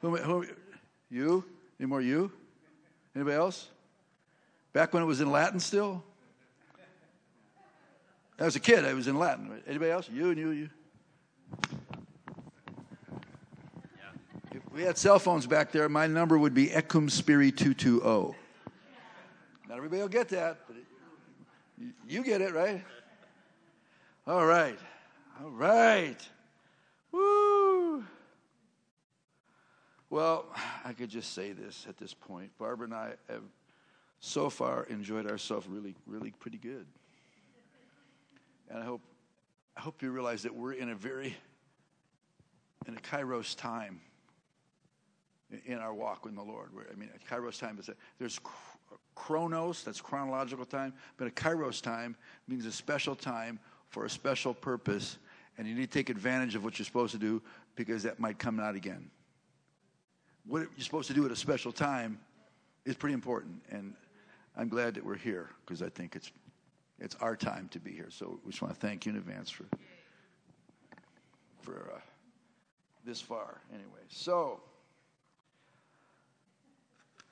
Who, 0.00 0.16
who, 0.16 0.46
you? 1.10 1.44
Any 1.80 1.86
more 1.86 2.00
you? 2.00 2.30
Anybody 3.14 3.36
else? 3.36 3.68
Back 4.72 4.92
when 4.92 5.02
it 5.02 5.06
was 5.06 5.20
in 5.20 5.30
Latin 5.30 5.60
still? 5.60 6.02
As 8.38 8.54
a 8.54 8.60
kid, 8.60 8.84
I 8.84 8.92
was 8.92 9.08
in 9.08 9.18
Latin. 9.18 9.60
Anybody 9.66 9.90
else? 9.90 10.08
You 10.12 10.30
and 10.30 10.38
you, 10.38 10.50
you. 10.50 10.70
If 14.52 14.72
we 14.72 14.82
had 14.82 14.96
cell 14.96 15.18
phones 15.18 15.46
back 15.46 15.72
there, 15.72 15.88
my 15.88 16.06
number 16.06 16.38
would 16.38 16.54
be 16.54 16.68
Ecum 16.68 17.10
Spiri 17.10 17.56
220. 17.56 18.36
Not 19.68 19.76
everybody 19.76 20.00
will 20.00 20.08
get 20.08 20.28
that, 20.28 20.58
but 20.68 20.76
it, 20.76 20.84
you 22.06 22.22
get 22.22 22.40
it, 22.40 22.54
right? 22.54 22.84
All 24.26 24.46
right. 24.46 24.78
All 25.42 25.50
right. 25.50 26.16
Woo. 27.10 27.47
Well, 30.10 30.46
I 30.84 30.94
could 30.94 31.10
just 31.10 31.34
say 31.34 31.52
this 31.52 31.86
at 31.88 31.98
this 31.98 32.14
point. 32.14 32.50
Barbara 32.58 32.86
and 32.86 32.94
I 32.94 33.12
have 33.28 33.42
so 34.20 34.48
far 34.48 34.84
enjoyed 34.84 35.30
ourselves 35.30 35.66
really, 35.68 35.94
really 36.06 36.30
pretty 36.30 36.58
good. 36.58 36.86
And 38.70 38.78
I 38.78 38.84
hope, 38.84 39.02
I 39.76 39.80
hope 39.80 40.02
you 40.02 40.10
realize 40.10 40.42
that 40.42 40.54
we're 40.54 40.72
in 40.72 40.90
a 40.90 40.94
very, 40.94 41.36
in 42.86 42.96
a 42.96 43.00
kairos 43.00 43.56
time 43.56 44.00
in 45.66 45.78
our 45.78 45.94
walk 45.94 46.24
with 46.24 46.34
the 46.34 46.42
Lord. 46.42 46.70
I 46.90 46.94
mean, 46.96 47.10
a 47.14 47.34
kairos 47.34 47.58
time 47.58 47.78
is 47.78 47.88
a, 47.88 47.94
there's 48.18 48.40
chronos, 49.14 49.84
that's 49.84 50.00
chronological 50.00 50.64
time, 50.64 50.92
but 51.16 51.26
a 51.26 51.30
kairos 51.30 51.82
time 51.82 52.16
means 52.46 52.66
a 52.66 52.72
special 52.72 53.14
time 53.14 53.58
for 53.88 54.04
a 54.04 54.10
special 54.10 54.52
purpose, 54.52 55.18
and 55.56 55.66
you 55.66 55.74
need 55.74 55.90
to 55.90 55.98
take 55.98 56.10
advantage 56.10 56.54
of 56.54 56.64
what 56.64 56.78
you're 56.78 56.86
supposed 56.86 57.12
to 57.12 57.18
do 57.18 57.42
because 57.76 58.02
that 58.02 58.20
might 58.20 58.38
come 58.38 58.60
out 58.60 58.74
again. 58.74 59.10
What 60.48 60.60
you're 60.60 60.84
supposed 60.84 61.08
to 61.08 61.14
do 61.14 61.26
at 61.26 61.30
a 61.30 61.36
special 61.36 61.72
time 61.72 62.18
is 62.86 62.96
pretty 62.96 63.12
important, 63.12 63.60
and 63.70 63.92
I'm 64.56 64.68
glad 64.68 64.94
that 64.94 65.04
we're 65.04 65.16
here 65.16 65.50
because 65.64 65.82
I 65.82 65.90
think 65.90 66.16
it's 66.16 66.32
it's 66.98 67.14
our 67.20 67.36
time 67.36 67.68
to 67.72 67.78
be 67.78 67.92
here. 67.92 68.08
So 68.08 68.40
we 68.44 68.50
just 68.50 68.62
want 68.62 68.74
to 68.74 68.80
thank 68.80 69.04
you 69.04 69.12
in 69.12 69.18
advance 69.18 69.50
for 69.50 69.66
for 71.60 71.92
uh, 71.94 72.00
this 73.04 73.20
far. 73.20 73.60
Anyway, 73.74 74.00
so 74.08 74.60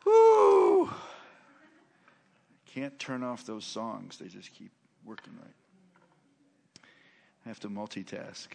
whoo, 0.05 0.91
can't 2.67 2.99
turn 2.99 3.23
off 3.23 3.47
those 3.47 3.65
songs. 3.65 4.19
They 4.19 4.29
just 4.29 4.53
keep 4.53 4.73
working 5.07 5.33
right. 5.41 6.85
I 7.47 7.49
have 7.49 7.61
to 7.61 7.71
multitask. 7.71 8.49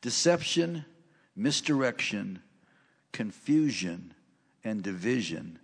Deception, 0.00 0.84
misdirection, 1.34 2.40
confusion, 3.12 4.14
and 4.64 4.82
division 4.82 5.58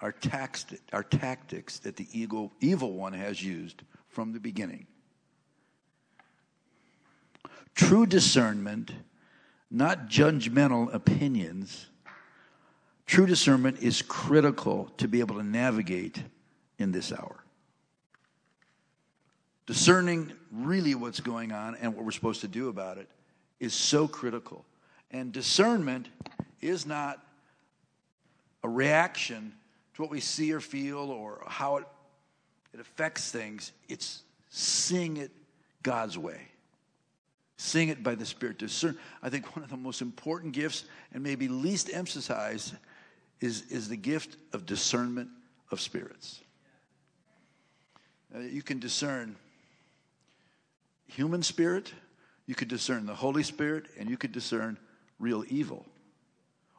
are, 0.00 0.12
taxed, 0.12 0.74
are 0.92 1.02
tactics 1.02 1.78
that 1.80 1.96
the 1.96 2.06
evil, 2.12 2.52
evil 2.60 2.92
one 2.92 3.12
has 3.12 3.42
used 3.42 3.82
from 4.08 4.32
the 4.32 4.40
beginning. 4.40 4.86
True 7.74 8.06
discernment, 8.06 8.92
not 9.70 10.08
judgmental 10.08 10.92
opinions, 10.92 11.86
true 13.06 13.26
discernment 13.26 13.78
is 13.80 14.02
critical 14.02 14.90
to 14.98 15.08
be 15.08 15.20
able 15.20 15.36
to 15.36 15.42
navigate 15.42 16.22
in 16.78 16.92
this 16.92 17.12
hour. 17.12 17.44
Discerning 19.66 20.32
really 20.50 20.94
what's 20.94 21.20
going 21.20 21.52
on 21.52 21.76
and 21.76 21.94
what 21.94 22.04
we're 22.04 22.10
supposed 22.10 22.40
to 22.40 22.48
do 22.48 22.68
about 22.68 22.98
it 22.98 23.08
is 23.60 23.74
so 23.74 24.08
critical. 24.08 24.64
And 25.10 25.32
discernment 25.32 26.08
is 26.60 26.86
not 26.86 27.24
a 28.62 28.68
reaction 28.68 29.52
to 29.94 30.02
what 30.02 30.10
we 30.10 30.20
see 30.20 30.52
or 30.52 30.60
feel 30.60 31.10
or 31.10 31.42
how 31.46 31.78
it, 31.78 31.84
it 32.74 32.80
affects 32.80 33.30
things. 33.30 33.72
It's 33.88 34.22
seeing 34.50 35.16
it 35.16 35.30
God's 35.82 36.18
way, 36.18 36.40
seeing 37.56 37.88
it 37.88 38.02
by 38.02 38.14
the 38.14 38.26
Spirit. 38.26 38.58
Discern. 38.58 38.98
I 39.22 39.30
think 39.30 39.56
one 39.56 39.62
of 39.64 39.70
the 39.70 39.76
most 39.76 40.02
important 40.02 40.52
gifts, 40.52 40.84
and 41.12 41.22
maybe 41.22 41.48
least 41.48 41.90
emphasized, 41.92 42.74
is, 43.40 43.62
is 43.70 43.88
the 43.88 43.96
gift 43.96 44.36
of 44.52 44.66
discernment 44.66 45.30
of 45.70 45.80
spirits. 45.80 46.40
Uh, 48.34 48.40
you 48.40 48.62
can 48.62 48.78
discern 48.78 49.36
human 51.06 51.42
spirit, 51.42 51.92
you 52.48 52.54
could 52.54 52.68
discern 52.68 53.04
the 53.04 53.14
Holy 53.14 53.42
Spirit, 53.42 53.84
and 53.98 54.08
you 54.08 54.16
could 54.16 54.32
discern 54.32 54.78
real 55.18 55.44
evil 55.48 55.84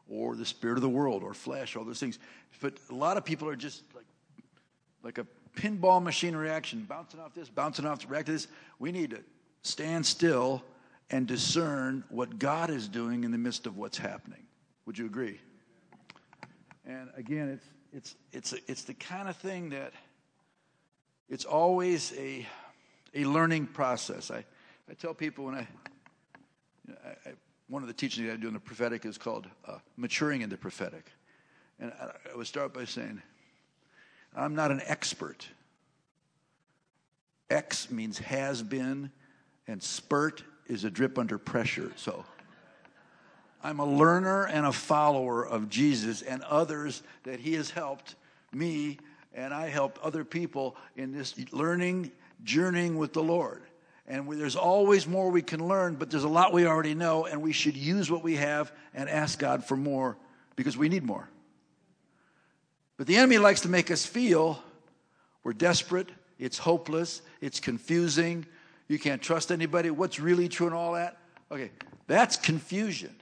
or 0.10 0.36
the 0.36 0.46
spirit 0.46 0.78
of 0.78 0.82
the 0.82 0.90
world 0.90 1.24
or 1.24 1.36
flesh, 1.36 1.76
all 1.76 1.86
those 1.86 2.00
things. 2.00 2.18
But 2.60 2.74
a 2.90 2.96
lot 2.96 3.18
of 3.18 3.24
people 3.24 3.48
are 3.48 3.56
just 3.56 3.84
like, 3.96 4.06
like 5.04 5.18
a 5.20 5.28
pinball 5.56 6.02
machine 6.02 6.36
reaction, 6.36 6.86
bouncing 6.90 7.20
off 7.20 7.36
this, 7.36 7.50
bouncing 7.50 7.86
off, 7.86 8.04
react 8.10 8.26
to 8.26 8.32
this. 8.32 8.48
We 8.80 8.92
need 8.92 9.12
to 9.12 9.20
stand 9.62 10.08
still 10.08 10.64
and 11.12 11.28
discern 11.28 12.04
what 12.10 12.40
God 12.40 12.72
is 12.72 12.88
doing 12.88 13.24
in 13.24 13.30
the 13.30 13.38
midst 13.38 13.68
of 13.68 13.78
what's 13.78 13.98
happening. 14.00 14.48
Would 14.88 14.98
you 14.98 15.06
agree? 15.06 15.40
And 16.84 17.10
again, 17.16 17.48
it's 17.94 18.16
it's 18.34 18.54
it's 18.54 18.54
it's 18.68 18.84
the 18.86 18.96
kind 18.96 19.30
of 19.30 19.38
thing 19.38 19.70
that 19.70 19.94
it's 21.30 21.46
always 21.46 22.12
a 22.18 22.48
a 23.14 23.26
learning 23.26 23.68
process. 23.68 24.32
I, 24.32 24.46
I 24.90 24.94
tell 24.94 25.14
people 25.14 25.46
when 25.46 25.56
I, 25.56 25.68
you 26.88 26.94
know, 26.94 27.00
I, 27.06 27.30
I 27.30 27.34
one 27.68 27.84
of 27.84 27.88
the 27.88 27.94
teachings 27.94 28.32
I 28.32 28.36
do 28.36 28.48
in 28.48 28.54
the 28.56 28.60
prophetic 28.60 29.06
is 29.06 29.18
called 29.18 29.48
uh, 29.68 29.78
maturing 29.96 30.42
in 30.42 30.50
the 30.50 30.58
prophetic. 30.58 31.12
And 31.80 31.94
I, 32.02 32.12
I 32.34 32.36
would 32.36 32.48
start 32.48 32.74
by 32.74 32.86
saying, 32.86 33.22
I'm 34.36 34.56
not 34.56 34.72
an 34.72 34.82
expert. 34.86 35.48
X 37.50 37.92
means 37.92 38.18
has 38.20 38.64
been, 38.64 39.12
and 39.68 39.82
spurt 39.82 40.44
is 40.68 40.84
a 40.84 40.90
drip 40.90 41.20
under 41.20 41.38
pressure. 41.38 41.92
So 41.96 42.26
I'm 43.64 43.80
a 43.80 43.86
learner 43.86 44.46
and 44.46 44.66
a 44.66 44.72
follower 44.72 45.46
of 45.46 45.70
Jesus 45.70 46.24
and 46.24 46.42
others 46.44 47.04
that 47.24 47.40
He 47.40 47.54
has 47.54 47.70
helped 47.70 48.16
me, 48.52 48.98
and 49.36 49.54
I 49.54 49.70
helped 49.70 50.00
other 50.00 50.24
people 50.24 50.76
in 50.96 51.12
this 51.12 51.36
learning 51.52 52.12
journeying 52.44 52.98
with 52.98 53.14
the 53.14 53.24
Lord. 53.24 53.62
And 54.10 54.26
we, 54.26 54.36
there's 54.36 54.56
always 54.56 55.08
more 55.08 55.30
we 55.30 55.44
can 55.44 55.68
learn, 55.68 55.94
but 55.96 56.10
there's 56.10 56.24
a 56.24 56.30
lot 56.30 56.52
we 56.52 56.66
already 56.66 56.96
know, 56.96 57.26
and 57.26 57.42
we 57.44 57.54
should 57.54 57.78
use 57.78 58.10
what 58.10 58.24
we 58.24 58.36
have 58.36 58.72
and 58.96 59.08
ask 59.08 59.38
God 59.38 59.64
for 59.64 59.78
more 59.78 60.18
because 60.56 60.76
we 60.76 60.90
need 60.90 61.04
more. 61.04 61.30
But 62.98 63.06
the 63.06 63.16
enemy 63.16 63.38
likes 63.38 63.62
to 63.62 63.70
make 63.70 63.92
us 63.92 64.06
feel 64.06 64.62
we're 65.44 65.54
desperate, 65.54 66.10
it's 66.40 66.58
hopeless, 66.58 67.22
it's 67.40 67.60
confusing, 67.60 68.46
you 68.88 68.98
can't 68.98 69.22
trust 69.22 69.52
anybody, 69.52 69.92
what's 69.92 70.20
really 70.20 70.50
true 70.50 70.66
and 70.66 70.76
all 70.76 70.94
that. 70.94 71.18
Okay, 71.52 71.72
that's 72.08 72.36
confusion, 72.36 73.16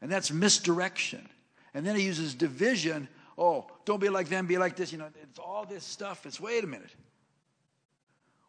and 0.00 0.10
that's 0.10 0.32
misdirection. 0.32 1.28
And 1.74 1.86
then 1.86 1.94
he 1.94 2.02
uses 2.02 2.34
division. 2.34 3.08
Oh, 3.38 3.66
don't 3.84 4.00
be 4.00 4.08
like 4.08 4.28
them, 4.28 4.46
be 4.46 4.58
like 4.58 4.74
this. 4.74 4.90
You 4.90 4.98
know, 4.98 5.08
it's 5.22 5.38
all 5.38 5.64
this 5.64 5.84
stuff. 5.84 6.26
It's 6.26 6.40
wait 6.40 6.64
a 6.64 6.66
minute. 6.66 6.90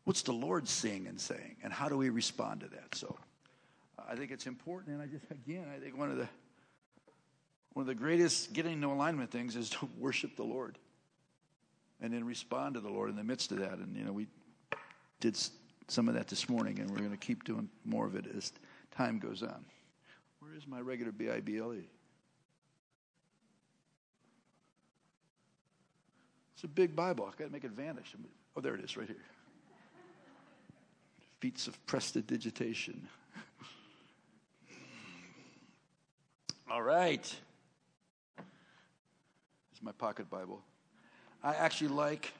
What's 0.03 0.24
the 0.24 0.33
Lord 0.33 0.68
seeing 0.68 1.07
and 1.07 1.19
saying? 1.19 1.57
And 1.63 1.71
how 1.71 1.88
do 1.88 1.98
we 1.98 2.09
respond 2.09 2.62
to 2.62 2.68
that? 2.69 2.95
So 2.95 3.18
I 4.09 4.15
think 4.15 4.31
it's 4.31 4.48
important. 4.48 4.95
And 4.95 5.01
I 5.01 5.06
just, 5.06 5.24
again, 5.30 5.65
I 5.74 5.80
think 5.80 5.98
one 5.98 6.09
of 6.09 6.18
the, 6.18 6.27
one 7.74 7.83
of 7.83 7.88
the 7.88 7.95
greatest 7.95 8.53
getting 8.53 8.74
into 8.74 8.88
alignment 8.88 9.31
things 9.31 9.56
is 9.56 9.69
to 9.71 9.89
worship 9.98 10.36
the 10.36 10.44
Lord 10.44 10.77
and 12.01 12.12
then 12.12 12.24
respond 12.25 12.75
to 12.75 12.81
the 12.81 12.89
Lord 12.89 13.09
in 13.09 13.15
the 13.15 13.24
midst 13.24 13.51
of 13.51 13.59
that. 13.59 13.74
And, 13.74 13.95
you 13.95 14.03
know, 14.03 14.12
we 14.12 14.27
did 15.19 15.38
some 15.88 16.07
of 16.07 16.15
that 16.15 16.27
this 16.27 16.50
morning, 16.50 16.80
and 16.80 16.89
we're 16.89 16.98
going 16.98 17.12
to 17.12 17.18
keep 17.18 17.44
doing 17.44 17.69
more 17.86 18.07
of 18.07 18.15
it 18.15 18.25
as 18.36 18.53
time 18.95 19.19
goes 19.19 19.44
on. 19.44 19.63
Where 20.39 20.56
is 20.56 20.65
my 20.65 20.80
regular 20.80 21.12
BIBLE? 21.12 21.83
It's 26.56 26.63
a 26.63 26.68
big 26.68 26.95
Bible. 26.95 27.27
I've 27.27 27.38
got 27.38 27.45
to 27.45 27.51
make 27.51 27.63
it 27.63 27.71
vanish. 27.71 28.15
Oh, 28.56 28.62
there 28.62 28.74
it 28.74 28.83
is, 28.83 28.98
right 28.98 29.07
here 29.07 29.18
feats 31.41 31.67
of 31.67 31.85
prestidigitation. 31.88 33.07
All 36.69 36.83
right. 36.83 37.25
Is 38.38 39.81
my 39.81 39.91
pocket 39.91 40.29
Bible. 40.29 40.61
I 41.43 41.55
actually 41.55 41.89
like 41.89 42.31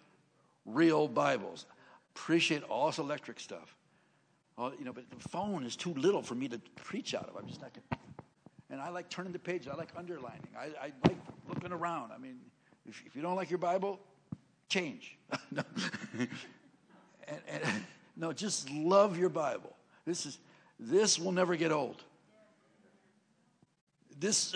real 0.68 1.08
Bibles. 1.08 1.66
Appreciate 2.16 2.62
all 2.64 2.88
this 2.88 3.00
electric 3.00 3.40
stuff. 3.40 3.76
All, 4.56 4.72
you 4.78 4.86
know, 4.86 4.94
but 4.94 5.10
the 5.10 5.30
phone 5.30 5.66
is 5.66 5.76
too 5.76 5.96
little 5.96 6.22
for 6.22 6.36
me 6.36 6.48
to 6.50 6.60
preach 6.76 7.16
out 7.16 7.28
of. 7.28 7.36
I'm 7.36 7.48
just 7.48 7.60
not 7.60 7.72
going 7.74 8.00
And 8.70 8.80
I 8.80 8.90
like 8.90 9.10
turning 9.10 9.34
the 9.34 9.40
pages. 9.40 9.68
I 9.68 9.76
like 9.76 9.90
underlining. 9.98 10.48
I, 10.56 10.66
I 10.80 10.92
like 11.08 11.18
looking 11.50 11.72
around. 11.72 12.12
I 12.12 12.20
mean, 12.20 12.38
if, 12.88 13.02
if, 13.08 13.16
you 13.16 13.24
don't 13.24 13.36
like 13.36 13.50
your 13.50 13.58
Bible, 13.58 14.00
change. 14.70 15.18
and, 15.58 16.28
and 17.28 17.64
no, 18.16 18.34
just 18.34 18.70
love 18.70 19.18
your 19.18 19.30
Bible. 19.30 19.76
This 20.06 20.26
is 20.26 20.38
This 20.80 21.20
will 21.20 21.32
never 21.32 21.56
get 21.56 21.72
old. 21.72 22.04
This, 24.20 24.56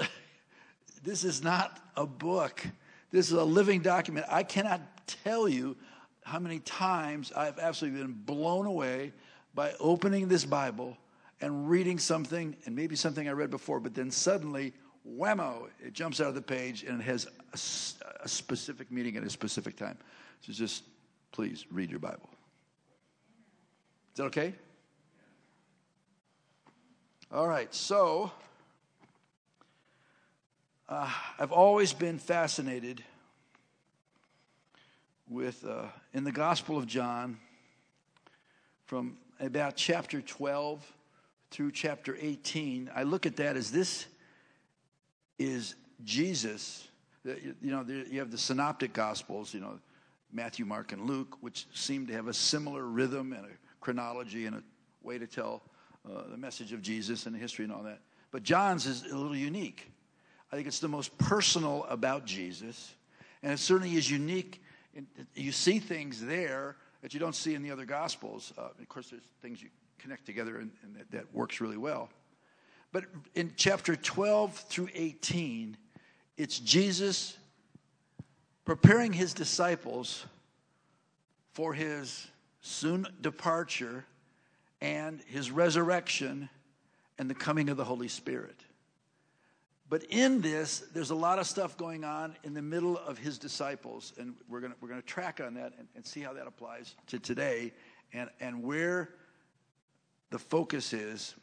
this 1.04 1.24
is 1.24 1.44
not 1.44 1.80
a 1.96 2.06
book. 2.06 2.66
This 3.12 3.28
is 3.28 3.34
a 3.34 3.44
living 3.44 3.82
document. 3.82 4.26
I 4.30 4.44
cannot 4.44 4.82
tell 5.24 5.48
you 5.48 5.76
how 6.24 6.40
many 6.40 6.60
times 6.60 7.32
I've 7.32 7.60
absolutely 7.60 8.02
been 8.02 8.14
blown 8.14 8.66
away 8.66 9.14
by 9.54 9.74
opening 9.80 10.28
this 10.28 10.44
Bible 10.44 10.98
and 11.42 11.70
reading 11.70 12.00
something, 12.00 12.56
and 12.66 12.76
maybe 12.76 12.96
something 12.96 13.28
I 13.28 13.32
read 13.32 13.52
before, 13.52 13.80
but 13.80 13.94
then 13.94 14.10
suddenly, 14.10 14.74
whammo, 15.08 15.68
it 15.86 15.94
jumps 15.94 16.20
out 16.20 16.28
of 16.28 16.36
the 16.36 16.42
page 16.42 16.84
and 16.84 17.02
it 17.02 17.04
has 17.04 17.28
a, 17.54 18.24
a 18.24 18.28
specific 18.28 18.92
meaning 18.92 19.18
at 19.18 19.24
a 19.24 19.30
specific 19.30 19.76
time. 19.76 19.98
So 20.42 20.54
just 20.54 20.84
please 21.32 21.66
read 21.72 21.90
your 21.90 22.00
Bible. 22.00 22.30
Is 24.16 24.20
that 24.20 24.26
okay? 24.28 24.54
All 27.34 27.50
right, 27.50 27.76
so 27.76 28.32
uh, 30.88 31.12
I've 31.38 31.52
always 31.52 31.92
been 31.92 32.18
fascinated 32.18 33.04
with, 35.30 35.66
uh, 35.66 35.88
in 36.14 36.24
the 36.24 36.32
Gospel 36.32 36.78
of 36.78 36.88
John, 36.88 37.38
from 38.86 39.18
about 39.42 39.76
chapter 39.76 40.22
12 40.22 40.94
through 41.52 41.74
chapter 41.74 42.16
18, 42.18 42.92
I 42.96 43.04
look 43.04 43.26
at 43.26 43.36
that 43.36 43.58
as 43.58 43.70
this 43.70 44.06
is 45.38 45.76
Jesus. 46.06 46.88
You 47.26 47.54
know, 47.64 47.86
you 48.10 48.20
have 48.20 48.32
the 48.32 48.38
synoptic 48.38 48.94
gospels, 48.94 49.54
you 49.54 49.60
know, 49.60 49.78
Matthew, 50.32 50.64
Mark, 50.64 50.94
and 50.94 51.06
Luke, 51.06 51.36
which 51.42 51.68
seem 51.74 52.08
to 52.08 52.14
have 52.14 52.30
a 52.30 52.34
similar 52.34 52.86
rhythm 52.86 53.34
and 53.34 53.46
a 53.46 53.50
chronology 53.86 54.48
and 54.48 54.56
a 54.56 54.64
way 55.04 55.20
to 55.20 55.28
tell 55.28 55.62
uh, 56.10 56.24
the 56.32 56.38
message 56.38 56.74
of 56.74 56.82
Jesus 56.82 57.28
and 57.28 57.36
the 57.36 57.40
history 57.40 57.66
and 57.66 57.72
all 57.72 57.84
that. 57.84 58.00
But 58.32 58.42
John's 58.42 58.88
is 58.88 59.04
a 59.04 59.16
little 59.16 59.36
unique. 59.36 59.92
I 60.52 60.56
think 60.56 60.68
it's 60.68 60.80
the 60.80 60.88
most 60.88 61.16
personal 61.20 61.86
about 61.88 62.26
Jesus, 62.26 62.96
and 63.44 63.54
it 63.54 63.60
certainly 63.60 63.96
is 63.96 64.10
unique. 64.10 64.64
In, 64.96 65.06
you 65.36 65.52
see 65.52 65.78
things 65.78 66.20
there 66.20 66.78
that 67.04 67.14
you 67.14 67.20
don't 67.20 67.36
see 67.36 67.54
in 67.54 67.62
the 67.62 67.70
other 67.70 67.86
gospels. 67.86 68.54
Uh, 68.58 68.70
of 68.80 68.90
course, 68.90 69.12
there's 69.12 69.22
things 69.44 69.62
you 69.62 69.70
connect 70.00 70.26
together, 70.26 70.58
and, 70.58 70.72
and 70.82 70.96
that, 70.96 71.12
that 71.12 71.36
works 71.36 71.62
really 71.62 71.78
well. 71.78 72.10
But 72.92 73.04
in 73.36 73.54
chapter 73.56 73.96
12 73.96 74.56
through 74.56 74.90
18, 74.96 75.78
it's 76.38 76.58
Jesus 76.58 77.38
preparing 78.66 79.14
his 79.14 79.36
disciples 79.36 80.26
for 81.54 81.72
his 81.76 82.26
soon 82.66 83.08
departure 83.22 84.06
and 84.82 85.22
his 85.28 85.52
resurrection 85.52 86.50
and 87.20 87.30
the 87.30 87.36
coming 87.36 87.70
of 87.70 87.78
the 87.78 87.84
Holy 87.84 88.08
Spirit. 88.08 88.60
But 89.88 90.04
in 90.06 90.42
this, 90.42 90.80
there's 90.94 91.12
a 91.12 91.16
lot 91.16 91.38
of 91.38 91.46
stuff 91.46 91.78
going 91.78 92.04
on 92.04 92.36
in 92.44 92.56
the 92.56 92.62
middle 92.62 92.98
of 92.98 93.20
his 93.20 93.38
disciples, 93.38 94.14
and 94.18 94.34
we're 94.50 94.62
gonna 94.62 94.74
we're 94.82 94.90
gonna 94.90 95.04
track 95.04 95.40
on 95.40 95.54
that 95.54 95.74
and, 95.78 95.88
and 95.96 96.04
see 96.04 96.22
how 96.22 96.34
that 96.34 96.48
applies 96.48 96.96
to 97.08 97.20
today 97.20 97.72
and, 98.14 98.30
and 98.40 98.64
where 98.64 99.12
the 100.32 100.40
focus 100.40 100.92
is 100.92 101.36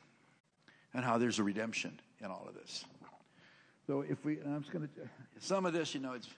and 0.93 1.05
how 1.05 1.19
there's 1.19 1.39
a 1.39 1.45
redemption 1.45 2.01
in 2.21 2.27
all 2.27 2.45
of 2.49 2.55
this. 2.55 2.85
So 3.87 4.05
if 4.09 4.25
we, 4.25 4.39
I'm 4.41 4.61
just 4.61 4.73
going 4.73 4.89
to, 4.89 4.91
some 5.39 5.67
of 5.67 5.73
this, 5.73 5.95
you 5.95 6.01
know, 6.01 6.13
it's 6.13 6.29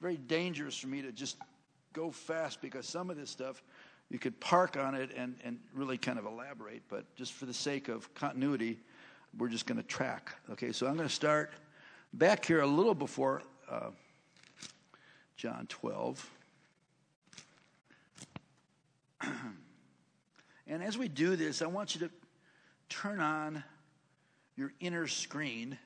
very 0.00 0.16
dangerous 0.16 0.76
for 0.76 0.88
me 0.88 1.02
to 1.02 1.12
just 1.12 1.36
go 1.92 2.10
fast 2.10 2.60
because 2.60 2.86
some 2.86 3.08
of 3.10 3.16
this 3.16 3.30
stuff 3.30 3.62
you 4.10 4.18
could 4.18 4.38
park 4.40 4.76
on 4.76 4.94
it 4.94 5.10
and, 5.16 5.36
and 5.44 5.58
really 5.74 5.98
kind 5.98 6.18
of 6.18 6.26
elaborate, 6.26 6.82
but 6.88 7.14
just 7.16 7.32
for 7.32 7.46
the 7.46 7.54
sake 7.54 7.88
of 7.88 8.12
continuity, 8.14 8.78
we're 9.36 9.48
just 9.48 9.66
going 9.66 9.78
to 9.78 9.86
track. 9.86 10.32
Okay, 10.50 10.72
so 10.72 10.86
I'm 10.86 10.96
going 10.96 11.08
to 11.08 11.14
start 11.14 11.52
back 12.12 12.44
here 12.44 12.60
a 12.60 12.66
little 12.66 12.94
before 12.94 13.42
uh, 13.70 13.90
John 15.36 15.66
12. 15.68 16.30
and 20.66 20.82
as 20.82 20.96
we 20.96 21.08
do 21.08 21.36
this, 21.36 21.60
I 21.60 21.66
want 21.66 21.94
you 21.94 22.00
to 22.02 22.10
turn 22.88 23.20
on 23.20 23.62
your 24.56 24.72
inner 24.80 25.06
screen. 25.06 25.78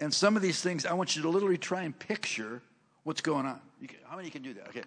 And 0.00 0.12
some 0.12 0.36
of 0.36 0.42
these 0.42 0.60
things, 0.60 0.86
I 0.86 0.94
want 0.94 1.16
you 1.16 1.22
to 1.22 1.28
literally 1.28 1.58
try 1.58 1.82
and 1.82 1.96
picture 1.96 2.62
what's 3.04 3.20
going 3.20 3.46
on. 3.46 3.60
Can, 3.86 3.98
how 4.04 4.16
many 4.16 4.30
can 4.30 4.42
do 4.42 4.54
that? 4.54 4.68
Okay. 4.68 4.82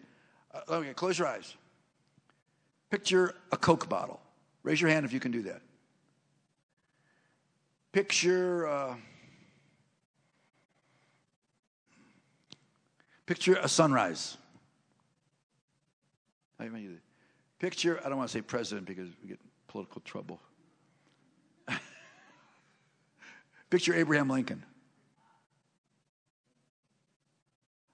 Uh, 0.54 0.62
okay, 0.76 0.94
close 0.94 1.20
your 1.20 1.28
eyes. 1.28 1.56
Picture 2.92 3.34
a 3.54 3.58
Coke 3.58 3.88
bottle. 3.88 4.20
Raise 4.64 4.82
your 4.82 4.92
hand 4.92 5.06
if 5.06 5.14
you 5.14 5.20
can 5.20 5.32
do 5.32 5.44
that. 5.44 5.62
Picture. 7.94 8.68
Uh, 8.68 8.96
picture 13.26 13.56
a 13.56 13.70
sunrise. 13.70 14.38
Picture, 17.60 18.00
I 18.04 18.10
don't 18.10 18.18
want 18.18 18.30
to 18.30 18.34
say 18.38 18.42
president 18.42 18.88
because 18.88 19.10
we 19.22 19.30
get 19.30 19.40
political 19.68 20.02
trouble. 20.02 20.40
Picture 23.70 23.96
Abraham 23.96 24.30
Lincoln. 24.30 24.64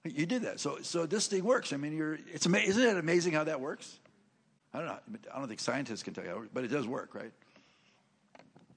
You 0.04 0.26
did 0.26 0.42
that. 0.42 0.58
So, 0.58 0.78
so 0.82 1.06
this 1.06 1.28
thing 1.28 1.44
works. 1.44 1.72
I 1.72 1.76
mean, 1.76 1.96
you're, 1.96 2.18
it's 2.32 2.46
ama- 2.46 2.58
isn't 2.58 2.82
it 2.82 2.96
amazing 2.96 3.34
how 3.34 3.44
that 3.44 3.60
works? 3.60 3.98
I 4.74 4.78
don't 4.78 4.86
know. 4.86 4.98
I 5.34 5.38
don't 5.38 5.48
think 5.48 5.60
scientists 5.60 6.02
can 6.02 6.14
tell 6.14 6.24
you, 6.24 6.48
but 6.52 6.64
it 6.64 6.68
does 6.68 6.86
work, 6.86 7.14
right? 7.14 7.32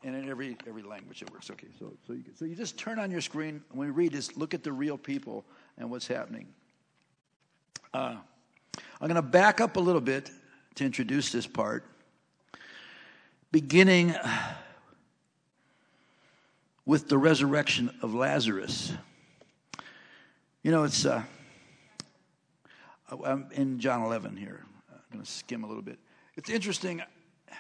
And 0.03 0.15
in 0.15 0.29
every 0.29 0.57
every 0.67 0.83
language 0.83 1.21
it 1.21 1.31
works. 1.31 1.51
Okay, 1.51 1.67
so 1.77 1.93
so 2.07 2.13
you, 2.13 2.24
so 2.36 2.45
you 2.45 2.55
just 2.55 2.77
turn 2.77 2.98
on 2.98 3.12
your 3.12 3.21
screen 3.21 3.62
when 3.71 3.88
we 3.88 3.93
read 3.93 4.13
this. 4.13 4.36
Look 4.38 4.53
at 4.53 4.63
the 4.63 4.71
real 4.71 4.98
people 4.98 5.45
and 5.77 5.91
what's 5.91 6.07
happening. 6.07 6.48
Uh, 7.93 8.15
I'm 9.01 9.07
going 9.07 9.15
to 9.15 9.21
back 9.21 9.60
up 9.60 9.75
a 9.75 9.79
little 9.79 10.01
bit 10.01 10.31
to 10.75 10.86
introduce 10.86 11.31
this 11.31 11.45
part, 11.45 11.83
beginning 13.51 14.15
with 16.86 17.10
the 17.10 17.17
resurrection 17.17 17.93
of 18.01 18.13
Lazarus. 18.13 18.93
You 20.63 20.71
know, 20.71 20.83
it's 20.83 21.05
uh, 21.05 21.24
I'm 23.25 23.48
in 23.51 23.79
John 23.79 24.03
11 24.03 24.38
here. 24.38 24.63
I'm 25.12 25.18
going 25.18 25.25
to 25.25 25.32
skim 25.32 25.65
a 25.65 25.68
little 25.68 25.84
bit. 25.84 26.00
It's 26.36 26.50
interesting. 26.50 26.98
Do 26.98 27.53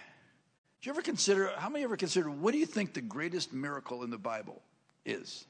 you 0.83 0.91
ever 0.91 1.01
consider, 1.01 1.51
how 1.57 1.69
many 1.69 1.83
ever 1.83 1.97
consider, 1.97 2.31
what 2.31 2.53
do 2.53 2.57
you 2.57 2.65
think 2.65 2.93
the 2.93 3.01
greatest 3.01 3.51
miracle 3.51 4.03
in 4.03 4.09
the 4.09 4.17
Bible 4.17 4.61
is? 5.05 5.45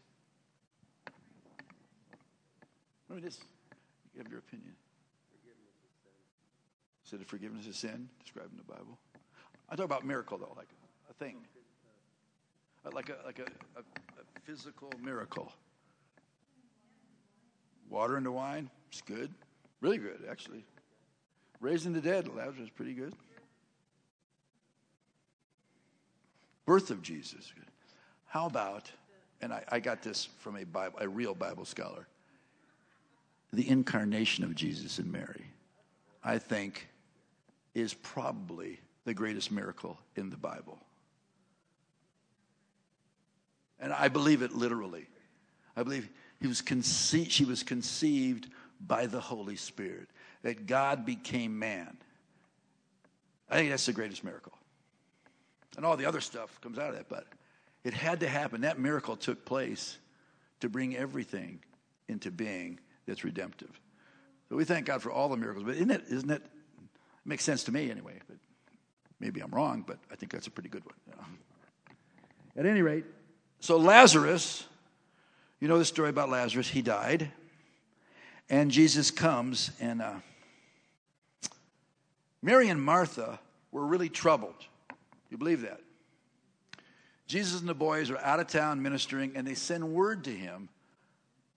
Let 3.08 3.18
me 3.18 3.22
just 3.22 3.44
give 4.16 4.28
your 4.30 4.40
opinion. 4.40 4.74
Is 7.06 7.14
it 7.14 7.22
a 7.22 7.26
forgiveness 7.26 7.68
of 7.68 7.76
sin 7.76 8.10
described 8.24 8.52
in 8.52 8.58
the 8.58 8.64
Bible? 8.64 8.98
I 9.70 9.76
talk 9.76 9.86
about 9.86 10.06
miracle, 10.06 10.38
though, 10.38 10.54
like 10.58 10.70
a 11.10 11.14
thing. 11.14 11.38
Uh, 12.84 12.90
like 12.94 13.10
a, 13.10 13.18
like 13.26 13.40
a, 13.40 13.44
a, 13.78 13.82
a 13.82 14.42
physical 14.44 14.92
miracle. 15.04 15.52
Water 17.90 18.18
into 18.18 18.32
wine, 18.32 18.70
it's 18.90 19.02
good. 19.02 19.32
Really 19.82 19.98
good, 19.98 20.24
actually. 20.30 20.64
Raising 21.62 21.94
the 21.94 22.02
dead, 22.02 22.28
Lazarus, 22.28 22.70
pretty 22.76 22.94
good. 22.94 23.14
Birth 26.66 26.90
of 26.90 27.02
Jesus. 27.02 27.54
How 28.26 28.48
about, 28.48 28.92
and 29.42 29.54
I, 29.54 29.64
I 29.72 29.80
got 29.80 30.02
this 30.02 30.28
from 30.40 30.58
a, 30.58 30.64
Bible, 30.64 30.98
a 31.00 31.08
real 31.08 31.36
Bible 31.36 31.66
scholar, 31.66 32.08
the 33.54 33.68
incarnation 33.70 34.44
of 34.44 34.56
Jesus 34.56 34.98
and 34.98 35.12
Mary, 35.12 35.46
I 36.24 36.40
think, 36.40 36.88
is 37.76 37.94
probably 37.94 38.80
the 39.06 39.14
greatest 39.14 39.52
miracle 39.52 40.00
in 40.16 40.30
the 40.30 40.38
Bible. 40.38 40.80
And 43.80 43.94
I 43.94 44.08
believe 44.08 44.42
it 44.42 44.54
literally. 44.54 45.08
I 45.76 45.84
believe 45.84 46.10
he 46.40 46.48
was 46.48 46.62
conce- 46.62 47.30
she 47.30 47.46
was 47.46 47.64
conceived 47.64 48.48
by 48.80 49.06
the 49.06 49.20
Holy 49.20 49.56
Spirit, 49.56 50.10
that 50.44 50.66
God 50.66 51.06
became 51.06 51.58
man. 51.58 51.98
I 53.50 53.56
think 53.56 53.70
that's 53.70 53.86
the 53.86 53.94
greatest 53.94 54.24
miracle. 54.24 54.54
And 55.78 55.86
all 55.86 55.98
the 55.98 56.06
other 56.06 56.22
stuff 56.22 56.60
comes 56.62 56.78
out 56.78 56.90
of 56.90 56.96
that, 56.96 57.10
but 57.10 57.28
it 57.84 57.94
had 57.94 58.20
to 58.22 58.28
happen. 58.28 58.62
That 58.62 58.80
miracle 58.80 59.16
took 59.16 59.46
place 59.46 59.98
to 60.60 60.70
bring 60.70 60.96
everything 60.96 61.60
into 62.08 62.32
being 62.32 62.80
that's 63.08 63.24
redemptive. 63.24 63.80
So 64.50 64.56
we 64.56 64.66
thank 64.66 64.86
God 64.86 65.02
for 65.02 65.12
all 65.12 65.30
the 65.30 65.38
miracles, 65.38 65.66
but 65.66 65.76
isn't 65.76 65.92
it, 65.92 66.04
isn't 66.10 66.30
it, 66.30 66.42
it 66.44 67.26
makes 67.26 67.44
sense 67.44 67.64
to 67.66 67.72
me 67.72 67.90
anyway, 67.90 68.20
but 68.28 68.38
maybe 69.20 69.42
I'm 69.42 69.52
wrong, 69.52 69.84
but 69.86 69.98
I 70.12 70.16
think 70.16 70.32
that's 70.32 70.48
a 70.48 70.52
pretty 70.52 70.70
good 70.70 70.86
one. 70.86 70.96
You 71.08 71.14
know? 71.18 72.62
At 72.62 72.66
any 72.66 72.82
rate, 72.82 73.06
so 73.60 73.78
Lazarus, 73.78 74.66
you 75.60 75.68
know 75.68 75.78
the 75.78 75.86
story 75.86 76.10
about 76.10 76.30
Lazarus, 76.30 76.68
he 76.68 76.82
died. 76.82 77.32
And 78.50 78.72
Jesus 78.72 79.12
comes, 79.12 79.72
and 79.80 80.02
uh, 80.02 80.16
Mary 82.42 82.70
and 82.70 82.82
Martha 82.82 83.40
were 83.72 83.86
really 83.86 84.10
troubled. 84.10 84.66
You 85.30 85.38
believe 85.38 85.62
that? 85.62 85.82
Jesus 87.28 87.60
and 87.60 87.70
the 87.70 87.74
boys 87.74 88.10
are 88.10 88.18
out 88.18 88.40
of 88.40 88.48
town 88.48 88.82
ministering, 88.82 89.34
and 89.36 89.48
they 89.48 89.54
send 89.54 89.94
word 89.94 90.26
to 90.26 90.32
him 90.32 90.70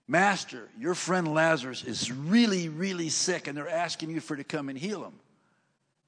Master, 0.07 0.69
your 0.79 0.95
friend 0.95 1.33
Lazarus 1.33 1.83
is 1.83 2.13
really, 2.13 2.69
really 2.69 3.09
sick, 3.09 3.49
and 3.49 3.57
they're 3.57 3.69
asking 3.69 4.11
you 4.11 4.21
for 4.21 4.37
to 4.37 4.45
come 4.45 4.69
and 4.69 4.79
heal 4.79 5.03
him. 5.03 5.15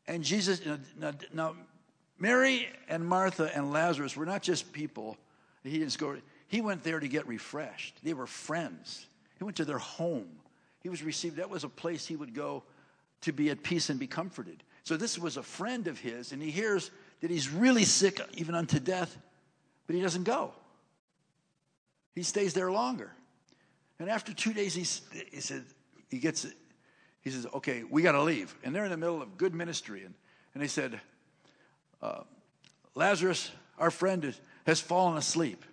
And 0.06 0.22
Jesus, 0.22 0.60
now, 0.98 1.12
now 1.32 1.54
Mary 2.18 2.68
and 2.88 3.06
Martha 3.06 3.50
and 3.54 3.72
Lazarus 3.72 4.14
were 4.14 4.26
not 4.26 4.42
just 4.42 4.72
people. 4.72 5.16
He 5.64 5.78
didn't 5.78 5.96
go. 5.98 6.16
He 6.48 6.60
went 6.60 6.84
there 6.84 7.00
to 7.00 7.08
get 7.08 7.26
refreshed. 7.26 7.96
They 8.02 8.14
were 8.14 8.26
friends. 8.26 9.06
He 9.38 9.44
went 9.44 9.56
to 9.56 9.64
their 9.64 9.78
home. 9.78 10.28
He 10.80 10.90
was 10.90 11.02
received. 11.02 11.36
That 11.36 11.50
was 11.50 11.64
a 11.64 11.68
place 11.68 12.06
he 12.06 12.16
would 12.16 12.34
go 12.34 12.62
to 13.22 13.32
be 13.32 13.50
at 13.50 13.62
peace 13.62 13.90
and 13.90 13.98
be 13.98 14.06
comforted. 14.06 14.62
So 14.82 14.96
this 14.96 15.18
was 15.18 15.36
a 15.36 15.42
friend 15.42 15.88
of 15.88 15.98
his, 15.98 16.32
and 16.32 16.40
he 16.42 16.50
hears 16.50 16.90
that 17.20 17.30
he's 17.30 17.50
really 17.50 17.84
sick, 17.84 18.20
even 18.34 18.54
unto 18.54 18.78
death, 18.78 19.16
but 19.86 19.96
he 19.96 20.02
doesn't 20.02 20.24
go. 20.24 20.52
He 22.14 22.22
stays 22.22 22.54
there 22.54 22.70
longer. 22.70 23.12
And 23.98 24.08
after 24.10 24.32
two 24.32 24.52
days, 24.52 24.74
he, 24.74 24.86
he 25.30 25.40
said, 25.40 25.64
he 26.08 26.18
gets 26.18 26.44
it. 26.44 26.54
He 27.20 27.30
says, 27.30 27.46
okay, 27.54 27.82
we 27.82 28.02
got 28.02 28.12
to 28.12 28.22
leave. 28.22 28.54
And 28.62 28.74
they're 28.74 28.84
in 28.84 28.90
the 28.90 28.96
middle 28.96 29.20
of 29.20 29.36
good 29.36 29.54
ministry. 29.54 30.04
And, 30.04 30.14
and 30.54 30.62
they 30.62 30.68
said, 30.68 31.00
uh, 32.00 32.20
Lazarus, 32.94 33.50
our 33.78 33.90
friend, 33.90 34.24
is, 34.24 34.40
has 34.66 34.80
fallen 34.80 35.16
asleep. 35.16 35.64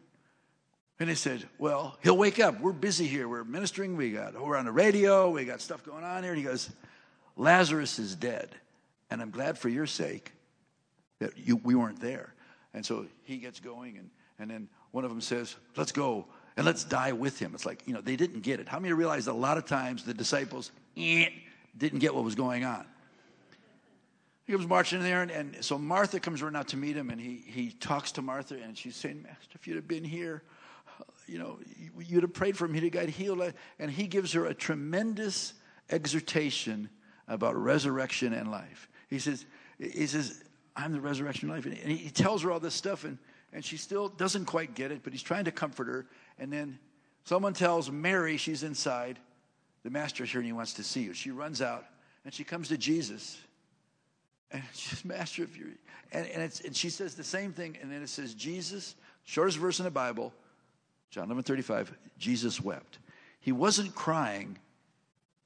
And 1.00 1.10
they 1.10 1.16
said, 1.16 1.44
well, 1.60 1.98
he'll 2.02 2.18
wake 2.18 2.40
up. 2.40 2.60
We're 2.60 2.72
busy 2.72 3.06
here. 3.06 3.28
We're 3.28 3.44
ministering. 3.44 3.98
We 3.98 4.12
got, 4.12 4.40
we're 4.42 4.58
on 4.58 4.66
the 4.66 4.72
radio. 4.72 5.30
We 5.30 5.46
got 5.46 5.62
stuff 5.62 5.84
going 5.84 6.04
on 6.04 6.24
here. 6.24 6.32
And 6.32 6.40
he 6.40 6.46
goes, 6.46 6.70
Lazarus 7.36 8.00
is 8.00 8.16
dead. 8.16 8.56
And 9.10 9.22
I'm 9.22 9.32
glad 9.32 9.58
for 9.58 9.70
your 9.70 9.86
sake 9.86 10.32
that 11.20 11.38
you, 11.38 11.58
we 11.58 11.76
weren't 11.76 12.00
there. 12.00 12.34
And 12.74 12.86
so 12.86 13.06
he 13.24 13.38
gets 13.38 13.60
going. 13.60 13.98
And, 13.98 14.10
and 14.40 14.50
then 14.50 14.70
one 14.92 15.04
of 15.04 15.12
them 15.12 15.22
says, 15.22 15.56
let's 15.76 15.92
go 15.92 16.26
and 16.58 16.66
let's 16.66 16.84
die 16.84 17.12
with 17.12 17.40
him. 17.40 17.52
It's 17.54 17.66
like, 17.66 17.84
you 17.86 17.94
know, 17.94 18.02
they 18.02 18.16
didn't 18.16 18.42
get 18.42 18.60
it. 18.60 18.68
How 18.68 18.80
many 18.80 18.94
realize 18.94 19.28
a 19.28 19.34
lot 19.34 19.58
of 19.58 19.66
times 19.66 20.04
the 20.04 20.14
disciples 20.14 20.72
eh, 20.98 21.30
didn't 21.78 22.00
get 22.00 22.14
what 22.14 22.24
was 22.24 22.36
going 22.36 22.66
on? 22.66 22.86
He 24.46 24.52
comes 24.52 24.68
marching 24.68 25.00
in 25.00 25.06
there, 25.06 25.22
and, 25.22 25.32
and, 25.32 25.64
so 25.64 25.78
Martha 25.78 26.20
comes 26.20 26.42
running 26.42 26.60
out 26.60 26.68
to 26.70 26.78
meet 26.78 26.98
him, 26.98 27.10
and 27.12 27.20
he, 27.20 27.42
he 27.48 27.70
talks 27.70 28.12
to 28.14 28.22
Martha, 28.22 28.56
and 28.62 28.78
she's 28.78 28.98
saying, 28.98 29.24
Master, 29.24 29.56
if 29.56 29.68
you'd 29.68 29.78
have 29.78 29.88
been 29.88 30.04
here, 30.04 30.44
you 31.28 31.40
know, 31.40 31.60
you'd 32.00 32.24
have 32.24 32.34
prayed 32.34 32.58
for 32.58 32.66
him, 32.66 32.74
he'd 32.74 32.84
have 32.84 32.92
got 32.92 33.10
healed. 33.10 33.54
And 33.80 33.90
he 33.90 34.08
gives 34.08 34.34
her 34.34 34.46
a 34.46 34.54
tremendous 34.54 35.54
exhortation 35.90 36.90
about 37.28 37.56
resurrection 37.56 38.34
and 38.34 38.52
life. 38.52 38.90
He 39.10 39.20
says, 39.20 39.46
he 39.80 40.08
says, 40.08 40.44
I'm 40.76 40.92
the 40.92 41.02
resurrection 41.02 41.50
and 41.50 41.58
life. 41.58 41.66
And 41.66 41.92
he 41.92 42.10
tells 42.10 42.44
her 42.44 42.52
all 42.52 42.60
this 42.60 42.74
stuff, 42.74 43.04
and, 43.04 43.18
and 43.52 43.64
she 43.64 43.78
still 43.78 44.10
doesn't 44.10 44.46
quite 44.46 44.74
get 44.76 44.92
it, 44.92 45.02
but 45.04 45.14
he's 45.14 45.24
trying 45.24 45.46
to 45.46 45.52
comfort 45.52 45.88
her. 45.88 46.08
And 46.40 46.52
then 46.52 46.80
someone 47.24 47.54
tells 47.54 47.92
Mary 47.92 48.38
she's 48.38 48.64
inside. 48.64 49.20
The 49.84 49.90
master's 49.90 50.32
here 50.32 50.40
and 50.40 50.46
he 50.46 50.54
wants 50.54 50.74
to 50.76 50.84
see 50.84 51.02
you. 51.02 51.14
She 51.14 51.32
runs 51.32 51.62
out 51.62 51.86
and 52.26 52.34
she 52.34 52.44
comes 52.44 52.70
to 52.70 52.78
Jesus. 52.78 53.38
And 54.52 54.64
she's, 54.74 55.04
Master, 55.04 55.44
if 55.44 55.58
you're. 55.58 55.70
And, 56.12 56.28
and, 56.28 56.44
it's, 56.44 56.62
and 56.62 56.76
she 56.76 56.90
says 56.90 57.16
the 57.16 57.24
same 57.24 57.52
thing. 57.52 57.78
And 57.82 57.92
then 57.92 58.02
it 58.02 58.10
says, 58.10 58.34
Jesus, 58.34 58.96
shortest 59.26 59.58
verse 59.58 59.80
in 59.80 59.86
the 59.86 59.92
Bible, 59.92 60.34
John 61.10 61.26
11 61.26 61.44
35, 61.44 61.94
Jesus 62.18 62.62
wept. 62.62 63.00
He 63.40 63.52
wasn't 63.52 63.94
crying 63.94 64.58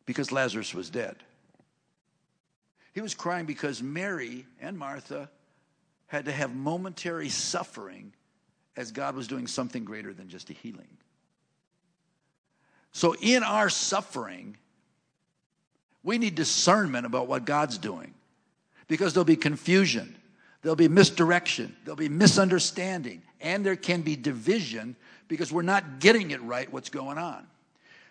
because 0.05 0.31
Lazarus 0.31 0.73
was 0.73 0.89
dead. 0.89 1.15
He 2.97 3.01
was 3.01 3.13
crying 3.13 3.45
because 3.45 3.83
Mary 3.83 4.47
and 4.59 4.75
Martha 4.75 5.29
had 6.07 6.25
to 6.25 6.31
have 6.31 6.55
momentary 6.55 7.29
suffering 7.29 8.11
as 8.75 8.91
God 8.91 9.15
was 9.15 9.27
doing 9.27 9.45
something 9.45 9.85
greater 9.85 10.15
than 10.15 10.29
just 10.29 10.49
a 10.49 10.53
healing. 10.53 10.87
So, 12.93 13.15
in 13.21 13.43
our 13.43 13.69
suffering, 13.69 14.57
we 16.01 16.17
need 16.17 16.33
discernment 16.33 17.05
about 17.05 17.27
what 17.27 17.45
God's 17.45 17.77
doing 17.77 18.15
because 18.87 19.13
there'll 19.13 19.25
be 19.25 19.35
confusion, 19.35 20.15
there'll 20.63 20.75
be 20.75 20.87
misdirection, 20.87 21.75
there'll 21.83 21.97
be 21.97 22.09
misunderstanding, 22.09 23.21
and 23.41 23.63
there 23.63 23.75
can 23.75 24.01
be 24.01 24.15
division 24.15 24.95
because 25.27 25.51
we're 25.51 25.61
not 25.61 25.99
getting 25.99 26.31
it 26.31 26.41
right 26.41 26.73
what's 26.73 26.89
going 26.89 27.19
on. 27.19 27.45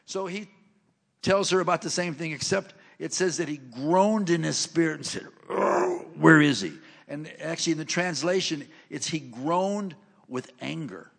So, 0.05 0.26
he 0.26 0.47
tells 1.23 1.50
her 1.50 1.59
about 1.59 1.83
the 1.83 1.90
same 1.90 2.14
thing, 2.14 2.31
except 2.31 2.75
it 2.99 3.12
says 3.12 3.37
that 3.38 3.49
he 3.49 3.59
groaned 3.59 4.31
in 4.31 4.43
his 4.43 4.57
spirit 4.57 4.97
and 4.97 5.07
said, 5.07 5.26
Where 6.19 6.41
is 6.41 6.61
he? 6.61 6.73
And 7.09 7.31
actually, 7.41 7.73
in 7.73 7.79
the 7.79 7.85
translation, 7.85 8.67
it's 8.91 9.07
he 9.07 9.21
groaned 9.21 9.95
with 10.29 10.50
anger. 10.61 11.11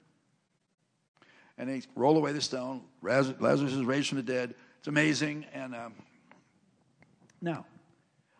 And 1.58 1.70
they 1.70 1.82
roll 1.96 2.18
away 2.18 2.34
the 2.34 2.42
stone. 2.42 2.82
Lazarus 3.02 3.74
is 3.74 3.84
raised 3.84 4.10
from 4.10 4.18
the 4.18 4.24
dead. 4.24 4.54
It's 4.80 4.88
amazing. 4.88 5.46
And 5.54 5.74
um, 5.76 5.94
now, 7.42 7.66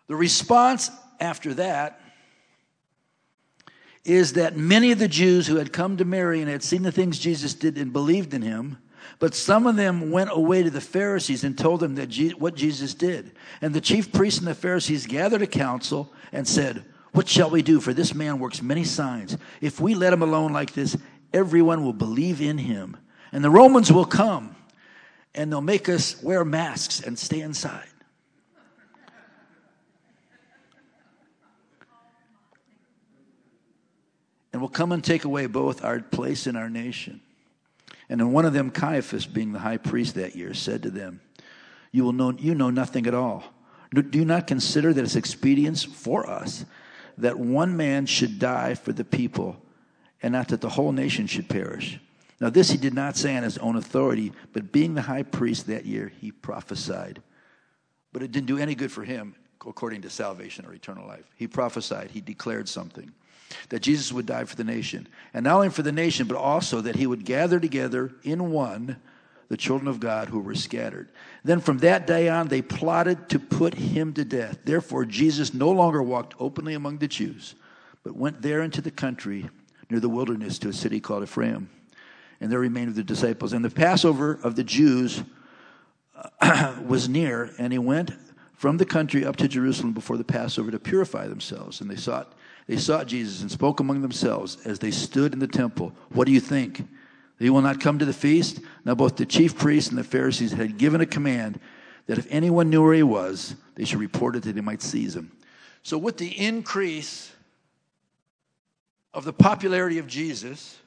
the 0.08 0.16
response 0.16 0.92
after 1.20 1.54
that 1.56 2.02
is 4.04 4.34
that 4.34 4.56
many 4.56 4.92
of 4.92 5.00
the 5.00 5.08
Jews 5.08 5.48
who 5.48 5.58
had 5.58 5.74
come 5.74 5.98
to 5.98 6.06
Mary 6.06 6.42
and 6.42 6.50
had 6.50 6.64
seen 6.64 6.82
the 6.82 6.92
things 6.92 7.20
Jesus 7.20 7.54
did 7.54 7.78
and 7.78 7.92
believed 7.92 8.34
in 8.34 8.42
him, 8.42 8.78
but 9.20 9.34
some 9.34 9.68
of 9.68 9.76
them 9.76 10.12
went 10.12 10.30
away 10.32 10.64
to 10.64 10.70
the 10.70 10.82
Pharisees 10.82 11.44
and 11.44 11.58
told 11.58 11.80
them 11.80 11.96
that 11.96 12.10
Je- 12.10 12.32
what 12.32 12.56
Jesus 12.56 12.94
did. 12.94 13.32
And 13.62 13.74
the 13.74 13.82
chief 13.82 14.12
priests 14.12 14.40
and 14.40 14.48
the 14.48 14.56
Pharisees 14.56 15.06
gathered 15.06 15.42
a 15.42 15.48
council 15.48 16.14
and 16.32 16.48
said, 16.48 16.86
what 17.14 17.28
shall 17.28 17.50
we 17.50 17.62
do? 17.62 17.80
For 17.80 17.94
this 17.94 18.14
man 18.14 18.38
works 18.38 18.62
many 18.62 18.84
signs. 18.84 19.38
If 19.60 19.80
we 19.80 19.96
let 19.96 20.14
him 20.14 20.22
alone 20.22 20.54
like 20.54 20.74
this, 20.74 20.96
everyone 21.34 21.84
will 21.84 21.94
believe 21.94 22.42
in 22.42 22.58
him. 22.58 22.96
And 23.32 23.44
the 23.44 23.50
Romans 23.50 23.92
will 23.92 24.06
come 24.06 24.56
and 25.34 25.52
they'll 25.52 25.62
make 25.62 25.90
us 25.90 26.22
wear 26.22 26.46
masks 26.46 27.02
and 27.02 27.18
stay 27.18 27.42
inside. 27.42 27.88
And 34.54 34.62
will 34.62 34.70
come 34.70 34.92
and 34.92 35.04
take 35.04 35.26
away 35.26 35.46
both 35.46 35.84
our 35.84 36.00
place 36.00 36.48
and 36.48 36.58
our 36.58 36.70
nation. 36.70 37.22
And 38.10 38.20
then 38.20 38.32
one 38.32 38.46
of 38.46 38.54
them, 38.54 38.72
Caiaphas, 38.72 39.26
being 39.26 39.52
the 39.52 39.60
high 39.60 39.78
priest 39.78 40.16
that 40.16 40.36
year, 40.36 40.54
said 40.54 40.84
to 40.84 40.90
them, 40.90 41.22
You 41.92 42.04
will 42.04 42.14
know 42.14 42.32
you 42.32 42.56
know 42.56 42.70
nothing 42.70 43.06
at 43.08 43.14
all. 43.14 43.44
Do 43.94 44.18
you 44.18 44.26
not 44.26 44.48
consider 44.48 44.94
that 44.94 45.04
it's 45.04 45.16
expedience 45.16 45.84
for 45.84 46.30
us 46.30 46.66
that 47.18 47.40
one 47.40 47.76
man 47.76 48.06
should 48.06 48.40
die 48.40 48.76
for 48.76 48.94
the 48.94 49.04
people, 49.04 49.58
and 50.22 50.34
not 50.34 50.50
that 50.50 50.62
the 50.62 50.70
whole 50.70 50.92
nation 50.92 51.28
should 51.28 51.50
perish. 51.50 52.00
Now, 52.40 52.50
this 52.50 52.70
he 52.70 52.78
did 52.78 52.94
not 52.94 53.18
say 53.18 53.36
on 53.36 53.44
his 53.44 53.58
own 53.58 53.76
authority, 53.76 54.32
but 54.54 54.72
being 54.72 54.94
the 54.94 55.02
high 55.02 55.24
priest 55.24 55.68
that 55.68 55.86
year, 55.86 56.12
he 56.22 56.32
prophesied. 56.32 57.22
But 58.14 58.22
it 58.22 58.32
didn't 58.32 58.48
do 58.48 58.60
any 58.60 58.76
good 58.76 58.92
for 58.92 59.04
him 59.04 59.36
according 59.66 60.04
to 60.04 60.10
salvation 60.10 60.66
or 60.66 60.74
eternal 60.74 61.08
life. 61.08 61.26
He 61.36 61.48
prophesied, 61.48 62.12
he 62.12 62.22
declared 62.22 62.70
something 62.70 63.12
that 63.70 63.82
Jesus 63.82 64.12
would 64.12 64.26
die 64.26 64.44
for 64.46 64.56
the 64.56 64.64
nation. 64.64 65.08
And 65.34 65.44
not 65.44 65.56
only 65.56 65.70
for 65.70 65.84
the 65.84 65.92
nation, 65.92 66.28
but 66.28 66.38
also 66.38 66.82
that 66.82 66.96
he 66.96 67.08
would 67.08 67.26
gather 67.26 67.60
together 67.60 68.12
in 68.24 68.52
one 68.52 68.98
the 69.50 69.58
children 69.58 69.88
of 69.88 70.00
God 70.00 70.28
who 70.28 70.40
were 70.40 70.56
scattered. 70.56 71.10
Then 71.44 71.62
from 71.62 71.78
that 71.80 72.06
day 72.06 72.28
on, 72.28 72.48
they 72.48 72.62
plotted 72.62 73.30
to 73.30 73.40
put 73.40 73.76
him 73.76 74.14
to 74.14 74.26
death. 74.26 74.60
Therefore, 74.66 75.06
Jesus 75.06 75.54
no 75.54 75.72
longer 75.72 76.04
walked 76.04 76.34
openly 76.40 76.74
among 76.74 76.98
the 76.98 77.08
Jews, 77.08 77.56
but 78.04 78.16
went 78.16 78.42
there 78.42 78.62
into 78.62 78.82
the 78.82 78.92
country 78.92 79.50
near 79.90 80.00
the 80.00 80.10
wilderness 80.10 80.60
to 80.60 80.70
a 80.70 80.74
city 80.74 81.00
called 81.00 81.24
Ephraim. 81.24 81.70
And 82.42 82.52
there 82.52 82.60
remained 82.60 82.88
with 82.88 82.98
the 82.98 83.04
disciples. 83.04 83.54
And 83.54 83.64
the 83.64 83.70
Passover 83.70 84.38
of 84.44 84.56
the 84.56 84.64
Jews 84.64 85.24
uh, 86.42 86.76
was 86.86 87.08
near, 87.08 87.52
and 87.58 87.72
he 87.72 87.80
went 87.80 88.12
from 88.54 88.78
the 88.78 88.86
country 88.86 89.24
up 89.24 89.38
to 89.38 89.48
Jerusalem 89.48 89.94
before 89.94 90.18
the 90.18 90.24
Passover 90.24 90.72
to 90.72 90.80
purify 90.80 91.28
themselves. 91.28 91.80
And 91.80 91.90
they 91.90 91.96
sought, 91.96 92.34
they 92.68 92.78
sought 92.78 93.08
Jesus 93.08 93.42
and 93.42 93.50
spoke 93.50 93.80
among 93.80 94.02
themselves 94.02 94.58
as 94.66 94.80
they 94.80 94.92
stood 94.92 95.34
in 95.34 95.40
the 95.40 95.48
temple. 95.48 95.94
What 96.12 96.28
do 96.28 96.34
you 96.34 96.42
think? 96.42 96.86
He 97.40 97.50
will 97.50 97.62
not 97.62 97.80
come 97.80 98.00
to 98.00 98.06
the 98.06 98.14
feast. 98.14 98.60
Now, 98.84 98.96
both 98.96 99.16
the 99.16 99.26
chief 99.26 99.58
priests 99.58 99.90
and 99.90 99.98
the 99.98 100.04
Pharisees 100.04 100.52
had 100.52 100.78
given 100.78 101.02
a 101.02 101.06
command 101.06 101.60
that 102.08 102.18
if 102.18 102.28
anyone 102.30 102.70
knew 102.70 102.84
where 102.84 102.94
he 102.94 103.04
was, 103.04 103.56
they 103.76 103.86
should 103.86 104.00
report 104.00 104.36
it 104.36 104.44
that 104.44 104.54
they 104.54 104.62
might 104.62 104.82
seize 104.82 105.16
him. 105.16 105.32
So, 105.84 105.98
with 105.98 106.18
the 106.18 106.38
increase 106.38 107.32
of 109.14 109.24
the 109.24 109.34
popularity 109.34 110.00
of 110.00 110.08
Jesus 110.08 110.78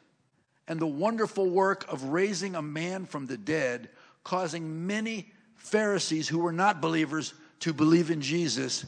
and 0.69 0.79
the 0.79 0.87
wonderful 0.87 1.49
work 1.49 1.91
of 1.91 2.05
raising 2.05 2.57
a 2.57 2.63
man 2.63 3.07
from 3.07 3.27
the 3.27 3.39
dead, 3.39 3.89
causing 4.25 4.87
many 4.87 5.33
Pharisees 5.57 6.29
who 6.29 6.41
were 6.41 6.53
not 6.53 6.81
believers 6.81 7.33
to 7.61 7.73
believe 7.73 8.11
in 8.11 8.21
Jesus, 8.21 8.85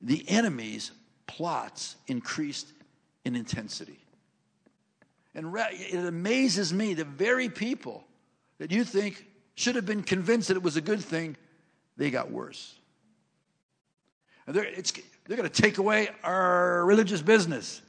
the 0.00 0.28
enemy's 0.28 0.92
plots 1.26 1.96
increased 2.06 2.72
in 3.24 3.36
intensity. 3.36 3.98
And 5.34 5.52
it 5.56 6.06
amazes 6.06 6.72
me 6.72 6.94
the 6.94 7.04
very 7.04 7.48
people 7.48 8.04
that 8.58 8.70
you 8.70 8.84
think 8.84 9.26
should 9.56 9.74
have 9.74 9.86
been 9.86 10.02
convinced 10.02 10.48
that 10.48 10.56
it 10.56 10.62
was 10.62 10.76
a 10.76 10.80
good 10.80 11.00
thing, 11.00 11.36
they 11.96 12.10
got 12.10 12.30
worse. 12.30 12.74
And 14.46 14.54
they're, 14.54 14.70
they're 15.26 15.36
going 15.36 15.48
to 15.48 15.62
take 15.62 15.78
away 15.78 16.08
our 16.22 16.84
religious 16.84 17.22
business. 17.22 17.80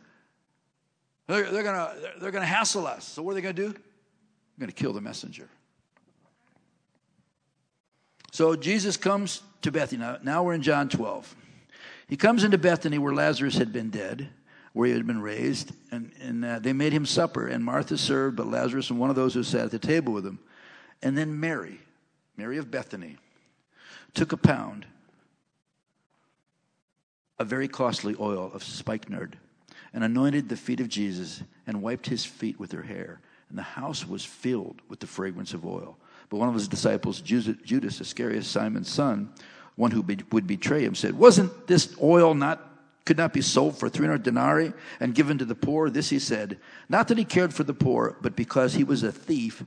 They're, 1.27 1.51
they're 1.51 1.63
going 1.63 1.75
to 1.75 2.11
they're 2.19 2.31
gonna 2.31 2.45
hassle 2.45 2.87
us. 2.87 3.03
So, 3.03 3.21
what 3.21 3.31
are 3.31 3.35
they 3.35 3.41
going 3.41 3.55
to 3.55 3.61
do? 3.61 3.71
They're 3.71 4.59
going 4.59 4.71
to 4.71 4.75
kill 4.75 4.93
the 4.93 5.01
messenger. 5.01 5.49
So, 8.31 8.55
Jesus 8.55 8.95
comes 8.95 9.41
to 9.63 9.71
Bethany. 9.71 10.01
Now, 10.01 10.17
now 10.23 10.43
we're 10.43 10.53
in 10.53 10.61
John 10.61 10.87
12. 10.87 11.35
He 12.07 12.17
comes 12.17 12.43
into 12.43 12.57
Bethany 12.57 12.97
where 12.97 13.13
Lazarus 13.13 13.57
had 13.57 13.73
been 13.73 13.89
dead, 13.89 14.29
where 14.73 14.87
he 14.87 14.93
had 14.93 15.07
been 15.07 15.21
raised, 15.21 15.71
and, 15.91 16.11
and 16.21 16.45
uh, 16.45 16.59
they 16.59 16.73
made 16.73 16.93
him 16.93 17.05
supper. 17.05 17.47
And 17.47 17.63
Martha 17.63 17.97
served, 17.97 18.35
but 18.35 18.47
Lazarus 18.47 18.89
and 18.89 18.99
one 18.99 19.09
of 19.09 19.15
those 19.15 19.33
who 19.33 19.43
sat 19.43 19.65
at 19.65 19.71
the 19.71 19.79
table 19.79 20.13
with 20.13 20.25
him. 20.25 20.39
And 21.01 21.17
then 21.17 21.39
Mary, 21.39 21.79
Mary 22.37 22.57
of 22.57 22.69
Bethany, 22.69 23.17
took 24.13 24.31
a 24.31 24.37
pound 24.37 24.85
of 27.39 27.47
very 27.47 27.67
costly 27.67 28.15
oil 28.19 28.51
of 28.53 28.63
spikenard 28.63 29.37
and 29.93 30.03
anointed 30.03 30.49
the 30.49 30.57
feet 30.57 30.79
of 30.79 30.89
Jesus 30.89 31.41
and 31.67 31.81
wiped 31.81 32.07
his 32.07 32.25
feet 32.25 32.59
with 32.59 32.71
her 32.71 32.83
hair. 32.83 33.19
And 33.49 33.57
the 33.57 33.63
house 33.63 34.07
was 34.07 34.25
filled 34.25 34.81
with 34.89 34.99
the 34.99 35.07
fragrance 35.07 35.53
of 35.53 35.65
oil. 35.65 35.97
But 36.29 36.37
one 36.37 36.49
of 36.49 36.55
his 36.55 36.67
disciples, 36.67 37.21
Judas 37.21 38.01
Iscariot, 38.01 38.43
Simon's 38.43 38.89
son, 38.89 39.31
one 39.75 39.91
who 39.91 40.01
would 40.01 40.47
betray 40.47 40.83
him, 40.83 40.95
said, 40.95 41.17
Wasn't 41.17 41.67
this 41.67 41.95
oil 42.01 42.33
not 42.33 42.71
could 43.05 43.17
not 43.17 43.33
be 43.33 43.41
sold 43.41 43.77
for 43.77 43.87
300 43.87 44.23
denarii 44.23 44.73
and 44.99 45.13
given 45.13 45.37
to 45.37 45.45
the 45.45 45.55
poor? 45.55 45.89
This 45.89 46.09
he 46.09 46.17
said, 46.17 46.59
not 46.89 47.07
that 47.07 47.19
he 47.19 47.23
cared 47.23 47.53
for 47.53 47.63
the 47.63 47.73
poor, 47.73 48.17
but 48.19 48.35
because 48.35 48.73
he 48.73 48.83
was 48.83 49.03
a 49.03 49.11
thief 49.11 49.63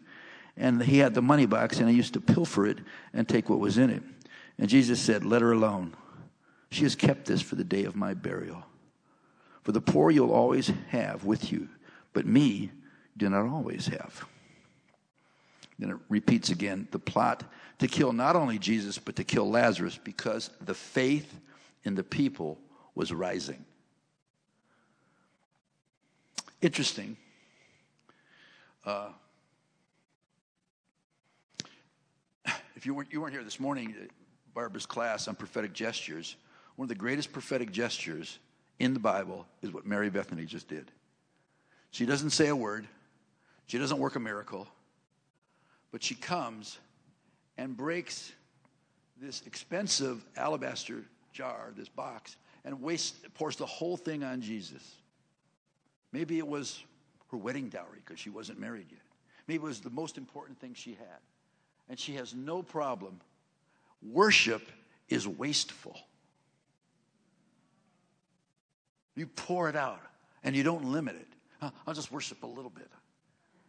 and 0.57 0.83
he 0.83 0.99
had 0.99 1.15
the 1.15 1.23
money 1.23 1.47
box 1.47 1.79
and 1.79 1.89
he 1.89 1.95
used 1.95 2.15
to 2.15 2.21
pilfer 2.21 2.67
it 2.67 2.79
and 3.15 3.29
take 3.29 3.49
what 3.49 3.61
was 3.61 3.79
in 3.79 3.91
it. 3.91 4.03
And 4.59 4.69
Jesus 4.69 5.01
said, 5.01 5.25
Let 5.25 5.43
her 5.43 5.53
alone. 5.53 5.95
She 6.71 6.83
has 6.83 6.97
kept 6.97 7.27
this 7.27 7.41
for 7.41 7.55
the 7.55 7.65
day 7.65 7.85
of 7.85 7.97
my 7.97 8.13
burial. 8.13 8.65
For 9.63 9.73
the 9.73 9.81
poor 9.81 10.11
you'll 10.11 10.33
always 10.33 10.73
have 10.89 11.25
with 11.25 11.53
you, 11.53 11.69
but 12.13 12.27
me 12.27 12.73
do 13.17 13.31
not 13.31 13.47
always 13.47 13.87
have. 13.87 14.27
Then 15.79 15.91
it 15.91 15.97
repeats 16.09 16.51
again 16.51 16.89
the 16.91 16.99
plot 16.99 17.45
to 17.79 17.87
kill 17.87 18.13
not 18.13 18.37
only 18.37 18.59
Jesus, 18.59 18.99
but 18.99 19.17
to 19.17 19.25
kill 19.25 19.49
Lazarus 19.49 19.99
because 20.03 20.51
the 20.61 20.75
faith 20.75 21.33
in 21.85 21.95
the 21.95 22.03
people 22.03 22.59
was 22.95 23.13
rising. 23.13 23.65
Interesting. 26.61 27.17
Uh, 28.85 29.11
if 32.75 32.85
you 32.85 32.95
weren't, 32.95 33.13
you 33.13 33.21
weren't 33.21 33.33
here 33.33 33.45
this 33.45 33.61
morning, 33.61 33.95
Barbara's 34.55 34.87
class 34.87 35.29
on 35.29 35.37
prophetic 35.37 35.73
gestures, 35.73 36.35
one 36.75 36.87
of 36.87 36.89
the 36.89 36.95
greatest 36.95 37.33
prophetic 37.33 37.71
gestures 37.71 38.39
in 38.79 38.95
the 38.95 39.01
Bible 39.01 39.47
is 39.63 39.73
what 39.73 39.87
Mary 39.87 40.11
Bethany 40.11 40.45
just 40.45 40.69
did. 40.69 40.91
She 41.91 42.07
doesn't 42.07 42.31
say 42.31 42.49
a 42.49 42.57
word, 42.57 42.89
she 43.67 43.79
doesn't 43.79 43.99
work 43.99 44.17
a 44.17 44.21
miracle, 44.21 44.67
but 45.93 46.03
she 46.03 46.15
comes 46.15 46.79
and 47.59 47.77
breaks 47.77 48.33
this 49.21 49.43
expensive 49.47 50.25
alabaster 50.37 51.05
jar, 51.33 51.73
this 51.77 51.89
box, 51.89 52.37
and 52.65 52.81
wastes, 52.81 53.19
pours 53.35 53.57
the 53.57 53.67
whole 53.67 53.99
thing 53.99 54.25
on 54.25 54.41
Jesus. 54.41 54.97
Maybe 56.13 56.39
it 56.39 56.47
was 56.47 56.83
her 57.31 57.37
wedding 57.37 57.69
dowry 57.69 57.99
because 58.05 58.19
she 58.19 58.31
wasn't 58.31 58.59
married 58.59 58.87
yet. 58.91 59.01
Maybe 59.47 59.63
it 59.63 59.67
was 59.67 59.81
the 59.81 59.91
most 59.91 60.17
important 60.17 60.59
thing 60.59 60.73
she 60.75 60.93
had. 60.93 61.21
And 61.91 61.99
she 61.99 62.15
has 62.15 62.35
no 62.35 62.63
problem 62.63 63.21
Worship 64.03 64.63
is 65.09 65.27
wasteful. 65.27 65.99
You 69.15 69.27
pour 69.27 69.69
it 69.69 69.77
out 69.77 70.01
and 70.45 70.55
you 70.55 70.63
don't 70.63 70.85
limit 70.85 71.17
it. 71.17 71.73
I'll 71.87 71.95
just 71.95 72.13
worship 72.13 72.43
a 72.45 72.47
little 72.47 72.71
bit. 72.71 72.89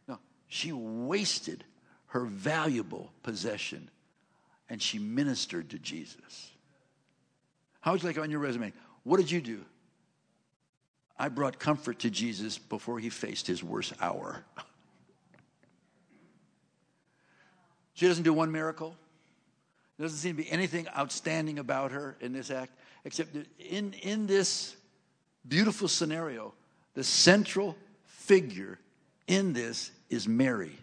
No, 0.08 0.20
she 0.48 0.72
wasted 0.72 1.64
her 2.10 2.26
valuable 2.26 3.12
possession 3.24 3.90
and 4.70 4.82
she 4.82 5.00
ministered 5.00 5.70
to 5.70 5.80
Jesus. 5.80 6.52
How 7.82 7.92
would 7.92 8.02
you 8.02 8.08
like 8.08 8.18
on 8.18 8.30
your 8.30 8.40
resume? 8.40 8.74
What 9.04 9.18
did 9.18 9.32
you 9.32 9.42
do? 9.42 9.62
I 11.18 11.30
brought 11.30 11.60
comfort 11.60 12.00
to 12.00 12.10
Jesus 12.10 12.58
before 12.58 13.00
he 13.00 13.10
faced 13.10 13.48
his 13.48 13.64
worst 13.64 13.94
hour. 14.02 14.44
She 17.94 18.08
doesn't 18.08 18.24
do 18.24 18.32
one 18.32 18.50
miracle. 18.50 18.96
There 19.98 20.06
doesn't 20.06 20.20
seem 20.20 20.38
to 20.38 20.42
be 20.42 20.50
anything 20.50 20.88
outstanding 20.98 21.60
about 21.60 21.92
her 21.92 22.16
in 22.22 22.32
this 22.32 22.50
act, 22.50 22.72
except 23.04 23.36
in, 23.60 23.92
in 23.92 24.26
this 24.26 24.78
beautiful 25.46 25.90
scenario, 25.90 26.54
the 26.94 27.04
central 27.04 27.76
figure 28.06 28.80
in 29.28 29.52
this 29.52 29.92
is 30.10 30.30
Mary. 30.30 30.78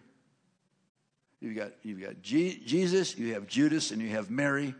You've 1.47 1.55
got, 1.55 1.71
you've 1.85 2.01
got 2.01 2.23
G- 2.23 2.61
Jesus, 2.67 3.17
you 3.17 3.35
have 3.35 3.47
Judas, 3.47 3.93
and 3.93 4.03
you 4.03 4.09
have 4.09 4.31
Mary, 4.31 4.75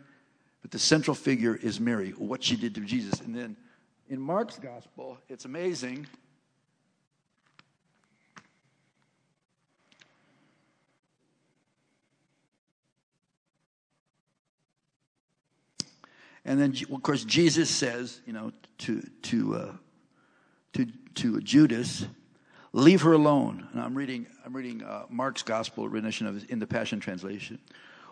but 0.61 0.69
the 0.69 0.79
central 0.79 1.15
figure 1.15 1.55
is 1.55 1.79
Mary, 1.79 2.09
what 2.11 2.43
she 2.43 2.57
did 2.57 2.75
to 2.75 2.81
Jesus. 2.81 3.21
And 3.21 3.33
then 3.33 3.55
in 4.09 4.19
Mark's 4.19 4.59
gospel, 4.59 5.17
it's 5.29 5.45
amazing. 5.45 6.07
And 16.43 16.59
then, 16.59 16.75
of 16.93 17.01
course, 17.01 17.23
Jesus 17.23 17.69
says, 17.69 18.19
you 18.25 18.33
know, 18.33 18.51
to, 18.79 19.01
to, 19.21 19.55
uh, 19.55 19.71
to, 20.73 20.85
to 21.15 21.39
Judas, 21.39 22.05
leave 22.77 23.01
her 23.01 23.13
alone. 23.13 23.67
And 23.73 23.81
I'm 23.81 23.95
reading, 23.95 24.27
I'm 24.45 24.55
reading 24.55 24.83
uh, 24.83 25.05
Mark's 25.09 25.41
gospel 25.41 25.89
rendition 25.89 26.27
of 26.27 26.49
in 26.49 26.59
the 26.59 26.67
Passion 26.67 26.99
Translation. 26.99 27.59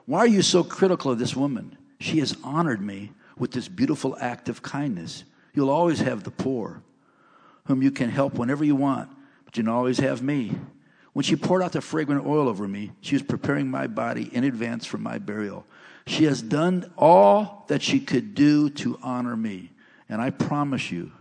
Why 0.05 0.19
are 0.19 0.27
you 0.27 0.41
so 0.41 0.63
critical 0.63 1.11
of 1.11 1.19
this 1.19 1.35
woman? 1.35 1.77
She 1.99 2.19
has 2.19 2.35
honored 2.43 2.81
me 2.81 3.11
with 3.37 3.51
this 3.51 3.67
beautiful 3.67 4.17
act 4.19 4.49
of 4.49 4.61
kindness. 4.61 5.23
You'll 5.53 5.69
always 5.69 5.99
have 5.99 6.23
the 6.23 6.31
poor, 6.31 6.81
whom 7.65 7.81
you 7.81 7.91
can 7.91 8.09
help 8.09 8.35
whenever 8.35 8.63
you 8.63 8.75
want, 8.75 9.09
but 9.45 9.55
you 9.55 9.69
always 9.69 9.99
have 9.99 10.21
me. 10.21 10.53
When 11.13 11.23
she 11.23 11.35
poured 11.35 11.61
out 11.61 11.71
the 11.71 11.81
fragrant 11.81 12.25
oil 12.25 12.49
over 12.49 12.67
me, 12.67 12.91
she 13.01 13.15
was 13.15 13.23
preparing 13.23 13.69
my 13.69 13.87
body 13.87 14.29
in 14.33 14.43
advance 14.43 14.85
for 14.85 14.97
my 14.97 15.17
burial. 15.17 15.65
She 16.07 16.25
has 16.25 16.41
done 16.41 16.91
all 16.97 17.65
that 17.67 17.81
she 17.81 17.99
could 17.99 18.35
do 18.35 18.69
to 18.71 18.99
honor 19.01 19.37
me. 19.37 19.71
And 20.09 20.21
I 20.21 20.31
promise 20.31 20.91
you, 20.91 21.11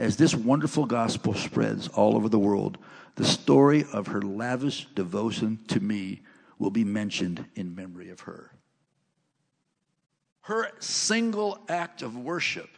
as 0.00 0.16
this 0.16 0.34
wonderful 0.34 0.86
gospel 0.86 1.34
spreads 1.34 1.86
all 1.88 2.16
over 2.16 2.30
the 2.30 2.38
world, 2.38 2.78
the 3.16 3.24
story 3.24 3.84
of 3.92 4.06
her 4.06 4.22
lavish 4.22 4.86
devotion 4.94 5.58
to 5.68 5.78
me 5.78 6.22
will 6.58 6.70
be 6.70 6.84
mentioned 6.84 7.44
in 7.54 7.74
memory 7.74 8.08
of 8.08 8.20
her. 8.20 8.50
Her 10.40 10.70
single 10.78 11.58
act 11.68 12.00
of 12.00 12.16
worship, 12.16 12.70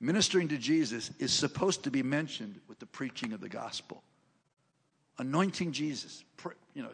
ministering 0.00 0.48
to 0.48 0.56
Jesus, 0.56 1.10
is 1.18 1.30
supposed 1.30 1.84
to 1.84 1.90
be 1.90 2.02
mentioned 2.02 2.58
with 2.68 2.78
the 2.78 2.86
preaching 2.86 3.34
of 3.34 3.42
the 3.42 3.50
gospel. 3.50 4.02
Anointing 5.18 5.72
Jesus, 5.72 6.24
you 6.72 6.82
know, 6.82 6.88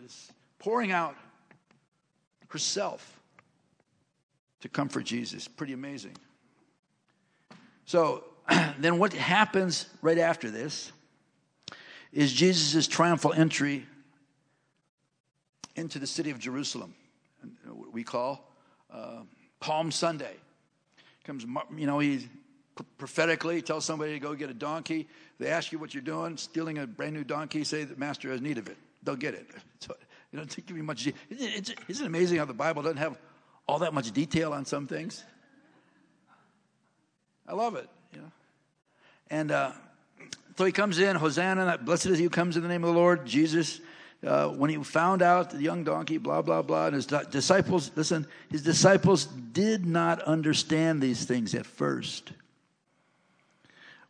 pouring 0.58 0.90
out 0.90 1.14
herself 2.48 3.20
to 4.60 4.68
comfort 4.68 5.04
Jesus. 5.04 5.46
Pretty 5.46 5.72
amazing. 5.72 6.16
So 7.84 8.24
then 8.78 8.98
what 8.98 9.12
happens 9.12 9.86
right 10.02 10.18
after 10.18 10.50
this 10.50 10.92
is 12.12 12.32
Jesus' 12.32 12.86
triumphal 12.86 13.32
entry 13.32 13.86
into 15.76 15.98
the 15.98 16.06
city 16.06 16.30
of 16.30 16.38
Jerusalem, 16.38 16.94
what 17.66 17.92
we 17.92 18.02
call 18.02 18.52
uh, 18.92 19.20
Palm 19.60 19.90
Sunday. 19.92 20.34
Comes, 21.24 21.44
you 21.76 21.86
know, 21.86 21.98
he 21.98 22.28
prophetically 22.96 23.60
tells 23.60 23.84
somebody 23.84 24.12
to 24.12 24.18
go 24.18 24.34
get 24.34 24.50
a 24.50 24.54
donkey. 24.54 25.06
They 25.38 25.48
ask 25.48 25.70
you 25.72 25.78
what 25.78 25.92
you're 25.92 26.02
doing, 26.02 26.36
stealing 26.36 26.78
a 26.78 26.86
brand 26.86 27.14
new 27.14 27.24
donkey. 27.24 27.64
Say 27.64 27.84
the 27.84 27.96
master 27.96 28.30
has 28.30 28.40
need 28.40 28.58
of 28.58 28.68
it. 28.68 28.78
They'll 29.02 29.16
get 29.16 29.34
it. 29.34 29.46
So, 29.80 29.94
you 30.32 30.38
don't 30.38 30.66
give 30.66 30.76
me 30.76 30.82
much. 30.82 31.06
Isn't 31.30 31.70
it 31.88 32.00
amazing 32.00 32.38
how 32.38 32.44
the 32.46 32.52
Bible 32.52 32.82
doesn't 32.82 32.98
have 32.98 33.16
all 33.68 33.78
that 33.80 33.92
much 33.92 34.10
detail 34.12 34.52
on 34.52 34.64
some 34.64 34.86
things. 34.86 35.22
I 37.46 37.52
love 37.52 37.76
it, 37.76 37.88
you 38.12 38.20
know. 38.20 38.32
And 39.30 39.50
uh, 39.50 39.72
so 40.56 40.64
he 40.64 40.72
comes 40.72 40.98
in, 40.98 41.16
Hosanna, 41.16 41.78
blessed 41.78 42.06
is 42.06 42.18
he 42.18 42.24
who 42.24 42.30
comes 42.30 42.56
in 42.56 42.62
the 42.62 42.68
name 42.68 42.84
of 42.84 42.94
the 42.94 42.98
Lord, 42.98 43.26
Jesus. 43.26 43.80
Uh, 44.26 44.48
when 44.48 44.70
he 44.70 44.76
found 44.82 45.22
out 45.22 45.50
the 45.50 45.62
young 45.62 45.84
donkey, 45.84 46.18
blah, 46.18 46.42
blah, 46.42 46.62
blah, 46.62 46.86
and 46.86 46.94
his 46.94 47.06
disciples, 47.06 47.92
listen, 47.94 48.26
his 48.50 48.62
disciples 48.62 49.26
did 49.26 49.86
not 49.86 50.20
understand 50.22 51.00
these 51.00 51.24
things 51.24 51.54
at 51.54 51.66
first. 51.66 52.32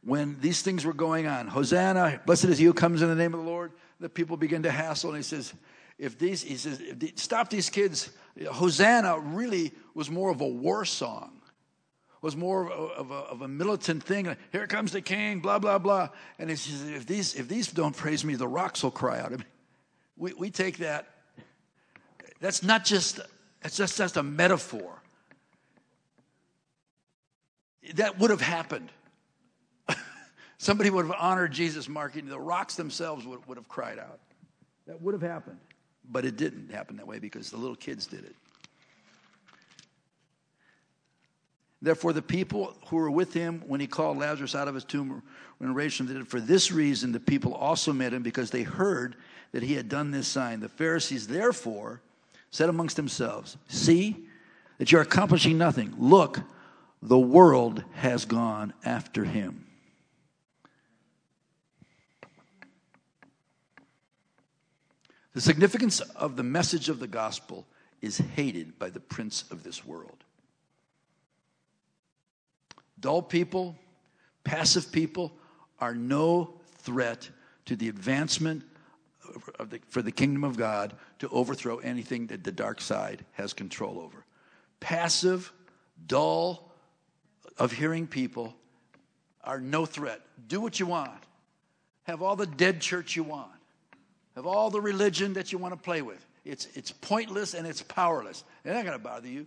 When 0.02 0.38
these 0.40 0.62
things 0.62 0.87
were 0.87 0.94
going 0.94 1.26
on, 1.26 1.48
Hosanna, 1.48 2.22
blessed 2.24 2.46
is 2.46 2.59
he 2.59 2.64
who 2.64 2.72
comes 2.72 3.02
in 3.02 3.09
the 3.09 3.14
name 3.14 3.35
of 3.35 3.40
the 3.40 3.46
Lord, 3.46 3.72
the 4.00 4.09
people 4.09 4.38
begin 4.38 4.62
to 4.62 4.70
hassle, 4.70 5.11
and 5.11 5.18
he 5.18 5.22
says, 5.22 5.52
if 5.98 6.18
these, 6.18 6.42
he 6.42 6.57
says, 6.57 6.81
stop 7.16 7.50
these 7.50 7.68
kids 7.68 8.11
Hosanna 8.46 9.18
really 9.18 9.72
was 9.94 10.11
more 10.11 10.31
of 10.31 10.40
a 10.40 10.46
war 10.48 10.85
song. 10.85 11.38
Was 12.20 12.37
more 12.37 12.70
of 12.70 12.70
a, 12.70 12.94
of 12.94 13.11
a, 13.11 13.14
of 13.14 13.42
a 13.42 13.48
militant 13.48 14.02
thing. 14.02 14.37
Here 14.52 14.66
comes 14.66 14.92
the 14.92 15.00
king, 15.00 15.40
blah, 15.40 15.59
blah, 15.59 15.78
blah. 15.78 16.09
And 16.38 16.50
he 16.50 16.57
says, 16.57 16.88
if 16.88 17.07
these, 17.07 17.35
if 17.35 17.48
these 17.48 17.68
don't 17.68 17.96
praise 17.96 18.24
me, 18.24 18.35
the 18.35 18.48
rocks 18.48 18.83
will 18.83 18.90
cry 18.90 19.20
out. 19.20 19.26
I 19.26 19.37
mean, 19.37 19.44
we, 20.16 20.33
we 20.35 20.50
take 20.50 20.78
that. 20.78 21.09
That's 22.40 22.62
not 22.62 22.85
just, 22.85 23.20
that's 23.62 23.76
just, 23.76 23.96
just 23.96 24.16
a 24.16 24.22
metaphor. 24.22 25.02
That 27.94 28.18
would 28.18 28.31
have 28.31 28.40
happened. 28.40 28.90
Somebody 30.59 30.90
would 30.90 31.07
have 31.07 31.16
honored 31.18 31.52
Jesus 31.52 31.88
marking, 31.88 32.28
the 32.28 32.38
rocks 32.38 32.74
themselves 32.74 33.26
would, 33.26 33.46
would 33.46 33.57
have 33.57 33.68
cried 33.68 33.98
out. 33.98 34.18
That 34.87 35.00
would 35.00 35.14
have 35.14 35.22
happened. 35.22 35.59
But 36.11 36.24
it 36.24 36.37
didn't 36.37 36.72
happen 36.72 36.96
that 36.96 37.07
way 37.07 37.18
because 37.18 37.50
the 37.50 37.59
little 37.59 37.76
kids 37.76 38.07
did 38.07 38.24
it. 38.24 38.35
Therefore, 41.81 42.12
the 42.12 42.23
people 42.23 42.77
who 42.87 42.97
were 42.97 43.11
with 43.11 43.33
him 43.33 43.62
when 43.67 43.81
he 43.81 43.87
called 43.87 44.19
Lazarus 44.19 44.55
out 44.55 44.67
of 44.67 44.75
his 44.75 44.85
tomb 44.85 45.23
when 45.59 45.75
raised 45.75 45.97
from 45.97 46.07
the 46.07 46.14
dead, 46.14 46.29
for 46.29 46.41
this 46.41 46.73
reason 46.73 47.12
the 47.12 47.21
people 47.21 47.55
also 47.55 47.93
met 47.93 48.12
him 48.12 48.23
because 48.23 48.51
they 48.51 48.62
heard 48.62 49.17
that 49.53 49.62
he 49.62 49.75
had 49.75 49.88
done 49.88 50.11
this 50.11 50.27
sign. 50.27 50.61
The 50.61 50.69
Pharisees, 50.69 51.29
therefore, 51.29 52.01
said 52.51 52.69
amongst 52.69 52.97
themselves, 52.97 53.57
See 53.69 54.17
that 54.79 54.91
you're 54.91 55.03
accomplishing 55.03 55.57
nothing. 55.57 55.95
Look, 55.99 56.41
the 57.01 57.19
world 57.19 57.85
has 57.95 58.25
gone 58.25 58.73
after 58.85 59.25
him. 59.25 59.64
The 65.35 65.41
significance 65.41 66.01
of 66.01 66.35
the 66.35 66.43
message 66.43 66.88
of 66.88 66.99
the 66.99 67.07
gospel 67.07 67.67
is 68.03 68.19
hated 68.19 68.79
by 68.79 68.91
the 68.91 68.99
prince 68.99 69.45
of 69.53 69.62
this 69.62 69.85
world. 69.85 70.25
Dull 73.01 73.23
people, 73.23 73.77
passive 74.45 74.91
people 74.93 75.33
are 75.81 75.95
no 75.95 76.55
threat 76.79 77.29
to 77.67 77.77
the 77.77 77.89
advancement 77.89 78.65
the, 79.59 79.81
for 79.89 80.03
the 80.03 80.13
kingdom 80.13 80.45
of 80.45 80.57
God 80.57 80.95
to 81.19 81.29
overthrow 81.29 81.79
anything 81.79 82.29
that 82.29 82.45
the 82.45 82.53
dark 82.53 82.81
side 82.81 83.25
has 83.33 83.53
control 83.53 84.01
over. 84.01 84.25
Passive, 84.81 85.53
dull, 86.07 86.73
of 87.59 87.73
hearing 87.73 88.07
people 88.07 88.55
are 89.45 89.61
no 89.61 89.85
threat. 89.85 90.21
Do 90.47 90.61
what 90.61 90.79
you 90.79 90.87
want. 90.87 91.11
Have 92.05 92.23
all 92.23 92.37
the 92.37 92.47
dead 92.47 92.81
church 92.81 93.17
you 93.17 93.25
want. 93.25 93.51
Have 94.37 94.47
all 94.47 94.71
the 94.71 94.81
religion 94.81 95.33
that 95.35 95.53
you 95.53 95.59
want 95.59 95.75
to 95.75 95.81
play 95.81 96.03
with. 96.03 96.25
It's, 96.45 96.69
it's 96.75 96.93
pointless 96.93 97.55
and 97.55 97.67
it's 97.67 97.83
powerless. 97.83 98.45
They're 98.63 98.75
not 98.75 98.85
going 98.85 98.97
to 98.97 99.03
bother 99.03 99.29
you. 99.29 99.47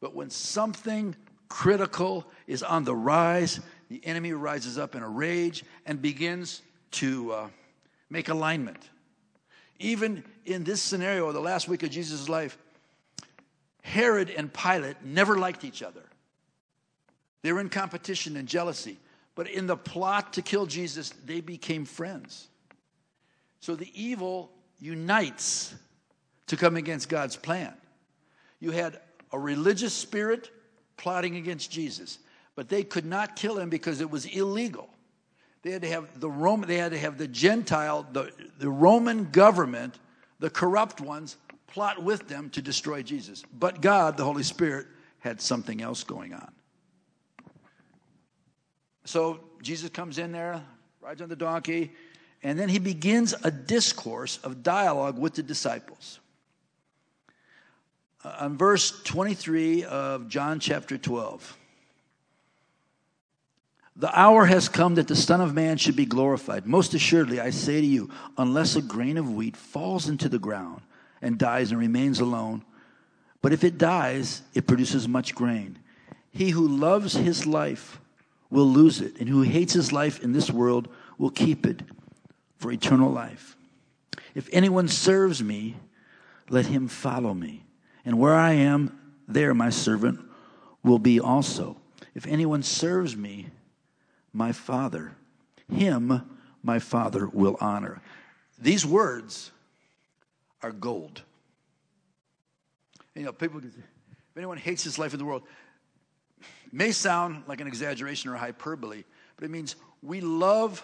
But 0.00 0.14
when 0.14 0.30
something 0.30 1.14
critical 1.50 2.24
is 2.46 2.62
on 2.62 2.84
the 2.84 2.96
rise, 2.96 3.60
the 3.90 4.00
enemy 4.06 4.32
rises 4.32 4.78
up 4.78 4.94
in 4.94 5.02
a 5.02 5.08
rage 5.08 5.62
and 5.84 6.00
begins 6.00 6.62
to 6.92 7.32
uh, 7.32 7.48
make 8.08 8.30
alignment. 8.30 8.88
Even 9.78 10.24
in 10.46 10.64
this 10.64 10.80
scenario, 10.80 11.30
the 11.32 11.40
last 11.40 11.68
week 11.68 11.82
of 11.82 11.90
Jesus' 11.90 12.30
life, 12.30 12.56
Herod 13.82 14.30
and 14.30 14.52
Pilate 14.52 15.02
never 15.04 15.38
liked 15.38 15.64
each 15.64 15.82
other. 15.82 16.02
They 17.42 17.52
were 17.52 17.60
in 17.60 17.68
competition 17.68 18.36
and 18.36 18.48
jealousy. 18.48 18.98
But 19.34 19.48
in 19.48 19.66
the 19.66 19.76
plot 19.76 20.34
to 20.34 20.42
kill 20.42 20.66
Jesus, 20.66 21.10
they 21.24 21.40
became 21.40 21.84
friends. 21.84 22.48
So 23.60 23.74
the 23.74 23.90
evil 23.94 24.50
unites 24.78 25.74
to 26.48 26.56
come 26.56 26.76
against 26.76 27.08
God's 27.08 27.36
plan. 27.36 27.74
You 28.58 28.70
had 28.72 29.00
a 29.32 29.38
religious 29.38 29.94
spirit 29.94 30.50
plotting 31.00 31.36
against 31.36 31.70
Jesus. 31.70 32.18
But 32.54 32.68
they 32.68 32.84
could 32.84 33.06
not 33.06 33.34
kill 33.34 33.58
him 33.58 33.70
because 33.70 34.00
it 34.00 34.10
was 34.10 34.26
illegal. 34.26 34.88
They 35.62 35.70
had 35.70 35.82
to 35.82 35.88
have 35.88 36.20
the 36.20 36.30
Roman, 36.30 36.68
they 36.68 36.76
had 36.76 36.92
to 36.92 36.98
have 36.98 37.18
the 37.18 37.26
Gentile, 37.26 38.06
the, 38.12 38.30
the 38.58 38.68
Roman 38.68 39.30
government, 39.30 39.98
the 40.38 40.50
corrupt 40.50 41.00
ones, 41.00 41.36
plot 41.66 42.02
with 42.02 42.28
them 42.28 42.50
to 42.50 42.62
destroy 42.62 43.02
Jesus. 43.02 43.42
But 43.58 43.80
God, 43.80 44.16
the 44.16 44.24
Holy 44.24 44.42
Spirit, 44.42 44.86
had 45.20 45.40
something 45.40 45.80
else 45.80 46.04
going 46.04 46.34
on. 46.34 46.52
So 49.04 49.40
Jesus 49.62 49.90
comes 49.90 50.18
in 50.18 50.32
there, 50.32 50.62
rides 51.00 51.22
on 51.22 51.28
the 51.28 51.36
donkey, 51.36 51.92
and 52.42 52.58
then 52.58 52.68
he 52.68 52.78
begins 52.78 53.34
a 53.42 53.50
discourse 53.50 54.38
of 54.38 54.62
dialogue 54.62 55.18
with 55.18 55.34
the 55.34 55.42
disciples 55.42 56.19
Uh, 58.22 58.36
on 58.40 58.58
verse 58.58 59.02
23 59.02 59.84
of 59.84 60.28
John 60.28 60.60
chapter 60.60 60.98
12. 60.98 61.56
The 63.96 64.18
hour 64.18 64.44
has 64.44 64.68
come 64.68 64.94
that 64.96 65.08
the 65.08 65.16
Son 65.16 65.40
of 65.40 65.54
Man 65.54 65.78
should 65.78 65.96
be 65.96 66.06
glorified. 66.06 66.66
Most 66.66 66.94
assuredly, 66.94 67.40
I 67.40 67.50
say 67.50 67.80
to 67.80 67.86
you, 67.86 68.10
unless 68.36 68.76
a 68.76 68.82
grain 68.82 69.16
of 69.16 69.32
wheat 69.32 69.56
falls 69.56 70.08
into 70.08 70.28
the 70.28 70.38
ground 70.38 70.82
and 71.22 71.38
dies 71.38 71.70
and 71.70 71.80
remains 71.80 72.20
alone, 72.20 72.62
but 73.42 73.52
if 73.52 73.64
it 73.64 73.78
dies, 73.78 74.42
it 74.54 74.66
produces 74.66 75.08
much 75.08 75.34
grain. 75.34 75.78
He 76.30 76.50
who 76.50 76.68
loves 76.68 77.14
his 77.14 77.46
life 77.46 78.00
will 78.50 78.66
lose 78.66 79.00
it, 79.00 79.18
and 79.18 79.28
who 79.28 79.42
hates 79.42 79.72
his 79.72 79.92
life 79.92 80.22
in 80.22 80.32
this 80.32 80.50
world 80.50 80.88
will 81.16 81.30
keep 81.30 81.66
it 81.66 81.82
for 82.58 82.70
eternal 82.70 83.10
life. 83.10 83.56
If 84.34 84.48
anyone 84.52 84.88
serves 84.88 85.42
me, 85.42 85.76
let 86.50 86.66
him 86.66 86.88
follow 86.88 87.32
me. 87.32 87.64
And 88.04 88.18
where 88.18 88.34
I 88.34 88.52
am, 88.52 88.98
there 89.28 89.54
my 89.54 89.70
servant 89.70 90.20
will 90.82 90.98
be 90.98 91.20
also. 91.20 91.76
If 92.14 92.26
anyone 92.26 92.62
serves 92.62 93.16
me, 93.16 93.48
my 94.32 94.52
Father, 94.52 95.12
him 95.72 96.22
my 96.62 96.78
Father 96.78 97.28
will 97.28 97.56
honor. 97.60 98.00
These 98.58 98.84
words 98.84 99.50
are 100.62 100.72
gold. 100.72 101.22
You 103.14 103.24
know, 103.24 103.32
people, 103.32 103.60
if 103.60 104.36
anyone 104.36 104.56
hates 104.56 104.84
his 104.84 104.98
life 104.98 105.12
in 105.12 105.18
the 105.18 105.24
world, 105.24 105.42
may 106.72 106.92
sound 106.92 107.44
like 107.46 107.60
an 107.60 107.66
exaggeration 107.66 108.30
or 108.30 108.36
hyperbole, 108.36 109.04
but 109.36 109.44
it 109.44 109.50
means 109.50 109.76
we 110.02 110.20
love 110.20 110.82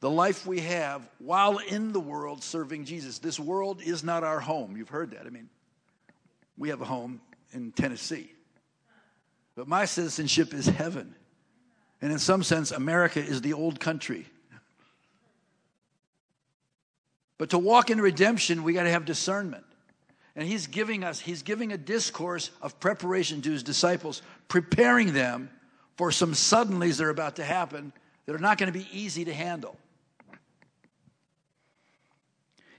the 0.00 0.10
life 0.10 0.46
we 0.46 0.60
have 0.60 1.08
while 1.18 1.58
in 1.58 1.92
the 1.92 2.00
world 2.00 2.42
serving 2.42 2.84
Jesus. 2.84 3.18
This 3.18 3.38
world 3.38 3.82
is 3.82 4.02
not 4.02 4.24
our 4.24 4.40
home. 4.40 4.76
You've 4.76 4.88
heard 4.88 5.10
that. 5.10 5.26
I 5.26 5.30
mean, 5.30 5.48
we 6.60 6.68
have 6.68 6.82
a 6.82 6.84
home 6.84 7.22
in 7.52 7.72
Tennessee. 7.72 8.30
But 9.56 9.66
my 9.66 9.86
citizenship 9.86 10.52
is 10.52 10.66
heaven. 10.66 11.14
And 12.02 12.12
in 12.12 12.18
some 12.18 12.42
sense, 12.42 12.70
America 12.70 13.18
is 13.18 13.40
the 13.40 13.54
old 13.54 13.80
country. 13.80 14.26
But 17.38 17.50
to 17.50 17.58
walk 17.58 17.88
in 17.88 17.98
redemption, 17.98 18.62
we 18.62 18.74
got 18.74 18.82
to 18.82 18.90
have 18.90 19.06
discernment. 19.06 19.64
And 20.36 20.46
he's 20.46 20.66
giving 20.66 21.02
us, 21.02 21.18
he's 21.18 21.42
giving 21.42 21.72
a 21.72 21.78
discourse 21.78 22.50
of 22.60 22.78
preparation 22.78 23.40
to 23.42 23.50
his 23.50 23.62
disciples, 23.62 24.20
preparing 24.48 25.14
them 25.14 25.48
for 25.96 26.12
some 26.12 26.32
suddenlies 26.32 26.98
that 26.98 27.04
are 27.04 27.10
about 27.10 27.36
to 27.36 27.44
happen 27.44 27.92
that 28.26 28.34
are 28.34 28.38
not 28.38 28.58
going 28.58 28.70
to 28.70 28.78
be 28.78 28.86
easy 28.92 29.24
to 29.24 29.32
handle. 29.32 29.78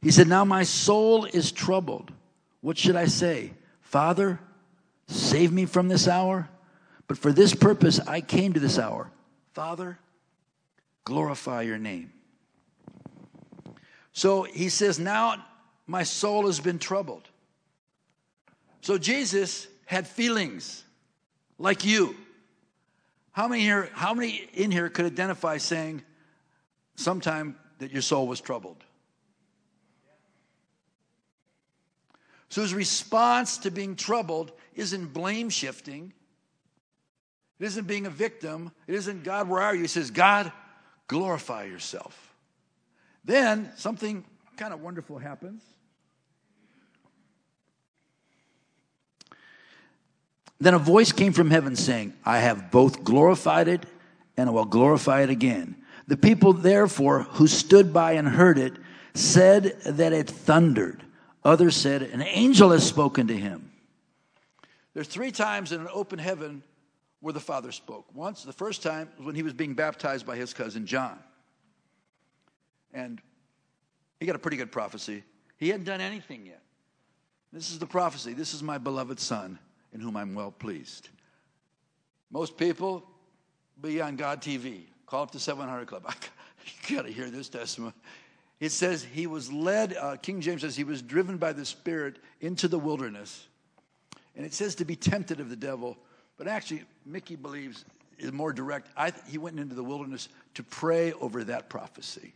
He 0.04 0.12
said, 0.12 0.28
Now 0.28 0.46
my 0.46 0.64
soul 0.64 1.26
is 1.26 1.52
troubled. 1.52 2.12
What 2.62 2.78
should 2.78 2.96
I 2.96 3.06
say? 3.06 3.54
Father, 3.92 4.40
save 5.08 5.52
me 5.52 5.66
from 5.66 5.90
this 5.90 6.08
hour. 6.08 6.48
But 7.10 7.18
for 7.18 7.34
this 7.34 7.54
purpose 7.54 8.00
I 8.00 8.22
came 8.22 8.54
to 8.54 8.60
this 8.62 8.80
hour. 8.80 9.12
Father, 9.52 10.00
glorify 11.04 11.64
your 11.64 11.78
name. 11.78 12.14
So 14.14 14.44
he 14.44 14.70
says, 14.70 14.98
Now 14.98 15.46
my 15.88 16.04
soul 16.04 16.46
has 16.46 16.62
been 16.62 16.80
troubled. 16.80 17.28
So 18.80 18.98
Jesus 18.98 19.68
had 19.86 20.08
feelings 20.08 20.86
like 21.58 21.84
you. 21.84 22.16
How 23.34 23.50
many 23.50 23.60
here, 23.60 23.90
how 23.92 24.14
many 24.14 24.48
in 24.54 24.72
here 24.72 24.88
could 24.88 25.06
identify 25.06 25.58
saying 25.58 26.02
sometime 26.96 27.58
that 27.80 27.92
your 27.92 28.02
soul 28.02 28.26
was 28.26 28.40
troubled? 28.40 28.86
So 32.52 32.62
his 32.62 32.74
response 32.74 33.60
to 33.60 33.72
being 33.72 33.96
troubled 33.96 34.52
isn't 34.76 35.14
blame 35.14 35.50
shifting. 35.50 36.12
It 37.62 37.66
isn't 37.66 37.88
being 37.88 38.06
a 38.06 38.10
victim. 38.10 38.72
It 38.88 38.96
isn't, 38.96 39.24
God, 39.24 39.48
where 39.48 39.62
are 39.62 39.74
you? 39.74 39.84
He 39.84 39.88
says, 39.88 40.12
God, 40.12 40.52
glorify 41.08 41.64
yourself. 41.64 42.36
Then 43.24 43.72
something 43.78 44.26
kind 44.58 44.74
of 44.74 44.82
wonderful 44.82 45.18
happens. 45.18 45.64
Then 50.60 50.74
a 50.74 50.80
voice 50.80 51.14
came 51.14 51.32
from 51.32 51.52
heaven 51.52 51.78
saying, 51.78 52.14
I 52.26 52.40
have 52.40 52.70
both 52.70 53.06
glorified 53.06 53.70
it 53.70 53.86
and 54.36 54.50
I 54.50 54.52
will 54.52 54.66
glorify 54.66 55.22
it 55.22 55.30
again. 55.30 55.78
The 56.08 56.18
people, 56.18 56.52
therefore, 56.52 57.24
who 57.24 57.48
stood 57.48 57.94
by 57.94 58.14
and 58.14 58.28
heard 58.28 58.58
it, 58.58 58.74
said 59.14 59.80
that 59.86 60.12
it 60.12 60.30
thundered. 60.30 61.06
Others 61.44 61.76
said, 61.76 62.04
An 62.04 62.22
angel 62.22 62.72
has 62.72 62.88
spoken 62.88 63.28
to 63.28 63.38
him. 63.38 63.72
There's 64.94 65.08
three 65.08 65.32
times 65.32 65.72
in 65.72 65.82
an 65.82 65.88
open 65.92 66.20
heaven 66.20 66.64
where 67.22 67.34
the 67.34 67.40
Father 67.40 67.72
spoke. 67.72 68.06
Once, 68.14 68.44
the 68.44 68.54
first 68.54 68.84
time, 68.84 69.10
was 69.18 69.26
when 69.26 69.36
he 69.36 69.44
was 69.44 69.54
being 69.54 69.74
baptized 69.74 70.26
by 70.26 70.36
his 70.36 70.54
cousin 70.54 70.86
John. 70.86 71.18
And 72.94 73.22
he 74.20 74.26
got 74.26 74.36
a 74.36 74.40
pretty 74.40 74.58
good 74.58 74.72
prophecy. 74.72 75.24
He 75.58 75.70
hadn't 75.70 75.86
done 75.86 76.02
anything 76.02 76.46
yet. 76.46 76.62
This 77.54 77.72
is 77.72 77.80
the 77.80 77.86
prophecy. 77.86 78.34
This 78.34 78.54
is 78.54 78.64
my 78.64 78.78
beloved 78.78 79.20
Son, 79.20 79.60
in 79.94 80.00
whom 80.00 80.18
I'm 80.18 80.34
well 80.34 80.52
pleased. 80.52 81.10
Most 82.32 82.58
people 82.58 83.04
be 83.82 84.02
on 84.02 84.16
God 84.16 84.42
TV. 84.42 84.84
Call 85.06 85.24
up 85.24 85.32
the 85.32 85.40
700 85.40 85.88
Club. 85.88 86.14
you 86.88 86.96
got 86.96 87.06
to 87.06 87.12
hear 87.12 87.30
this 87.30 87.50
testimony. 87.50 87.94
It 88.62 88.72
says 88.72 89.04
he 89.04 89.26
was 89.26 89.52
led, 89.52 89.98
uh, 89.98 90.18
King 90.18 90.40
James 90.40 90.62
says 90.62 90.76
he 90.76 90.84
was 90.84 91.02
driven 91.02 91.38
by 91.38 91.52
the 91.52 91.66
Spirit 91.66 92.20
into 92.40 92.68
the 92.68 92.78
wilderness. 92.78 93.48
And 94.36 94.46
it 94.46 94.54
says 94.54 94.76
to 94.76 94.86
be 94.86 94.96
tempted 94.96 95.40
of 95.40 95.50
the 95.50 95.56
devil. 95.56 95.98
But 96.38 96.48
actually, 96.48 96.84
Mickey 97.04 97.36
believes 97.36 97.84
is 98.20 98.32
more 98.32 98.54
direct. 98.54 98.90
I, 98.96 99.14
he 99.28 99.40
went 99.40 99.60
into 99.60 99.74
the 99.74 99.84
wilderness 99.84 100.30
to 100.54 100.64
pray 100.64 101.12
over 101.14 101.44
that 101.46 101.70
prophecy, 101.70 102.34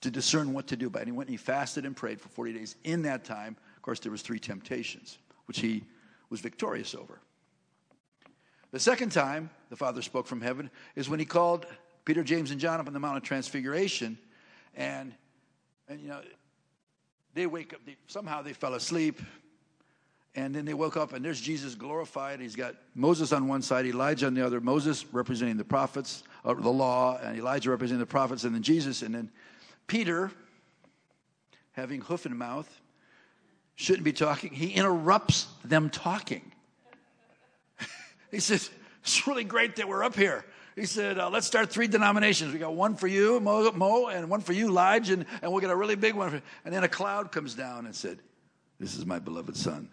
to 0.00 0.10
discern 0.10 0.54
what 0.54 0.66
to 0.68 0.76
do. 0.76 0.88
But 0.88 1.06
he 1.06 1.12
went 1.12 1.28
and 1.28 1.38
he 1.38 1.44
fasted 1.44 1.84
and 1.84 1.94
prayed 1.94 2.22
for 2.22 2.30
40 2.30 2.54
days. 2.54 2.76
In 2.84 3.02
that 3.02 3.24
time, 3.24 3.54
of 3.76 3.82
course, 3.82 4.00
there 4.00 4.10
was 4.10 4.22
three 4.22 4.38
temptations, 4.38 5.18
which 5.44 5.60
he 5.60 5.84
was 6.30 6.40
victorious 6.40 6.94
over. 6.94 7.20
The 8.70 8.80
second 8.80 9.12
time 9.12 9.50
the 9.68 9.76
Father 9.76 10.00
spoke 10.00 10.26
from 10.26 10.40
heaven 10.40 10.70
is 10.96 11.10
when 11.10 11.20
he 11.20 11.26
called 11.26 11.66
Peter, 12.06 12.24
James, 12.24 12.50
and 12.50 12.58
John 12.58 12.80
up 12.80 12.86
on 12.86 12.94
the 12.94 12.98
Mount 12.98 13.18
of 13.18 13.22
Transfiguration, 13.22 14.16
and 14.74 15.12
and 15.88 16.00
you 16.00 16.08
know, 16.08 16.20
they 17.34 17.46
wake 17.46 17.72
up, 17.74 17.80
they, 17.84 17.96
somehow 18.06 18.42
they 18.42 18.52
fell 18.52 18.74
asleep. 18.74 19.20
And 20.36 20.52
then 20.52 20.64
they 20.64 20.74
woke 20.74 20.96
up, 20.96 21.12
and 21.12 21.24
there's 21.24 21.40
Jesus 21.40 21.76
glorified. 21.76 22.40
He's 22.40 22.56
got 22.56 22.74
Moses 22.96 23.32
on 23.32 23.46
one 23.46 23.62
side, 23.62 23.86
Elijah 23.86 24.26
on 24.26 24.34
the 24.34 24.44
other. 24.44 24.60
Moses 24.60 25.04
representing 25.12 25.56
the 25.56 25.64
prophets, 25.64 26.24
uh, 26.44 26.54
the 26.54 26.70
law, 26.70 27.16
and 27.22 27.38
Elijah 27.38 27.70
representing 27.70 28.00
the 28.00 28.06
prophets, 28.06 28.42
and 28.42 28.52
then 28.52 28.62
Jesus. 28.62 29.02
And 29.02 29.14
then 29.14 29.30
Peter, 29.86 30.32
having 31.70 32.00
hoof 32.00 32.26
and 32.26 32.36
mouth, 32.36 32.68
shouldn't 33.76 34.02
be 34.02 34.12
talking. 34.12 34.50
He 34.50 34.72
interrupts 34.72 35.46
them 35.64 35.88
talking. 35.88 36.50
he 38.32 38.40
says, 38.40 38.70
It's 39.02 39.28
really 39.28 39.44
great 39.44 39.76
that 39.76 39.86
we're 39.86 40.02
up 40.02 40.16
here 40.16 40.44
he 40.76 40.86
said, 40.86 41.18
uh, 41.18 41.30
let's 41.30 41.46
start 41.46 41.70
three 41.70 41.86
denominations. 41.86 42.52
We 42.52 42.58
got 42.58 42.74
one 42.74 42.96
for 42.96 43.06
you, 43.06 43.38
Mo, 43.38 43.70
Mo 43.72 44.08
and 44.08 44.28
one 44.28 44.40
for 44.40 44.52
you, 44.52 44.70
Lige, 44.70 45.10
and, 45.10 45.24
and 45.40 45.52
we'll 45.52 45.60
get 45.60 45.70
a 45.70 45.76
really 45.76 45.94
big 45.94 46.14
one. 46.14 46.30
For, 46.30 46.42
and 46.64 46.74
then 46.74 46.82
a 46.82 46.88
cloud 46.88 47.30
comes 47.30 47.54
down 47.54 47.86
and 47.86 47.94
said, 47.94 48.18
This 48.80 48.96
is 48.96 49.06
my 49.06 49.20
beloved 49.20 49.56
son. 49.56 49.88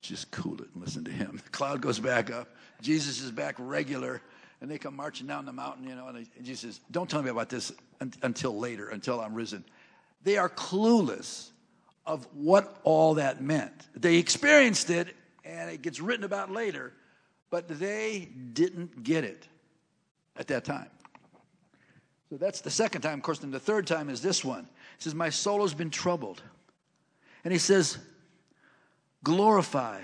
Just 0.00 0.30
cool 0.32 0.60
it 0.60 0.68
and 0.74 0.82
listen 0.82 1.04
to 1.04 1.10
him. 1.10 1.40
The 1.44 1.50
cloud 1.50 1.80
goes 1.80 2.00
back 2.00 2.30
up. 2.32 2.48
Jesus 2.80 3.20
is 3.22 3.30
back 3.30 3.54
regular. 3.58 4.20
And 4.60 4.68
they 4.68 4.76
come 4.76 4.96
marching 4.96 5.28
down 5.28 5.46
the 5.46 5.52
mountain, 5.52 5.86
you 5.86 5.94
know, 5.94 6.08
and, 6.08 6.16
and 6.16 6.44
Jesus 6.44 6.62
says, 6.62 6.80
Don't 6.90 7.08
tell 7.08 7.22
me 7.22 7.30
about 7.30 7.48
this 7.48 7.70
un- 8.00 8.12
until 8.22 8.58
later, 8.58 8.88
until 8.88 9.20
I'm 9.20 9.34
risen. 9.34 9.64
They 10.24 10.36
are 10.36 10.48
clueless 10.48 11.50
of 12.04 12.26
what 12.34 12.80
all 12.82 13.14
that 13.14 13.40
meant. 13.40 13.86
They 13.94 14.16
experienced 14.16 14.90
it, 14.90 15.14
and 15.44 15.70
it 15.70 15.82
gets 15.82 16.00
written 16.00 16.24
about 16.24 16.50
later, 16.50 16.92
but 17.50 17.68
they 17.68 18.28
didn't 18.52 19.04
get 19.04 19.22
it 19.22 19.46
at 20.38 20.46
that 20.48 20.64
time. 20.64 20.88
So 22.30 22.36
that's 22.36 22.60
the 22.60 22.70
second 22.70 23.02
time. 23.02 23.14
Of 23.18 23.22
course, 23.22 23.38
then 23.38 23.50
the 23.50 23.60
third 23.60 23.86
time 23.86 24.08
is 24.10 24.20
this 24.20 24.44
one. 24.44 24.64
He 24.96 25.02
says, 25.02 25.14
My 25.14 25.30
soul 25.30 25.62
has 25.62 25.74
been 25.74 25.90
troubled. 25.90 26.42
And 27.44 27.52
he 27.52 27.58
says, 27.58 27.98
Glorify 29.24 30.02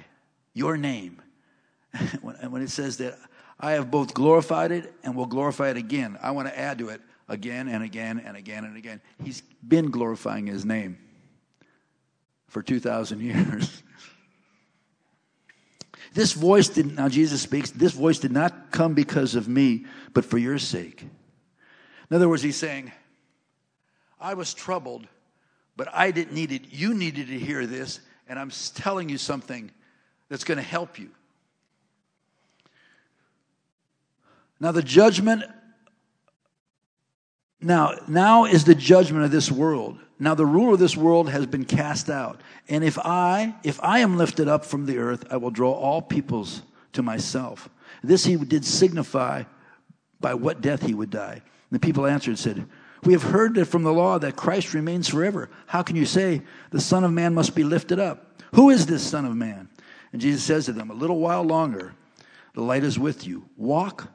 your 0.54 0.76
name. 0.76 1.20
and 1.92 2.52
when 2.52 2.62
it 2.62 2.70
says 2.70 2.96
that, 2.98 3.18
I 3.60 3.72
have 3.72 3.90
both 3.90 4.14
glorified 4.14 4.72
it 4.72 4.92
and 5.04 5.14
will 5.14 5.26
glorify 5.26 5.70
it 5.70 5.76
again. 5.76 6.18
I 6.20 6.32
want 6.32 6.48
to 6.48 6.58
add 6.58 6.78
to 6.78 6.88
it 6.88 7.00
again 7.28 7.68
and 7.68 7.84
again 7.84 8.20
and 8.24 8.36
again 8.36 8.64
and 8.64 8.76
again. 8.76 9.00
He's 9.22 9.42
been 9.66 9.90
glorifying 9.90 10.46
his 10.46 10.64
name 10.64 10.98
for 12.48 12.62
2,000 12.62 13.20
years. 13.22 13.82
This 16.14 16.32
voice 16.32 16.68
didn't. 16.68 16.94
now 16.94 17.08
Jesus 17.08 17.42
speaks, 17.42 17.72
this 17.72 17.92
voice 17.92 18.20
did 18.20 18.30
not 18.30 18.70
come 18.70 18.94
because 18.94 19.34
of 19.34 19.48
me, 19.48 19.84
but 20.12 20.24
for 20.24 20.38
your 20.38 20.58
sake. 20.58 21.02
In 21.02 22.16
other 22.16 22.28
words, 22.28 22.42
he's 22.42 22.56
saying, 22.56 22.92
I 24.20 24.34
was 24.34 24.54
troubled, 24.54 25.08
but 25.76 25.88
I 25.92 26.12
didn't 26.12 26.32
need 26.32 26.52
it. 26.52 26.72
You 26.72 26.94
needed 26.94 27.26
to 27.26 27.38
hear 27.38 27.66
this, 27.66 27.98
and 28.28 28.38
I'm 28.38 28.50
telling 28.74 29.08
you 29.08 29.18
something 29.18 29.72
that's 30.28 30.44
going 30.44 30.56
to 30.56 30.62
help 30.62 31.00
you. 31.00 31.10
Now, 34.60 34.70
the 34.70 34.82
judgment, 34.82 35.42
now, 37.60 37.96
now 38.06 38.44
is 38.44 38.64
the 38.64 38.76
judgment 38.76 39.24
of 39.24 39.32
this 39.32 39.50
world. 39.50 39.98
Now 40.18 40.34
the 40.34 40.46
ruler 40.46 40.74
of 40.74 40.78
this 40.78 40.96
world 40.96 41.28
has 41.30 41.46
been 41.46 41.64
cast 41.64 42.08
out. 42.08 42.40
And 42.68 42.84
if 42.84 42.98
I, 42.98 43.54
if 43.64 43.82
I 43.82 44.00
am 44.00 44.16
lifted 44.16 44.48
up 44.48 44.64
from 44.64 44.86
the 44.86 44.98
earth, 44.98 45.24
I 45.30 45.36
will 45.36 45.50
draw 45.50 45.72
all 45.72 46.00
peoples 46.00 46.62
to 46.92 47.02
myself. 47.02 47.68
This 48.02 48.24
he 48.24 48.36
did 48.36 48.64
signify 48.64 49.44
by 50.20 50.34
what 50.34 50.60
death 50.60 50.82
he 50.82 50.94
would 50.94 51.10
die. 51.10 51.42
And 51.70 51.80
the 51.80 51.80
people 51.80 52.06
answered 52.06 52.30
and 52.30 52.38
said, 52.38 52.66
We 53.02 53.12
have 53.12 53.22
heard 53.22 53.54
that 53.54 53.66
from 53.66 53.82
the 53.82 53.92
law 53.92 54.18
that 54.18 54.36
Christ 54.36 54.72
remains 54.72 55.08
forever. 55.08 55.50
How 55.66 55.82
can 55.82 55.96
you 55.96 56.06
say 56.06 56.42
the 56.70 56.80
Son 56.80 57.04
of 57.04 57.12
Man 57.12 57.34
must 57.34 57.54
be 57.54 57.64
lifted 57.64 57.98
up? 57.98 58.42
Who 58.54 58.70
is 58.70 58.86
this 58.86 59.02
Son 59.02 59.24
of 59.24 59.34
Man? 59.34 59.68
And 60.12 60.20
Jesus 60.22 60.44
says 60.44 60.66
to 60.66 60.72
them, 60.72 60.90
A 60.90 60.94
little 60.94 61.18
while 61.18 61.42
longer, 61.42 61.94
the 62.54 62.62
light 62.62 62.84
is 62.84 62.98
with 62.98 63.26
you. 63.26 63.48
Walk 63.56 64.08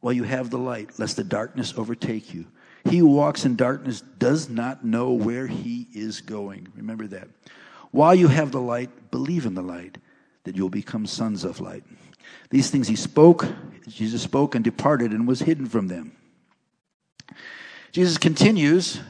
while 0.00 0.12
you 0.12 0.22
have 0.22 0.50
the 0.50 0.58
light, 0.58 0.98
lest 0.98 1.16
the 1.16 1.24
darkness 1.24 1.74
overtake 1.76 2.32
you. 2.32 2.46
He 2.84 2.98
who 2.98 3.06
walks 3.06 3.44
in 3.44 3.56
darkness 3.56 4.02
does 4.18 4.48
not 4.48 4.84
know 4.84 5.12
where 5.12 5.46
he 5.46 5.86
is 5.94 6.20
going. 6.20 6.68
Remember 6.76 7.06
that. 7.08 7.28
While 7.90 8.14
you 8.14 8.28
have 8.28 8.52
the 8.52 8.60
light, 8.60 9.10
believe 9.10 9.46
in 9.46 9.54
the 9.54 9.62
light, 9.62 9.98
that 10.44 10.56
you'll 10.56 10.68
become 10.68 11.06
sons 11.06 11.44
of 11.44 11.60
light. 11.60 11.84
These 12.50 12.70
things 12.70 12.88
he 12.88 12.96
spoke, 12.96 13.46
Jesus 13.86 14.22
spoke 14.22 14.54
and 14.54 14.64
departed 14.64 15.12
and 15.12 15.28
was 15.28 15.40
hidden 15.40 15.66
from 15.66 15.88
them. 15.88 16.12
Jesus 17.92 18.18
continues 18.18 19.00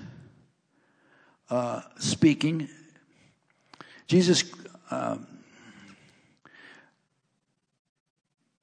uh, 1.48 1.82
speaking. 1.98 2.68
Jesus, 4.06 4.44
uh, 4.90 5.18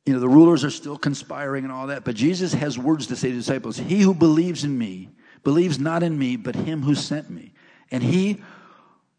you 0.10 0.15
know, 0.15 0.19
the 0.19 0.28
rulers 0.28 0.63
are 0.63 0.72
still 0.72 0.98
conspiring 0.98 1.65
and 1.65 1.72
all 1.72 1.86
that, 1.86 2.04
but 2.04 2.15
Jesus 2.15 2.52
has 2.54 2.80
words 2.80 3.06
to 3.08 3.15
say 3.15 3.30
to 3.30 3.36
disciples 3.36 3.78
He 3.78 4.00
who 4.00 4.15
believes 4.15 4.63
in 4.63 4.76
me 4.76 5.10
believes 5.43 5.78
not 5.78 6.02
in 6.02 6.17
me, 6.17 6.36
but 6.36 6.56
him 6.56 6.82
who 6.82 6.95
sent 6.95 7.30
me. 7.30 7.54
And 7.91 8.02
he 8.02 8.41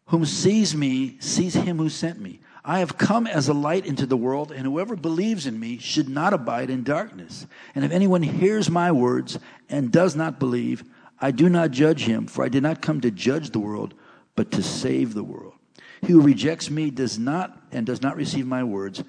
whom 0.07 0.25
sees 0.25 0.75
me 0.75 1.15
sees 1.21 1.53
him 1.53 1.77
who 1.77 1.87
sent 1.87 2.19
me. 2.19 2.41
I 2.65 2.79
have 2.79 2.97
come 2.97 3.25
as 3.25 3.47
a 3.47 3.53
light 3.53 3.85
into 3.85 4.05
the 4.05 4.17
world, 4.17 4.51
and 4.51 4.65
whoever 4.65 4.97
believes 4.97 5.47
in 5.47 5.57
me 5.57 5.77
should 5.77 6.09
not 6.09 6.33
abide 6.33 6.69
in 6.69 6.83
darkness. 6.83 7.47
And 7.73 7.85
if 7.85 7.91
anyone 7.93 8.21
hears 8.21 8.69
my 8.69 8.91
words 8.91 9.39
and 9.69 9.93
does 9.93 10.13
not 10.13 10.39
believe, 10.39 10.83
I 11.21 11.31
do 11.31 11.47
not 11.47 11.71
judge 11.71 12.03
him, 12.03 12.27
for 12.27 12.43
I 12.43 12.49
did 12.49 12.63
not 12.63 12.81
come 12.81 12.99
to 12.99 13.11
judge 13.11 13.51
the 13.51 13.59
world, 13.59 13.93
but 14.35 14.51
to 14.51 14.61
save 14.61 15.13
the 15.13 15.23
world. 15.23 15.53
He 16.01 16.11
who 16.11 16.21
rejects 16.21 16.69
me 16.69 16.89
does 16.89 17.17
not 17.17 17.57
and 17.71 17.85
does 17.85 18.01
not 18.01 18.17
receive 18.17 18.45
my 18.45 18.65
words 18.65 19.01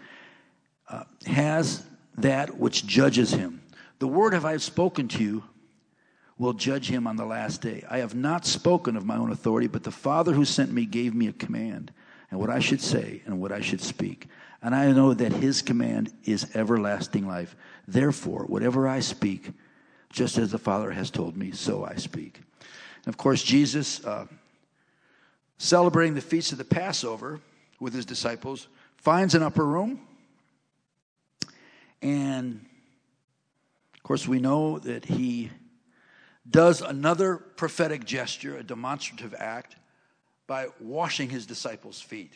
uh, 0.93 1.05
has 1.27 1.85
that 2.19 2.59
which 2.59 2.87
judges 2.87 3.33
him. 3.33 3.63
The 3.99 4.07
word 4.07 4.35
have 4.35 4.45
I 4.45 4.59
spoken 4.59 5.09
to 5.09 5.23
you 5.23 5.45
will 6.39 6.53
judge 6.53 6.89
him 6.89 7.07
on 7.07 7.17
the 7.17 7.25
last 7.25 7.63
day. 7.63 7.85
I 7.89 7.99
have 7.99 8.15
not 8.15 8.45
spoken 8.45 8.97
of 8.97 9.07
my 9.07 9.17
own 9.17 9.31
authority, 9.31 9.69
but 9.69 9.85
the 9.85 9.91
Father 9.91 10.33
who 10.33 10.45
sent 10.45 10.73
me 10.73 10.85
gave 10.85 11.15
me 11.15 11.29
a 11.29 11.33
command, 11.33 11.93
and 12.31 12.41
what 12.41 12.51
I 12.51 12.59
should 12.59 12.81
say 12.81 13.23
and 13.27 13.41
what 13.41 13.53
I 13.53 13.61
should 13.61 13.81
speak. 13.81 14.27
And 14.61 14.75
I 14.75 14.91
know 14.93 15.15
that 15.15 15.33
his 15.33 15.63
command 15.63 16.13
is 16.25 16.55
everlasting 16.55 17.27
life. 17.27 17.57
Therefore, 17.87 18.45
whatever 18.45 18.89
I 18.89 19.01
speak, 19.01 19.51
just 20.11 20.37
as 20.37 20.51
the 20.51 20.59
Father 20.59 20.91
has 20.91 21.11
told 21.11 21.37
me, 21.37 21.53
so 21.53 21.85
I 21.85 21.95
speak. 21.97 22.41
And 23.05 23.13
of 23.13 23.17
course, 23.17 23.43
Jesus, 23.43 24.05
uh, 24.05 24.27
celebrating 25.59 26.15
the 26.15 26.21
feast 26.21 26.53
of 26.53 26.59
the 26.59 26.65
Passover 26.65 27.41
with 27.81 27.95
his 27.95 28.05
disciples, 28.05 28.69
finds 28.97 29.35
an 29.35 29.43
upper 29.43 29.65
room 29.65 30.01
and 32.03 32.67
of 34.03 34.03
course, 34.03 34.27
we 34.27 34.41
know 34.41 34.81
that 34.81 35.05
he 35.05 35.51
does 36.51 36.81
another 36.81 37.37
prophetic 37.37 38.05
gesture, 38.05 38.57
a 38.57 38.65
demonstrative 38.65 39.33
act, 39.39 39.77
by 40.49 40.67
washing 40.81 41.31
his 41.31 41.47
disciples' 41.47 42.01
feet. 42.01 42.33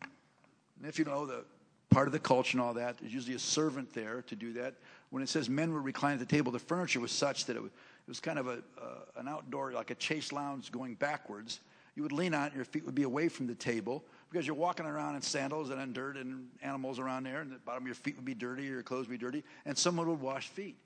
And 0.00 0.86
if 0.86 1.00
you 1.00 1.04
know 1.04 1.26
the 1.26 1.44
part 1.90 2.06
of 2.06 2.12
the 2.12 2.20
culture 2.20 2.56
and 2.56 2.60
all 2.60 2.74
that, 2.74 2.98
there's 2.98 3.12
usually 3.12 3.34
a 3.34 3.40
servant 3.40 3.92
there 3.92 4.22
to 4.28 4.36
do 4.36 4.52
that. 4.52 4.74
When 5.10 5.20
it 5.20 5.28
says 5.28 5.48
men 5.48 5.72
were 5.72 5.80
recline 5.80 6.12
at 6.12 6.20
the 6.20 6.26
table, 6.26 6.52
the 6.52 6.60
furniture 6.60 7.00
was 7.00 7.10
such 7.10 7.46
that 7.46 7.56
it 7.56 7.62
was, 7.62 7.72
it 7.72 8.08
was 8.08 8.20
kind 8.20 8.38
of 8.38 8.46
a, 8.46 8.62
uh, 8.80 9.00
an 9.16 9.26
outdoor, 9.26 9.72
like 9.72 9.90
a 9.90 9.96
chase 9.96 10.30
lounge 10.30 10.70
going 10.70 10.94
backwards. 10.94 11.58
you 11.96 12.04
would 12.04 12.12
lean 12.12 12.34
on 12.34 12.46
it, 12.46 12.54
your 12.54 12.64
feet 12.64 12.86
would 12.86 12.94
be 12.94 13.02
away 13.02 13.28
from 13.28 13.48
the 13.48 13.54
table 13.56 14.04
because 14.30 14.46
you're 14.46 14.56
walking 14.56 14.86
around 14.86 15.16
in 15.16 15.22
sandals 15.22 15.70
and 15.70 15.80
in 15.80 15.92
dirt 15.92 16.16
and 16.16 16.48
animals 16.62 16.98
around 16.98 17.24
there, 17.24 17.40
and 17.40 17.50
the 17.50 17.58
bottom 17.58 17.82
of 17.82 17.86
your 17.86 17.94
feet 17.94 18.16
would 18.16 18.24
be 18.24 18.34
dirty, 18.34 18.64
your 18.64 18.82
clothes 18.82 19.08
would 19.08 19.18
be 19.18 19.24
dirty, 19.24 19.44
and 19.64 19.76
someone 19.76 20.08
would 20.08 20.20
wash 20.20 20.48
feet. 20.48 20.76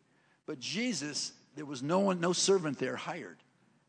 But 0.47 0.59
Jesus, 0.59 1.33
there 1.57 1.65
was 1.65 1.83
no 1.83 2.01
one, 2.01 2.21
no 2.21 2.33
servant 2.33 2.79
there 2.79 2.97
hired. 2.97 3.39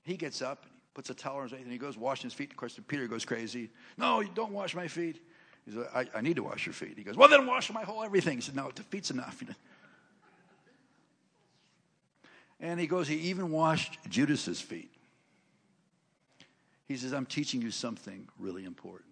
He 0.03 0.15
gets 0.15 0.41
up, 0.41 0.63
and 0.63 0.71
he 0.73 0.79
puts 0.93 1.09
a 1.09 1.13
towel 1.13 1.37
on 1.37 1.43
his 1.43 1.51
face, 1.51 1.61
and 1.61 1.71
he 1.71 1.77
goes 1.77 1.97
washing 1.97 2.29
his 2.29 2.33
feet. 2.33 2.51
Of 2.51 2.57
course, 2.57 2.79
Peter 2.87 3.07
goes 3.07 3.25
crazy. 3.25 3.69
No, 3.97 4.21
you 4.21 4.29
don't 4.33 4.51
wash 4.51 4.75
my 4.75 4.87
feet. 4.87 5.21
He 5.65 5.71
said, 5.71 5.87
I, 5.93 6.07
I 6.15 6.21
need 6.21 6.37
to 6.37 6.43
wash 6.43 6.65
your 6.65 6.73
feet. 6.73 6.93
He 6.97 7.03
goes, 7.03 7.15
Well, 7.15 7.29
then 7.29 7.45
wash 7.45 7.71
my 7.71 7.83
whole 7.83 8.03
everything. 8.03 8.37
He 8.37 8.41
said, 8.41 8.55
No, 8.55 8.71
the 8.73 8.83
feet's 8.83 9.11
enough. 9.11 9.43
And 12.63 12.79
he 12.79 12.85
goes, 12.85 13.07
He 13.07 13.15
even 13.15 13.49
washed 13.49 13.97
Judas's 14.07 14.61
feet. 14.61 14.91
He 16.87 16.95
says, 16.95 17.11
I'm 17.11 17.25
teaching 17.25 17.61
you 17.61 17.71
something 17.71 18.27
really 18.37 18.65
important. 18.65 19.10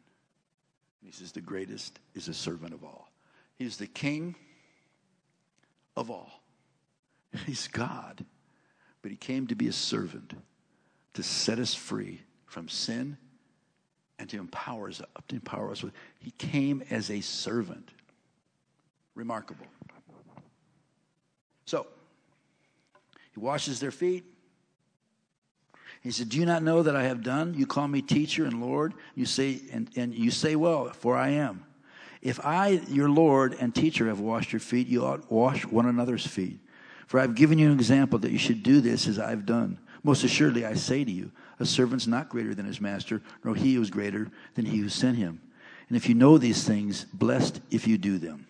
He 1.03 1.11
says, 1.11 1.31
The 1.31 1.41
greatest 1.41 1.99
is 2.15 2.27
a 2.27 2.33
servant 2.33 2.73
of 2.73 2.83
all. 2.83 3.09
He's 3.57 3.77
the 3.77 3.87
king 3.87 4.35
of 5.95 6.09
all. 6.09 6.41
He's 7.45 7.67
God, 7.67 8.25
but 9.01 9.11
he 9.11 9.17
came 9.17 9.47
to 9.47 9.55
be 9.55 9.67
a 9.67 9.73
servant 9.73 10.33
to 11.13 11.23
set 11.23 11.59
us 11.59 11.73
free 11.73 12.21
from 12.45 12.69
sin 12.69 13.17
and 14.17 14.29
to 14.29 14.37
empower 14.37 14.89
us, 14.89 15.01
to 15.27 15.35
empower 15.35 15.71
us 15.71 15.83
with. 15.83 15.93
He 16.19 16.31
came 16.31 16.83
as 16.89 17.09
a 17.09 17.21
servant. 17.21 17.91
Remarkable. 19.15 19.65
So, 21.65 21.87
he 23.33 23.39
washes 23.39 23.79
their 23.79 23.91
feet. 23.91 24.23
He 26.01 26.11
said, 26.11 26.29
Do 26.29 26.37
you 26.37 26.45
not 26.45 26.63
know 26.63 26.83
that 26.83 26.95
I 26.95 27.03
have 27.03 27.23
done? 27.23 27.53
You 27.55 27.65
call 27.65 27.87
me 27.87 28.01
teacher 28.01 28.45
and 28.45 28.61
Lord. 28.61 28.93
You 29.15 29.25
say, 29.25 29.61
and, 29.71 29.89
and 29.95 30.13
you 30.13 30.31
say, 30.31 30.55
Well, 30.55 30.91
for 30.93 31.17
I 31.17 31.29
am. 31.29 31.65
If 32.21 32.43
I, 32.45 32.81
your 32.89 33.09
Lord 33.09 33.55
and 33.59 33.73
teacher, 33.73 34.07
have 34.07 34.19
washed 34.19 34.51
your 34.51 34.59
feet, 34.59 34.87
you 34.87 35.05
ought 35.05 35.27
to 35.27 35.33
wash 35.33 35.65
one 35.65 35.85
another's 35.85 36.27
feet. 36.27 36.59
For 37.07 37.19
I've 37.19 37.35
given 37.35 37.57
you 37.57 37.67
an 37.67 37.73
example 37.73 38.19
that 38.19 38.31
you 38.31 38.37
should 38.37 38.61
do 38.61 38.81
this 38.81 39.07
as 39.07 39.19
I've 39.19 39.45
done. 39.45 39.79
Most 40.03 40.23
assuredly, 40.23 40.65
I 40.65 40.75
say 40.75 41.03
to 41.03 41.11
you, 41.11 41.31
a 41.59 41.65
servant's 41.65 42.07
not 42.07 42.29
greater 42.29 42.53
than 42.53 42.65
his 42.65 42.79
master, 42.79 43.21
nor 43.43 43.55
he 43.55 43.73
who 43.73 43.81
is 43.81 43.89
greater 43.89 44.29
than 44.55 44.65
he 44.65 44.77
who 44.77 44.89
sent 44.89 45.17
him. 45.17 45.41
And 45.87 45.97
if 45.97 46.07
you 46.07 46.15
know 46.15 46.37
these 46.37 46.63
things, 46.63 47.05
blessed 47.05 47.61
if 47.71 47.87
you 47.87 47.97
do 47.97 48.17
them. 48.17 48.45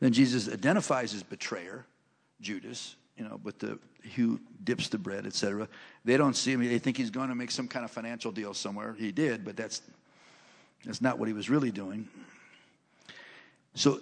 Then 0.00 0.12
Jesus 0.12 0.48
identifies 0.48 1.12
his 1.12 1.22
betrayer, 1.22 1.86
Judas, 2.40 2.96
you 3.16 3.24
know, 3.24 3.40
but 3.42 3.58
the 3.58 3.78
who 4.16 4.38
dips 4.62 4.88
the 4.88 4.98
bread, 4.98 5.26
etc. 5.26 5.68
They 6.04 6.16
don't 6.16 6.34
see 6.34 6.52
him. 6.52 6.60
They 6.60 6.78
think 6.78 6.96
he's 6.96 7.10
going 7.10 7.28
to 7.30 7.34
make 7.34 7.50
some 7.50 7.68
kind 7.68 7.84
of 7.84 7.90
financial 7.90 8.32
deal 8.32 8.52
somewhere. 8.52 8.94
He 8.98 9.12
did, 9.12 9.44
but 9.44 9.56
that's 9.56 9.82
that's 10.84 11.00
not 11.00 11.18
what 11.18 11.28
he 11.28 11.34
was 11.34 11.48
really 11.48 11.70
doing. 11.70 12.08
So, 13.74 14.00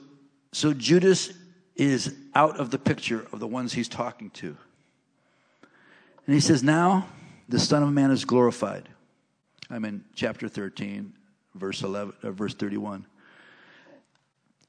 so 0.52 0.74
Judas 0.74 1.32
is 1.76 2.14
out 2.34 2.58
of 2.58 2.70
the 2.70 2.78
picture 2.78 3.26
of 3.32 3.40
the 3.40 3.46
ones 3.46 3.72
he's 3.72 3.88
talking 3.88 4.30
to. 4.30 4.56
And 6.26 6.34
he 6.34 6.40
says, 6.40 6.62
Now 6.62 7.06
the 7.48 7.58
Son 7.58 7.82
of 7.82 7.90
Man 7.92 8.10
is 8.10 8.24
glorified. 8.24 8.88
I'm 9.70 9.84
in 9.84 10.04
chapter 10.14 10.48
13, 10.48 11.12
verse 11.54 11.82
11, 11.82 12.14
uh, 12.22 12.30
verse 12.30 12.54
31 12.54 13.06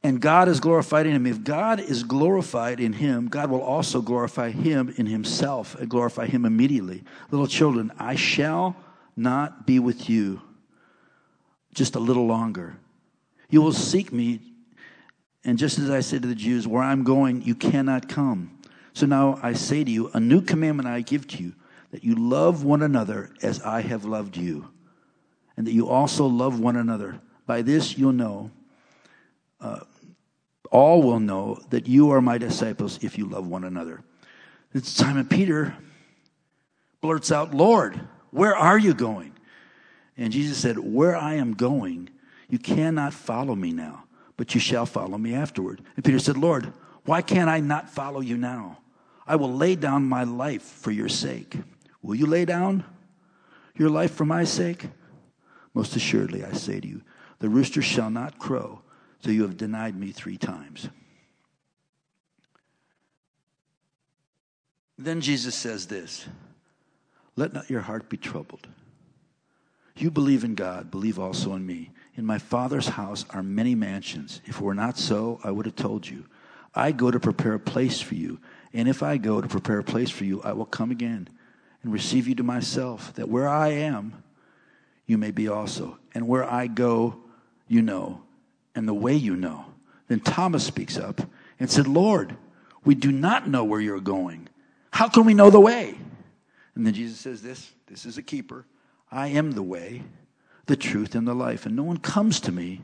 and 0.03 0.19
God 0.19 0.49
is 0.49 0.59
glorified 0.59 1.05
in 1.05 1.13
him. 1.13 1.25
If 1.25 1.43
God 1.43 1.79
is 1.79 2.03
glorified 2.03 2.81
in 2.81 2.91
him, 2.91 3.29
God 3.29 3.49
will 3.49 3.61
also 3.61 4.01
glorify 4.01 4.51
him 4.51 4.93
in 4.97 5.05
himself 5.05 5.75
and 5.75 5.89
glorify 5.89 6.25
him 6.25 6.43
immediately. 6.43 7.03
Little 7.31 7.47
children, 7.47 7.91
I 7.97 8.15
shall 8.15 8.75
not 9.15 9.65
be 9.65 9.79
with 9.79 10.09
you 10.09 10.41
just 11.73 11.95
a 11.95 11.99
little 11.99 12.25
longer. 12.25 12.75
You 13.49 13.61
will 13.61 13.71
seek 13.71 14.11
me, 14.11 14.41
and 15.45 15.57
just 15.57 15.79
as 15.79 15.89
I 15.89 16.01
said 16.01 16.21
to 16.23 16.27
the 16.27 16.35
Jews, 16.35 16.67
where 16.67 16.83
I'm 16.83 17.03
going, 17.03 17.41
you 17.41 17.55
cannot 17.55 18.09
come. 18.09 18.59
So 18.93 19.05
now 19.05 19.39
I 19.41 19.53
say 19.53 19.83
to 19.83 19.89
you, 19.89 20.09
a 20.13 20.19
new 20.19 20.41
commandment 20.41 20.87
I 20.87 21.01
give 21.01 21.27
to 21.29 21.43
you, 21.43 21.53
that 21.91 22.03
you 22.03 22.15
love 22.15 22.63
one 22.63 22.81
another 22.81 23.31
as 23.41 23.61
I 23.61 23.81
have 23.81 24.03
loved 24.03 24.35
you, 24.35 24.67
and 25.55 25.65
that 25.65 25.71
you 25.71 25.87
also 25.87 26.25
love 26.25 26.59
one 26.59 26.75
another. 26.75 27.21
By 27.45 27.61
this 27.61 27.97
you'll 27.97 28.11
know. 28.11 28.51
Uh, 29.61 29.79
all 30.73 31.03
will 31.03 31.19
know 31.19 31.59
that 31.69 31.88
you 31.88 32.09
are 32.09 32.19
my 32.19 32.39
disciples 32.39 32.99
if 33.03 33.15
you 33.17 33.27
love 33.27 33.47
one 33.47 33.63
another. 33.63 34.03
It's 34.73 34.89
Simon 34.89 35.27
Peter 35.27 35.77
blurts 36.99 37.31
out, 37.31 37.53
Lord, 37.53 38.01
where 38.31 38.57
are 38.57 38.79
you 38.79 38.95
going? 38.95 39.33
And 40.17 40.33
Jesus 40.33 40.57
said, 40.57 40.79
Where 40.79 41.15
I 41.15 41.36
am 41.36 41.53
going, 41.53 42.09
you 42.49 42.57
cannot 42.57 43.13
follow 43.13 43.53
me 43.53 43.71
now, 43.71 44.05
but 44.36 44.55
you 44.55 44.59
shall 44.59 44.88
follow 44.88 45.17
me 45.17 45.36
afterward. 45.36 45.83
And 45.95 46.03
Peter 46.03 46.17
said, 46.17 46.38
Lord, 46.38 46.73
why 47.05 47.21
can't 47.21 47.49
I 47.49 47.59
not 47.59 47.89
follow 47.89 48.21
you 48.21 48.36
now? 48.36 48.79
I 49.27 49.36
will 49.36 49.53
lay 49.53 49.75
down 49.75 50.05
my 50.05 50.23
life 50.23 50.63
for 50.63 50.89
your 50.89 51.09
sake. 51.09 51.55
Will 52.01 52.15
you 52.15 52.25
lay 52.25 52.45
down 52.45 52.83
your 53.75 53.89
life 53.89 54.12
for 54.12 54.25
my 54.25 54.43
sake? 54.43 54.88
Most 55.75 55.95
assuredly, 55.95 56.43
I 56.43 56.53
say 56.53 56.79
to 56.79 56.88
you, 56.88 57.03
the 57.39 57.49
rooster 57.49 57.81
shall 57.81 58.09
not 58.09 58.39
crow 58.39 58.81
so 59.23 59.31
you 59.31 59.43
have 59.43 59.55
denied 59.55 59.97
me 59.97 60.12
three 60.12 60.38
times. 60.38 60.89
Then 64.97 65.21
Jesus 65.21 65.55
says 65.55 65.88
this 65.88 66.27
Let 67.36 67.53
not 67.53 67.69
your 67.69 67.81
heart 67.81 68.09
be 68.09 68.17
troubled. 68.17 68.67
You 69.95 70.12
believe 70.12 70.43
in 70.43 70.55
God, 70.55 70.91
believe 70.91 71.19
also 71.19 71.53
in 71.53 71.65
me. 71.65 71.91
In 72.15 72.25
my 72.25 72.38
Father's 72.38 72.88
house 72.88 73.25
are 73.29 73.43
many 73.43 73.75
mansions. 73.75 74.41
If 74.45 74.57
it 74.57 74.62
were 74.62 74.73
not 74.73 74.97
so, 74.97 75.39
I 75.43 75.51
would 75.51 75.67
have 75.67 75.75
told 75.75 76.07
you. 76.07 76.25
I 76.75 76.91
go 76.91 77.12
to 77.12 77.19
prepare 77.19 77.53
a 77.53 77.59
place 77.59 78.01
for 78.01 78.15
you. 78.15 78.39
And 78.73 78.88
if 78.88 79.03
I 79.03 79.17
go 79.17 79.39
to 79.39 79.47
prepare 79.47 79.79
a 79.79 79.83
place 79.83 80.09
for 80.09 80.25
you, 80.25 80.41
I 80.41 80.53
will 80.53 80.65
come 80.65 80.89
again 80.89 81.29
and 81.83 81.93
receive 81.93 82.27
you 82.27 82.36
to 82.36 82.43
myself, 82.43 83.13
that 83.13 83.29
where 83.29 83.47
I 83.47 83.69
am, 83.69 84.23
you 85.05 85.17
may 85.17 85.31
be 85.31 85.47
also. 85.47 85.99
And 86.15 86.27
where 86.27 86.43
I 86.43 86.67
go, 86.67 87.17
you 87.67 87.83
know, 87.83 88.23
and 88.75 88.88
the 88.88 88.93
way 88.93 89.15
you 89.15 89.36
know. 89.36 89.65
Then 90.07 90.19
Thomas 90.19 90.65
speaks 90.65 90.97
up 90.97 91.21
and 91.59 91.69
said, 91.69 91.88
Lord, 91.88 92.36
we 92.83 92.95
do 92.95 93.12
not 93.12 93.47
know 93.47 93.63
where 93.63 93.79
you're 93.79 93.99
going. 93.99 94.47
How 94.91 95.07
can 95.07 95.25
we 95.25 95.33
know 95.33 95.49
the 95.49 95.59
way? 95.59 95.97
And 96.75 96.86
then 96.86 96.93
Jesus 96.93 97.19
says 97.19 97.41
this 97.41 97.71
this 97.88 98.05
is 98.05 98.17
a 98.17 98.23
keeper. 98.23 98.65
I 99.12 99.27
am 99.27 99.51
the 99.51 99.63
way, 99.63 100.03
the 100.65 100.75
truth, 100.75 101.15
and 101.15 101.27
the 101.27 101.36
life. 101.36 101.65
And 101.65 101.75
no 101.75 101.83
one 101.83 101.97
comes 101.97 102.39
to 102.41 102.51
me, 102.51 102.81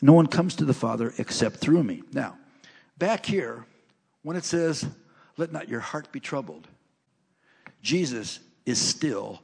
no 0.00 0.12
one 0.12 0.26
comes 0.26 0.54
to 0.56 0.64
the 0.64 0.74
Father 0.74 1.12
except 1.18 1.56
through 1.56 1.82
me. 1.82 2.02
Now, 2.12 2.38
back 2.98 3.26
here, 3.26 3.66
when 4.22 4.36
it 4.36 4.44
says, 4.44 4.86
let 5.36 5.52
not 5.52 5.68
your 5.68 5.80
heart 5.80 6.12
be 6.12 6.20
troubled, 6.20 6.68
Jesus 7.82 8.38
is 8.64 8.80
still 8.80 9.42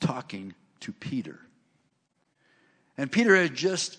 talking 0.00 0.54
to 0.80 0.92
Peter. 0.92 1.40
And 2.98 3.10
Peter 3.10 3.34
had 3.34 3.54
just 3.54 3.98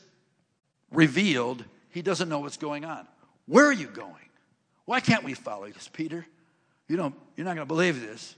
revealed, 0.92 1.64
he 1.90 2.02
doesn't 2.02 2.30
know 2.30 2.40
what's 2.40 2.58
going 2.58 2.86
on. 2.86 3.08
Where 3.46 3.66
are 3.66 3.74
you 3.74 3.88
going? 3.88 4.14
Why 4.86 5.00
can't 5.00 5.24
we 5.24 5.34
follow 5.34 5.66
you? 5.66 5.74
Peter, 5.94 6.26
you 6.88 6.98
don't, 6.98 7.16
you're 7.36 7.46
not 7.46 7.56
going 7.56 7.68
to 7.68 7.74
believe 7.74 8.02
this. 8.02 8.36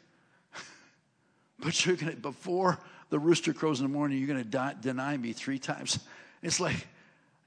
but 1.59 1.85
you're 1.85 1.95
going 1.95 2.13
to, 2.13 2.17
before 2.17 2.79
the 3.09 3.19
rooster 3.19 3.53
crows 3.53 3.79
in 3.79 3.85
the 3.85 3.93
morning, 3.93 4.17
you're 4.17 4.27
going 4.27 4.43
to 4.43 4.75
deny 4.81 5.15
me 5.15 5.33
three 5.33 5.59
times. 5.59 5.99
It's 6.41 6.59
like, 6.59 6.87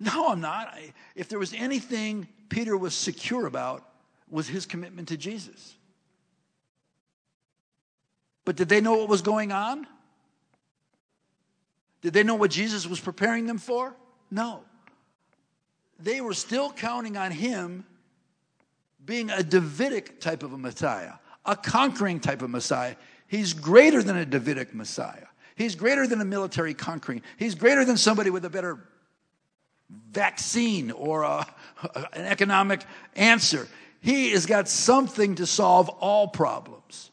no, 0.00 0.28
I'm 0.28 0.40
not. 0.40 0.68
I, 0.68 0.92
if 1.14 1.28
there 1.28 1.38
was 1.38 1.52
anything 1.54 2.28
Peter 2.48 2.76
was 2.76 2.94
secure 2.94 3.46
about, 3.46 3.88
was 4.30 4.48
his 4.48 4.66
commitment 4.66 5.08
to 5.08 5.16
Jesus. 5.16 5.74
But 8.44 8.56
did 8.56 8.68
they 8.68 8.80
know 8.80 8.96
what 8.98 9.08
was 9.08 9.22
going 9.22 9.52
on? 9.52 9.86
Did 12.02 12.12
they 12.12 12.22
know 12.22 12.34
what 12.34 12.50
Jesus 12.50 12.86
was 12.86 13.00
preparing 13.00 13.46
them 13.46 13.58
for? 13.58 13.96
No 14.30 14.64
they 16.04 16.20
were 16.20 16.34
still 16.34 16.70
counting 16.70 17.16
on 17.16 17.30
him 17.30 17.84
being 19.04 19.30
a 19.30 19.42
Davidic 19.42 20.20
type 20.20 20.42
of 20.42 20.52
a 20.52 20.58
Messiah, 20.58 21.14
a 21.44 21.56
conquering 21.56 22.20
type 22.20 22.42
of 22.42 22.50
Messiah. 22.50 22.96
He's 23.26 23.52
greater 23.52 24.02
than 24.02 24.16
a 24.16 24.24
Davidic 24.24 24.74
Messiah. 24.74 25.26
He's 25.56 25.74
greater 25.74 26.06
than 26.06 26.20
a 26.20 26.24
military 26.24 26.74
conquering. 26.74 27.22
He's 27.36 27.54
greater 27.54 27.84
than 27.84 27.96
somebody 27.96 28.30
with 28.30 28.44
a 28.44 28.50
better 28.50 28.78
vaccine 30.10 30.90
or 30.90 31.22
a, 31.22 31.46
an 32.12 32.24
economic 32.24 32.84
answer. 33.14 33.68
He 34.00 34.30
has 34.30 34.46
got 34.46 34.68
something 34.68 35.36
to 35.36 35.46
solve 35.46 35.88
all 35.88 36.28
problems. 36.28 37.10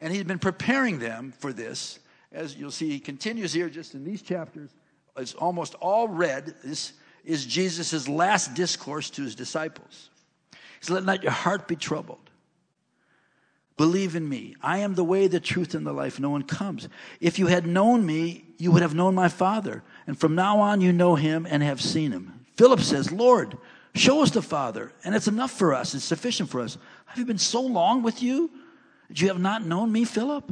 And 0.00 0.12
he's 0.12 0.24
been 0.24 0.38
preparing 0.38 0.98
them 0.98 1.32
for 1.38 1.52
this. 1.52 1.98
As 2.32 2.56
you'll 2.56 2.70
see, 2.70 2.88
he 2.88 3.00
continues 3.00 3.52
here 3.52 3.68
just 3.68 3.94
in 3.94 4.04
these 4.04 4.22
chapters. 4.22 4.70
It's 5.16 5.34
almost 5.34 5.74
all 5.74 6.08
read. 6.08 6.54
This 6.62 6.92
is 7.28 7.44
Jesus' 7.44 8.08
last 8.08 8.54
discourse 8.54 9.10
to 9.10 9.22
his 9.22 9.34
disciples. 9.34 10.08
He 10.52 10.58
said, 10.80 10.94
Let 10.94 11.04
not 11.04 11.22
your 11.22 11.30
heart 11.30 11.68
be 11.68 11.76
troubled. 11.76 12.30
Believe 13.76 14.16
in 14.16 14.26
me. 14.26 14.56
I 14.62 14.78
am 14.78 14.94
the 14.94 15.04
way, 15.04 15.26
the 15.28 15.38
truth, 15.38 15.74
and 15.74 15.86
the 15.86 15.92
life. 15.92 16.18
No 16.18 16.30
one 16.30 16.42
comes. 16.42 16.88
If 17.20 17.38
you 17.38 17.46
had 17.46 17.66
known 17.66 18.04
me, 18.04 18.46
you 18.56 18.72
would 18.72 18.80
have 18.80 18.94
known 18.94 19.14
my 19.14 19.28
Father. 19.28 19.84
And 20.06 20.18
from 20.18 20.34
now 20.34 20.58
on, 20.58 20.80
you 20.80 20.90
know 20.90 21.16
him 21.16 21.46
and 21.48 21.62
have 21.62 21.82
seen 21.82 22.12
him. 22.12 22.46
Philip 22.56 22.80
says, 22.80 23.12
Lord, 23.12 23.58
show 23.94 24.22
us 24.22 24.30
the 24.30 24.42
Father, 24.42 24.90
and 25.04 25.14
it's 25.14 25.28
enough 25.28 25.52
for 25.52 25.74
us. 25.74 25.94
It's 25.94 26.04
sufficient 26.04 26.48
for 26.48 26.60
us. 26.62 26.78
Have 27.06 27.18
you 27.18 27.26
been 27.26 27.38
so 27.38 27.60
long 27.60 28.02
with 28.02 28.22
you 28.22 28.50
that 29.08 29.20
you 29.20 29.28
have 29.28 29.38
not 29.38 29.64
known 29.64 29.92
me, 29.92 30.06
Philip? 30.06 30.50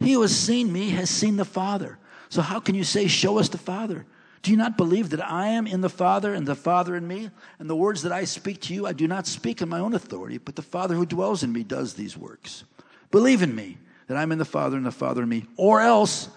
He 0.00 0.14
who 0.14 0.22
has 0.22 0.34
seen 0.34 0.72
me 0.72 0.88
has 0.90 1.10
seen 1.10 1.36
the 1.36 1.44
Father. 1.44 1.98
So 2.30 2.40
how 2.40 2.60
can 2.60 2.74
you 2.74 2.82
say, 2.82 3.08
Show 3.08 3.38
us 3.38 3.50
the 3.50 3.58
Father? 3.58 4.06
Do 4.42 4.50
you 4.50 4.56
not 4.56 4.76
believe 4.76 5.10
that 5.10 5.24
I 5.24 5.48
am 5.48 5.68
in 5.68 5.80
the 5.80 5.88
Father 5.88 6.34
and 6.34 6.46
the 6.46 6.56
Father 6.56 6.96
in 6.96 7.06
me? 7.06 7.30
And 7.60 7.70
the 7.70 7.76
words 7.76 8.02
that 8.02 8.12
I 8.12 8.24
speak 8.24 8.60
to 8.62 8.74
you, 8.74 8.86
I 8.86 8.92
do 8.92 9.06
not 9.06 9.28
speak 9.28 9.62
in 9.62 9.68
my 9.68 9.78
own 9.78 9.94
authority, 9.94 10.38
but 10.38 10.56
the 10.56 10.62
Father 10.62 10.96
who 10.96 11.06
dwells 11.06 11.44
in 11.44 11.52
me 11.52 11.62
does 11.62 11.94
these 11.94 12.16
works. 12.16 12.64
Believe 13.12 13.42
in 13.42 13.54
me 13.54 13.78
that 14.08 14.16
I'm 14.16 14.32
in 14.32 14.38
the 14.38 14.44
Father 14.44 14.76
and 14.76 14.84
the 14.84 14.90
Father 14.90 15.22
in 15.22 15.28
me, 15.28 15.46
or 15.56 15.80
else 15.80 16.28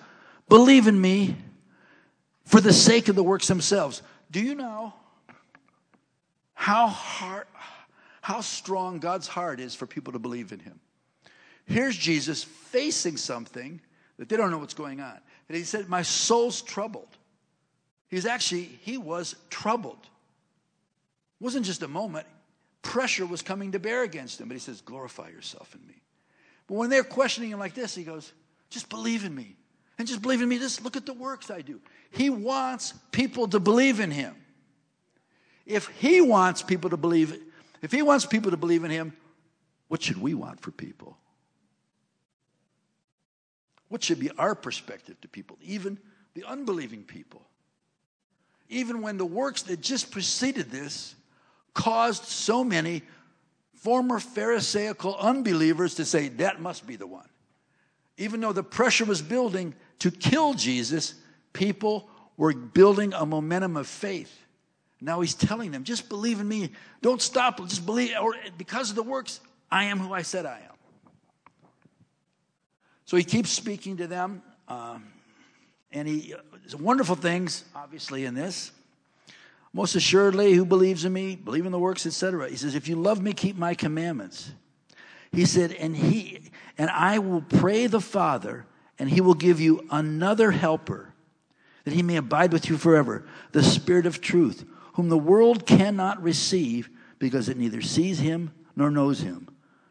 believe 0.48 0.88
in 0.88 1.00
me 1.00 1.36
for 2.44 2.62
the 2.62 2.74
sake 2.74 3.08
of 3.08 3.16
the 3.16 3.24
works 3.24 3.48
themselves. 3.48 4.04
Do 4.30 4.40
you 4.40 4.54
know 4.54 4.94
how 6.54 6.88
hard, 6.88 7.48
how 8.22 8.42
strong 8.42 9.00
God's 9.00 9.28
heart 9.28 9.60
is 9.60 9.74
for 9.74 9.88
people 9.88 10.14
to 10.14 10.20
believe 10.20 10.52
in 10.52 10.60
him? 10.60 10.80
Here's 11.66 11.98
Jesus 11.98 12.44
facing 12.44 13.18
something 13.18 13.82
that 14.18 14.30
they 14.30 14.38
don't 14.38 14.52
know 14.52 14.60
what's 14.60 14.76
going 14.76 15.02
on. 15.02 15.20
And 15.50 15.58
he 15.58 15.64
said, 15.64 15.90
My 15.90 16.04
soul's 16.04 16.62
troubled. 16.62 17.18
He's 18.10 18.26
actually, 18.26 18.64
he 18.82 18.98
was 18.98 19.36
troubled. 19.50 20.00
It 20.02 21.44
wasn't 21.44 21.66
just 21.66 21.82
a 21.84 21.88
moment. 21.88 22.28
Pressure 22.82 23.26
was 23.26 23.42
coming 23.42 23.72
to 23.72 23.80
bear 23.80 24.04
against 24.04 24.40
him. 24.40 24.48
But 24.48 24.56
he 24.56 24.60
says, 24.60 24.82
Glorify 24.82 25.30
yourself 25.30 25.74
in 25.76 25.86
me. 25.88 26.02
But 26.68 26.76
when 26.76 26.90
they're 26.90 27.04
questioning 27.04 27.52
him 27.52 27.60
like 27.60 27.74
this, 27.74 27.96
he 27.96 28.04
goes, 28.04 28.32
Just 28.70 28.90
believe 28.90 29.26
in 29.26 29.34
me. 29.34 29.56
And 29.98 30.08
just 30.08 30.22
believe 30.22 30.42
in 30.42 30.50
me. 30.50 30.60
Just 30.60 30.84
look 30.84 30.98
at 30.98 31.06
the 31.06 31.14
works 31.14 31.50
I 31.50 31.62
do. 31.62 31.80
He 32.12 32.30
wants 32.30 32.94
people 33.12 33.48
to 33.50 33.60
believe 33.60 34.00
in 34.00 34.12
him. 34.12 34.36
If 35.66 35.88
he 35.88 36.22
wants 36.22 36.62
people 36.62 36.90
to 36.92 36.98
believe, 36.98 37.42
if 37.82 37.92
he 37.92 38.02
wants 38.02 38.26
people 38.26 38.52
to 38.52 38.58
believe 38.58 38.84
in 38.84 38.92
him, 38.92 39.14
what 39.88 40.02
should 40.02 40.22
we 40.22 40.34
want 40.34 40.62
for 40.62 40.72
people? 40.72 41.18
What 43.88 44.04
should 44.04 44.20
be 44.20 44.32
our 44.38 44.56
perspective 44.56 45.20
to 45.22 45.28
people, 45.28 45.58
even 45.62 45.98
the 46.34 46.44
unbelieving 46.44 47.04
people? 47.04 47.48
Even 48.70 49.02
when 49.02 49.18
the 49.18 49.26
works 49.26 49.64
that 49.64 49.82
just 49.82 50.12
preceded 50.12 50.72
this 50.72 51.16
caused 51.74 52.24
so 52.24 52.64
many 52.64 53.04
former 53.76 54.20
Pharisaical 54.20 55.16
unbelievers 55.18 55.96
to 55.96 56.06
say, 56.06 56.30
that 56.30 56.60
must 56.60 56.88
be 56.88 56.96
the 56.96 57.06
one. 57.06 57.28
Even 58.18 58.40
though 58.40 58.54
the 58.54 58.64
pressure 58.64 59.06
was 59.06 59.22
building 59.22 59.76
to 60.00 60.10
kill 60.10 60.54
Jesus, 60.54 61.14
people 61.54 62.10
were 62.38 62.54
building 62.54 63.14
a 63.14 63.26
momentum 63.26 63.78
of 63.78 63.88
faith. 63.88 64.42
Now 65.02 65.22
he's 65.22 65.36
telling 65.36 65.72
them, 65.72 65.84
just 65.84 66.10
believe 66.10 66.40
in 66.40 66.48
me. 66.48 66.72
Don't 67.02 67.22
stop. 67.22 67.60
Just 67.68 67.86
believe. 67.86 68.14
Or 68.20 68.34
because 68.58 68.90
of 68.90 68.96
the 68.96 69.04
works, 69.04 69.40
I 69.70 69.86
am 69.86 70.00
who 70.00 70.14
I 70.14 70.24
said 70.24 70.46
I 70.46 70.58
am. 70.58 70.76
So 73.06 73.18
he 73.18 73.24
keeps 73.24 73.52
speaking 73.52 73.98
to 73.98 74.08
them. 74.08 74.42
Um, 74.68 75.04
and 75.96 76.08
he, 76.08 76.36
there's 76.62 76.76
wonderful 76.76 77.16
things, 77.16 77.64
obviously, 77.74 78.26
in 78.26 78.36
this. 78.36 78.72
Most 79.74 79.96
assuredly, 79.96 80.54
who 80.54 80.66
believes 80.66 81.06
in 81.06 81.14
me, 81.14 81.36
believe 81.36 81.66
in 81.66 81.72
the 81.72 81.80
works, 81.80 82.06
etc. 82.06 82.50
He 82.50 82.58
says, 82.58 82.76
if 82.76 82.88
you 82.88 82.98
love 82.98 83.22
me, 83.22 83.34
keep 83.34 83.58
my 83.58 83.74
commandments. 83.74 84.52
He 85.32 85.46
said, 85.46 85.72
and 85.72 85.96
he, 85.96 86.42
and 86.78 86.90
I 86.90 87.20
will 87.20 87.42
pray 87.42 87.88
the 87.88 88.02
Father, 88.02 88.66
and 89.00 89.10
he 89.10 89.22
will 89.22 89.34
give 89.34 89.60
you 89.60 89.88
another 89.90 90.52
helper, 90.52 91.14
that 91.86 91.94
he 91.94 92.04
may 92.04 92.18
abide 92.18 92.52
with 92.52 92.70
you 92.70 92.78
forever, 92.78 93.26
the 93.54 93.64
Spirit 93.64 94.06
of 94.06 94.20
truth, 94.20 94.66
whom 94.94 95.10
the 95.10 95.18
world 95.18 95.66
cannot 95.66 96.22
receive 96.22 96.90
because 97.20 97.48
it 97.48 97.58
neither 97.58 97.82
sees 97.82 98.20
him 98.20 98.52
nor 98.76 98.92
knows 98.92 99.22
him. 99.22 99.48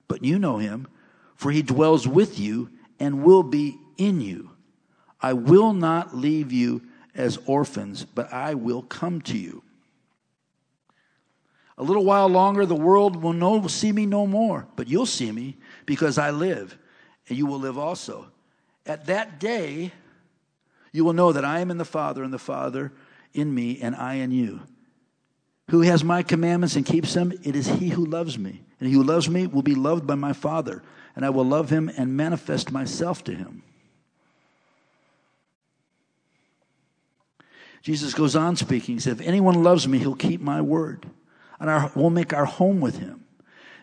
But 0.07 0.23
you 0.23 0.39
know 0.39 0.59
him, 0.59 0.87
for 1.35 1.51
he 1.51 1.63
dwells 1.63 2.07
with 2.07 2.39
you 2.39 2.71
and 3.01 3.23
will 3.23 3.43
be 3.43 3.79
in 3.97 4.21
you. 4.21 4.54
I 5.25 5.33
will 5.33 5.73
not 5.73 6.15
leave 6.15 6.53
you 6.53 6.83
as 7.15 7.39
orphans, 7.47 8.05
but 8.05 8.31
I 8.31 8.53
will 8.53 8.83
come 8.83 9.23
to 9.23 9.39
you. 9.39 9.63
A 11.79 11.83
little 11.83 12.05
while 12.05 12.29
longer, 12.29 12.67
the 12.67 12.75
world 12.75 13.17
will 13.17 13.69
see 13.71 13.91
me 13.91 14.05
no 14.05 14.27
more, 14.27 14.69
but 14.77 14.87
you'll 14.87 15.07
see 15.07 15.33
me 15.33 15.57
because 15.87 16.19
I 16.19 16.31
live, 16.31 16.77
and 17.27 17.39
you 17.39 17.47
will 17.47 17.59
live 17.59 17.79
also. 17.79 18.27
At 18.85 19.07
that 19.07 19.41
day, 19.41 19.93
you 20.93 21.07
will 21.07 21.15
know 21.15 21.33
that 21.33 21.43
I 21.43 21.61
am 21.61 21.71
in 21.71 21.79
the 21.79 21.87
Father, 21.87 22.23
and 22.23 22.31
the 22.31 22.39
Father 22.39 22.93
in 23.33 23.55
me, 23.55 23.81
and 23.81 23.97
I 23.97 24.17
in 24.17 24.31
you. 24.31 24.61
Who 25.71 25.81
has 25.81 26.05
my 26.05 26.23
commandments 26.23 26.77
and 26.77 26.85
keeps 26.85 27.15
them? 27.15 27.33
It 27.43 27.57
is 27.57 27.67
he 27.67 27.89
who 27.89 28.05
loves 28.05 28.39
me. 28.39 28.61
And 28.79 28.91
he 28.91 28.95
who 28.95 29.03
loves 29.03 29.31
me 29.31 29.47
will 29.47 29.63
be 29.63 29.75
loved 29.75 30.07
by 30.07 30.17
my 30.17 30.35
Father 30.35 30.83
and 31.17 31.25
I 31.25 31.31
will 31.31 31.45
love 31.45 31.71
him 31.71 31.91
and 31.97 32.17
manifest 32.17 32.73
myself 32.73 33.23
to 33.25 33.35
him. 33.35 33.63
Jesus 37.85 38.15
goes 38.15 38.35
on 38.35 38.57
speaking. 38.57 38.95
He 38.95 39.01
said, 39.01 39.21
If 39.21 39.27
anyone 39.27 39.63
loves 39.63 39.87
me, 39.87 39.99
he'll 39.99 40.15
keep 40.15 40.41
my 40.41 40.63
word, 40.63 41.05
and 41.61 41.69
our, 41.69 41.93
we'll 41.95 42.09
make 42.09 42.33
our 42.33 42.47
home 42.47 42.81
with 42.81 42.97
him. 42.97 43.27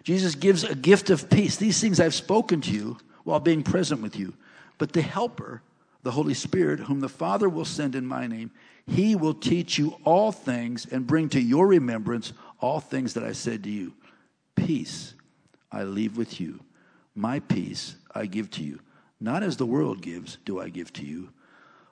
Jesus 0.04 0.34
gives 0.34 0.64
a 0.64 0.74
gift 0.74 1.12
of 1.12 1.30
peace. 1.30 1.58
These 1.58 1.80
things 1.80 2.00
I've 2.00 2.16
spoken 2.16 2.62
to 2.62 2.72
you 2.72 2.98
while 3.24 3.40
being 3.40 3.62
present 3.62 4.02
with 4.02 4.16
you. 4.16 4.34
But 4.80 4.94
the 4.94 5.04
Helper, 5.04 5.62
the 6.02 6.10
Holy 6.10 6.34
Spirit, 6.34 6.80
whom 6.80 7.00
the 7.00 7.08
Father 7.08 7.48
will 7.48 7.64
send 7.64 7.94
in 7.94 8.08
my 8.08 8.26
name, 8.26 8.50
he 8.88 9.16
will 9.16 9.36
teach 9.36 9.78
you 9.78 9.96
all 10.04 10.32
things 10.32 10.88
and 10.88 11.06
bring 11.06 11.30
to 11.30 11.40
your 11.40 11.68
remembrance 11.68 12.34
all 12.60 12.80
things 12.80 13.14
that 13.14 13.24
I 13.24 13.34
said 13.34 13.64
to 13.66 13.70
you. 13.70 13.94
Peace 14.56 15.14
I 15.72 15.84
leave 15.84 16.18
with 16.18 16.42
you. 16.42 16.62
My 17.14 17.40
peace 17.40 17.98
I 18.16 18.26
give 18.26 18.50
to 18.52 18.64
you. 18.64 18.80
Not 19.20 19.44
as 19.44 19.58
the 19.58 19.68
world 19.68 20.02
gives, 20.02 20.40
do 20.44 20.60
I 20.60 20.70
give 20.70 20.92
to 20.94 21.06
you. 21.06 21.30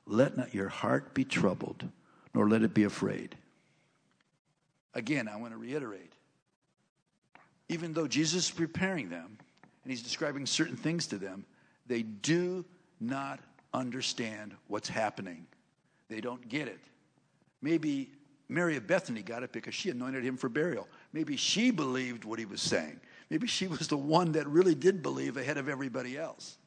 Let 0.08 0.36
not 0.36 0.56
your 0.56 0.70
heart 0.70 1.14
be 1.14 1.24
troubled, 1.24 1.88
nor 2.40 2.48
let 2.48 2.62
it 2.62 2.74
be 2.74 2.86
afraid. 2.86 3.36
Again, 4.94 5.28
I 5.28 5.36
want 5.36 5.52
to 5.52 5.58
reiterate. 5.58 6.14
Even 7.68 7.92
though 7.92 8.08
Jesus 8.08 8.46
is 8.46 8.52
preparing 8.52 9.10
them 9.10 9.38
and 9.84 9.92
he's 9.92 10.02
describing 10.02 10.46
certain 10.46 10.78
things 10.78 11.06
to 11.08 11.18
them, 11.18 11.46
they 11.86 12.02
do 12.02 12.64
not 13.02 13.42
understand 13.74 14.56
what's 14.68 14.88
happening. 14.88 15.48
They 16.08 16.22
don't 16.22 16.48
get 16.48 16.70
it. 16.70 16.80
Maybe 17.62 18.10
Mary 18.48 18.78
of 18.78 18.88
Bethany 18.88 19.22
got 19.22 19.44
it 19.44 19.52
because 19.52 19.76
she 19.76 19.90
anointed 19.90 20.24
him 20.24 20.38
for 20.38 20.48
burial. 20.48 20.88
Maybe 21.12 21.36
she 21.36 21.72
believed 21.72 22.24
what 22.24 22.40
he 22.40 22.46
was 22.46 22.62
saying. 22.62 23.02
Maybe 23.30 23.48
she 23.48 23.68
was 23.68 23.90
the 23.90 23.98
one 23.98 24.32
that 24.32 24.48
really 24.48 24.76
did 24.76 25.04
believe 25.04 25.36
ahead 25.36 25.58
of 25.58 25.68
everybody 25.68 26.18
else. 26.18 26.58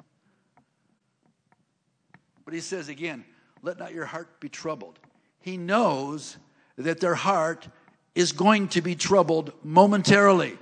But 2.45 2.53
he 2.53 2.61
says 2.61 2.91
again, 2.91 3.25
let 3.63 3.79
not 3.79 3.95
your 3.95 4.05
heart 4.05 4.39
be 4.39 4.51
troubled. 4.51 4.99
He 5.43 5.57
knows 5.57 6.37
that 6.77 7.01
their 7.01 7.15
heart 7.15 7.69
is 8.15 8.33
going 8.33 8.69
to 8.69 8.81
be 8.81 8.95
troubled 8.95 9.53
momentarily. 9.63 10.59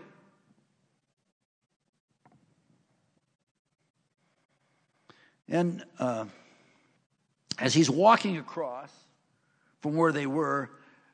And 5.49 5.85
uh, 5.99 6.26
as 7.59 7.74
he's 7.74 7.91
walking 7.91 8.39
across 8.39 8.93
from 9.81 9.97
where 9.97 10.12
they 10.12 10.26
were, 10.26 10.70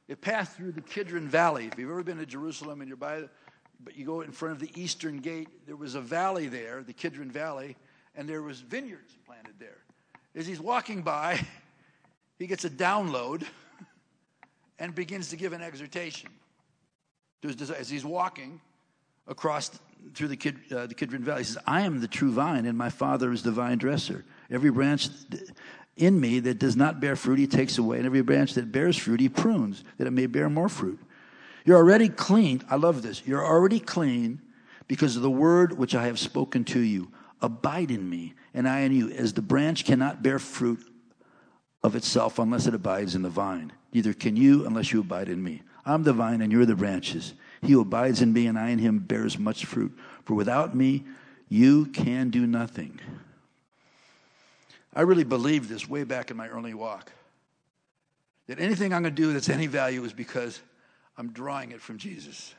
it 0.08 0.20
passed 0.20 0.56
through 0.56 0.72
the 0.72 0.80
Kidron 0.80 1.28
Valley. 1.28 1.66
If 1.66 1.78
you've 1.78 1.90
ever 1.90 2.02
been 2.02 2.18
to 2.18 2.26
Jerusalem 2.26 2.80
and 2.80 2.88
you're 2.88 2.96
by 2.96 3.24
but 3.84 3.96
you 3.96 4.06
go 4.06 4.22
in 4.22 4.32
front 4.32 4.52
of 4.52 4.60
the 4.60 4.70
eastern 4.80 5.18
gate, 5.18 5.48
there 5.66 5.76
was 5.76 5.94
a 5.94 6.00
valley 6.00 6.46
there, 6.46 6.82
the 6.82 6.92
Kidron 6.92 7.30
Valley, 7.30 7.76
and 8.14 8.28
there 8.28 8.42
was 8.42 8.60
vineyards 8.60 9.16
planted 9.26 9.54
there. 9.58 9.78
As 10.34 10.46
he's 10.46 10.60
walking 10.60 11.02
by, 11.02 11.44
he 12.38 12.46
gets 12.46 12.64
a 12.64 12.70
download 12.70 13.44
and 14.78 14.94
begins 14.94 15.30
to 15.30 15.36
give 15.36 15.52
an 15.52 15.62
exhortation. 15.62 16.30
As 17.44 17.88
he's 17.88 18.04
walking 18.04 18.60
across 19.28 19.70
through 20.14 20.28
the, 20.28 20.36
Kid, 20.36 20.56
uh, 20.72 20.86
the 20.86 20.94
Kidron 20.94 21.22
Valley, 21.22 21.40
he 21.40 21.44
says, 21.44 21.58
I 21.66 21.82
am 21.82 22.00
the 22.00 22.08
true 22.08 22.32
vine, 22.32 22.66
and 22.66 22.76
my 22.76 22.90
Father 22.90 23.30
is 23.30 23.42
the 23.42 23.52
vine 23.52 23.78
dresser. 23.78 24.24
Every 24.50 24.70
branch 24.70 25.08
in 25.96 26.20
me 26.20 26.40
that 26.40 26.58
does 26.58 26.76
not 26.76 27.00
bear 27.00 27.16
fruit, 27.16 27.38
he 27.38 27.46
takes 27.46 27.78
away, 27.78 27.98
and 27.98 28.06
every 28.06 28.22
branch 28.22 28.54
that 28.54 28.72
bears 28.72 28.96
fruit, 28.96 29.20
he 29.20 29.28
prunes, 29.28 29.84
that 29.98 30.06
it 30.06 30.12
may 30.12 30.26
bear 30.26 30.50
more 30.50 30.68
fruit. 30.68 30.98
You're 31.64 31.78
already 31.78 32.08
clean. 32.08 32.62
I 32.70 32.76
love 32.76 33.02
this. 33.02 33.26
You're 33.26 33.44
already 33.44 33.80
clean 33.80 34.40
because 34.88 35.16
of 35.16 35.22
the 35.22 35.30
word 35.30 35.76
which 35.76 35.94
I 35.94 36.06
have 36.06 36.18
spoken 36.18 36.64
to 36.64 36.80
you. 36.80 37.10
Abide 37.40 37.90
in 37.90 38.08
me, 38.08 38.34
and 38.54 38.68
I 38.68 38.80
in 38.80 38.92
you, 38.92 39.10
as 39.10 39.32
the 39.32 39.42
branch 39.42 39.84
cannot 39.84 40.22
bear 40.22 40.38
fruit 40.38 40.80
of 41.86 41.94
itself 41.94 42.40
unless 42.40 42.66
it 42.66 42.74
abides 42.74 43.14
in 43.14 43.22
the 43.22 43.28
vine. 43.28 43.72
Neither 43.92 44.12
can 44.12 44.34
you 44.34 44.66
unless 44.66 44.92
you 44.92 45.00
abide 45.00 45.28
in 45.28 45.40
me. 45.40 45.62
I'm 45.84 46.02
the 46.02 46.12
vine, 46.12 46.42
and 46.42 46.50
you're 46.50 46.66
the 46.66 46.74
branches. 46.74 47.32
He 47.62 47.72
who 47.72 47.80
abides 47.80 48.20
in 48.20 48.32
me, 48.32 48.48
and 48.48 48.58
I 48.58 48.70
in 48.70 48.80
him, 48.80 48.98
bears 48.98 49.38
much 49.38 49.64
fruit. 49.64 49.96
For 50.24 50.34
without 50.34 50.74
me, 50.74 51.04
you 51.48 51.86
can 51.86 52.30
do 52.30 52.44
nothing. 52.44 52.98
I 54.92 55.02
really 55.02 55.22
believed 55.22 55.68
this 55.68 55.88
way 55.88 56.02
back 56.02 56.32
in 56.32 56.36
my 56.36 56.48
early 56.48 56.74
walk 56.74 57.12
that 58.48 58.58
anything 58.58 58.92
I'm 58.92 59.02
going 59.02 59.14
to 59.14 59.22
do 59.22 59.32
that's 59.32 59.48
any 59.48 59.68
value 59.68 60.02
is 60.04 60.12
because 60.12 60.60
I'm 61.16 61.30
drawing 61.30 61.70
it 61.70 61.80
from 61.80 61.98
Jesus. 61.98 62.52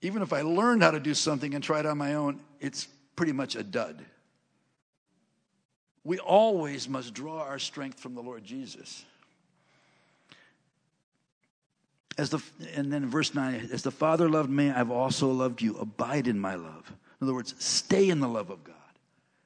Even 0.00 0.22
if 0.22 0.32
I 0.32 0.40
learned 0.42 0.82
how 0.82 0.92
to 0.92 1.00
do 1.00 1.12
something 1.12 1.54
and 1.54 1.62
try 1.62 1.80
it 1.80 1.86
on 1.86 1.98
my 1.98 2.14
own, 2.14 2.40
it's 2.58 2.88
pretty 3.16 3.32
much 3.32 3.54
a 3.54 3.62
dud. 3.62 4.02
We 6.08 6.18
always 6.18 6.88
must 6.88 7.12
draw 7.12 7.42
our 7.42 7.58
strength 7.58 8.00
from 8.00 8.14
the 8.14 8.22
Lord 8.22 8.42
Jesus. 8.42 9.04
As 12.16 12.30
the, 12.30 12.42
and 12.74 12.90
then 12.90 13.10
verse 13.10 13.34
9, 13.34 13.68
as 13.70 13.82
the 13.82 13.90
Father 13.90 14.26
loved 14.26 14.48
me, 14.48 14.70
I've 14.70 14.90
also 14.90 15.30
loved 15.30 15.60
you. 15.60 15.76
Abide 15.76 16.26
in 16.26 16.38
my 16.38 16.54
love. 16.54 16.90
In 17.20 17.26
other 17.26 17.34
words, 17.34 17.54
stay 17.58 18.08
in 18.08 18.20
the 18.20 18.26
love 18.26 18.48
of 18.48 18.64
God. 18.64 18.74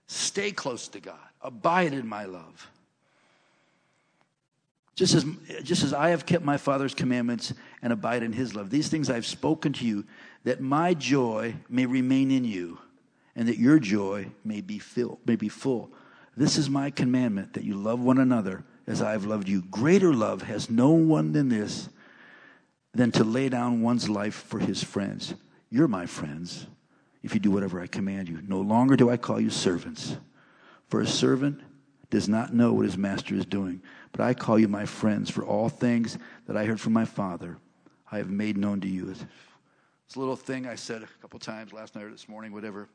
Stay 0.07 0.53
close 0.53 0.87
to 0.87 1.01
God. 1.01 1.19
Abide 1.41 1.95
in 1.95 2.07
my 2.07 2.27
love. 2.27 2.71
Just 4.95 5.15
as, 5.17 5.27
just 5.65 5.83
as 5.83 5.93
I 5.93 6.11
have 6.11 6.27
kept 6.27 6.45
my 6.45 6.59
Father's 6.59 6.95
commandments 6.95 7.53
and 7.83 7.93
abide 7.93 8.23
in 8.23 8.33
his 8.33 8.55
love. 8.55 8.71
These 8.71 8.87
things 8.87 9.11
I've 9.11 9.27
spoken 9.27 9.73
to 9.73 9.85
you, 9.85 10.05
that 10.45 10.61
my 10.61 10.95
joy 10.95 11.57
may 11.69 11.87
remain 11.87 12.31
in 12.31 12.45
you, 12.45 12.79
and 13.35 13.49
that 13.49 13.59
your 13.59 13.81
joy 13.81 14.29
may 14.45 14.61
be, 14.61 14.79
filled, 14.79 15.19
may 15.27 15.35
be 15.35 15.49
full. 15.49 15.91
This 16.37 16.57
is 16.57 16.71
my 16.71 16.91
commandment, 16.91 17.55
that 17.55 17.65
you 17.65 17.75
love 17.75 18.01
one 18.01 18.19
another 18.19 18.65
as 18.87 19.03
I 19.03 19.13
have 19.13 19.27
loved 19.27 19.49
you. 19.49 19.63
Greater 19.71 20.15
love 20.15 20.43
has 20.43 20.71
no 20.71 20.91
one 20.91 21.33
than 21.33 21.49
this, 21.49 21.89
than 22.95 23.13
to 23.13 23.25
lay 23.25 23.49
down 23.49 23.83
one's 23.83 24.09
life 24.09 24.35
for 24.35 24.59
his 24.59 24.83
friends. 24.83 25.35
You're 25.71 25.89
my 25.89 26.07
friends 26.07 26.67
if 27.23 27.35
you 27.35 27.41
do 27.41 27.51
whatever 27.51 27.81
I 27.81 27.87
command 27.87 28.29
you. 28.29 28.41
No 28.47 28.61
longer 28.61 28.97
do 28.97 29.11
I 29.11 29.17
call 29.17 29.41
you 29.41 29.51
servants, 29.51 30.17
for 30.89 31.01
a 31.01 31.07
servant 31.07 31.61
does 32.11 32.29
not 32.29 32.53
know 32.53 32.73
what 32.75 32.85
his 32.85 32.99
master 32.99 33.35
is 33.35 33.47
doing. 33.47 33.81
But 34.13 34.21
I 34.21 34.35
call 34.35 34.59
you 34.59 34.69
my 34.69 34.85
friends, 34.85 35.31
for 35.31 35.45
all 35.45 35.69
things 35.71 36.19
that 36.47 36.57
I 36.57 36.67
heard 36.67 36.81
from 36.81 36.93
my 36.93 37.07
Father, 37.07 37.57
I 38.11 38.19
have 38.19 38.29
made 38.29 38.59
known 38.59 38.81
to 38.83 38.89
you. 38.89 39.09
It's 39.09 40.17
a 40.17 40.19
little 40.19 40.37
thing 40.37 40.67
I 40.67 40.75
said 40.75 41.03
a 41.03 41.09
couple 41.23 41.39
times 41.39 41.73
last 41.73 41.95
night 41.95 42.05
or 42.05 42.11
this 42.11 42.29
morning, 42.29 42.53
whatever. 42.53 42.89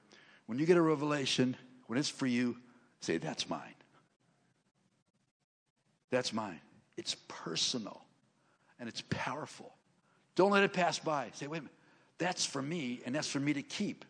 When 0.45 0.59
you 0.59 0.67
get 0.67 0.77
a 0.77 0.81
revelation, 0.81 1.55
when 1.87 1.97
it's 1.97 2.09
for 2.09 2.27
you, 2.27 2.57
say, 3.01 3.17
That's 3.17 3.49
mine. 3.49 3.61
That's 6.09 6.31
mine. 6.33 6.61
It's 6.95 7.15
personal 7.27 8.01
and 8.79 8.87
it's 8.87 9.03
powerful. 9.09 9.73
Don't 10.35 10.51
let 10.51 10.63
it 10.63 10.73
pass 10.73 10.99
by. 10.99 11.29
Say, 11.33 11.47
wait 11.47 11.57
a 11.57 11.61
minute, 11.61 11.73
that's 12.17 12.45
for 12.45 12.61
me, 12.61 13.01
and 13.05 13.15
that's 13.15 13.27
for 13.27 13.39
me 13.39 13.53
to 13.53 13.61
keep. 13.61 14.05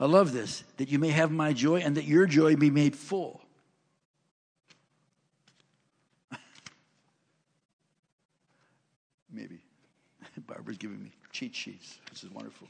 I 0.00 0.06
love 0.06 0.32
this 0.32 0.64
that 0.78 0.88
you 0.88 0.98
may 0.98 1.10
have 1.10 1.30
my 1.30 1.52
joy 1.52 1.80
and 1.80 1.96
that 1.96 2.04
your 2.04 2.26
joy 2.26 2.56
be 2.56 2.70
made 2.70 2.96
full. 2.96 3.40
Maybe. 9.30 9.60
Barbara's 10.52 10.76
giving 10.76 11.02
me 11.02 11.10
cheat 11.30 11.54
sheets. 11.54 11.98
This 12.10 12.24
is 12.24 12.30
wonderful. 12.30 12.68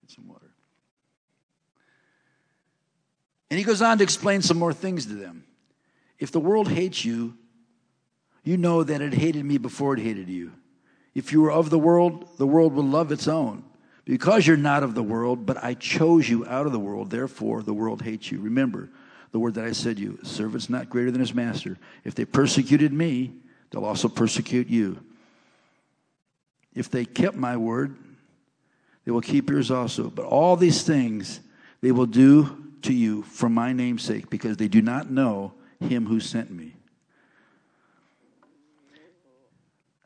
Get 0.00 0.10
some 0.10 0.26
water. 0.26 0.50
And 3.50 3.58
he 3.58 3.64
goes 3.64 3.82
on 3.82 3.98
to 3.98 4.04
explain 4.04 4.40
some 4.40 4.58
more 4.58 4.72
things 4.72 5.04
to 5.06 5.12
them. 5.12 5.44
If 6.18 6.32
the 6.32 6.40
world 6.40 6.68
hates 6.68 7.04
you, 7.04 7.36
you 8.42 8.56
know 8.56 8.82
that 8.82 9.02
it 9.02 9.12
hated 9.12 9.44
me 9.44 9.58
before 9.58 9.92
it 9.94 10.00
hated 10.00 10.30
you. 10.30 10.52
If 11.14 11.30
you 11.30 11.42
were 11.42 11.52
of 11.52 11.68
the 11.68 11.78
world, 11.78 12.38
the 12.38 12.46
world 12.46 12.72
will 12.72 12.84
love 12.84 13.12
its 13.12 13.28
own. 13.28 13.64
Because 14.06 14.46
you're 14.46 14.56
not 14.56 14.82
of 14.82 14.94
the 14.94 15.02
world, 15.02 15.44
but 15.44 15.62
I 15.62 15.74
chose 15.74 16.28
you 16.28 16.46
out 16.46 16.64
of 16.64 16.72
the 16.72 16.80
world, 16.80 17.10
therefore 17.10 17.62
the 17.62 17.74
world 17.74 18.00
hates 18.00 18.32
you. 18.32 18.40
Remember 18.40 18.88
the 19.30 19.38
word 19.38 19.54
that 19.54 19.66
I 19.66 19.72
said 19.72 19.96
to 19.96 20.02
you 20.02 20.18
servant's 20.22 20.70
not 20.70 20.88
greater 20.88 21.10
than 21.10 21.20
his 21.20 21.34
master. 21.34 21.76
If 22.02 22.14
they 22.14 22.24
persecuted 22.24 22.94
me, 22.94 23.34
they'll 23.70 23.84
also 23.84 24.08
persecute 24.08 24.68
you. 24.68 25.04
If 26.74 26.90
they 26.90 27.04
kept 27.04 27.36
my 27.36 27.56
word, 27.56 27.96
they 29.04 29.12
will 29.12 29.20
keep 29.20 29.50
yours 29.50 29.70
also. 29.70 30.10
But 30.10 30.24
all 30.26 30.56
these 30.56 30.82
things 30.82 31.40
they 31.80 31.92
will 31.92 32.06
do 32.06 32.72
to 32.82 32.92
you 32.92 33.22
for 33.22 33.48
my 33.48 33.72
name's 33.72 34.02
sake, 34.02 34.30
because 34.30 34.56
they 34.56 34.68
do 34.68 34.82
not 34.82 35.10
know 35.10 35.52
him 35.80 36.06
who 36.06 36.20
sent 36.20 36.50
me. 36.50 36.74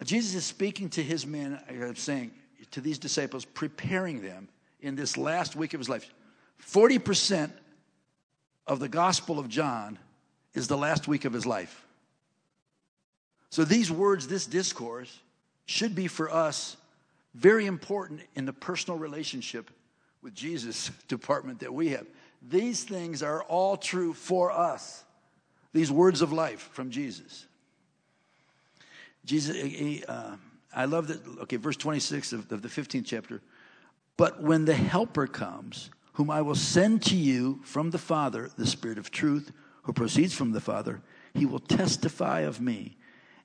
Jesus 0.05 0.35
is 0.35 0.45
speaking 0.45 0.89
to 0.91 1.03
his 1.03 1.27
men, 1.27 1.55
uh, 1.55 1.95
saying, 1.95 2.31
to 2.71 2.81
these 2.81 2.99
disciples, 2.99 3.45
preparing 3.45 4.23
them 4.23 4.49
in 4.81 4.95
this 4.95 5.17
last 5.17 5.57
week 5.57 5.75
of 5.75 5.81
his 5.81 5.89
life. 5.89 6.12
40% 6.64 7.51
of 8.67 8.79
the 8.79 8.89
Gospel 8.89 9.39
of 9.39 9.49
John 9.49 9.99
is 10.55 10.69
the 10.69 10.77
last 10.77 11.09
week 11.09 11.25
of 11.25 11.33
his 11.33 11.47
life. 11.47 11.85
So 13.51 13.64
these 13.64 13.91
words, 13.91 14.29
this 14.29 14.47
discourse, 14.47 15.19
should 15.67 15.95
be 15.95 16.07
for 16.07 16.33
us 16.33 16.77
very 17.35 17.67
important 17.67 18.21
in 18.35 18.47
the 18.47 18.53
personal 18.53 18.99
relationship 18.99 19.71
with 20.23 20.35
Jesus 20.35 20.91
department 21.09 21.61
that 21.61 21.73
we 21.73 21.91
have. 21.91 22.07
These 22.49 22.85
things 22.85 23.23
are 23.23 23.43
all 23.45 23.77
true 23.77 24.12
for 24.12 24.51
us. 24.51 25.05
These 25.73 25.91
words 25.91 26.23
of 26.23 26.33
life 26.33 26.71
from 26.73 26.91
Jesus. 26.91 27.47
Jesus, 29.25 29.57
he, 29.57 30.05
uh, 30.07 30.37
I 30.75 30.85
love 30.85 31.09
that. 31.09 31.21
Okay, 31.43 31.57
verse 31.57 31.77
26 31.77 32.33
of, 32.33 32.53
of 32.53 32.62
the 32.62 32.69
15th 32.69 33.05
chapter. 33.05 33.43
But 34.17 34.43
when 34.43 34.64
the 34.64 34.75
Helper 34.75 35.27
comes, 35.27 35.91
whom 36.14 36.31
I 36.31 36.41
will 36.41 36.55
send 36.55 37.03
to 37.07 37.17
you 37.17 37.61
from 37.64 37.91
the 37.91 37.99
Father, 37.99 38.51
the 38.57 38.67
Spirit 38.67 38.97
of 38.97 39.11
truth, 39.11 39.53
who 39.83 39.93
proceeds 39.93 40.33
from 40.33 40.53
the 40.53 40.61
Father, 40.61 41.03
he 41.35 41.45
will 41.45 41.59
testify 41.59 42.41
of 42.41 42.61
me, 42.61 42.97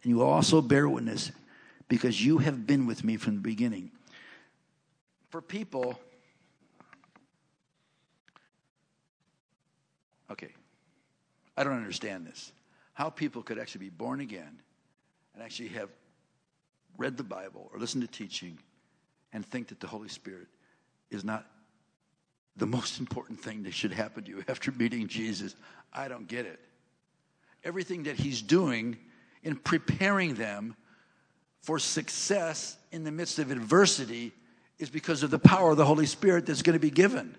and 0.03 0.09
you 0.09 0.17
will 0.17 0.29
also 0.29 0.61
bear 0.61 0.87
witness, 0.87 1.31
because 1.91 2.23
you 2.25 2.37
have 2.37 2.65
been 2.65 2.87
with 2.87 3.03
me 3.03 3.17
from 3.17 3.35
the 3.35 3.41
beginning. 3.41 3.91
For 5.27 5.41
people, 5.41 5.99
okay, 10.31 10.53
I 11.57 11.65
don't 11.65 11.75
understand 11.75 12.25
this. 12.25 12.53
How 12.93 13.09
people 13.09 13.43
could 13.43 13.59
actually 13.59 13.79
be 13.79 13.89
born 13.89 14.21
again 14.21 14.61
and 15.33 15.43
actually 15.43 15.67
have 15.69 15.89
read 16.97 17.17
the 17.17 17.25
Bible 17.25 17.69
or 17.73 17.79
listened 17.79 18.03
to 18.03 18.07
teaching 18.07 18.57
and 19.33 19.45
think 19.45 19.67
that 19.67 19.81
the 19.81 19.87
Holy 19.87 20.07
Spirit 20.07 20.47
is 21.09 21.25
not 21.25 21.45
the 22.55 22.67
most 22.67 23.01
important 23.01 23.37
thing 23.37 23.63
that 23.63 23.73
should 23.73 23.91
happen 23.91 24.23
to 24.23 24.29
you 24.29 24.45
after 24.47 24.71
meeting 24.71 25.09
Jesus. 25.09 25.57
I 25.91 26.07
don't 26.07 26.29
get 26.29 26.45
it. 26.45 26.61
Everything 27.65 28.03
that 28.03 28.15
He's 28.15 28.41
doing 28.41 28.97
in 29.43 29.57
preparing 29.57 30.35
them 30.35 30.77
for 31.61 31.79
success 31.79 32.77
in 32.91 33.03
the 33.03 33.11
midst 33.11 33.39
of 33.39 33.51
adversity 33.51 34.33
is 34.79 34.89
because 34.89 35.23
of 35.23 35.29
the 35.29 35.39
power 35.39 35.71
of 35.71 35.77
the 35.77 35.85
Holy 35.85 36.05
Spirit 36.05 36.45
that's 36.45 36.61
going 36.61 36.73
to 36.73 36.79
be 36.79 36.89
given. 36.89 37.35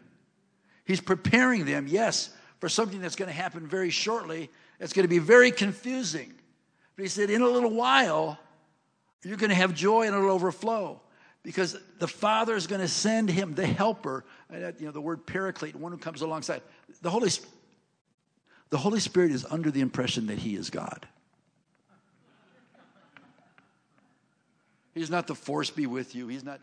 He's 0.85 1.01
preparing 1.01 1.65
them, 1.65 1.87
yes, 1.89 2.31
for 2.61 2.69
something 2.69 3.01
that's 3.01 3.17
going 3.17 3.29
to 3.29 3.35
happen 3.35 3.67
very 3.67 3.91
shortly. 3.91 4.51
It's 4.79 4.93
going 4.93 5.05
to 5.05 5.09
be 5.09 5.19
very 5.19 5.51
confusing. 5.51 6.33
But 6.97 7.03
he 7.03 7.09
said, 7.09 7.31
in 7.31 7.43
a 7.43 7.49
little 7.49 7.71
while, 7.71 8.39
you're 9.25 9.37
going 9.37 9.51
to 9.51 9.57
have 9.57 9.75
joy 9.75 10.07
and 10.07 10.15
it'll 10.15 10.31
overflow 10.31 11.01
because 11.43 11.77
the 11.99 12.09
Father 12.09 12.55
is 12.55 12.67
going 12.67 12.81
to 12.81 12.89
send 12.89 13.29
him 13.29 13.55
the 13.55 13.67
helper. 13.67 14.25
You 14.53 14.73
know, 14.81 14.91
the 14.93 15.01
word 15.01 15.27
paraclete, 15.27 15.75
one 15.75 15.93
who 15.93 15.99
comes 15.99 16.23
alongside. 16.23 16.63
The 17.01 17.11
Holy, 17.11 17.31
the 18.71 18.79
Holy 18.79 19.01
Spirit 19.01 19.33
is 19.33 19.45
under 19.51 19.71
the 19.71 19.81
impression 19.81 20.27
that 20.27 20.39
he 20.39 20.55
is 20.55 20.71
God. 20.71 21.07
He's 24.95 25.11
not 25.11 25.27
the 25.27 25.35
force 25.35 25.71
be 25.71 25.87
with 25.87 26.15
you. 26.15 26.29
He's 26.29 26.45
not 26.45 26.61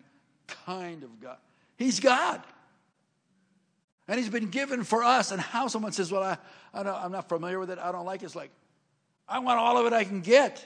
kind 0.65 1.03
of 1.03 1.19
God. 1.19 1.38
He's 1.77 1.99
God. 1.99 2.41
And 4.07 4.19
he's 4.19 4.30
been 4.30 4.49
given 4.49 4.84
for 4.84 5.03
us. 5.03 5.32
And 5.32 5.39
how 5.39 5.67
someone 5.67 5.91
says, 5.91 6.11
Well, 6.11 6.23
I, 6.23 6.38
I 6.73 7.05
am 7.05 7.11
not 7.11 7.30
familiar 7.30 7.59
with 7.59 7.71
it, 7.71 7.80
I 7.80 7.91
don't 7.91 8.05
like 8.05 8.21
it. 8.21 8.25
It's 8.25 8.36
like, 8.36 8.51
I 9.27 9.39
want 9.39 9.59
all 9.59 9.77
of 9.77 9.86
it 9.86 9.93
I 9.93 10.03
can 10.03 10.21
get. 10.21 10.65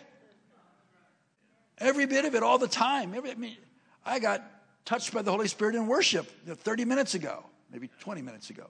Every 1.78 2.05
bit 2.05 2.24
of 2.26 2.36
it, 2.36 2.43
all 2.43 2.57
the 2.57 2.68
time. 2.68 3.14
Every, 3.14 3.32
I 3.32 3.36
mean, 3.36 3.57
I 4.05 4.20
got 4.20 4.43
touched 4.86 5.14
by 5.14 5.22
the 5.22 5.32
Holy 5.32 5.47
Spirit 5.47 5.76
in 5.76 5.88
worship 5.88 6.30
30 6.47 6.86
minutes 6.86 7.16
ago, 7.16 7.43
maybe 7.72 7.89
20 7.99 8.22
minutes 8.22 8.49
ago. 8.49 8.68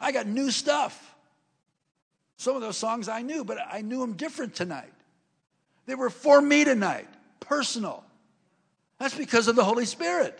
I 0.00 0.12
got 0.12 0.26
new 0.26 0.50
stuff. 0.50 1.14
Some 2.36 2.54
of 2.54 2.62
those 2.62 2.76
songs 2.76 3.08
I 3.08 3.22
knew, 3.22 3.44
but 3.44 3.58
I 3.70 3.80
knew 3.80 4.00
them 4.00 4.12
different 4.12 4.54
tonight. 4.54 4.92
They 5.86 5.94
were 5.94 6.10
for 6.10 6.40
me 6.40 6.64
tonight, 6.64 7.08
personal. 7.40 8.04
That's 8.98 9.14
because 9.14 9.48
of 9.48 9.56
the 9.56 9.64
Holy 9.64 9.84
Spirit. 9.84 10.38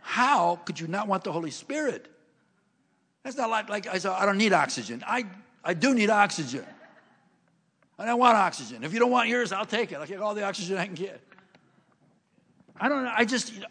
How 0.00 0.56
could 0.56 0.78
you 0.78 0.86
not 0.86 1.08
want 1.08 1.24
the 1.24 1.32
Holy 1.32 1.50
Spirit? 1.50 2.08
That's 3.22 3.36
not 3.36 3.50
like, 3.50 3.68
like 3.68 3.86
I 3.86 3.98
said, 3.98 4.12
I 4.12 4.26
don't 4.26 4.36
need 4.36 4.52
oxygen. 4.52 5.02
I, 5.06 5.24
I 5.64 5.74
do 5.74 5.94
need 5.94 6.10
oxygen. 6.10 6.64
And 7.98 8.10
I 8.10 8.14
want 8.14 8.36
oxygen. 8.36 8.84
If 8.84 8.92
you 8.92 8.98
don't 8.98 9.10
want 9.10 9.28
yours, 9.28 9.52
I'll 9.52 9.64
take 9.64 9.92
it. 9.92 9.96
I'll 9.96 10.06
get 10.06 10.20
all 10.20 10.34
the 10.34 10.44
oxygen 10.44 10.76
I 10.76 10.86
can 10.86 10.94
get. 10.94 11.20
I 12.78 12.88
don't 12.88 13.04
know. 13.04 13.12
I 13.16 13.24
just, 13.24 13.54
you 13.54 13.60
know, 13.60 13.68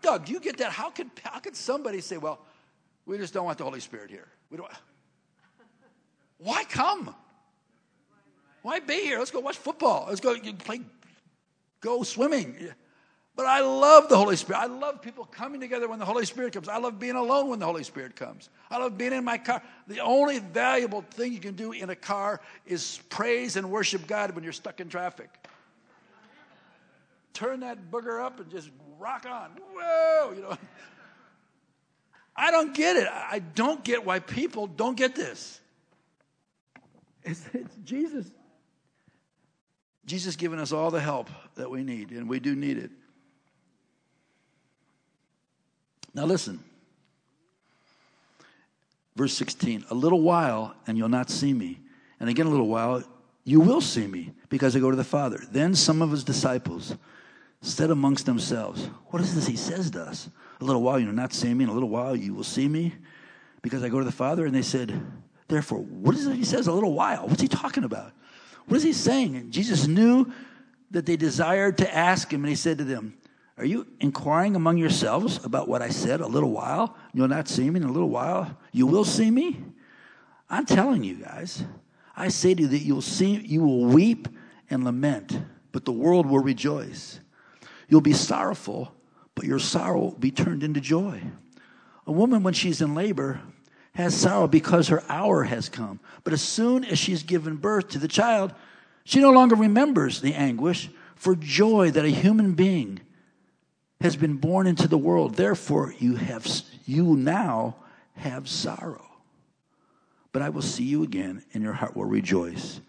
Doug, 0.00 0.24
do 0.24 0.32
you 0.32 0.40
get 0.40 0.56
that? 0.58 0.72
How 0.72 0.90
could, 0.90 1.10
how 1.22 1.38
could 1.38 1.54
somebody 1.54 2.00
say, 2.00 2.16
well, 2.16 2.40
we 3.04 3.18
just 3.18 3.34
don't 3.34 3.44
want 3.44 3.58
the 3.58 3.64
Holy 3.64 3.80
Spirit 3.80 4.10
here? 4.10 4.26
We 4.50 4.56
don't. 4.56 4.70
Why 6.38 6.64
come? 6.64 7.14
Why 8.62 8.80
be 8.80 9.02
here? 9.02 9.18
Let's 9.18 9.30
go 9.30 9.40
watch 9.40 9.56
football. 9.56 10.06
Let's 10.08 10.20
go 10.20 10.36
play, 10.64 10.80
go 11.80 12.02
swimming. 12.02 12.56
But 13.38 13.46
I 13.46 13.60
love 13.60 14.08
the 14.08 14.16
Holy 14.16 14.34
Spirit. 14.34 14.58
I 14.58 14.66
love 14.66 15.00
people 15.00 15.24
coming 15.24 15.60
together 15.60 15.88
when 15.88 16.00
the 16.00 16.04
Holy 16.04 16.24
Spirit 16.26 16.52
comes. 16.52 16.68
I 16.68 16.78
love 16.78 16.98
being 16.98 17.14
alone 17.14 17.48
when 17.48 17.60
the 17.60 17.66
Holy 17.66 17.84
Spirit 17.84 18.16
comes. 18.16 18.50
I 18.68 18.78
love 18.78 18.98
being 18.98 19.12
in 19.12 19.24
my 19.24 19.38
car. 19.38 19.62
The 19.86 20.00
only 20.00 20.40
valuable 20.40 21.02
thing 21.02 21.32
you 21.32 21.38
can 21.38 21.54
do 21.54 21.70
in 21.70 21.88
a 21.88 21.94
car 21.94 22.40
is 22.66 23.00
praise 23.10 23.54
and 23.54 23.70
worship 23.70 24.08
God 24.08 24.34
when 24.34 24.42
you're 24.42 24.52
stuck 24.52 24.80
in 24.80 24.88
traffic. 24.88 25.30
Turn 27.32 27.60
that 27.60 27.92
booger 27.92 28.20
up 28.20 28.40
and 28.40 28.50
just 28.50 28.70
rock 28.98 29.24
on. 29.24 29.50
Whoa, 29.72 30.32
you 30.34 30.42
know. 30.42 30.58
I 32.36 32.50
don't 32.50 32.74
get 32.74 32.96
it. 32.96 33.06
I 33.06 33.38
don't 33.54 33.84
get 33.84 34.04
why 34.04 34.18
people 34.18 34.66
don't 34.66 34.96
get 34.96 35.14
this. 35.14 35.60
It's, 37.22 37.44
it's 37.52 37.76
Jesus. 37.84 38.26
Jesus 40.06 40.34
giving 40.34 40.58
us 40.58 40.72
all 40.72 40.90
the 40.90 41.00
help 41.00 41.30
that 41.58 41.70
we 41.70 41.84
need, 41.84 42.10
and 42.10 42.28
we 42.28 42.40
do 42.40 42.56
need 42.56 42.78
it. 42.78 42.90
Now, 46.14 46.24
listen. 46.24 46.64
Verse 49.14 49.34
16 49.34 49.84
A 49.90 49.94
little 49.94 50.22
while, 50.22 50.74
and 50.86 50.96
you'll 50.96 51.08
not 51.08 51.28
see 51.28 51.52
me. 51.52 51.80
And 52.20 52.28
again, 52.30 52.46
a 52.46 52.50
little 52.50 52.68
while, 52.68 53.02
you 53.44 53.60
will 53.60 53.80
see 53.80 54.06
me 54.06 54.32
because 54.48 54.74
I 54.74 54.78
go 54.78 54.90
to 54.90 54.96
the 54.96 55.04
Father. 55.04 55.40
Then 55.50 55.74
some 55.74 56.02
of 56.02 56.10
his 56.10 56.24
disciples 56.24 56.96
said 57.60 57.90
amongst 57.90 58.26
themselves, 58.26 58.88
What 59.06 59.20
is 59.22 59.34
this 59.34 59.46
he 59.46 59.56
says 59.56 59.90
to 59.92 60.02
us? 60.02 60.28
A 60.60 60.64
little 60.64 60.82
while, 60.82 60.98
you'll 60.98 61.12
not 61.12 61.32
see 61.32 61.52
me. 61.52 61.64
In 61.64 61.70
a 61.70 61.74
little 61.74 61.88
while, 61.88 62.16
you 62.16 62.34
will 62.34 62.44
see 62.44 62.68
me 62.68 62.94
because 63.62 63.82
I 63.82 63.88
go 63.88 63.98
to 63.98 64.04
the 64.04 64.12
Father. 64.12 64.46
And 64.46 64.54
they 64.54 64.62
said, 64.62 65.00
Therefore, 65.48 65.80
what 65.80 66.14
is 66.14 66.26
it 66.26 66.36
he 66.36 66.44
says? 66.44 66.66
A 66.66 66.72
little 66.72 66.94
while. 66.94 67.26
What's 67.26 67.42
he 67.42 67.48
talking 67.48 67.84
about? 67.84 68.12
What 68.66 68.76
is 68.76 68.82
he 68.82 68.92
saying? 68.92 69.36
And 69.36 69.52
Jesus 69.52 69.86
knew 69.86 70.30
that 70.90 71.06
they 71.06 71.16
desired 71.16 71.78
to 71.78 71.94
ask 71.94 72.32
him, 72.32 72.42
and 72.42 72.48
he 72.48 72.54
said 72.54 72.78
to 72.78 72.84
them, 72.84 73.14
Are 73.56 73.64
you 73.64 73.86
inquiring 74.00 74.56
among 74.56 74.78
yourselves 74.78 75.44
about 75.44 75.68
what 75.68 75.82
I 75.82 75.90
said 75.90 76.20
a 76.20 76.26
little 76.26 76.50
while? 76.50 76.96
You'll 77.12 77.28
not 77.28 77.48
see 77.48 77.68
me 77.68 77.80
in 77.80 77.86
a 77.86 77.92
little 77.92 78.08
while. 78.08 78.56
You 78.72 78.86
will 78.86 79.04
see 79.04 79.30
me. 79.30 79.62
I'm 80.50 80.64
telling 80.64 81.04
you 81.04 81.16
guys, 81.16 81.64
I 82.16 82.28
say 82.28 82.54
to 82.54 82.62
you 82.62 82.68
that 82.68 82.78
you'll 82.78 83.02
see, 83.02 83.36
you 83.36 83.62
will 83.62 83.84
weep 83.84 84.28
and 84.70 84.84
lament, 84.84 85.38
but 85.72 85.84
the 85.84 85.92
world 85.92 86.26
will 86.26 86.38
rejoice. 86.38 87.20
You'll 87.88 88.00
be 88.00 88.12
sorrowful, 88.12 88.92
but 89.34 89.44
your 89.44 89.58
sorrow 89.58 90.00
will 90.00 90.10
be 90.12 90.30
turned 90.30 90.62
into 90.62 90.80
joy. 90.80 91.22
A 92.06 92.12
woman, 92.12 92.42
when 92.42 92.54
she's 92.54 92.80
in 92.80 92.94
labor, 92.94 93.40
has 93.94 94.14
sorrow 94.14 94.46
because 94.46 94.88
her 94.88 95.02
hour 95.08 95.44
has 95.44 95.68
come. 95.68 96.00
But 96.24 96.32
as 96.32 96.42
soon 96.42 96.84
as 96.84 96.98
she's 96.98 97.22
given 97.22 97.56
birth 97.56 97.88
to 97.88 97.98
the 97.98 98.08
child, 98.08 98.54
she 99.08 99.20
no 99.20 99.30
longer 99.30 99.54
remembers 99.54 100.20
the 100.20 100.34
anguish 100.34 100.90
for 101.16 101.34
joy 101.34 101.90
that 101.90 102.04
a 102.04 102.10
human 102.10 102.52
being 102.52 103.00
has 104.02 104.16
been 104.16 104.34
born 104.34 104.66
into 104.66 104.86
the 104.86 104.98
world. 104.98 105.34
Therefore, 105.34 105.94
you 105.98 106.16
have 106.16 106.46
you 106.84 107.16
now 107.16 107.76
have 108.16 108.50
sorrow. 108.50 109.06
But 110.30 110.42
I 110.42 110.50
will 110.50 110.60
see 110.60 110.84
you 110.84 111.04
again, 111.04 111.42
and 111.54 111.62
your 111.62 111.72
heart 111.72 111.96
will 111.96 112.04
rejoice. 112.04 112.82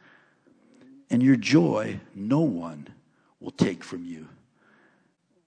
And 1.10 1.24
your 1.24 1.38
joy 1.38 2.02
no 2.14 2.42
one 2.42 2.90
will 3.40 3.52
take 3.52 3.82
from 3.82 4.04
you. 4.04 4.28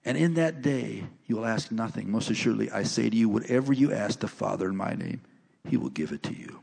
And 0.03 0.17
in 0.17 0.33
that 0.33 0.63
day, 0.63 1.03
you 1.27 1.35
will 1.35 1.45
ask 1.45 1.71
nothing. 1.71 2.09
Most 2.09 2.31
assuredly, 2.31 2.71
I 2.71 2.81
say 2.81 3.11
to 3.11 3.15
you, 3.15 3.29
whatever 3.29 3.73
you 3.73 3.93
ask 3.93 4.21
the 4.21 4.27
Father 4.27 4.69
in 4.69 4.75
my 4.75 4.95
name, 4.95 5.21
he 5.69 5.77
will 5.77 5.89
give 5.89 6.11
it 6.11 6.23
to 6.23 6.33
you. 6.33 6.62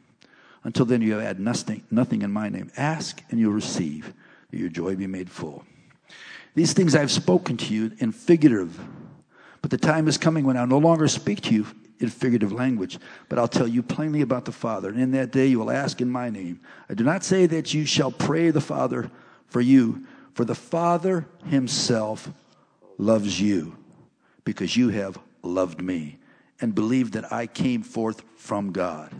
Until 0.62 0.84
then, 0.84 1.02
you 1.02 1.14
have 1.14 1.22
had 1.22 1.40
nothing, 1.40 1.82
nothing 1.90 2.22
in 2.22 2.30
my 2.30 2.48
name. 2.48 2.70
Ask 2.76 3.22
and 3.30 3.40
you'll 3.40 3.52
receive, 3.52 4.12
that 4.50 4.58
your 4.58 4.68
joy 4.68 4.96
be 4.96 5.06
made 5.06 5.30
full. 5.30 5.64
These 6.54 6.72
things 6.72 6.94
I've 6.94 7.10
spoken 7.10 7.56
to 7.58 7.74
you 7.74 7.92
in 7.98 8.12
figurative, 8.12 8.78
but 9.62 9.70
the 9.70 9.78
time 9.78 10.08
is 10.08 10.18
coming 10.18 10.44
when 10.44 10.56
I'll 10.56 10.66
no 10.66 10.78
longer 10.78 11.08
speak 11.08 11.40
to 11.42 11.54
you 11.54 11.66
in 12.00 12.08
figurative 12.08 12.52
language, 12.52 12.98
but 13.28 13.38
I'll 13.38 13.48
tell 13.48 13.68
you 13.68 13.82
plainly 13.82 14.22
about 14.22 14.46
the 14.46 14.52
Father. 14.52 14.88
And 14.88 15.00
in 15.00 15.10
that 15.12 15.32
day 15.32 15.46
you 15.46 15.58
will 15.58 15.70
ask 15.70 16.00
in 16.00 16.10
my 16.10 16.30
name. 16.30 16.60
I 16.88 16.94
do 16.94 17.04
not 17.04 17.24
say 17.24 17.46
that 17.46 17.72
you 17.72 17.84
shall 17.84 18.10
pray 18.10 18.50
the 18.50 18.60
Father 18.60 19.10
for 19.46 19.60
you, 19.60 20.06
for 20.34 20.44
the 20.44 20.54
Father 20.54 21.26
himself 21.46 22.30
loves 22.98 23.40
you 23.40 23.76
because 24.44 24.76
you 24.76 24.88
have 24.88 25.18
loved 25.42 25.82
me 25.82 26.18
and 26.60 26.74
believed 26.74 27.12
that 27.14 27.32
I 27.32 27.46
came 27.46 27.82
forth 27.82 28.22
from 28.36 28.72
God. 28.72 29.12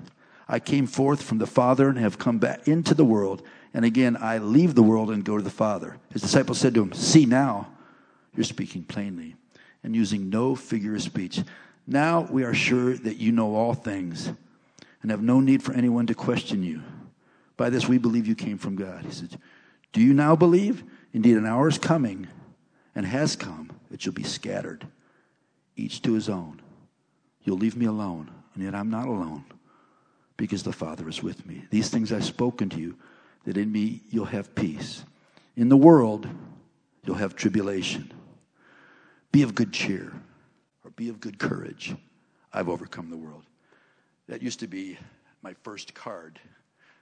I 0.53 0.59
came 0.59 0.89
forth 0.89 1.23
from 1.23 1.39
the 1.39 1.47
Father 1.47 1.89
and 1.89 1.97
have 1.99 2.19
come 2.19 2.41
back 2.41 2.67
into 2.67 2.93
the 2.93 3.05
world. 3.05 3.41
And 3.73 3.85
again, 3.85 4.17
I 4.21 4.39
leave 4.39 4.75
the 4.75 4.83
world 4.83 5.13
and 5.13 5.25
go 5.25 5.37
to 5.37 5.45
the 5.45 5.49
Father. 5.49 5.97
His 6.13 6.23
disciples 6.23 6.59
said 6.59 6.75
to 6.75 6.83
him, 6.83 6.93
See 6.93 7.25
now, 7.25 7.69
you're 8.35 8.43
speaking 8.43 8.83
plainly 8.83 9.37
and 9.85 9.95
using 9.95 10.29
no 10.29 10.57
figure 10.57 10.97
of 10.97 11.03
speech. 11.03 11.41
Now 11.87 12.23
we 12.23 12.43
are 12.43 12.53
sure 12.53 12.97
that 12.97 13.19
you 13.19 13.31
know 13.31 13.55
all 13.55 13.75
things 13.75 14.33
and 15.03 15.13
have 15.13 15.23
no 15.23 15.39
need 15.39 15.63
for 15.63 15.73
anyone 15.73 16.09
to 16.09 16.15
question 16.17 16.65
you. 16.65 16.83
By 17.57 17.71
this 17.71 17.87
we 17.87 17.99
believe 17.99 18.27
you 18.27 18.35
came 18.35 18.59
from 18.59 18.75
God. 18.75 19.05
He 19.05 19.13
said, 19.13 19.39
Do 19.93 20.01
you 20.01 20.13
now 20.13 20.35
believe? 20.35 20.83
Indeed, 21.13 21.37
an 21.37 21.47
hour 21.47 21.69
is 21.69 21.79
coming 21.79 22.27
and 22.97 23.07
has 23.07 23.37
come 23.37 23.71
that 23.93 24.05
you'll 24.05 24.17
be 24.17 24.25
scattered, 24.25 24.85
each 25.77 26.03
to 26.03 26.15
his 26.15 26.29
own. 26.29 26.61
You'll 27.45 27.57
leave 27.57 27.77
me 27.77 27.87
alone, 27.87 28.33
and 28.55 28.65
yet 28.65 28.75
I'm 28.75 28.91
not 28.91 29.07
alone 29.07 29.45
because 30.41 30.63
the 30.63 30.73
Father 30.73 31.07
is 31.07 31.23
with 31.23 31.45
me. 31.45 31.67
These 31.69 31.91
things 31.91 32.11
I've 32.11 32.25
spoken 32.25 32.71
to 32.71 32.81
you, 32.81 32.97
that 33.45 33.59
in 33.59 33.71
me 33.71 34.01
you'll 34.09 34.25
have 34.25 34.55
peace. 34.55 35.05
In 35.55 35.69
the 35.69 35.77
world, 35.77 36.27
you'll 37.05 37.17
have 37.17 37.37
tribulation. 37.37 38.11
Be 39.33 39.43
of 39.43 39.55
good 39.55 39.71
cheer, 39.71 40.15
or 40.83 40.93
be 40.93 41.11
of 41.11 41.21
good 41.21 41.39
courage. 41.39 41.95
I've 42.55 42.71
overcome 42.71 43.11
the 43.11 43.19
world. 43.19 43.43
That 44.29 44.41
used 44.41 44.61
to 44.61 44.67
be 44.67 44.97
my 45.43 45.53
first 45.63 45.93
card, 45.93 46.41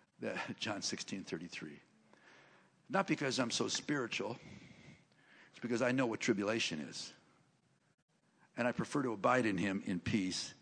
John 0.58 0.82
16 0.82 1.22
33. 1.22 1.80
Not 2.90 3.06
because 3.06 3.38
I'm 3.38 3.52
so 3.52 3.68
spiritual, 3.68 4.36
it's 5.52 5.60
because 5.60 5.80
I 5.80 5.92
know 5.92 6.06
what 6.06 6.18
tribulation 6.18 6.84
is 6.90 7.12
and 8.56 8.66
I 8.66 8.72
prefer 8.72 9.02
to 9.04 9.12
abide 9.12 9.46
in 9.46 9.56
him 9.56 9.84
in 9.86 10.00
peace 10.00 10.54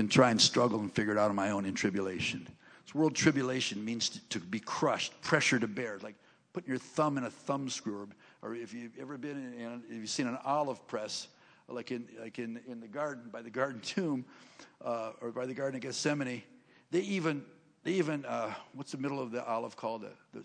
than 0.00 0.08
try 0.08 0.30
and 0.30 0.40
struggle 0.40 0.80
and 0.80 0.90
figure 0.94 1.12
it 1.12 1.18
out 1.18 1.28
on 1.28 1.36
my 1.36 1.50
own 1.50 1.66
in 1.66 1.74
tribulation. 1.74 2.48
This 2.86 2.94
world 2.94 3.14
tribulation 3.14 3.84
means 3.84 4.08
to, 4.08 4.20
to 4.30 4.40
be 4.40 4.58
crushed, 4.58 5.20
pressure 5.20 5.58
to 5.58 5.68
bear, 5.68 5.98
like 6.02 6.14
putting 6.54 6.70
your 6.70 6.78
thumb 6.78 7.18
in 7.18 7.24
a 7.24 7.30
thumb 7.30 7.68
screw, 7.68 8.08
or 8.40 8.54
if 8.54 8.72
you've 8.72 8.98
ever 8.98 9.18
been 9.18 9.36
in, 9.36 9.60
in 9.60 9.82
if 9.90 9.96
you've 9.96 10.08
seen 10.08 10.26
an 10.26 10.38
olive 10.42 10.86
press, 10.86 11.28
like 11.68 11.90
in 11.90 12.08
like 12.18 12.38
in, 12.38 12.60
in 12.66 12.80
the 12.80 12.88
garden 12.88 13.24
by 13.30 13.42
the 13.42 13.50
garden 13.50 13.78
tomb, 13.82 14.24
uh, 14.82 15.12
or 15.20 15.32
by 15.32 15.44
the 15.44 15.52
garden 15.52 15.76
of 15.76 15.82
Gethsemane, 15.82 16.42
they 16.90 17.00
even 17.00 17.44
they 17.84 17.92
even 17.92 18.24
uh, 18.24 18.54
what's 18.72 18.92
the 18.92 18.98
middle 18.98 19.20
of 19.20 19.30
the 19.30 19.44
olive 19.46 19.76
called 19.76 20.00
the, 20.00 20.38
the 20.38 20.42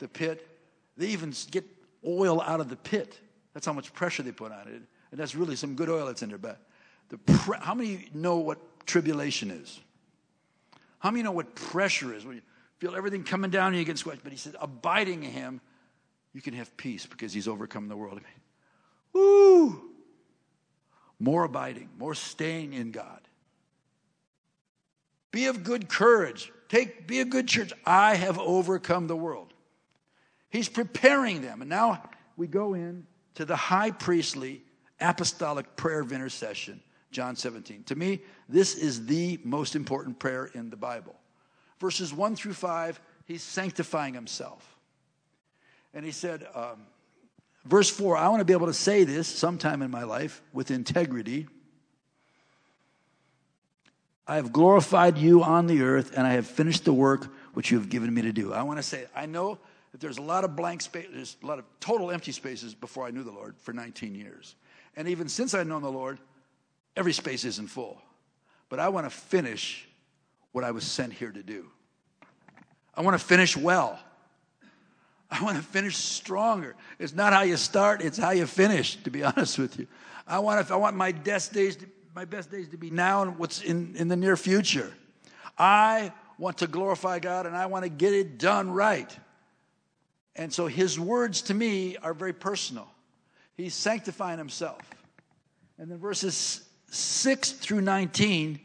the 0.00 0.08
pit. 0.08 0.46
They 0.98 1.06
even 1.06 1.32
get 1.50 1.64
oil 2.06 2.42
out 2.42 2.60
of 2.60 2.68
the 2.68 2.76
pit. 2.76 3.18
That's 3.54 3.64
how 3.64 3.72
much 3.72 3.94
pressure 3.94 4.22
they 4.22 4.32
put 4.32 4.52
on 4.52 4.68
it. 4.68 4.82
And 5.10 5.18
that's 5.18 5.34
really 5.34 5.56
some 5.56 5.74
good 5.74 5.88
oil 5.88 6.04
that's 6.04 6.22
in 6.22 6.28
there. 6.28 6.36
But 6.36 6.60
the 7.08 7.18
pre- 7.18 7.58
how 7.60 7.74
many 7.74 8.08
know 8.14 8.38
what 8.38 8.58
tribulation 8.86 9.50
is? 9.50 9.80
How 10.98 11.10
many 11.10 11.22
know 11.22 11.32
what 11.32 11.54
pressure 11.54 12.14
is? 12.14 12.24
When 12.24 12.36
you 12.36 12.42
feel 12.78 12.94
everything 12.94 13.24
coming 13.24 13.50
down 13.50 13.68
and 13.68 13.76
you 13.76 13.84
get 13.84 13.98
squashed. 13.98 14.22
But 14.22 14.32
he 14.32 14.38
says, 14.38 14.54
abiding 14.60 15.24
in 15.24 15.30
him, 15.30 15.60
you 16.32 16.42
can 16.42 16.54
have 16.54 16.76
peace 16.76 17.06
because 17.06 17.32
he's 17.32 17.48
overcome 17.48 17.88
the 17.88 17.96
world. 17.96 18.20
Woo! 19.12 19.80
More 21.18 21.44
abiding, 21.44 21.88
more 21.98 22.14
staying 22.14 22.74
in 22.74 22.90
God. 22.90 23.20
Be 25.30 25.46
of 25.46 25.64
good 25.64 25.88
courage. 25.88 26.52
Take, 26.68 27.06
be 27.06 27.20
a 27.20 27.24
good 27.24 27.48
church. 27.48 27.72
I 27.84 28.16
have 28.16 28.38
overcome 28.38 29.06
the 29.06 29.16
world. 29.16 29.52
He's 30.50 30.68
preparing 30.68 31.42
them. 31.42 31.60
And 31.60 31.70
now 31.70 32.02
we 32.36 32.46
go 32.46 32.74
in 32.74 33.06
to 33.34 33.44
the 33.44 33.56
high 33.56 33.90
priestly 33.90 34.62
apostolic 35.00 35.76
prayer 35.76 36.00
of 36.00 36.12
intercession, 36.12 36.80
John 37.16 37.34
17. 37.34 37.84
To 37.84 37.96
me, 37.96 38.20
this 38.46 38.74
is 38.74 39.06
the 39.06 39.40
most 39.42 39.74
important 39.74 40.18
prayer 40.18 40.50
in 40.52 40.68
the 40.68 40.76
Bible. 40.76 41.14
Verses 41.80 42.12
1 42.12 42.36
through 42.36 42.52
5, 42.52 43.00
he's 43.24 43.42
sanctifying 43.42 44.12
himself. 44.12 44.76
And 45.94 46.04
he 46.04 46.10
said, 46.10 46.46
um, 46.54 46.84
verse 47.64 47.88
4, 47.88 48.18
I 48.18 48.28
want 48.28 48.40
to 48.42 48.44
be 48.44 48.52
able 48.52 48.66
to 48.66 48.74
say 48.74 49.04
this 49.04 49.26
sometime 49.26 49.80
in 49.80 49.90
my 49.90 50.02
life 50.02 50.42
with 50.52 50.70
integrity. 50.70 51.46
I 54.28 54.36
have 54.36 54.52
glorified 54.52 55.16
you 55.16 55.42
on 55.42 55.68
the 55.68 55.80
earth, 55.80 56.12
and 56.18 56.26
I 56.26 56.34
have 56.34 56.46
finished 56.46 56.84
the 56.84 56.92
work 56.92 57.32
which 57.54 57.70
you 57.70 57.78
have 57.78 57.88
given 57.88 58.12
me 58.12 58.20
to 58.20 58.32
do. 58.32 58.52
I 58.52 58.62
want 58.62 58.78
to 58.78 58.82
say, 58.82 59.06
I 59.16 59.24
know 59.24 59.56
that 59.92 60.02
there's 60.02 60.18
a 60.18 60.22
lot 60.22 60.44
of 60.44 60.54
blank 60.54 60.82
space, 60.82 61.06
there's 61.10 61.38
a 61.42 61.46
lot 61.46 61.58
of 61.58 61.64
total 61.80 62.10
empty 62.10 62.32
spaces 62.32 62.74
before 62.74 63.06
I 63.06 63.10
knew 63.10 63.22
the 63.22 63.32
Lord 63.32 63.54
for 63.56 63.72
19 63.72 64.14
years. 64.14 64.54
And 64.96 65.08
even 65.08 65.30
since 65.30 65.54
I've 65.54 65.66
known 65.66 65.80
the 65.80 65.90
Lord, 65.90 66.18
every 66.96 67.12
space 67.12 67.44
isn't 67.44 67.68
full. 67.68 68.00
But 68.68 68.80
I 68.80 68.88
want 68.88 69.06
to 69.06 69.10
finish 69.10 69.86
what 70.52 70.64
I 70.64 70.70
was 70.70 70.84
sent 70.84 71.12
here 71.12 71.30
to 71.30 71.42
do. 71.42 71.66
I 72.94 73.02
want 73.02 73.18
to 73.18 73.24
finish 73.24 73.56
well. 73.56 73.98
I 75.30 75.42
want 75.42 75.56
to 75.56 75.62
finish 75.62 75.96
stronger. 75.96 76.76
It's 76.98 77.14
not 77.14 77.32
how 77.32 77.42
you 77.42 77.56
start, 77.56 78.00
it's 78.00 78.16
how 78.16 78.30
you 78.30 78.46
finish, 78.46 78.96
to 79.02 79.10
be 79.10 79.22
honest 79.24 79.58
with 79.58 79.78
you. 79.78 79.86
I 80.26 80.38
want, 80.38 80.66
to, 80.66 80.74
I 80.74 80.76
want 80.76 80.96
my 80.96 81.12
best 81.12 81.52
days 81.52 81.76
to, 81.76 81.86
my 82.14 82.24
best 82.24 82.50
days 82.50 82.68
to 82.70 82.76
be 82.76 82.90
now 82.90 83.22
and 83.22 83.38
what's 83.38 83.62
in, 83.62 83.94
in 83.96 84.08
the 84.08 84.16
near 84.16 84.36
future. 84.36 84.92
I 85.58 86.12
want 86.38 86.58
to 86.58 86.66
glorify 86.66 87.18
God 87.18 87.46
and 87.46 87.56
I 87.56 87.66
want 87.66 87.84
to 87.84 87.88
get 87.88 88.12
it 88.12 88.38
done 88.38 88.70
right. 88.70 89.14
And 90.34 90.52
so 90.52 90.66
his 90.66 90.98
words 90.98 91.42
to 91.42 91.54
me 91.54 91.96
are 91.98 92.14
very 92.14 92.32
personal. 92.32 92.88
He's 93.56 93.74
sanctifying 93.74 94.38
himself. 94.38 94.80
And 95.78 95.90
then 95.90 95.98
verses 95.98 96.65
6 96.90 97.52
through 97.52 97.80
19, 97.80 98.60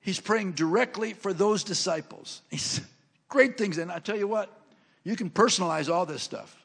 he's 0.00 0.20
praying 0.20 0.52
directly 0.52 1.12
for 1.12 1.32
those 1.32 1.64
disciples. 1.64 2.42
He's 2.50 2.80
great 3.28 3.58
things. 3.58 3.78
And 3.78 3.90
I 3.90 3.98
tell 3.98 4.16
you 4.16 4.28
what, 4.28 4.50
you 5.02 5.16
can 5.16 5.30
personalize 5.30 5.92
all 5.92 6.06
this 6.06 6.22
stuff. 6.22 6.64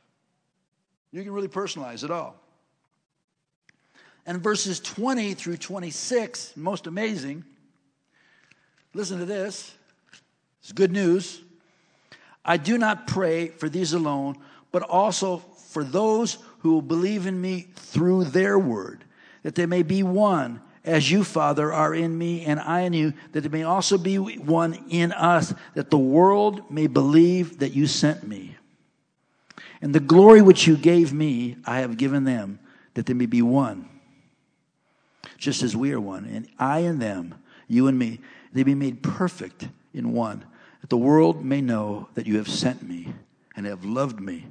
You 1.12 1.24
can 1.24 1.32
really 1.32 1.48
personalize 1.48 2.04
it 2.04 2.12
all. 2.12 2.36
And 4.26 4.42
verses 4.42 4.80
20 4.80 5.34
through 5.34 5.58
26, 5.58 6.56
most 6.56 6.86
amazing. 6.86 7.44
Listen 8.94 9.20
to 9.20 9.26
this. 9.26 9.74
It's 10.62 10.72
good 10.72 10.92
news. 10.92 11.42
I 12.46 12.58
do 12.58 12.78
not 12.78 13.08
pray 13.08 13.48
for 13.48 13.70
these 13.70 13.94
alone, 13.94 14.38
but 14.72 14.84
also 14.84 15.38
for 15.38 15.84
those 15.84 16.38
who 16.60 16.74
will 16.74 16.82
believe 16.82 17.26
in 17.26 17.40
me 17.40 17.68
through 17.76 18.26
their 18.26 18.58
word, 18.60 19.04
that 19.44 19.56
they 19.56 19.66
may 19.66 19.84
be 19.84 20.04
one, 20.04 20.62
as 20.84 21.12
you, 21.12 21.24
Father, 21.24 21.72
are 21.72 21.94
in 21.94 22.18
me 22.18 22.46
and 22.46 22.60
I 22.60 22.82
in 22.82 22.94
you, 22.94 23.14
that 23.32 23.42
they 23.42 23.50
may 23.50 23.64
also 23.64 23.98
be 23.98 24.18
one 24.18 24.86
in 24.90 25.12
us, 25.12 25.54
that 25.76 25.90
the 25.90 25.98
world 25.98 26.72
may 26.72 26.88
believe 26.88 27.60
that 27.60 27.74
you 27.74 27.88
sent 27.88 28.28
me. 28.28 28.56
And 29.82 29.94
the 29.94 30.00
glory 30.00 30.42
which 30.42 30.68
you 30.68 30.78
gave 30.78 31.14
me, 31.14 31.58
I 31.66 31.80
have 31.80 31.98
given 31.98 32.24
them, 32.24 32.60
that 32.96 33.06
they 33.06 33.14
may 33.14 33.28
be 33.28 33.42
one, 33.42 33.88
just 35.38 35.64
as 35.64 35.76
we 35.76 35.94
are 35.94 36.02
one. 36.02 36.26
And 36.26 36.48
I 36.58 36.80
and 36.80 37.02
them, 37.02 37.36
you 37.68 37.88
and 37.88 37.98
me, 37.98 38.20
they 38.52 38.64
be 38.64 38.76
made 38.76 39.04
perfect 39.04 39.68
in 39.94 40.12
one, 40.12 40.44
that 40.82 40.90
the 40.90 40.98
world 40.98 41.46
may 41.46 41.62
know 41.62 42.10
that 42.16 42.26
you 42.26 42.38
have 42.38 42.50
sent 42.50 42.88
me 42.88 43.14
and 43.56 43.66
have 43.66 43.86
loved 43.86 44.20
me 44.20 44.48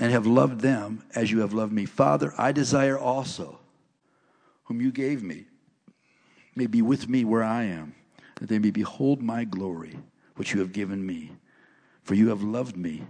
and 0.00 0.12
have 0.12 0.26
loved 0.26 0.60
them 0.60 1.02
as 1.14 1.30
you 1.30 1.40
have 1.40 1.52
loved 1.52 1.72
me. 1.72 1.84
Father, 1.84 2.32
I 2.38 2.52
desire 2.52 2.98
also, 2.98 3.58
whom 4.68 4.82
you 4.82 4.92
gave 4.92 5.22
me, 5.22 5.46
may 6.54 6.66
be 6.66 6.82
with 6.82 7.08
me 7.08 7.24
where 7.24 7.42
I 7.42 7.64
am, 7.64 7.94
that 8.34 8.50
they 8.50 8.58
may 8.58 8.70
behold 8.70 9.22
my 9.22 9.44
glory, 9.44 9.98
which 10.36 10.52
you 10.52 10.60
have 10.60 10.72
given 10.72 11.04
me. 11.04 11.32
For 12.02 12.14
you 12.14 12.28
have 12.28 12.42
loved 12.42 12.76
me 12.76 13.02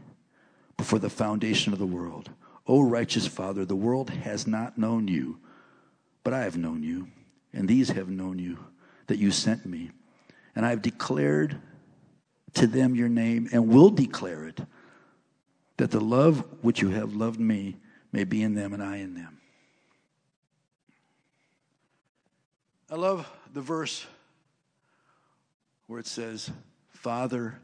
before 0.77 1.01
the 1.01 1.11
foundation 1.11 1.73
of 1.73 1.81
the 1.81 1.87
world. 1.87 2.31
O 2.69 2.83
righteous 2.83 3.27
Father, 3.27 3.65
the 3.65 3.75
world 3.75 4.11
has 4.11 4.47
not 4.47 4.79
known 4.79 5.09
you, 5.09 5.41
but 6.23 6.33
I 6.33 6.45
have 6.45 6.57
known 6.57 6.85
you, 6.85 7.09
and 7.53 7.69
these 7.69 7.91
have 7.91 8.09
known 8.09 8.39
you, 8.39 8.59
that 9.09 9.19
you 9.19 9.33
sent 9.33 9.67
me. 9.67 9.91
And 10.55 10.65
I 10.65 10.71
have 10.71 10.83
declared 10.83 11.61
to 12.55 12.69
them 12.69 12.95
your 12.95 13.09
name, 13.09 13.49
and 13.53 13.69
will 13.69 13.91
declare 13.91 14.47
it 14.47 14.61
that 15.77 15.91
the 15.91 16.01
love 16.01 16.45
which 16.63 16.81
you 16.81 16.91
have 16.91 17.17
loved 17.17 17.41
me 17.41 17.79
may 18.13 18.23
be 18.23 18.45
in 18.45 18.55
them 18.55 18.73
and 18.73 18.83
I 18.83 18.99
in 18.99 19.15
them. 19.15 19.38
I 22.91 22.97
love 22.97 23.31
the 23.53 23.61
verse 23.61 24.07
where 25.87 26.01
it 26.01 26.07
says, 26.07 26.51
Father, 26.91 27.59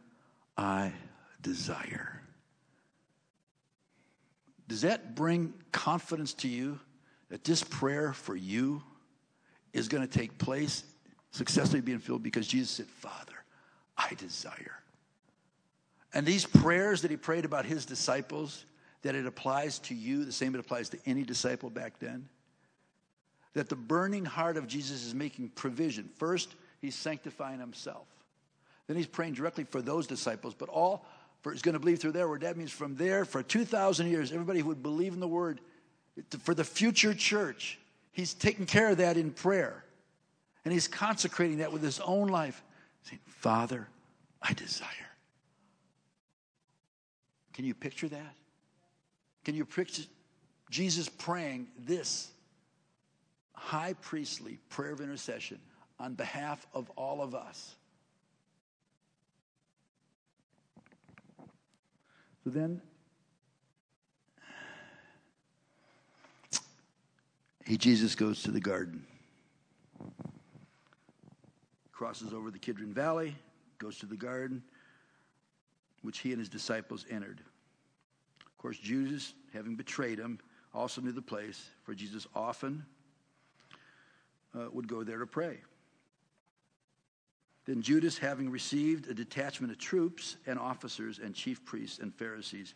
I 0.57 0.93
desire. 1.41 2.21
Does 4.69 4.83
that 4.83 5.15
bring 5.15 5.55
confidence 5.73 6.35
to 6.35 6.49
you 6.49 6.79
that 7.31 7.45
this 7.45 7.63
prayer 7.63 8.13
for 8.13 8.37
you 8.37 8.83
is 9.73 9.89
going 9.89 10.07
to 10.07 10.19
take 10.19 10.39
place, 10.39 10.85
successfully 11.31 11.81
being 11.81 11.99
filled 11.99 12.23
because 12.23 12.47
Jesus 12.47 12.71
said, 12.71 12.87
Father, 12.87 13.35
I 13.97 14.15
desire. 14.15 14.81
And 16.13 16.25
these 16.25 16.47
prayers 16.47 17.03
that 17.03 17.11
he 17.11 17.17
prayed 17.17 17.45
about 17.45 17.65
his 17.65 17.85
disciples, 17.85 18.65
that 19.03 19.15
it 19.15 19.27
applies 19.27 19.81
to 19.81 19.95
you 19.95 20.25
the 20.25 20.33
same 20.33 20.55
it 20.55 20.61
applies 20.61 20.89
to 20.91 20.99
any 21.07 21.25
disciple 21.25 21.71
back 21.71 21.99
then. 21.99 22.29
That 23.55 23.69
the 23.69 23.77
burning 23.77 24.25
heart 24.25 24.57
of 24.57 24.67
Jesus 24.67 25.05
is 25.05 25.15
making 25.15 25.51
provision. 25.51 26.11
First, 26.17 26.55
he's 26.81 26.95
sanctifying 26.95 27.61
himself. 27.61 28.07
Then 28.87 28.97
he's 28.97 29.07
praying 29.07 29.35
directly 29.35 29.65
for 29.65 29.81
those 29.81 30.07
disciples, 30.07 30.55
but 30.55 30.69
all 30.69 31.07
for 31.43 31.53
is 31.53 31.63
going 31.63 31.75
to 31.75 31.79
believe 31.79 31.99
through 31.99 32.13
their 32.13 32.29
word. 32.29 32.41
That 32.41 32.57
means 32.57 32.73
from 32.73 32.97
there, 32.97 33.25
for 33.25 33.43
2,000 33.43 34.09
years, 34.09 34.33
everybody 34.33 34.61
who 34.61 34.69
would 34.69 34.83
believe 34.83 35.13
in 35.13 35.21
the 35.21 35.29
word, 35.29 35.61
for 36.41 36.55
the 36.55 36.65
future 36.65 37.15
church, 37.15 37.79
he's 38.13 38.35
taking 38.35 38.67
care 38.67 38.91
of 38.91 38.99
that 38.99 39.17
in 39.17 39.31
prayer. 39.31 39.85
And 40.65 40.73
he's 40.73 40.89
consecrating 40.89 41.59
that 41.59 41.73
with 41.73 41.83
his 41.83 42.01
own 42.01 42.29
life, 42.29 42.63
saying, 43.03 43.21
Father, 43.27 43.87
I 44.41 44.55
desire. 44.55 44.89
Can 47.53 47.65
you 47.65 47.75
picture 47.75 48.09
that? 48.09 48.35
Can 49.45 49.55
you 49.55 49.67
picture 49.67 50.03
Jesus 50.71 51.09
praying 51.09 51.69
this 51.79 52.31
high 53.65 53.95
priestly 53.95 54.59
prayer 54.69 54.93
of 54.93 55.01
intercession 55.01 55.59
on 55.99 56.13
behalf 56.13 56.67
of 56.75 56.91
all 56.91 57.23
of 57.23 57.35
us? 57.35 57.75
So 62.45 62.51
then, 62.51 62.83
he, 67.65 67.79
Jesus, 67.79 68.15
goes 68.15 68.43
to 68.43 68.51
the 68.51 68.61
garden, 68.61 69.07
crosses 71.91 72.35
over 72.35 72.51
the 72.51 72.59
Kidron 72.59 72.93
Valley, 72.93 73.35
goes 73.79 73.97
to 74.01 74.07
the 74.07 74.17
garden 74.17 74.63
which 76.03 76.19
he 76.19 76.33
and 76.33 76.39
his 76.39 76.51
disciples 76.51 77.07
entered. 77.11 77.41
Of 78.45 78.59
course, 78.59 78.77
Judas, 78.77 79.33
having 79.55 79.75
betrayed 79.75 80.19
him, 80.19 80.39
also 80.75 81.01
knew 81.01 81.13
the 81.13 81.23
place, 81.23 81.71
for 81.83 81.95
Jesus 81.95 82.27
often 82.35 82.85
uh, 84.55 84.67
would 84.73 84.89
go 84.89 85.03
there 85.03 85.19
to 85.19 85.27
pray. 85.27 85.59
Then 87.67 87.81
Judas, 87.81 88.19
having 88.19 88.51
received 88.51 89.09
a 89.09 89.15
detachment 89.15 89.73
of 89.73 89.79
troops 89.79 90.37
and 90.47 90.59
officers 90.59 91.19
and 91.19 91.35
chief 91.35 91.65
priests 91.65 91.99
and 91.99 92.15
Pharisees, 92.15 92.75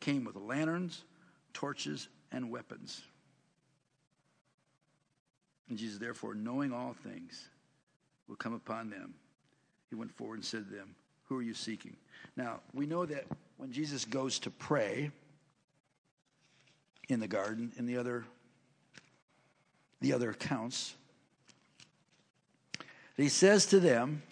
came 0.00 0.24
with 0.24 0.36
lanterns, 0.36 1.04
torches, 1.52 2.08
and 2.32 2.50
weapons. 2.50 3.02
And 5.68 5.78
Jesus, 5.78 5.98
therefore, 5.98 6.34
knowing 6.34 6.72
all 6.72 6.94
things 7.04 7.48
will 8.28 8.36
come 8.36 8.54
upon 8.54 8.90
them, 8.90 9.14
he 9.88 9.94
went 9.94 10.12
forward 10.12 10.36
and 10.36 10.44
said 10.44 10.68
to 10.68 10.74
them, 10.74 10.94
Who 11.28 11.38
are 11.38 11.42
you 11.42 11.54
seeking? 11.54 11.96
Now, 12.36 12.60
we 12.72 12.86
know 12.86 13.06
that 13.06 13.24
when 13.56 13.70
Jesus 13.70 14.04
goes 14.04 14.40
to 14.40 14.50
pray 14.50 15.12
in 17.08 17.20
the 17.20 17.28
garden, 17.28 17.72
in 17.76 17.86
the 17.86 17.96
other, 17.96 18.24
the 20.00 20.12
other 20.12 20.30
accounts, 20.30 20.96
he 23.16 23.28
says 23.28 23.66
to 23.66 23.80
them, 23.80 24.22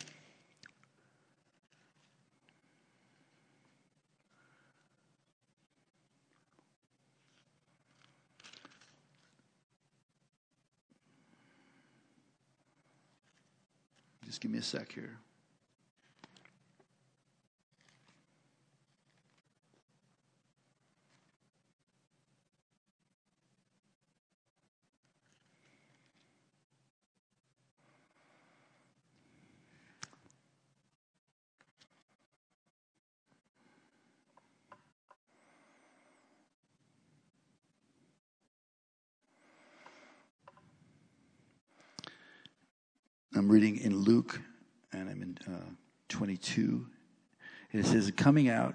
Just 14.25 14.41
give 14.41 14.51
me 14.51 14.59
a 14.59 14.63
sec 14.63 14.91
here. 14.93 15.19
I'm 43.35 43.49
reading 43.49 43.79
in 43.79 43.97
Luke, 43.97 44.39
and 44.93 45.09
I'm 45.09 45.23
in 45.23 45.39
uh, 45.53 45.71
22. 46.43 46.87
It 47.73 47.87
says, 47.87 48.13
Coming 48.17 48.49
out, 48.49 48.75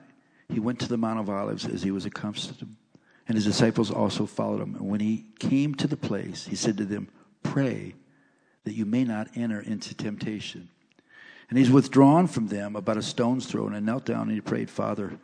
he 0.50 0.60
went 0.60 0.80
to 0.80 0.88
the 0.88 0.98
Mount 0.98 1.20
of 1.20 1.30
Olives 1.30 1.66
as 1.66 1.84
he 1.84 1.92
was 1.92 2.06
accustomed, 2.06 2.76
and 3.28 3.36
his 3.36 3.46
disciples 3.46 3.92
also 3.92 4.26
followed 4.26 4.62
him. 4.62 4.76
And 4.76 4.90
when 4.90 5.00
he 5.00 5.26
came 5.40 5.76
to 5.76 5.88
the 5.88 5.98
place, 5.98 6.48
he 6.48 6.56
said 6.56 6.78
to 6.78 6.86
them, 6.86 7.10
Pray 7.44 7.94
that 8.64 8.74
you 8.74 8.86
may 8.86 9.04
not 9.04 9.28
enter 9.36 9.60
into 9.60 9.94
temptation. 9.94 10.70
And 11.50 11.58
he's 11.58 11.72
withdrawn 11.72 12.28
from 12.28 12.48
them 12.48 12.76
about 12.76 12.98
a 12.98 13.02
stone's 13.02 13.46
throw, 13.46 13.68
and 13.68 13.86
knelt 13.86 14.06
down 14.06 14.24
and 14.24 14.32
he 14.32 14.42
prayed, 14.42 14.70
Father, 14.70 15.20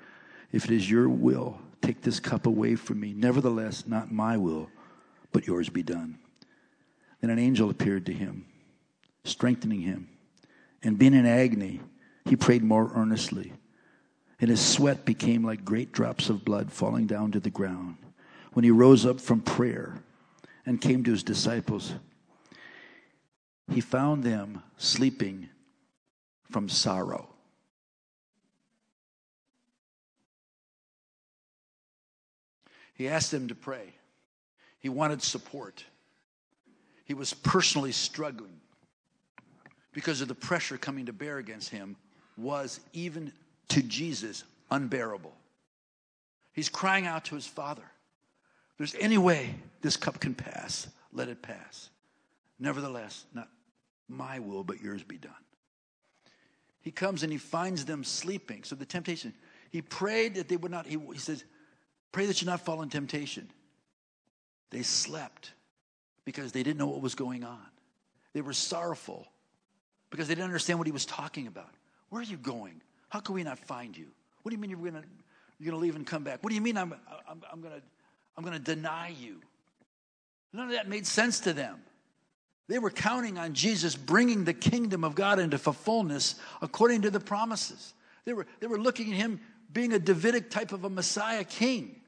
if 0.52 0.66
it 0.66 0.72
is 0.72 0.89
your 0.89 1.10
will, 1.10 1.60
take 1.82 2.02
this 2.02 2.20
cup 2.20 2.46
away 2.46 2.76
from 2.76 3.00
me. 3.00 3.14
Nevertheless, 3.14 3.86
not 3.88 4.12
my 4.12 4.38
will, 4.38 4.70
but 5.32 5.48
yours 5.48 5.70
be 5.70 5.84
done. 5.84 6.18
Then 7.20 7.30
an 7.30 7.39
angel 7.39 7.70
appeared 7.70 8.06
to 8.06 8.14
him, 8.14 8.46
strengthening 9.24 9.82
him. 9.82 10.10
And 10.82 10.98
being 10.98 11.14
in 11.14 11.26
agony, 11.26 11.82
he 12.26 12.36
prayed 12.36 12.64
more 12.64 12.92
earnestly 12.96 13.54
and 14.44 14.50
his 14.50 14.60
sweat 14.60 15.06
became 15.06 15.42
like 15.42 15.64
great 15.64 15.94
drops 15.94 16.30
of 16.30 16.44
blood 16.44 16.70
falling 16.70 17.08
down 17.08 17.32
to 17.32 17.40
the 17.40 17.50
ground. 17.50 17.96
When 18.52 18.66
he 18.66 18.72
rose 18.72 19.06
up 19.06 19.22
from 19.22 19.40
prayer 19.40 20.04
and 20.66 20.82
came 20.82 21.02
to 21.06 21.12
his 21.12 21.24
disciples, 21.24 21.94
he 23.72 23.80
found 23.80 24.26
them 24.26 24.62
sleeping 24.76 25.48
from 26.52 26.68
sorrow. 26.68 27.30
He 32.96 33.08
asked 33.08 33.32
them 33.32 33.48
to 33.48 33.56
pray. 33.56 33.94
He 34.78 34.90
wanted 34.90 35.24
support. 35.24 35.86
He 37.06 37.14
was 37.14 37.34
personally 37.34 37.94
struggling 37.94 38.60
because 39.94 40.20
of 40.20 40.28
the 40.28 40.36
pressure 40.36 40.78
coming 40.78 41.06
to 41.06 41.14
bear 41.14 41.38
against 41.38 41.70
him 41.70 41.96
was 42.38 42.80
even 42.94 43.32
to 43.70 43.82
Jesus 43.82 44.44
unbearable. 44.72 45.34
He's 46.54 46.70
crying 46.70 47.08
out 47.08 47.26
to 47.26 47.36
his 47.36 47.48
Father. 47.48 47.84
There's 48.78 48.96
any 49.00 49.18
way 49.18 49.56
this 49.82 49.98
cup 49.98 50.20
can 50.20 50.34
pass, 50.34 50.88
let 51.12 51.28
it 51.28 51.42
pass. 51.42 51.90
Nevertheless, 52.60 53.26
not 53.34 53.50
my 54.08 54.40
will, 54.40 54.64
but 54.64 54.82
yours 54.82 55.04
be 55.04 55.18
done. 55.18 55.32
He 56.82 56.92
comes 56.92 57.24
and 57.24 57.32
he 57.32 57.38
finds 57.38 57.86
them 57.86 58.04
sleeping. 58.04 58.64
So 58.64 58.76
the 58.76 58.86
temptation, 58.86 59.34
he 59.70 59.82
prayed 59.82 60.36
that 60.36 60.50
they 60.50 60.58
would 60.58 60.72
not, 60.72 60.86
he, 60.86 60.98
he 61.12 61.20
says, 61.20 61.44
pray 62.12 62.26
that 62.26 62.42
you 62.42 62.46
not 62.46 62.62
fall 62.62 62.82
in 62.82 62.90
temptation. 62.90 63.50
They 64.70 64.84
slept 64.84 65.54
because 66.26 66.52
they 66.52 66.64
didn't 66.64 66.78
know 66.78 66.88
what 66.88 67.02
was 67.02 67.16
going 67.16 67.44
on. 67.44 67.66
They 68.34 68.42
were 68.42 68.54
sorrowful 68.54 69.28
because 70.10 70.28
they 70.28 70.36
didn't 70.36 70.46
understand 70.46 70.80
what 70.80 70.88
he 70.88 70.92
was 70.92 71.06
talking 71.06 71.48
about. 71.48 71.70
Where 72.14 72.22
are 72.22 72.26
you 72.26 72.38
going? 72.38 72.80
How 73.09 73.22
can 73.22 73.34
we 73.34 73.41
not 73.41 73.57
find 73.57 73.97
you? 73.97 74.05
What 74.43 74.51
do 74.51 74.55
you 74.55 74.61
mean 74.61 74.70
you're 74.70 74.80
going 74.80 74.93
to 74.93 75.03
you're 75.57 75.72
going 75.72 75.82
to 75.82 75.84
leave 75.84 75.95
and 75.95 76.05
come 76.05 76.24
back? 76.24 76.43
What 76.43 76.49
do 76.49 76.55
you 76.55 76.61
mean 76.61 76.78
I'm, 76.78 76.93
I'm, 77.28 77.41
I'm 77.51 77.59
going 77.59 77.74
to 77.74 77.82
I'm 78.38 78.43
going 78.43 78.55
to 78.55 78.64
deny 78.64 79.07
you? 79.20 79.41
None 80.53 80.68
of 80.68 80.74
that 80.74 80.88
made 80.88 81.07
sense 81.07 81.39
to 81.39 81.53
them. 81.53 81.82
They 82.68 82.78
were 82.78 82.91
counting 82.91 83.39
on 83.39 83.55
Jesus 83.55 83.95
bringing 83.95 84.43
the 84.43 84.53
kingdom 84.53 85.03
of 85.03 85.16
God 85.16 85.39
into 85.39 85.57
fullness 85.57 86.36
according 86.61 87.01
to 87.01 87.09
the 87.09 87.20
promises. 87.20 87.95
They 88.26 88.34
were, 88.34 88.45
they 88.59 88.68
were 88.68 88.78
looking 88.78 89.11
at 89.11 89.18
him 89.18 89.41
being 89.72 89.91
a 89.91 89.99
Davidic 89.99 90.51
type 90.51 90.72
of 90.72 90.84
a 90.84 90.91
Messiah 90.91 91.43
king 91.43 91.99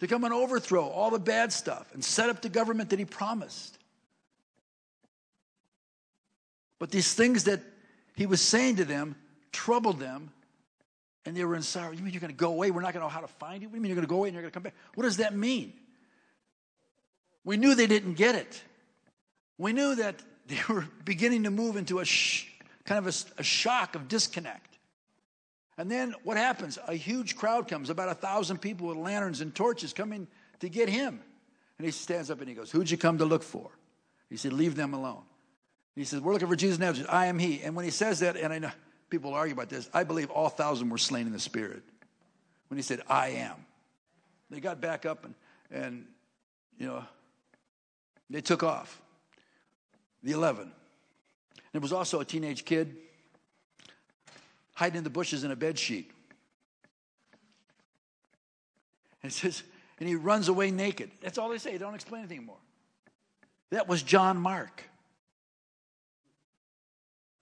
to 0.00 0.06
come 0.06 0.24
and 0.24 0.34
overthrow 0.34 0.88
all 0.88 1.10
the 1.10 1.18
bad 1.18 1.54
stuff 1.54 1.90
and 1.94 2.04
set 2.04 2.28
up 2.28 2.42
the 2.42 2.50
government 2.50 2.90
that 2.90 2.98
he 2.98 3.06
promised. 3.06 3.78
But 6.78 6.90
these 6.90 7.14
things 7.14 7.44
that 7.44 7.60
he 8.14 8.26
was 8.26 8.42
saying 8.42 8.76
to 8.76 8.84
them 8.84 9.16
troubled 9.52 9.98
them 9.98 10.30
and 11.24 11.36
they 11.36 11.44
were 11.44 11.54
in 11.54 11.62
sorrow. 11.62 11.92
You 11.92 12.02
mean 12.02 12.12
you're 12.12 12.20
going 12.20 12.32
to 12.32 12.36
go 12.36 12.52
away? 12.52 12.70
We're 12.70 12.80
not 12.80 12.94
going 12.94 13.02
to 13.02 13.06
know 13.06 13.08
how 13.08 13.20
to 13.20 13.28
find 13.28 13.62
you? 13.62 13.68
What 13.68 13.72
do 13.72 13.78
you 13.78 13.82
mean 13.82 13.90
you're 13.90 13.96
going 13.96 14.06
to 14.06 14.10
go 14.10 14.16
away 14.16 14.28
and 14.28 14.34
you're 14.34 14.42
going 14.42 14.50
to 14.50 14.54
come 14.54 14.62
back? 14.62 14.74
What 14.94 15.04
does 15.04 15.18
that 15.18 15.36
mean? 15.36 15.72
We 17.44 17.56
knew 17.56 17.74
they 17.74 17.86
didn't 17.86 18.14
get 18.14 18.34
it. 18.34 18.62
We 19.58 19.72
knew 19.72 19.94
that 19.96 20.16
they 20.46 20.60
were 20.68 20.86
beginning 21.04 21.44
to 21.44 21.50
move 21.50 21.76
into 21.76 21.98
a 21.98 22.04
sh- 22.04 22.46
kind 22.84 23.04
of 23.04 23.06
a, 23.06 23.40
a 23.40 23.42
shock 23.42 23.94
of 23.94 24.08
disconnect. 24.08 24.78
And 25.76 25.90
then 25.90 26.14
what 26.24 26.36
happens? 26.36 26.78
A 26.88 26.94
huge 26.94 27.36
crowd 27.36 27.68
comes, 27.68 27.90
about 27.90 28.08
a 28.08 28.14
thousand 28.14 28.58
people 28.58 28.88
with 28.88 28.96
lanterns 28.96 29.40
and 29.40 29.54
torches 29.54 29.92
coming 29.92 30.26
to 30.60 30.68
get 30.68 30.88
him. 30.88 31.20
And 31.78 31.84
he 31.84 31.92
stands 31.92 32.30
up 32.30 32.40
and 32.40 32.48
he 32.48 32.54
goes, 32.54 32.70
Who'd 32.70 32.90
you 32.90 32.96
come 32.98 33.18
to 33.18 33.24
look 33.24 33.44
for? 33.44 33.70
He 34.28 34.36
said, 34.36 34.52
Leave 34.52 34.74
them 34.74 34.94
alone. 34.94 35.22
He 35.94 36.04
says, 36.04 36.20
We're 36.20 36.32
looking 36.32 36.48
for 36.48 36.56
Jesus 36.56 36.78
Nazareth. 36.78 37.08
I 37.12 37.26
am 37.26 37.38
he. 37.38 37.62
And 37.62 37.76
when 37.76 37.84
he 37.84 37.90
says 37.92 38.20
that, 38.20 38.36
and 38.36 38.52
I 38.52 38.58
know 38.58 38.70
people 39.10 39.34
argue 39.34 39.54
about 39.54 39.68
this. 39.68 39.88
I 39.92 40.04
believe 40.04 40.30
all 40.30 40.48
thousand 40.48 40.90
were 40.90 40.98
slain 40.98 41.26
in 41.26 41.32
the 41.32 41.40
spirit 41.40 41.82
when 42.68 42.76
he 42.76 42.82
said, 42.82 43.00
I 43.08 43.28
am. 43.28 43.56
They 44.50 44.60
got 44.60 44.80
back 44.80 45.06
up 45.06 45.24
and, 45.24 45.34
and 45.70 46.06
you 46.78 46.86
know, 46.86 47.04
they 48.30 48.40
took 48.40 48.62
off. 48.62 49.00
The 50.22 50.32
11. 50.32 50.70
There 51.72 51.80
was 51.80 51.92
also 51.92 52.20
a 52.20 52.24
teenage 52.24 52.64
kid 52.64 52.96
hiding 54.74 54.98
in 54.98 55.04
the 55.04 55.10
bushes 55.10 55.44
in 55.44 55.50
a 55.50 55.56
bed 55.56 55.78
sheet. 55.78 56.10
And 59.22 59.32
it 59.32 59.34
says, 59.34 59.62
and 60.00 60.08
he 60.08 60.14
runs 60.14 60.48
away 60.48 60.70
naked. 60.70 61.10
That's 61.20 61.38
all 61.38 61.48
they 61.48 61.58
say. 61.58 61.72
They 61.72 61.78
don't 61.78 61.94
explain 61.94 62.22
anything 62.22 62.46
more. 62.46 62.56
That 63.70 63.88
was 63.88 64.02
John 64.02 64.38
Mark. 64.38 64.82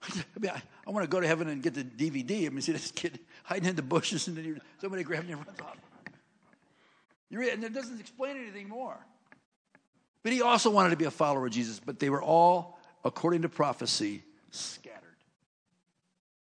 I 0.09 0.39
mean, 0.39 0.51
I, 0.51 0.61
I 0.85 0.91
want 0.91 1.03
to 1.03 1.09
go 1.09 1.19
to 1.19 1.27
heaven 1.27 1.47
and 1.47 1.61
get 1.61 1.73
the 1.73 1.83
DVD. 1.83 2.45
I 2.45 2.49
mean, 2.49 2.61
see 2.61 2.71
this 2.71 2.91
kid 2.91 3.19
hiding 3.43 3.69
in 3.69 3.75
the 3.75 3.81
bushes, 3.81 4.27
and 4.27 4.37
then 4.37 4.61
somebody 4.79 5.03
grabs 5.03 5.27
him 5.27 5.37
and 5.37 5.47
runs 5.47 5.59
off. 5.61 5.77
You 7.29 7.39
read, 7.39 7.53
and 7.53 7.63
it 7.63 7.73
doesn't 7.73 7.99
explain 7.99 8.37
anything 8.37 8.69
more. 8.69 8.97
But 10.23 10.31
he 10.31 10.41
also 10.41 10.69
wanted 10.69 10.91
to 10.91 10.97
be 10.97 11.05
a 11.05 11.11
follower 11.11 11.45
of 11.45 11.51
Jesus, 11.51 11.79
but 11.79 11.99
they 11.99 12.09
were 12.09 12.21
all, 12.21 12.79
according 13.03 13.43
to 13.43 13.49
prophecy, 13.49 14.23
scattered. 14.51 14.97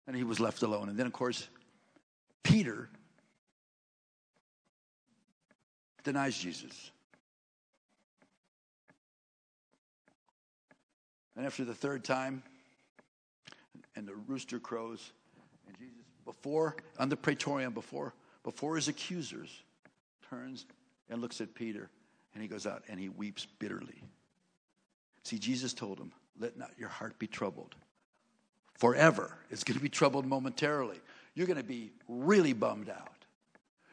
And 0.07 0.15
he 0.15 0.23
was 0.23 0.39
left 0.39 0.61
alone. 0.61 0.89
And 0.89 0.97
then, 0.97 1.05
of 1.05 1.13
course, 1.13 1.47
Peter 2.43 2.89
denies 6.03 6.37
Jesus. 6.37 6.91
And 11.35 11.45
after 11.45 11.63
the 11.63 11.73
third 11.73 12.03
time, 12.03 12.43
and 13.95 14.07
the 14.07 14.15
rooster 14.27 14.59
crows. 14.59 15.11
And 15.67 15.77
Jesus, 15.77 16.05
before, 16.25 16.75
on 16.99 17.09
the 17.09 17.17
praetorium, 17.17 17.73
before, 17.73 18.13
before 18.43 18.75
his 18.75 18.87
accusers, 18.87 19.49
turns 20.29 20.65
and 21.09 21.21
looks 21.21 21.41
at 21.41 21.53
Peter, 21.53 21.89
and 22.33 22.41
he 22.41 22.47
goes 22.47 22.65
out 22.65 22.83
and 22.89 22.99
he 22.99 23.09
weeps 23.09 23.47
bitterly. 23.59 24.03
See, 25.23 25.39
Jesus 25.39 25.73
told 25.73 25.99
him, 25.99 26.11
Let 26.39 26.57
not 26.57 26.71
your 26.77 26.89
heart 26.89 27.17
be 27.19 27.27
troubled. 27.27 27.75
Forever. 28.77 29.37
It's 29.49 29.63
going 29.63 29.77
to 29.77 29.83
be 29.83 29.89
troubled 29.89 30.25
momentarily. 30.25 30.99
You're 31.35 31.47
going 31.47 31.57
to 31.57 31.63
be 31.63 31.91
really 32.07 32.53
bummed 32.53 32.89
out. 32.89 33.25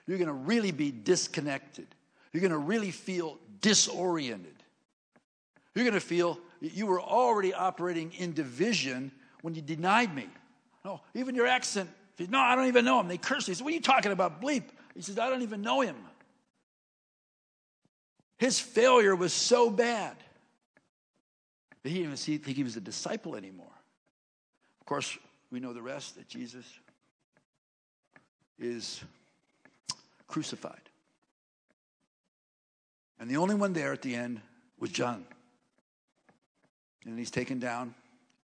You're 0.06 0.18
going 0.18 0.28
to 0.28 0.32
really 0.32 0.72
be 0.72 0.90
disconnected. 0.90 1.86
You're 2.32 2.40
going 2.40 2.52
to 2.52 2.58
really 2.58 2.90
feel 2.90 3.38
disoriented. 3.60 4.54
You're 5.74 5.84
going 5.84 5.94
to 5.94 6.00
feel 6.00 6.38
you 6.60 6.86
were 6.86 7.00
already 7.00 7.54
operating 7.54 8.12
in 8.18 8.32
division 8.32 9.12
when 9.42 9.54
you 9.54 9.62
denied 9.62 10.14
me. 10.14 10.26
No, 10.84 11.00
even 11.14 11.34
your 11.34 11.46
accent. 11.46 11.90
No, 12.28 12.38
I 12.38 12.54
don't 12.54 12.66
even 12.66 12.84
know 12.84 13.00
him. 13.00 13.08
They 13.08 13.16
curse. 13.16 13.46
He 13.46 13.54
said, 13.54 13.64
What 13.64 13.70
are 13.70 13.74
you 13.74 13.80
talking 13.80 14.12
about? 14.12 14.42
Bleep. 14.42 14.64
He 14.94 15.02
says, 15.02 15.18
I 15.18 15.30
don't 15.30 15.42
even 15.42 15.62
know 15.62 15.80
him. 15.80 15.96
His 18.38 18.58
failure 18.58 19.14
was 19.14 19.32
so 19.32 19.70
bad 19.70 20.16
that 21.82 21.88
he 21.88 21.96
didn't 21.96 22.26
even 22.26 22.38
think 22.38 22.56
he 22.56 22.62
was 22.62 22.76
a 22.76 22.80
disciple 22.80 23.36
anymore. 23.36 23.66
Of 24.80 24.86
course, 24.86 25.16
we 25.50 25.60
know 25.60 25.72
the 25.72 25.82
rest 25.82 26.16
that 26.16 26.28
Jesus 26.28 26.66
is 28.58 29.02
crucified. 30.26 30.80
And 33.18 33.30
the 33.30 33.36
only 33.36 33.54
one 33.54 33.72
there 33.72 33.92
at 33.92 34.02
the 34.02 34.14
end 34.14 34.40
was 34.78 34.90
John. 34.90 35.24
And 37.04 37.18
he's 37.18 37.30
taken 37.30 37.58
down 37.58 37.94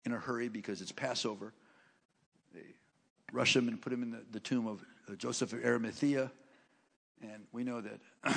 in 0.05 0.13
a 0.13 0.19
hurry 0.19 0.49
because 0.49 0.81
it's 0.81 0.93
Passover. 0.93 1.53
They 2.55 2.61
rush 3.33 3.57
him 3.57 3.69
and 3.69 3.81
put 3.81 3.93
him 3.93 4.03
in 4.03 4.11
the, 4.11 4.23
the 4.33 4.41
tomb 4.41 4.67
of 4.67 4.85
uh, 5.11 5.15
Joseph 5.17 5.53
of 5.53 5.65
Arimathea. 5.65 6.31
And 7.23 7.45
we 7.53 7.65
know 7.65 7.81
that 7.81 8.01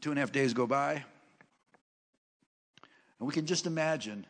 two 0.00 0.10
and 0.10 0.18
a 0.18 0.20
half 0.20 0.32
days 0.32 0.54
go 0.54 0.66
by. 0.66 0.92
And 0.92 3.26
we 3.26 3.32
can 3.32 3.46
just 3.46 3.66
imagine 3.66 4.26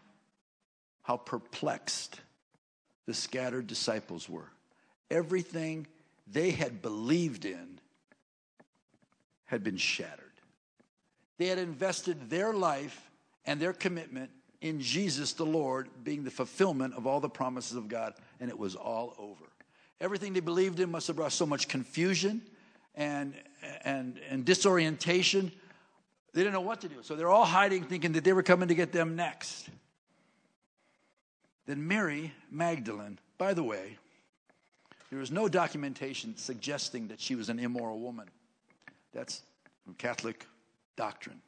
how 1.02 1.16
perplexed 1.16 2.20
the 3.06 3.14
scattered 3.14 3.66
disciples 3.66 4.28
were. 4.28 4.48
Everything 5.10 5.86
they 6.26 6.50
had 6.50 6.82
believed 6.82 7.44
in 7.44 7.80
had 9.46 9.64
been 9.64 9.76
shattered. 9.76 10.26
They 11.38 11.46
had 11.46 11.58
invested 11.58 12.30
their 12.30 12.52
life 12.52 13.10
and 13.44 13.58
their 13.58 13.72
commitment 13.72 14.30
in 14.60 14.80
Jesus 14.80 15.32
the 15.32 15.46
Lord 15.46 15.88
being 16.04 16.24
the 16.24 16.30
fulfillment 16.30 16.94
of 16.94 17.06
all 17.06 17.20
the 17.20 17.28
promises 17.28 17.76
of 17.76 17.88
God, 17.88 18.14
and 18.40 18.50
it 18.50 18.58
was 18.58 18.74
all 18.74 19.14
over. 19.18 19.44
Everything 20.00 20.32
they 20.32 20.40
believed 20.40 20.80
in 20.80 20.90
must 20.90 21.06
have 21.06 21.16
brought 21.16 21.32
so 21.32 21.46
much 21.46 21.68
confusion 21.68 22.42
and, 22.94 23.34
and, 23.84 24.18
and 24.28 24.44
disorientation. 24.44 25.52
They 26.32 26.42
didn't 26.42 26.54
know 26.54 26.60
what 26.60 26.80
to 26.82 26.88
do. 26.88 26.96
So 27.02 27.16
they're 27.16 27.28
all 27.28 27.44
hiding, 27.44 27.84
thinking 27.84 28.12
that 28.12 28.24
they 28.24 28.32
were 28.32 28.42
coming 28.42 28.68
to 28.68 28.74
get 28.74 28.92
them 28.92 29.16
next. 29.16 29.68
Then 31.66 31.86
Mary 31.86 32.32
Magdalene, 32.50 33.18
by 33.38 33.54
the 33.54 33.62
way, 33.62 33.98
there 35.10 35.20
is 35.20 35.30
no 35.30 35.48
documentation 35.48 36.36
suggesting 36.36 37.08
that 37.08 37.20
she 37.20 37.34
was 37.34 37.48
an 37.48 37.58
immoral 37.58 37.98
woman. 37.98 38.28
That's 39.12 39.42
Catholic 39.98 40.46
doctrine. 40.96 41.40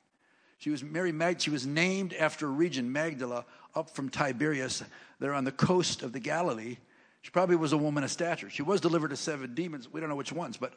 She 0.62 0.70
was 0.70 0.84
Mary 0.84 1.10
Mag. 1.10 1.40
She 1.40 1.50
was 1.50 1.66
named 1.66 2.14
after 2.14 2.46
a 2.46 2.50
region, 2.50 2.92
Magdala, 2.92 3.44
up 3.74 3.90
from 3.90 4.08
Tiberias. 4.08 4.84
They're 5.18 5.34
on 5.34 5.42
the 5.42 5.50
coast 5.50 6.04
of 6.04 6.12
the 6.12 6.20
Galilee. 6.20 6.76
She 7.22 7.32
probably 7.32 7.56
was 7.56 7.72
a 7.72 7.76
woman 7.76 8.04
of 8.04 8.12
stature. 8.12 8.48
She 8.48 8.62
was 8.62 8.80
delivered 8.80 9.08
to 9.08 9.16
seven 9.16 9.54
demons. 9.56 9.92
We 9.92 9.98
don't 9.98 10.08
know 10.08 10.14
which 10.14 10.30
ones, 10.30 10.56
but 10.56 10.74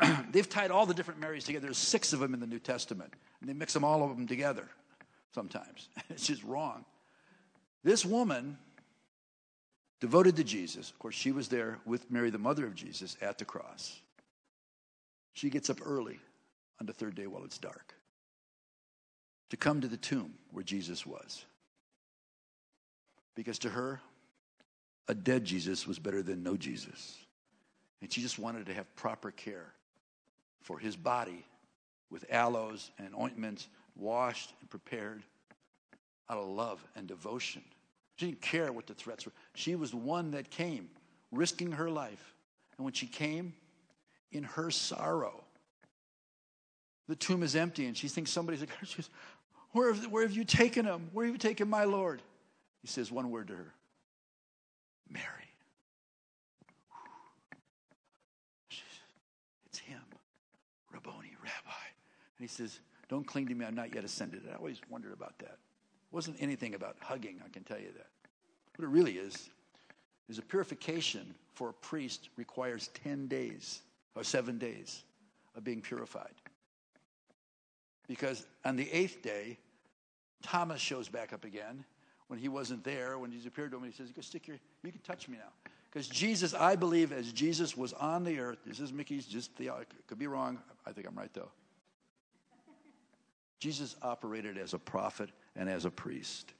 they've 0.30 0.48
tied 0.48 0.70
all 0.70 0.86
the 0.86 0.94
different 0.94 1.18
Marys 1.18 1.42
together. 1.42 1.66
There's 1.66 1.76
six 1.76 2.12
of 2.12 2.20
them 2.20 2.34
in 2.34 2.38
the 2.38 2.46
New 2.46 2.60
Testament, 2.60 3.14
and 3.40 3.50
they 3.50 3.52
mix 3.52 3.72
them 3.72 3.82
all 3.82 4.04
of 4.04 4.10
them 4.10 4.28
together. 4.28 4.68
Sometimes 5.34 5.88
it's 6.08 6.28
just 6.28 6.44
wrong. 6.44 6.84
This 7.82 8.04
woman 8.04 8.58
devoted 9.98 10.36
to 10.36 10.44
Jesus. 10.44 10.88
Of 10.88 11.00
course, 11.00 11.16
she 11.16 11.32
was 11.32 11.48
there 11.48 11.80
with 11.84 12.08
Mary, 12.12 12.30
the 12.30 12.38
mother 12.38 12.64
of 12.64 12.76
Jesus, 12.76 13.16
at 13.20 13.38
the 13.38 13.44
cross. 13.44 14.00
She 15.32 15.50
gets 15.50 15.68
up 15.68 15.78
early 15.84 16.20
on 16.78 16.86
the 16.86 16.92
third 16.92 17.16
day 17.16 17.26
while 17.26 17.42
it's 17.42 17.58
dark 17.58 17.96
to 19.50 19.56
come 19.56 19.80
to 19.80 19.88
the 19.88 19.96
tomb 19.96 20.34
where 20.52 20.64
Jesus 20.64 21.06
was. 21.06 21.44
Because 23.34 23.58
to 23.60 23.70
her, 23.70 24.00
a 25.06 25.14
dead 25.14 25.44
Jesus 25.44 25.86
was 25.86 25.98
better 25.98 26.22
than 26.22 26.42
no 26.42 26.56
Jesus. 26.56 27.16
And 28.00 28.12
she 28.12 28.20
just 28.20 28.38
wanted 28.38 28.66
to 28.66 28.74
have 28.74 28.94
proper 28.96 29.30
care 29.30 29.72
for 30.60 30.78
his 30.78 30.96
body 30.96 31.44
with 32.10 32.24
aloes 32.30 32.90
and 32.98 33.14
ointments, 33.14 33.68
washed 33.96 34.52
and 34.60 34.70
prepared 34.70 35.22
out 36.30 36.38
of 36.38 36.48
love 36.48 36.84
and 36.96 37.06
devotion. 37.06 37.62
She 38.16 38.26
didn't 38.26 38.42
care 38.42 38.72
what 38.72 38.86
the 38.86 38.94
threats 38.94 39.24
were. 39.24 39.32
She 39.54 39.74
was 39.74 39.90
the 39.92 39.96
one 39.96 40.32
that 40.32 40.50
came, 40.50 40.90
risking 41.30 41.72
her 41.72 41.90
life. 41.90 42.34
And 42.76 42.84
when 42.84 42.94
she 42.94 43.06
came, 43.06 43.54
in 44.30 44.42
her 44.42 44.70
sorrow, 44.70 45.44
the 47.08 47.16
tomb 47.16 47.42
is 47.42 47.56
empty, 47.56 47.86
and 47.86 47.96
she 47.96 48.08
thinks 48.08 48.30
somebody's 48.30 48.60
like, 48.60 48.70
where 49.72 49.92
have, 49.92 50.04
where 50.06 50.22
have 50.22 50.32
you 50.32 50.44
taken 50.44 50.86
him? 50.86 51.10
Where 51.12 51.26
have 51.26 51.34
you 51.34 51.38
taken 51.38 51.68
my 51.68 51.84
Lord? 51.84 52.22
He 52.82 52.88
says 52.88 53.10
one 53.10 53.30
word 53.30 53.48
to 53.48 53.54
her 53.54 53.74
Mary. 55.10 55.24
She 58.68 58.80
says, 58.80 59.00
It's 59.66 59.78
him, 59.78 60.02
Rabboni, 60.92 61.32
Rabbi. 61.42 61.78
And 62.38 62.40
he 62.40 62.46
says, 62.46 62.80
Don't 63.08 63.26
cling 63.26 63.48
to 63.48 63.54
me, 63.54 63.64
I'm 63.64 63.74
not 63.74 63.94
yet 63.94 64.04
ascended. 64.04 64.42
I 64.50 64.56
always 64.56 64.80
wondered 64.88 65.12
about 65.12 65.38
that. 65.38 65.58
It 65.58 66.14
wasn't 66.14 66.36
anything 66.40 66.74
about 66.74 66.96
hugging, 67.00 67.40
I 67.44 67.48
can 67.48 67.64
tell 67.64 67.78
you 67.78 67.92
that. 67.96 68.06
What 68.76 68.84
it 68.84 68.90
really 68.90 69.18
is, 69.18 69.50
is 70.28 70.38
a 70.38 70.42
purification 70.42 71.34
for 71.54 71.70
a 71.70 71.72
priest 71.72 72.28
requires 72.36 72.90
10 73.02 73.26
days 73.28 73.80
or 74.14 74.22
seven 74.22 74.58
days 74.58 75.02
of 75.56 75.64
being 75.64 75.80
purified. 75.80 76.32
Because 78.08 78.46
on 78.64 78.76
the 78.76 78.90
eighth 78.90 79.22
day, 79.22 79.58
Thomas 80.42 80.80
shows 80.80 81.08
back 81.08 81.32
up 81.32 81.44
again 81.44 81.84
when 82.28 82.38
he 82.38 82.48
wasn't 82.48 82.84
there, 82.84 83.18
when 83.18 83.30
he's 83.30 83.46
appeared 83.46 83.70
to 83.72 83.76
him, 83.78 83.84
he 83.84 83.92
says, 83.92 84.08
You 84.08 84.14
can 84.14 84.22
stick 84.22 84.48
your, 84.48 84.58
you 84.82 84.92
can 84.92 85.00
touch 85.00 85.28
me 85.28 85.36
now. 85.38 85.70
Because 85.90 86.08
Jesus, 86.08 86.52
I 86.54 86.76
believe, 86.76 87.12
as 87.12 87.32
Jesus 87.32 87.76
was 87.76 87.94
on 87.94 88.24
the 88.24 88.38
earth, 88.38 88.58
this 88.66 88.80
is 88.80 88.92
Mickey's 88.92 89.26
just 89.26 89.56
the, 89.56 89.70
could 90.06 90.18
be 90.18 90.26
wrong. 90.26 90.58
I 90.86 90.92
think 90.92 91.06
I'm 91.06 91.16
right 91.16 91.32
though. 91.32 91.50
Jesus 93.58 93.96
operated 94.02 94.58
as 94.58 94.74
a 94.74 94.78
prophet 94.78 95.30
and 95.56 95.68
as 95.68 95.84
a 95.84 95.90
priest. 95.90 96.52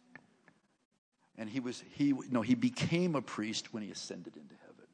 And 1.36 1.48
he 1.48 1.60
was, 1.60 1.84
he, 1.92 2.12
no, 2.30 2.42
he 2.42 2.56
became 2.56 3.14
a 3.14 3.22
priest 3.22 3.72
when 3.72 3.82
he 3.82 3.90
ascended 3.90 4.36
into 4.36 4.54
heaven. 4.62 4.86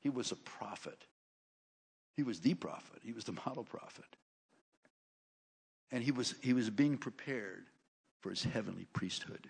He 0.00 0.08
was 0.08 0.32
a 0.32 0.36
prophet. 0.36 1.04
He 2.16 2.22
was 2.22 2.40
the 2.40 2.54
prophet. 2.54 3.00
He 3.04 3.12
was 3.12 3.24
the 3.24 3.32
model 3.32 3.64
prophet. 3.64 4.06
And 5.94 6.02
he 6.02 6.10
was, 6.10 6.34
he 6.42 6.52
was 6.52 6.70
being 6.70 6.98
prepared 6.98 7.66
for 8.20 8.30
his 8.30 8.42
heavenly 8.42 8.88
priesthood. 8.92 9.48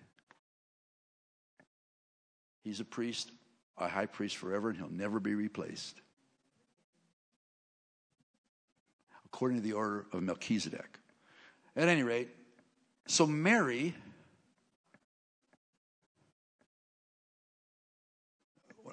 He's 2.62 2.80
a 2.80 2.84
priest, 2.84 3.30
a 3.78 3.88
high 3.88 4.04
priest 4.04 4.36
forever, 4.36 4.68
and 4.68 4.76
he'll 4.76 4.90
never 4.90 5.20
be 5.20 5.34
replaced. 5.34 6.02
According 9.24 9.56
to 9.56 9.62
the 9.62 9.72
order 9.72 10.04
of 10.12 10.22
Melchizedek. 10.22 10.98
At 11.76 11.88
any 11.88 12.02
rate, 12.02 12.28
so 13.06 13.26
Mary, 13.26 13.94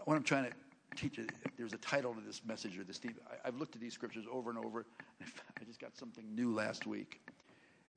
what 0.06 0.16
I'm 0.16 0.24
trying 0.24 0.46
to 0.46 0.54
teach 0.96 1.18
you, 1.18 1.28
there's 1.58 1.74
a 1.74 1.78
title 1.78 2.14
to 2.14 2.22
this 2.22 2.42
message 2.46 2.78
or 2.78 2.84
this 2.84 2.98
theme. 2.98 3.16
I've 3.46 3.58
looked 3.58 3.76
at 3.76 3.82
these 3.82 3.94
scriptures 3.94 4.26
over 4.32 4.50
and 4.50 4.60
over. 4.60 4.86
I 5.22 5.64
just 5.66 5.80
got 5.80 5.96
something 5.98 6.24
new 6.36 6.54
last 6.54 6.86
week. 6.86 7.22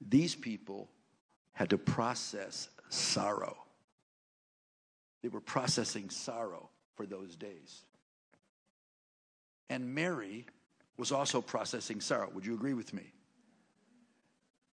These 0.00 0.34
people 0.34 0.88
had 1.52 1.70
to 1.70 1.78
process 1.78 2.68
sorrow. 2.88 3.56
They 5.22 5.28
were 5.28 5.40
processing 5.40 6.10
sorrow 6.10 6.68
for 6.96 7.06
those 7.06 7.36
days. 7.36 7.82
And 9.70 9.94
Mary 9.94 10.46
was 10.96 11.12
also 11.12 11.40
processing 11.40 12.00
sorrow. 12.00 12.30
Would 12.34 12.44
you 12.44 12.54
agree 12.54 12.74
with 12.74 12.92
me? 12.92 13.12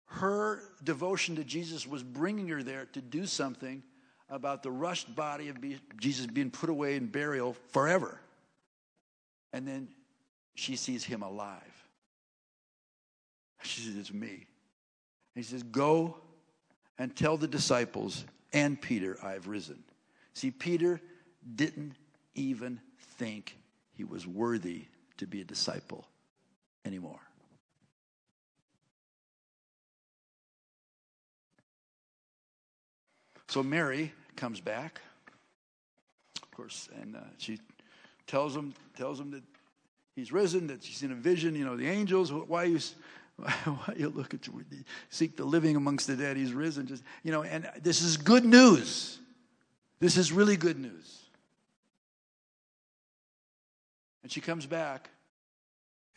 her 0.07 0.63
devotion 0.83 1.35
to 1.35 1.43
Jesus 1.43 1.85
was 1.85 2.01
bringing 2.01 2.47
her 2.47 2.63
there 2.63 2.85
to 2.93 3.01
do 3.01 3.25
something 3.25 3.83
about 4.29 4.63
the 4.63 4.71
rushed 4.71 5.13
body 5.15 5.49
of 5.49 5.57
Jesus 5.99 6.25
being 6.25 6.51
put 6.51 6.69
away 6.69 6.95
in 6.95 7.07
burial 7.07 7.55
forever. 7.69 8.19
And 9.53 9.67
then 9.67 9.87
she 10.55 10.75
sees 10.75 11.03
him 11.03 11.21
alive. 11.21 11.61
She 13.63 13.81
says, 13.81 13.95
It's 13.95 14.13
me. 14.13 14.45
He 15.35 15.43
says, 15.43 15.63
Go 15.63 16.17
and 16.97 17.15
tell 17.15 17.37
the 17.37 17.47
disciples 17.47 18.25
and 18.53 18.81
Peter, 18.81 19.17
I've 19.23 19.47
risen. 19.47 19.83
See, 20.33 20.51
Peter 20.51 21.01
didn't 21.55 21.93
even 22.35 22.79
think 23.17 23.57
he 23.93 24.03
was 24.03 24.27
worthy 24.27 24.85
to 25.17 25.27
be 25.27 25.41
a 25.41 25.43
disciple 25.43 26.07
anymore. 26.85 27.26
So 33.47 33.63
Mary 33.63 34.11
comes 34.35 34.59
back, 34.59 35.01
of 36.41 36.51
course, 36.51 36.89
and 37.01 37.15
uh, 37.15 37.19
she 37.37 37.59
tells 38.25 38.55
him 38.55 38.73
tells 38.95 39.19
him 39.19 39.31
that 39.31 39.43
he's 40.15 40.31
risen, 40.31 40.67
that 40.67 40.83
she's 40.83 41.03
in 41.03 41.11
a 41.11 41.15
vision. 41.15 41.55
You 41.55 41.65
know, 41.65 41.77
the 41.77 41.87
angels. 41.87 42.31
Why 42.31 42.65
you 42.65 42.79
why 43.37 43.93
you 43.95 44.09
look 44.09 44.33
at 44.33 44.47
you, 44.47 44.65
seek 45.09 45.37
the 45.37 45.45
living 45.45 45.75
amongst 45.75 46.07
the 46.07 46.15
dead? 46.15 46.35
He's 46.35 46.53
risen. 46.53 46.87
Just 46.87 47.03
you 47.23 47.31
know, 47.31 47.43
and 47.43 47.69
this 47.81 48.01
is 48.01 48.17
good 48.17 48.43
news. 48.43 49.19
This 49.99 50.17
is 50.17 50.31
really 50.31 50.57
good 50.57 50.79
news. 50.79 51.23
And 54.23 54.31
she 54.31 54.41
comes 54.41 54.65
back, 54.65 55.09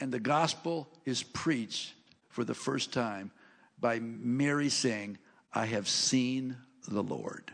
and 0.00 0.12
the 0.12 0.18
gospel 0.18 0.88
is 1.04 1.22
preached 1.22 1.92
for 2.28 2.42
the 2.42 2.54
first 2.54 2.92
time 2.92 3.30
by 3.78 4.00
Mary 4.00 4.68
saying, 4.68 5.16
I 5.52 5.66
have 5.66 5.88
seen 5.88 6.56
the 6.90 7.02
Lord. 7.02 7.50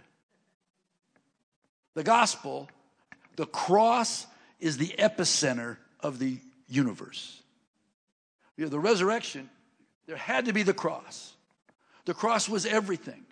The 1.95 2.03
gospel, 2.03 2.69
the 3.37 3.47
cross, 3.47 4.27
is 4.59 4.77
the 4.77 4.95
epicenter 4.99 5.77
of 6.01 6.19
the 6.19 6.39
universe. 6.69 7.43
You 8.57 8.65
know, 8.65 8.71
the 8.71 8.81
resurrection, 8.81 9.49
there 10.07 10.17
had 10.17 10.47
to 10.47 10.53
be 10.53 10.63
the 10.63 10.75
cross. 10.75 11.35
The 12.05 12.15
cross 12.15 12.49
was 12.49 12.67
everything. 12.67 13.25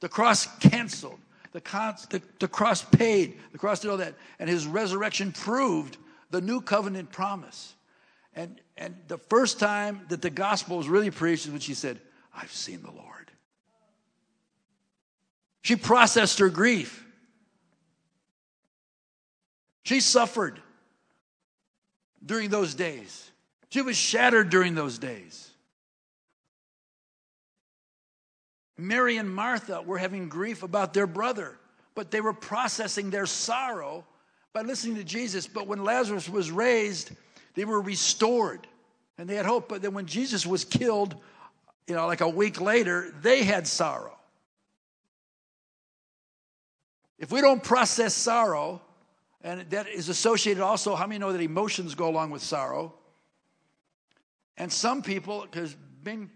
The 0.00 0.08
cross 0.08 0.46
canceled. 0.58 1.18
The, 1.52 1.60
con- 1.60 1.96
the, 2.10 2.22
the 2.38 2.48
cross 2.48 2.82
paid. 2.82 3.38
The 3.52 3.58
cross 3.58 3.80
did 3.80 3.90
all 3.90 3.98
that. 3.98 4.14
And 4.38 4.48
his 4.48 4.66
resurrection 4.66 5.32
proved 5.32 5.96
the 6.30 6.40
new 6.40 6.60
covenant 6.60 7.12
promise. 7.12 7.74
And, 8.34 8.60
and 8.76 8.96
the 9.08 9.18
first 9.18 9.60
time 9.60 10.02
that 10.08 10.22
the 10.22 10.30
gospel 10.30 10.78
was 10.78 10.88
really 10.88 11.10
preached 11.10 11.46
is 11.46 11.50
when 11.50 11.60
she 11.60 11.74
said, 11.74 12.00
I've 12.34 12.52
seen 12.52 12.82
the 12.82 12.90
Lord. 12.90 13.31
She 15.62 15.76
processed 15.76 16.40
her 16.40 16.48
grief. 16.48 17.04
She 19.84 20.00
suffered 20.00 20.60
during 22.24 22.50
those 22.50 22.74
days. 22.74 23.30
She 23.70 23.82
was 23.82 23.96
shattered 23.96 24.50
during 24.50 24.74
those 24.74 24.98
days. 24.98 25.50
Mary 28.76 29.16
and 29.16 29.32
Martha 29.32 29.82
were 29.82 29.98
having 29.98 30.28
grief 30.28 30.62
about 30.62 30.92
their 30.94 31.06
brother, 31.06 31.56
but 31.94 32.10
they 32.10 32.20
were 32.20 32.32
processing 32.32 33.10
their 33.10 33.26
sorrow 33.26 34.04
by 34.52 34.62
listening 34.62 34.96
to 34.96 35.04
Jesus. 35.04 35.46
But 35.46 35.66
when 35.66 35.84
Lazarus 35.84 36.28
was 36.28 36.50
raised, 36.50 37.12
they 37.54 37.64
were 37.64 37.80
restored. 37.80 38.66
and 39.18 39.28
they 39.28 39.36
had 39.36 39.46
hope. 39.46 39.68
But 39.68 39.82
then 39.82 39.94
when 39.94 40.06
Jesus 40.06 40.44
was 40.44 40.64
killed, 40.64 41.14
you 41.86 41.94
know, 41.94 42.06
like 42.06 42.22
a 42.22 42.28
week 42.28 42.60
later, 42.60 43.14
they 43.22 43.44
had 43.44 43.66
sorrow. 43.68 44.18
If 47.22 47.30
we 47.30 47.40
don't 47.40 47.62
process 47.62 48.14
sorrow, 48.14 48.82
and 49.44 49.60
that 49.70 49.88
is 49.88 50.08
associated 50.08 50.60
also, 50.60 50.96
how 50.96 51.06
many 51.06 51.20
know 51.20 51.32
that 51.32 51.40
emotions 51.40 51.94
go 51.94 52.08
along 52.08 52.30
with 52.30 52.42
sorrow? 52.42 52.92
And 54.58 54.72
some 54.72 55.02
people, 55.02 55.42
because 55.42 55.76
being 56.02 56.30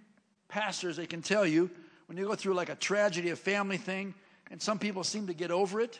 pastors, 0.46 0.96
they 0.96 1.06
can 1.06 1.22
tell 1.22 1.44
you 1.44 1.70
when 2.06 2.16
you 2.16 2.24
go 2.24 2.36
through 2.36 2.54
like 2.54 2.68
a 2.68 2.76
tragedy, 2.76 3.30
a 3.30 3.36
family 3.36 3.78
thing, 3.78 4.14
and 4.48 4.62
some 4.62 4.78
people 4.78 5.02
seem 5.02 5.26
to 5.26 5.34
get 5.34 5.50
over 5.50 5.80
it, 5.80 5.98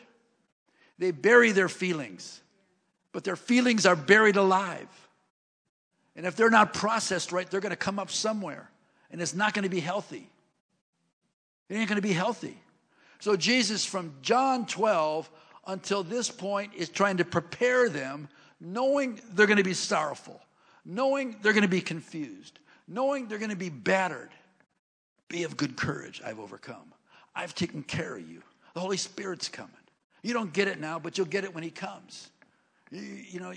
they 0.97 1.11
bury 1.11 1.51
their 1.51 1.67
feelings, 1.67 2.39
but 3.11 3.25
their 3.25 3.35
feelings 3.35 3.85
are 3.85 3.95
buried 3.97 4.37
alive. 4.37 4.87
And 6.15 6.25
if 6.25 6.37
they're 6.37 6.49
not 6.49 6.73
processed 6.73 7.33
right, 7.33 7.47
they're 7.51 7.59
going 7.59 7.71
to 7.71 7.75
come 7.75 7.99
up 7.99 8.09
somewhere, 8.09 8.71
and 9.11 9.21
it's 9.21 9.35
not 9.35 9.53
going 9.53 9.63
to 9.63 9.69
be 9.69 9.81
healthy. 9.81 10.29
It 11.67 11.75
ain't 11.75 11.89
going 11.89 11.97
to 11.97 12.07
be 12.07 12.13
healthy. 12.13 12.57
So, 13.19 13.35
Jesus, 13.35 13.85
from 13.85 14.13
John 14.21 14.65
12 14.65 15.29
until 15.65 16.03
this 16.03 16.29
point, 16.29 16.73
is 16.75 16.89
trying 16.89 17.17
to 17.17 17.25
prepare 17.25 17.89
them, 17.89 18.29
knowing 18.59 19.19
they're 19.33 19.47
going 19.47 19.57
to 19.57 19.63
be 19.63 19.73
sorrowful, 19.73 20.39
knowing 20.85 21.37
they're 21.41 21.53
going 21.53 21.63
to 21.63 21.67
be 21.67 21.81
confused, 21.81 22.59
knowing 22.87 23.27
they're 23.27 23.39
going 23.39 23.51
to 23.51 23.55
be 23.55 23.69
battered. 23.69 24.29
Be 25.29 25.43
of 25.43 25.57
good 25.57 25.75
courage. 25.75 26.21
I've 26.25 26.39
overcome. 26.39 26.93
I've 27.35 27.53
taken 27.53 27.83
care 27.83 28.15
of 28.15 28.29
you. 28.29 28.41
The 28.73 28.79
Holy 28.79 28.97
Spirit's 28.97 29.49
coming. 29.49 29.71
You 30.23 30.33
don't 30.33 30.53
get 30.53 30.67
it 30.67 30.79
now, 30.79 30.99
but 30.99 31.17
you'll 31.17 31.27
get 31.27 31.43
it 31.43 31.53
when 31.53 31.63
He 31.63 31.69
comes. 31.69 32.29
You, 32.91 33.01
you 33.01 33.39
know, 33.39 33.53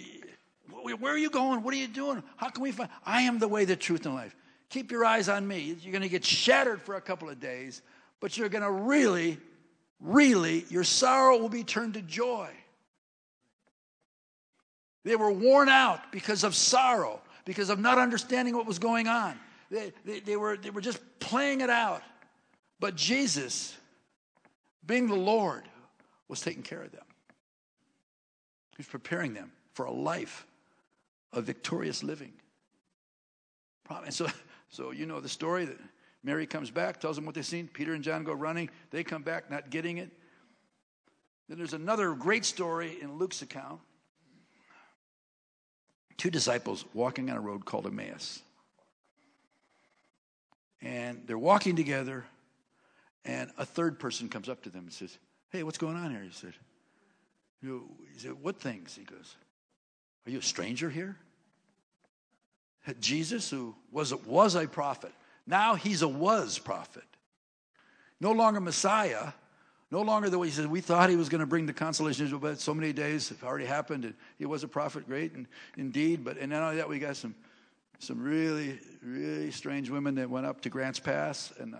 where 0.98 1.12
are 1.12 1.18
you 1.18 1.30
going? 1.30 1.62
What 1.62 1.74
are 1.74 1.76
you 1.76 1.88
doing? 1.88 2.22
How 2.36 2.48
can 2.48 2.62
we 2.62 2.72
find? 2.72 2.90
I 3.04 3.22
am 3.22 3.38
the 3.38 3.48
way, 3.48 3.64
the 3.64 3.76
truth, 3.76 4.06
and 4.06 4.14
life. 4.14 4.34
Keep 4.68 4.92
your 4.92 5.04
eyes 5.04 5.28
on 5.28 5.46
me. 5.46 5.76
You're 5.80 5.92
going 5.92 6.02
to 6.02 6.08
get 6.08 6.24
shattered 6.24 6.80
for 6.80 6.94
a 6.94 7.00
couple 7.00 7.28
of 7.28 7.40
days, 7.40 7.82
but 8.20 8.36
you're 8.38 8.48
going 8.48 8.62
to 8.62 8.70
really, 8.70 9.38
really, 10.00 10.64
your 10.68 10.84
sorrow 10.84 11.38
will 11.38 11.48
be 11.48 11.64
turned 11.64 11.94
to 11.94 12.02
joy. 12.02 12.48
They 15.04 15.16
were 15.16 15.32
worn 15.32 15.68
out 15.68 16.12
because 16.12 16.44
of 16.44 16.54
sorrow, 16.54 17.20
because 17.44 17.70
of 17.70 17.78
not 17.78 17.98
understanding 17.98 18.56
what 18.56 18.66
was 18.66 18.78
going 18.78 19.08
on. 19.08 19.38
They, 19.70 19.92
they, 20.04 20.20
they, 20.20 20.36
were, 20.36 20.56
they 20.56 20.70
were 20.70 20.80
just 20.80 21.00
playing 21.20 21.60
it 21.60 21.70
out. 21.70 22.02
But 22.80 22.96
Jesus, 22.96 23.76
being 24.84 25.06
the 25.06 25.14
Lord, 25.14 25.62
was 26.28 26.40
taking 26.40 26.62
care 26.62 26.82
of 26.82 26.92
them. 26.92 27.04
He 28.72 28.76
was 28.78 28.86
preparing 28.86 29.34
them 29.34 29.52
for 29.72 29.86
a 29.86 29.92
life 29.92 30.46
of 31.32 31.44
victorious 31.44 32.02
living. 32.02 32.32
And 34.04 34.14
so, 34.14 34.28
so 34.68 34.90
you 34.90 35.06
know 35.06 35.20
the 35.20 35.28
story 35.28 35.64
that 35.64 35.78
Mary 36.22 36.46
comes 36.46 36.70
back, 36.70 37.00
tells 37.00 37.16
them 37.16 37.24
what 37.24 37.34
they've 37.34 37.46
seen. 37.46 37.68
Peter 37.68 37.94
and 37.94 38.04
John 38.04 38.24
go 38.24 38.32
running. 38.32 38.68
They 38.90 39.04
come 39.04 39.22
back, 39.22 39.50
not 39.50 39.70
getting 39.70 39.98
it. 39.98 40.10
Then 41.48 41.58
there's 41.58 41.72
another 41.72 42.12
great 42.14 42.44
story 42.44 42.98
in 43.00 43.18
Luke's 43.18 43.42
account. 43.42 43.80
Two 46.16 46.30
disciples 46.30 46.84
walking 46.92 47.30
on 47.30 47.36
a 47.36 47.40
road 47.40 47.64
called 47.64 47.86
Emmaus. 47.86 48.42
And 50.82 51.22
they're 51.26 51.38
walking 51.38 51.76
together, 51.76 52.24
and 53.24 53.50
a 53.58 53.66
third 53.66 53.98
person 53.98 54.28
comes 54.28 54.48
up 54.48 54.62
to 54.62 54.70
them 54.70 54.84
and 54.84 54.92
says, 54.92 55.18
Hey, 55.50 55.62
what's 55.62 55.78
going 55.78 55.96
on 55.96 56.10
here? 56.10 56.22
He 56.22 56.30
said, 56.30 56.54
you, 57.62 57.88
He 58.12 58.18
said, 58.20 58.32
What 58.40 58.60
things? 58.60 58.94
He 58.94 59.04
goes, 59.04 59.34
Are 60.26 60.30
you 60.30 60.38
a 60.38 60.42
stranger 60.42 60.88
here? 60.88 61.16
Jesus, 62.98 63.50
who 63.50 63.74
was, 63.90 64.14
was 64.24 64.54
a 64.54 64.66
prophet, 64.66 65.12
now 65.50 65.74
he's 65.74 66.02
a 66.02 66.08
was 66.08 66.58
prophet. 66.58 67.02
No 68.20 68.32
longer 68.32 68.60
Messiah, 68.60 69.32
no 69.90 70.02
longer 70.02 70.30
the 70.30 70.38
way 70.38 70.46
he 70.46 70.52
said, 70.52 70.66
we 70.66 70.80
thought 70.80 71.10
he 71.10 71.16
was 71.16 71.28
going 71.28 71.40
to 71.40 71.46
bring 71.46 71.66
the 71.66 71.72
consolation 71.72 72.22
of 72.22 72.28
Israel, 72.28 72.40
but 72.40 72.60
so 72.60 72.72
many 72.72 72.92
days 72.92 73.30
have 73.30 73.42
already 73.42 73.64
happened. 73.64 74.04
And 74.04 74.14
he 74.38 74.46
was 74.46 74.62
a 74.62 74.68
prophet, 74.68 75.06
great 75.06 75.34
and 75.34 75.46
indeed. 75.76 76.24
But 76.24 76.38
and 76.38 76.50
not 76.50 76.62
only 76.62 76.76
that, 76.76 76.88
we 76.88 77.00
got 77.00 77.16
some 77.16 77.34
some 77.98 78.22
really, 78.22 78.78
really 79.02 79.50
strange 79.50 79.90
women 79.90 80.14
that 80.14 80.30
went 80.30 80.46
up 80.46 80.62
to 80.62 80.70
Grants 80.70 81.00
Pass 81.00 81.52
and 81.58 81.74
uh, 81.74 81.78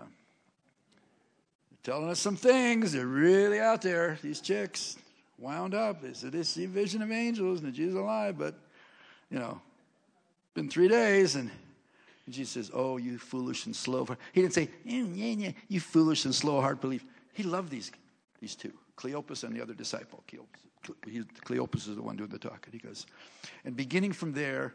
telling 1.83 2.11
us 2.11 2.18
some 2.18 2.37
things. 2.37 2.93
They're 2.93 3.07
really 3.07 3.61
out 3.61 3.81
there. 3.81 4.18
These 4.21 4.41
chicks 4.41 4.99
wound 5.39 5.75
up. 5.75 6.03
They 6.03 6.12
said 6.12 6.33
they 6.33 6.43
see 6.43 6.66
vision 6.66 7.01
of 7.01 7.12
angels 7.12 7.62
and 7.62 7.73
Jesus 7.73 7.97
alive, 7.99 8.37
but 8.37 8.55
you 9.31 9.39
know, 9.39 9.61
been 10.55 10.68
three 10.68 10.89
days 10.89 11.37
and. 11.37 11.51
Jesus 12.33 12.53
says, 12.53 12.70
"Oh, 12.72 12.97
you 12.97 13.18
foolish 13.18 13.66
and 13.66 13.74
slow." 13.74 14.07
He 14.33 14.43
didn't 14.43 14.55
say, 14.55 14.70
yeah, 14.85 15.05
yeah, 15.05 15.35
yeah, 15.47 15.53
"You 15.68 15.81
foolish 15.81 16.24
and 16.24 16.35
slow 16.35 16.61
heart 16.61 16.81
belief." 16.81 17.05
He 17.33 17.43
loved 17.43 17.70
these 17.70 17.91
these 18.41 18.57
two, 18.57 18.72
Cleopas 18.97 19.45
and 19.45 19.55
the 19.55 19.62
other 19.62 19.74
disciple. 19.74 20.24
Cleopas 20.24 21.89
is 21.89 21.97
the 21.97 22.03
one 22.03 22.16
doing 22.16 22.31
the 22.31 22.39
talking. 22.39 22.72
He 22.72 22.78
goes, 22.78 23.07
and 23.64 23.76
beginning 23.76 24.12
from 24.12 24.33
there, 24.33 24.74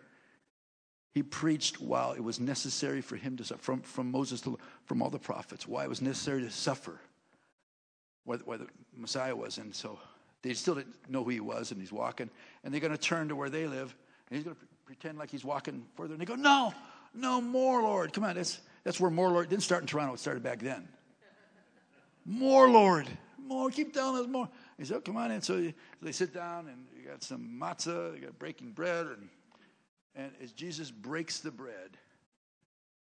he 1.15 1.23
preached 1.23 1.81
while 1.81 2.11
it 2.11 2.23
was 2.23 2.39
necessary 2.39 3.01
for 3.01 3.15
him 3.15 3.37
to 3.37 3.43
suffer, 3.43 3.61
from, 3.61 3.81
from 3.81 4.11
Moses 4.11 4.41
to 4.41 4.59
from 4.85 5.01
all 5.01 5.09
the 5.09 5.17
prophets, 5.17 5.67
why 5.67 5.83
it 5.85 5.89
was 5.89 6.01
necessary 6.01 6.41
to 6.41 6.51
suffer, 6.51 6.99
where, 8.25 8.37
where 8.39 8.57
the 8.57 8.67
Messiah 8.95 9.35
was. 9.35 9.57
And 9.57 9.73
so 9.73 9.97
they 10.41 10.53
still 10.53 10.75
didn't 10.75 10.95
know 11.09 11.23
who 11.23 11.29
he 11.29 11.39
was, 11.39 11.71
and 11.71 11.79
he's 11.79 11.91
walking, 11.91 12.29
and 12.63 12.73
they're 12.73 12.81
going 12.81 12.91
to 12.91 12.97
turn 12.97 13.29
to 13.29 13.35
where 13.35 13.49
they 13.49 13.65
live, 13.65 13.95
and 14.29 14.37
he's 14.37 14.43
going 14.43 14.55
to 14.55 14.61
pretend 14.85 15.17
like 15.17 15.31
he's 15.31 15.45
walking 15.45 15.85
further. 15.95 16.13
And 16.13 16.21
they 16.21 16.25
go, 16.25 16.35
No, 16.35 16.73
no 17.15 17.41
more, 17.41 17.81
Lord. 17.81 18.13
Come 18.13 18.23
on, 18.23 18.35
that's, 18.35 18.59
that's 18.83 18.99
where 18.99 19.11
more, 19.11 19.29
Lord 19.29 19.49
didn't 19.49 19.63
start 19.63 19.81
in 19.81 19.87
Toronto, 19.87 20.13
it 20.13 20.19
started 20.19 20.43
back 20.43 20.59
then. 20.59 20.87
More, 22.25 22.69
Lord. 22.69 23.07
More. 23.37 23.69
Keep 23.69 23.93
telling 23.93 24.21
us 24.21 24.27
more. 24.27 24.49
He 24.77 24.85
said, 24.85 24.97
oh, 24.97 25.01
Come 25.01 25.17
on 25.17 25.31
in. 25.31 25.41
So 25.41 25.71
they 26.01 26.11
sit 26.11 26.33
down, 26.33 26.67
and 26.67 26.85
you 26.97 27.07
got 27.07 27.23
some 27.23 27.59
matzah, 27.61 28.15
you 28.15 28.21
got 28.21 28.39
breaking 28.39 28.71
bread, 28.71 29.05
and 29.05 29.29
and 30.15 30.31
as 30.41 30.51
Jesus 30.53 30.89
breaks 30.89 31.39
the 31.39 31.51
bread, 31.51 31.97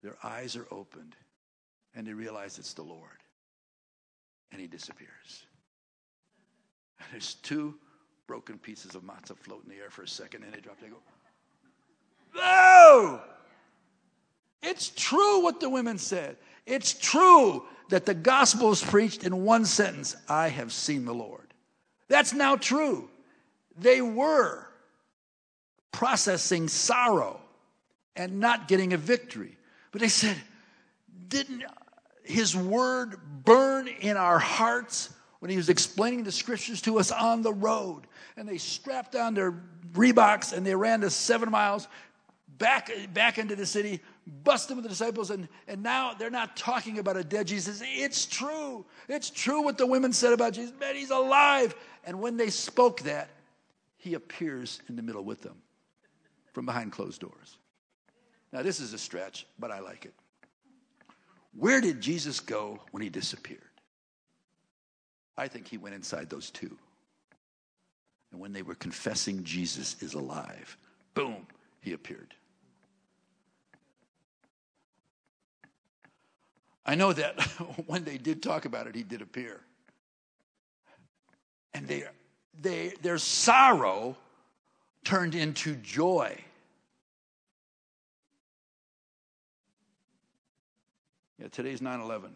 their 0.03 0.17
eyes 0.23 0.57
are 0.57 0.67
opened 0.71 1.17
and 1.95 2.07
they 2.07 2.13
realize 2.13 2.59
it's 2.59 2.75
the 2.75 2.83
Lord. 2.83 3.23
And 4.53 4.61
he 4.61 4.67
disappears. 4.67 5.47
And 7.01 7.09
there's 7.13 7.35
two 7.35 7.75
broken 8.27 8.59
pieces 8.59 8.95
of 8.95 9.03
matzah 9.03 9.37
float 9.37 9.65
in 9.65 9.71
the 9.71 9.77
air 9.77 9.91
for 9.91 10.03
a 10.03 10.09
second 10.09 10.45
and 10.45 10.53
they 10.53 10.61
drop. 10.61 10.77
They 10.81 10.89
go, 10.89 11.03
No! 12.35 13.21
It's 14.63 14.91
true 14.91 15.43
what 15.43 15.61
the 15.61 15.69
women 15.69 15.99
said. 15.99 16.37
It's 16.67 16.93
true 16.93 17.65
that 17.89 18.07
the 18.07 18.15
gospel 18.15 18.71
is 18.71 18.83
preached 18.83 19.25
in 19.25 19.45
one 19.45 19.65
sentence 19.65 20.17
I 20.29 20.49
have 20.49 20.73
seen 20.73 21.05
the 21.05 21.15
Lord. 21.15 21.55
That's 22.09 22.33
now 22.33 22.57
true. 22.57 23.09
They 23.79 24.01
were 24.01 24.67
processing 25.93 26.69
sorrow 26.69 27.41
and 28.17 28.41
not 28.41 28.69
getting 28.69 28.93
a 28.93 28.97
victory. 28.97 29.57
But 29.93 30.01
they 30.01 30.09
said, 30.09 30.37
Didn't 31.29 31.65
his 32.25 32.55
word 32.55 33.17
burn 33.45 33.89
in 33.89 34.17
our 34.17 34.39
hearts 34.39 35.11
when 35.39 35.51
he 35.51 35.57
was 35.57 35.69
explaining 35.69 36.25
the 36.25 36.33
scriptures 36.33 36.83
to 36.83 36.99
us 36.99 37.11
on 37.11 37.43
the 37.43 37.53
road? 37.53 38.03
And 38.37 38.49
they 38.49 38.59
strapped 38.59 39.15
on 39.15 39.35
their 39.35 39.63
Reeboks 39.93 40.53
and 40.53 40.67
they 40.67 40.75
ran 40.75 41.01
to 41.01 41.11
seven 41.11 41.51
miles 41.51 41.89
back, 42.59 42.91
back 43.15 43.39
into 43.39 43.57
the 43.57 43.67
city, 43.67 44.01
busted 44.29 44.77
with 44.77 44.85
the 44.85 44.89
disciples, 44.89 45.31
and, 45.31 45.49
and 45.67 45.83
now 45.83 46.15
they're 46.15 46.31
not 46.31 46.57
talking 46.57 46.99
about 46.99 47.17
a 47.17 47.25
dead 47.25 47.47
Jesus. 47.47 47.83
It's 47.85 48.27
true. 48.27 48.85
It's 49.09 49.31
true 49.31 49.63
what 49.63 49.79
the 49.79 49.87
women 49.87 50.13
said 50.13 50.33
about 50.33 50.53
Jesus. 50.53 50.73
Man, 50.79 50.95
he's 50.95 51.11
alive. 51.11 51.75
And 52.05 52.21
when 52.21 52.37
they 52.37 52.51
spoke 52.51 53.01
that, 53.03 53.31
he 53.97 54.15
appears 54.15 54.81
in 54.89 54.97
the 54.97 55.03
middle 55.03 55.25
with 55.25 55.43
them 55.43 55.57
from 56.53 56.67
behind 56.67 56.93
closed 56.93 57.21
doors. 57.21 57.59
Now, 58.53 58.63
this 58.63 58.81
is 58.81 58.93
a 58.93 58.99
stretch, 58.99 59.47
but 59.59 59.71
I 59.71 59.81
like 59.81 60.05
it. 60.05 60.15
Where 61.57 61.81
did 61.81 62.01
Jesus 62.01 62.41
go 62.41 62.79
when 62.93 63.03
he 63.03 63.09
disappeared? 63.09 63.63
I 65.37 65.49
think 65.49 65.69
he 65.69 65.79
went 65.79 65.95
inside 65.95 66.31
those 66.31 66.51
two. 66.51 66.77
And 68.33 68.41
when 68.41 68.53
they 68.53 68.63
were 68.63 68.75
confessing 68.75 69.43
Jesus 69.43 69.97
is 70.03 70.15
alive, 70.15 70.77
boom, 71.15 71.47
he 71.81 71.93
appeared. 71.93 72.35
I 76.89 76.95
know 76.95 77.13
that 77.13 77.39
when 77.87 78.05
they 78.05 78.17
did 78.17 78.43
talk 78.43 78.65
about 78.65 78.87
it, 78.87 78.95
he 78.95 79.03
did 79.03 79.21
appear. 79.21 79.61
And 81.75 81.87
they, 81.87 82.05
they, 82.59 82.95
their 83.03 83.19
sorrow 83.19 84.17
turned 85.05 85.35
into 85.35 85.77
joy. 85.77 86.35
Yeah, 91.39 91.49
today's 91.49 91.83
9 91.83 92.01
11. 92.01 92.33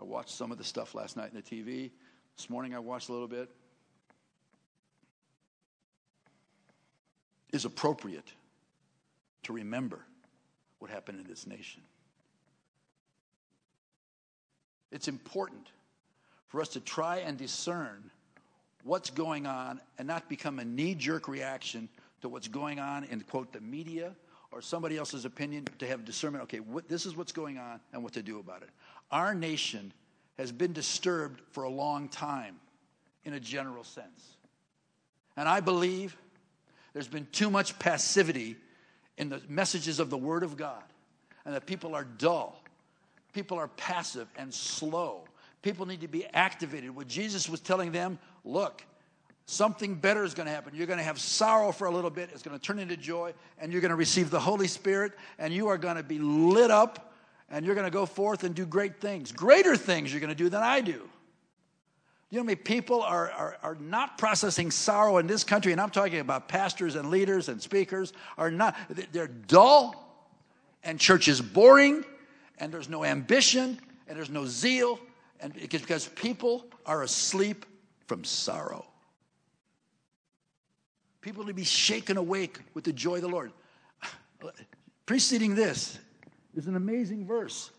I 0.00 0.02
watched 0.02 0.30
some 0.30 0.50
of 0.50 0.58
the 0.58 0.64
stuff 0.64 0.92
last 0.92 1.16
night 1.16 1.30
in 1.32 1.36
the 1.36 1.42
TV. 1.42 1.92
This 2.36 2.50
morning 2.50 2.74
I 2.74 2.80
watched 2.80 3.08
a 3.08 3.12
little 3.12 3.28
bit. 3.28 3.48
Is 7.52 7.64
appropriate 7.64 8.32
to 9.44 9.52
remember 9.52 10.00
what 10.80 10.90
happened 10.90 11.20
in 11.20 11.26
this 11.28 11.46
nation. 11.46 11.82
It's 14.90 15.08
important 15.08 15.66
for 16.48 16.60
us 16.60 16.68
to 16.70 16.80
try 16.80 17.18
and 17.18 17.36
discern 17.36 18.10
what's 18.84 19.10
going 19.10 19.46
on 19.46 19.80
and 19.98 20.06
not 20.06 20.28
become 20.28 20.58
a 20.58 20.64
knee 20.64 20.94
jerk 20.94 21.28
reaction 21.28 21.88
to 22.22 22.28
what's 22.28 22.48
going 22.48 22.78
on 22.78 23.04
in, 23.04 23.20
quote, 23.22 23.52
the 23.52 23.60
media 23.60 24.14
or 24.52 24.62
somebody 24.62 24.96
else's 24.96 25.24
opinion, 25.24 25.66
to 25.78 25.86
have 25.86 26.04
discernment. 26.04 26.44
Okay, 26.44 26.60
what, 26.60 26.88
this 26.88 27.04
is 27.04 27.16
what's 27.16 27.32
going 27.32 27.58
on 27.58 27.80
and 27.92 28.02
what 28.02 28.12
to 28.14 28.22
do 28.22 28.38
about 28.38 28.62
it. 28.62 28.70
Our 29.10 29.34
nation 29.34 29.92
has 30.38 30.52
been 30.52 30.72
disturbed 30.72 31.40
for 31.50 31.64
a 31.64 31.68
long 31.68 32.08
time 32.08 32.56
in 33.24 33.34
a 33.34 33.40
general 33.40 33.84
sense. 33.84 34.36
And 35.36 35.48
I 35.48 35.60
believe 35.60 36.16
there's 36.92 37.08
been 37.08 37.26
too 37.32 37.50
much 37.50 37.78
passivity 37.78 38.56
in 39.18 39.28
the 39.28 39.42
messages 39.48 39.98
of 39.98 40.10
the 40.10 40.16
Word 40.16 40.42
of 40.42 40.56
God, 40.56 40.82
and 41.44 41.54
that 41.54 41.66
people 41.66 41.94
are 41.94 42.04
dull, 42.04 42.62
people 43.36 43.58
are 43.58 43.68
passive 43.68 44.26
and 44.38 44.52
slow. 44.52 45.20
People 45.60 45.84
need 45.84 46.00
to 46.00 46.08
be 46.08 46.24
activated. 46.24 46.96
What 46.96 47.06
Jesus 47.06 47.50
was 47.50 47.60
telling 47.60 47.92
them 47.92 48.18
look, 48.44 48.82
something 49.44 49.94
better 49.94 50.24
is 50.24 50.32
going 50.32 50.46
to 50.46 50.52
happen. 50.52 50.74
You're 50.74 50.86
going 50.86 50.98
to 50.98 51.04
have 51.04 51.20
sorrow 51.20 51.70
for 51.70 51.86
a 51.86 51.90
little 51.90 52.08
bit, 52.08 52.30
it's 52.32 52.42
going 52.42 52.58
to 52.58 52.64
turn 52.64 52.78
into 52.78 52.96
joy, 52.96 53.34
and 53.58 53.70
you're 53.70 53.82
going 53.82 53.90
to 53.90 53.96
receive 53.96 54.30
the 54.30 54.40
Holy 54.40 54.68
Spirit, 54.68 55.12
and 55.38 55.52
you 55.52 55.68
are 55.68 55.76
going 55.76 55.96
to 55.96 56.02
be 56.02 56.18
lit 56.18 56.70
up, 56.70 57.12
and 57.50 57.66
you're 57.66 57.74
going 57.74 57.86
to 57.86 57.90
go 57.90 58.06
forth 58.06 58.42
and 58.42 58.54
do 58.54 58.64
great 58.64 59.02
things. 59.02 59.32
Greater 59.32 59.76
things 59.76 60.10
you're 60.10 60.20
going 60.20 60.30
to 60.30 60.34
do 60.34 60.48
than 60.48 60.62
I 60.62 60.80
do. 60.80 61.06
You 62.30 62.38
know 62.38 62.44
many 62.44 62.56
people 62.56 63.02
are, 63.02 63.30
are, 63.32 63.58
are 63.62 63.74
not 63.74 64.16
processing 64.16 64.70
sorrow 64.70 65.18
in 65.18 65.26
this 65.26 65.44
country, 65.44 65.72
and 65.72 65.80
I'm 65.80 65.90
talking 65.90 66.20
about 66.20 66.48
pastors 66.48 66.94
and 66.94 67.10
leaders 67.10 67.50
and 67.50 67.60
speakers, 67.60 68.14
are 68.38 68.50
not, 68.50 68.76
they're 69.12 69.28
dull, 69.28 70.02
and 70.82 70.98
church 70.98 71.28
is 71.28 71.42
boring, 71.42 72.02
and 72.58 72.72
there's 72.72 72.88
no 72.88 73.04
ambition, 73.04 73.78
and 74.08 74.16
there's 74.16 74.30
no 74.30 74.46
zeal, 74.46 74.98
and 75.40 75.54
because 75.54 76.08
people 76.08 76.66
are 76.84 77.02
asleep 77.02 77.66
from 78.06 78.24
sorrow. 78.24 78.86
People 81.20 81.44
to 81.46 81.54
be 81.54 81.64
shaken 81.64 82.16
awake 82.16 82.60
with 82.74 82.84
the 82.84 82.92
joy 82.92 83.16
of 83.16 83.22
the 83.22 83.28
Lord. 83.28 83.52
Preceding 85.06 85.54
this 85.54 85.98
is 86.54 86.66
an 86.66 86.76
amazing 86.76 87.26
verse 87.26 87.70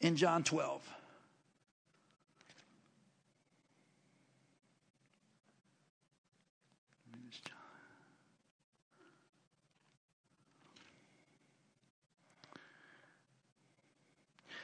in 0.00 0.16
John 0.16 0.42
12. 0.42 0.82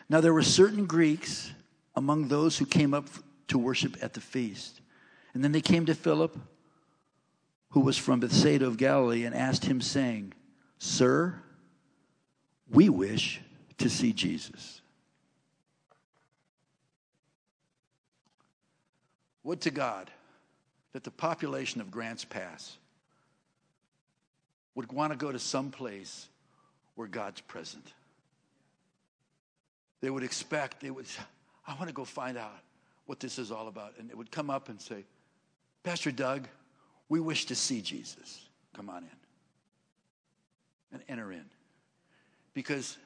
Now, 0.09 0.21
there 0.21 0.33
were 0.33 0.43
certain 0.43 0.87
Greeks 0.87 1.53
among 1.95 2.29
those 2.29 2.57
who 2.57 2.65
came 2.65 2.95
up 2.95 3.09
to 3.49 3.59
worship 3.59 3.97
at 4.01 4.15
the 4.15 4.21
feast. 4.21 4.81
And 5.35 5.45
then 5.45 5.53
they 5.53 5.61
came 5.61 5.87
to 5.87 5.95
Philip, 5.95 6.39
who 7.71 7.81
was 7.81 7.99
from 7.99 8.21
Bethsaida 8.21 8.67
of 8.67 8.77
Galilee, 8.77 9.25
and 9.25 9.35
asked 9.35 9.65
him, 9.65 9.81
saying, 9.81 10.33
Sir, 10.79 11.35
we 12.71 12.89
wish 12.89 13.41
to 13.79 13.91
see 13.91 14.13
Jesus. 14.13 14.81
Would 19.43 19.61
to 19.63 19.71
God 19.71 20.11
that 20.93 21.05
the 21.05 21.11
population 21.11 21.81
of 21.81 21.91
Grants 21.91 22.25
Pass 22.25 22.77
would 24.75 24.93
want 24.93 25.13
to 25.13 25.19
go 25.19 25.33
to 25.33 25.39
some 25.39 25.71
place 25.71 26.29
where 26.95 27.09
God's 27.09 27.41
present. 27.41 27.93
They 30.01 30.11
would 30.11 30.23
expect, 30.23 30.81
they 30.81 30.91
would, 30.91 31.07
I 31.67 31.75
want 31.75 31.89
to 31.89 31.95
go 31.95 32.05
find 32.05 32.39
out 32.39 32.61
what 33.07 33.21
this 33.21 33.39
is 33.39 33.51
all 33.51 33.69
about. 33.69 33.95
And 33.99 34.11
it 34.11 34.17
would 34.17 34.31
come 34.31 34.51
up 34.51 34.69
and 34.69 34.81
say, 34.81 35.05
Pastor 35.83 36.11
Doug, 36.11 36.47
we 37.09 37.21
wish 37.21 37.47
to 37.47 37.55
see 37.55 37.81
Jesus. 37.81 38.49
Come 38.75 38.91
on 38.91 38.99
in. 38.99 39.11
And 40.93 41.03
enter 41.09 41.33
in. 41.33 41.45
Because 42.55 42.97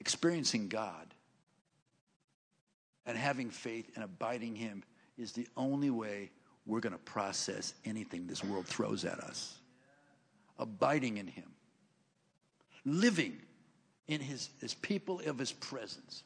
experiencing 0.00 0.68
God 0.68 1.14
and 3.06 3.16
having 3.16 3.50
faith 3.50 3.90
and 3.94 4.04
abiding 4.04 4.54
Him 4.54 4.82
is 5.16 5.32
the 5.32 5.46
only 5.56 5.90
way 5.90 6.30
we're 6.66 6.80
going 6.80 6.92
to 6.92 6.98
process 6.98 7.74
anything 7.84 8.26
this 8.26 8.44
world 8.44 8.66
throws 8.66 9.04
at 9.04 9.18
us. 9.20 9.58
Abiding 10.58 11.16
in 11.16 11.26
Him, 11.26 11.50
living 12.84 13.38
in 14.08 14.20
his, 14.20 14.48
his 14.60 14.74
people 14.74 15.20
of 15.26 15.38
his 15.38 15.52
presence 15.52 16.24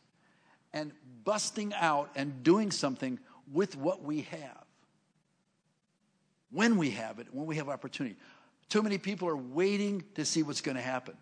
and 0.72 0.92
busting 1.24 1.74
out 1.74 2.10
and 2.14 2.42
doing 2.42 2.70
something 2.70 3.18
with 3.52 3.76
what 3.76 4.02
we 4.02 4.22
have. 4.22 4.64
When 6.50 6.78
we 6.78 6.90
have 6.90 7.18
it, 7.18 7.26
when 7.32 7.46
we 7.46 7.56
have 7.56 7.68
opportunity. 7.68 8.16
Too 8.68 8.82
many 8.82 8.98
people 8.98 9.28
are 9.28 9.36
waiting 9.36 10.04
to 10.14 10.24
see 10.24 10.42
what's 10.42 10.60
going 10.60 10.76
to 10.76 10.82
happen. 10.82 11.14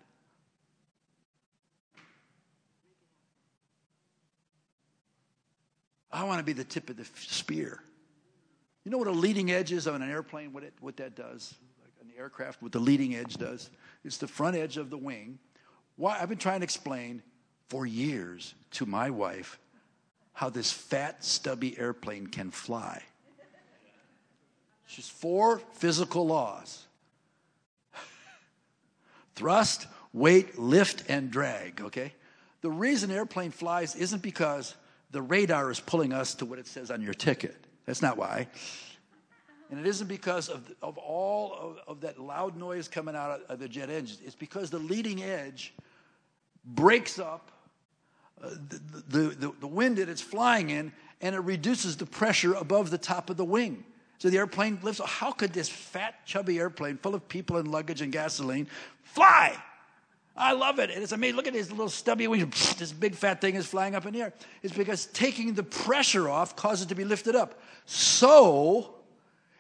I 6.13 6.25
want 6.25 6.39
to 6.39 6.45
be 6.45 6.53
the 6.53 6.65
tip 6.65 6.91
of 6.91 6.97
the 6.97 7.07
spear. 7.15 7.83
You 8.85 8.91
know 8.91 8.99
what 8.99 9.07
a 9.07 9.13
leading 9.13 9.51
edge 9.51 9.73
is 9.73 9.87
on 9.87 10.03
an 10.03 10.11
airplane? 10.11 10.53
What, 10.53 10.65
it, 10.65 10.75
what 10.81 10.97
that 10.97 11.15
does? 11.15 11.55
Like 11.83 11.93
an 12.03 12.13
aircraft, 12.19 12.63
what 12.63 12.73
the 12.73 12.81
leading 12.81 13.15
edge 13.15 13.37
does? 13.37 13.71
It's 14.05 14.17
the 14.17 14.27
front 14.27 14.57
edge 14.57 14.77
of 14.77 14.91
the 14.91 14.99
wing 14.99 15.39
why, 16.01 16.19
I've 16.19 16.31
been 16.31 16.39
trying 16.39 16.61
to 16.61 16.65
explain 16.65 17.23
for 17.69 17.85
years 17.85 18.55
to 18.73 18.87
my 18.87 19.11
wife 19.11 19.59
how 20.33 20.49
this 20.49 20.73
fat, 20.73 21.23
stubby 21.23 21.79
airplane 21.79 22.27
can 22.27 22.51
fly. 22.51 23.03
Just 24.89 25.13
four 25.13 25.61
physical 25.75 26.27
laws 26.27 26.87
thrust, 29.35 29.89
weight, 30.15 30.59
lift, 30.59 31.05
and 31.11 31.31
drag, 31.31 31.83
okay? 31.83 32.15
The 32.63 32.71
reason 32.71 33.11
airplane 33.11 33.51
flies 33.51 33.95
isn't 33.95 34.23
because 34.23 34.75
the 35.11 35.21
radar 35.21 35.71
is 35.71 35.81
pulling 35.81 36.15
us 36.15 36.33
to 36.37 36.47
what 36.47 36.59
it 36.59 36.67
says 36.67 36.91
on 36.91 37.03
your 37.03 37.13
ticket. 37.13 37.57
That's 37.85 38.01
not 38.01 38.17
why. 38.17 38.49
And 39.71 39.79
it 39.79 39.87
isn't 39.87 40.07
because 40.07 40.49
of, 40.49 40.73
of 40.81 40.97
all 40.97 41.53
of, 41.53 41.79
of 41.87 42.01
that 42.01 42.19
loud 42.19 42.57
noise 42.57 42.89
coming 42.89 43.15
out 43.15 43.43
of 43.51 43.59
the 43.59 43.69
jet 43.69 43.91
engines. 43.91 44.21
It's 44.25 44.35
because 44.35 44.71
the 44.71 44.79
leading 44.79 45.23
edge 45.23 45.75
breaks 46.75 47.19
up 47.19 47.51
uh, 48.43 48.51
the, 49.09 49.19
the, 49.19 49.53
the 49.61 49.67
wind 49.67 49.99
that 49.99 50.09
it's 50.09 50.23
flying 50.23 50.71
in 50.71 50.93
and 51.21 51.35
it 51.35 51.41
reduces 51.41 51.97
the 51.97 52.07
pressure 52.07 52.55
above 52.55 52.91
the 52.91 52.99
top 52.99 53.29
of 53.29 53.37
the 53.37 53.45
wing. 53.45 53.85
So 54.19 54.31
the 54.31 54.39
airplane 54.39 54.79
lifts. 54.83 55.01
How 55.05 55.33
could 55.33 55.53
this 55.53 55.69
fat, 55.69 56.27
chubby 56.27 56.59
airplane 56.59 56.99
full 56.99 57.15
of 57.15 57.29
people 57.29 57.57
and 57.57 57.69
luggage 57.69 58.01
and 58.01 58.13
gasoline 58.13 58.67
fly? 59.03 59.57
I 60.37 60.53
love 60.53 60.79
it. 60.79 60.91
And 60.91 61.03
it's 61.03 61.13
amazing. 61.13 61.37
Look 61.37 61.49
at 61.49 61.55
his 61.55 61.71
little 61.71 61.89
stubby 61.89 62.27
wings. 62.29 62.75
This 62.79 62.93
big 62.93 63.15
fat 63.15 63.41
thing 63.41 63.57
is 63.57 63.67
flying 63.67 63.95
up 63.95 64.07
in 64.07 64.15
the 64.15 64.23
air. 64.23 64.33
It's 64.63 64.75
because 64.75 65.07
taking 65.07 65.53
the 65.53 65.63
pressure 65.63 66.29
off 66.29 66.57
causes 66.57 66.87
it 66.87 66.89
to 66.89 66.95
be 66.95 67.05
lifted 67.05 67.37
up. 67.37 67.61
So, 67.85 68.95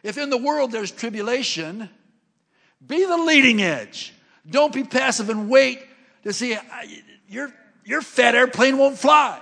if 0.03 0.17
in 0.17 0.31
the 0.31 0.39
world 0.39 0.73
there's 0.73 0.91
tribulation, 0.91 1.91
be 2.87 3.05
the 3.05 3.19
leading 3.19 3.61
edge. 3.61 4.15
Don't 4.49 4.73
be 4.73 4.85
passive 4.85 5.29
and 5.29 5.51
wait 5.51 5.81
to 6.25 6.33
see 6.33 6.57
your, 7.29 7.53
your 7.85 8.03
fat 8.03 8.35
airplane 8.35 8.79
won't 8.79 8.99
fly. 8.99 9.41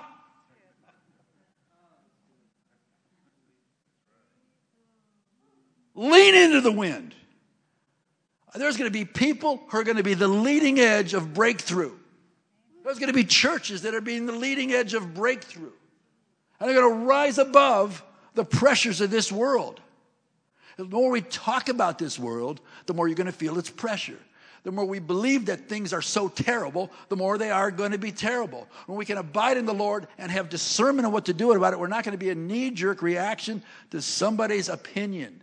Lean 5.94 6.34
into 6.34 6.60
the 6.60 6.70
wind. 6.70 7.14
There's 8.54 8.76
going 8.76 8.90
to 8.90 8.96
be 8.96 9.04
people 9.04 9.62
who 9.68 9.78
are 9.78 9.84
going 9.84 9.96
to 9.96 10.02
be 10.02 10.14
the 10.14 10.28
leading 10.28 10.78
edge 10.78 11.12
of 11.12 11.34
breakthrough. 11.34 11.92
There's 12.84 12.98
going 12.98 13.08
to 13.08 13.14
be 13.14 13.24
churches 13.24 13.82
that 13.82 13.94
are 13.94 14.00
being 14.00 14.26
the 14.26 14.32
leading 14.32 14.72
edge 14.72 14.94
of 14.94 15.14
breakthrough. 15.14 15.72
And 16.58 16.68
they're 16.68 16.80
going 16.80 17.00
to 17.00 17.04
rise 17.04 17.38
above 17.38 18.02
the 18.34 18.44
pressures 18.44 19.00
of 19.00 19.10
this 19.10 19.30
world. 19.30 19.80
The 20.76 20.84
more 20.84 21.10
we 21.10 21.20
talk 21.20 21.68
about 21.68 21.98
this 21.98 22.18
world, 22.18 22.60
the 22.86 22.94
more 22.94 23.08
you're 23.08 23.16
going 23.16 23.26
to 23.26 23.32
feel 23.32 23.58
its 23.58 23.68
pressure 23.68 24.18
the 24.64 24.72
more 24.72 24.84
we 24.84 24.98
believe 24.98 25.46
that 25.46 25.68
things 25.68 25.92
are 25.92 26.02
so 26.02 26.28
terrible, 26.28 26.90
the 27.08 27.16
more 27.16 27.38
they 27.38 27.50
are 27.50 27.70
going 27.70 27.92
to 27.92 27.98
be 27.98 28.12
terrible. 28.12 28.66
When 28.86 28.98
we 28.98 29.04
can 29.04 29.18
abide 29.18 29.56
in 29.56 29.66
the 29.66 29.74
Lord 29.74 30.08
and 30.18 30.30
have 30.30 30.48
discernment 30.48 31.06
of 31.06 31.12
what 31.12 31.26
to 31.26 31.32
do 31.32 31.52
about 31.52 31.72
it, 31.72 31.78
we're 31.78 31.86
not 31.86 32.04
going 32.04 32.12
to 32.12 32.18
be 32.18 32.30
a 32.30 32.34
knee 32.34 32.70
jerk 32.70 33.02
reaction 33.02 33.62
to 33.90 34.02
somebody's 34.02 34.68
opinion. 34.68 35.40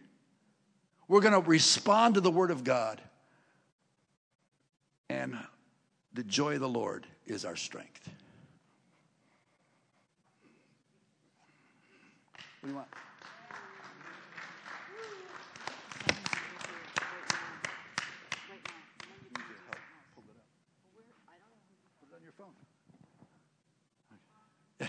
We're 1.07 1.21
going 1.21 1.41
to 1.41 1.47
respond 1.47 2.15
to 2.15 2.21
the 2.21 2.31
Word 2.31 2.51
of 2.51 2.63
God. 2.63 3.01
And 5.09 5.37
the 6.13 6.23
joy 6.23 6.55
of 6.55 6.61
the 6.61 6.69
Lord 6.69 7.05
is 7.27 7.45
our 7.45 7.55
strength. 7.55 8.09
What 12.61 12.63
do 12.63 12.69
you 12.69 12.75
want? 12.75 12.87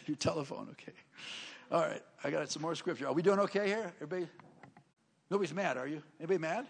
Your 0.07 0.17
telephone, 0.17 0.69
okay. 0.73 0.93
All 1.71 1.81
right, 1.81 2.03
I 2.23 2.31
got 2.31 2.51
some 2.51 2.63
more 2.63 2.75
scripture. 2.75 3.09
Are 3.09 3.13
we 3.13 3.23
doing 3.23 3.41
okay 3.41 3.67
here? 3.67 3.93
Everybody? 4.01 4.29
Nobody's 5.31 5.53
mad, 5.53 5.77
are 5.77 5.89
you? 5.89 6.03
Anybody 6.21 6.39
mad? 6.39 6.67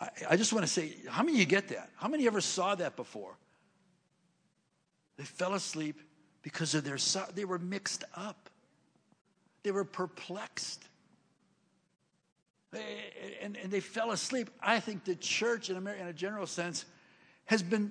I, 0.00 0.08
I 0.30 0.36
just 0.36 0.52
want 0.52 0.66
to 0.66 0.72
say, 0.72 0.96
how 1.08 1.22
many 1.22 1.34
of 1.34 1.40
you 1.40 1.46
get 1.46 1.68
that? 1.68 1.90
How 1.96 2.08
many 2.08 2.26
ever 2.26 2.40
saw 2.40 2.74
that 2.74 2.96
before? 2.96 3.36
They 5.16 5.24
fell 5.24 5.54
asleep 5.54 6.00
because 6.42 6.74
of 6.74 6.84
their 6.84 6.98
they 7.34 7.44
were 7.44 7.58
mixed 7.58 8.04
up. 8.14 8.50
They 9.62 9.70
were 9.70 9.84
perplexed. 9.84 10.84
And, 13.40 13.56
and 13.56 13.70
they 13.70 13.80
fell 13.80 14.10
asleep. 14.10 14.50
I 14.60 14.80
think 14.80 15.04
the 15.04 15.14
church, 15.14 15.70
in, 15.70 15.76
America, 15.76 16.02
in 16.02 16.08
a 16.08 16.12
general 16.12 16.46
sense, 16.46 16.84
has 17.46 17.62
been 17.62 17.90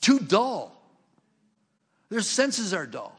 too 0.00 0.18
dull. 0.18 0.74
Their 2.08 2.20
senses 2.20 2.72
are 2.72 2.86
dull. 2.86 3.14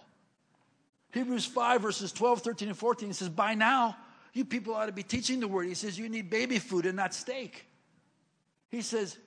Hebrews 1.12 1.46
5, 1.46 1.82
verses 1.82 2.12
12, 2.12 2.42
13, 2.42 2.68
and 2.70 2.78
14 2.78 3.14
says, 3.14 3.30
By 3.30 3.56
now, 3.56 3.98
you 4.34 4.46
people 4.46 4.74
ought 4.74 4.88
to 4.88 4.92
be 4.92 5.04
teaching 5.04 5.40
the 5.40 5.48
word. 5.48 5.68
He 5.68 5.74
says, 5.74 5.98
You 5.98 6.10
need 6.10 6.30
baby 6.30 6.60
food 6.60 6.86
and 6.86 6.96
not 6.96 7.14
steak. 7.14 7.66
He 8.70 8.82
says, 8.82 9.18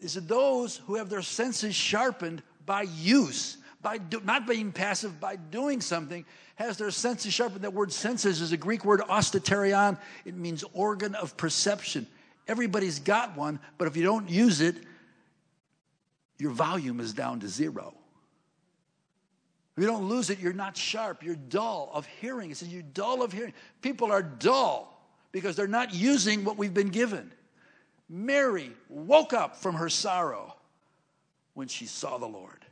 Is 0.00 0.16
it 0.16 0.28
Those 0.28 0.78
who 0.86 0.96
have 0.96 1.08
their 1.08 1.22
senses 1.22 1.74
sharpened 1.74 2.42
by 2.66 2.82
use, 2.82 3.56
by 3.80 3.98
do, 3.98 4.20
not 4.24 4.46
being 4.46 4.72
passive, 4.72 5.18
by 5.20 5.36
doing 5.36 5.80
something, 5.80 6.24
has 6.56 6.76
their 6.76 6.90
senses 6.90 7.32
sharpened. 7.32 7.62
That 7.62 7.72
word 7.72 7.92
senses 7.92 8.40
is 8.40 8.52
a 8.52 8.56
Greek 8.56 8.84
word 8.84 9.00
aistheterion. 9.00 9.98
It 10.24 10.36
means 10.36 10.64
organ 10.74 11.14
of 11.14 11.36
perception. 11.36 12.06
Everybody's 12.46 12.98
got 12.98 13.36
one, 13.36 13.58
but 13.78 13.88
if 13.88 13.96
you 13.96 14.02
don't 14.02 14.28
use 14.28 14.60
it, 14.60 14.76
your 16.42 16.50
volume 16.50 16.98
is 16.98 17.12
down 17.12 17.38
to 17.38 17.48
zero. 17.48 17.94
If 19.76 19.82
you 19.82 19.88
don't 19.88 20.08
lose 20.08 20.28
it, 20.28 20.40
you're 20.40 20.52
not 20.52 20.76
sharp. 20.76 21.22
You're 21.22 21.36
dull 21.36 21.88
of 21.94 22.04
hearing. 22.20 22.50
It 22.50 22.56
says 22.56 22.66
you're 22.66 22.82
dull 22.82 23.22
of 23.22 23.32
hearing. 23.32 23.54
People 23.80 24.10
are 24.10 24.22
dull 24.24 25.00
because 25.30 25.54
they're 25.54 25.68
not 25.68 25.94
using 25.94 26.42
what 26.42 26.58
we've 26.58 26.74
been 26.74 26.88
given. 26.88 27.32
Mary 28.08 28.72
woke 28.88 29.32
up 29.32 29.54
from 29.54 29.76
her 29.76 29.88
sorrow 29.88 30.56
when 31.54 31.68
she 31.68 31.86
saw 31.86 32.18
the 32.18 32.26
Lord. 32.26 32.66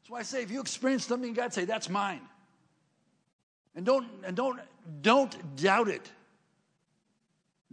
That's 0.00 0.10
why 0.10 0.18
I 0.18 0.22
say 0.24 0.42
if 0.42 0.50
you 0.50 0.60
experience 0.60 1.06
something, 1.06 1.32
God 1.32 1.54
say, 1.54 1.64
that's 1.64 1.88
mine. 1.88 2.22
And 3.76 3.86
don't 3.86 4.08
and 4.26 4.36
don't 4.36 4.58
don't 5.00 5.54
doubt 5.54 5.88
it. 5.88 6.10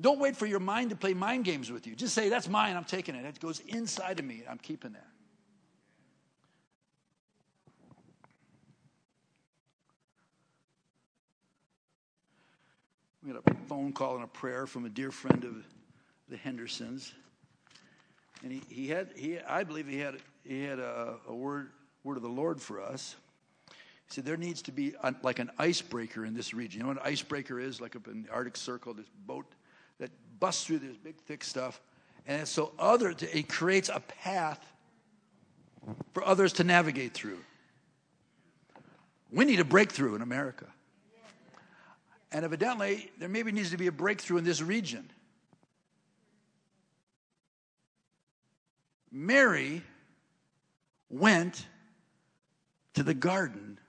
Don't 0.01 0.19
wait 0.19 0.37
for 0.37 0.45
your 0.45 0.59
mind 0.59 0.91
to 0.91 0.95
play 0.95 1.13
mind 1.13 1.43
games 1.43 1.71
with 1.71 1.85
you. 1.85 1.95
Just 1.95 2.13
say, 2.13 2.29
that's 2.29 2.47
mine, 2.47 2.77
I'm 2.77 2.85
taking 2.85 3.15
it. 3.15 3.25
It 3.25 3.39
goes 3.39 3.59
inside 3.67 4.19
of 4.19 4.25
me, 4.25 4.43
I'm 4.49 4.57
keeping 4.57 4.93
that. 4.93 5.07
We 13.21 13.33
got 13.33 13.43
a 13.45 13.53
phone 13.67 13.91
call 13.91 14.15
and 14.15 14.23
a 14.23 14.27
prayer 14.27 14.65
from 14.65 14.85
a 14.85 14.89
dear 14.89 15.11
friend 15.11 15.43
of 15.43 15.55
the 16.29 16.37
Hendersons. 16.37 17.13
And 18.41 18.53
he, 18.53 18.61
he 18.69 18.87
had, 18.87 19.09
he, 19.17 19.39
I 19.39 19.65
believe 19.65 19.87
he 19.87 19.99
had, 19.99 20.15
he 20.45 20.63
had 20.63 20.79
a, 20.79 21.17
a 21.27 21.35
word, 21.35 21.71
word 22.05 22.15
of 22.15 22.23
the 22.23 22.29
Lord 22.29 22.61
for 22.61 22.81
us. 22.81 23.17
He 23.67 24.13
said, 24.13 24.25
There 24.25 24.37
needs 24.37 24.61
to 24.63 24.71
be 24.71 24.93
a, 25.03 25.13
like 25.21 25.39
an 25.39 25.51
icebreaker 25.59 26.25
in 26.25 26.33
this 26.33 26.53
region. 26.53 26.79
You 26.79 26.83
know 26.83 26.93
what 26.93 27.05
an 27.05 27.11
icebreaker 27.11 27.59
is? 27.59 27.81
Like 27.81 27.97
up 27.97 28.07
in 28.07 28.23
the 28.23 28.29
Arctic 28.29 28.55
Circle, 28.55 28.93
this 28.93 29.09
boat 29.25 29.45
busts 30.39 30.65
through 30.65 30.79
this 30.79 30.97
big, 30.97 31.15
thick 31.17 31.43
stuff. 31.43 31.81
And 32.27 32.47
so 32.47 32.71
other, 32.77 33.13
it 33.19 33.49
creates 33.49 33.89
a 33.89 33.99
path 33.99 34.63
for 36.13 36.23
others 36.23 36.53
to 36.53 36.63
navigate 36.63 37.13
through. 37.13 37.39
We 39.31 39.45
need 39.45 39.59
a 39.59 39.65
breakthrough 39.65 40.15
in 40.15 40.21
America. 40.21 40.65
And 42.31 42.45
evidently, 42.45 43.11
there 43.17 43.29
maybe 43.29 43.51
needs 43.51 43.71
to 43.71 43.77
be 43.77 43.87
a 43.87 43.91
breakthrough 43.91 44.37
in 44.37 44.43
this 44.43 44.61
region. 44.61 45.09
Mary 49.11 49.81
went 51.09 51.65
to 52.93 53.01
the 53.01 53.15
garden 53.15 53.79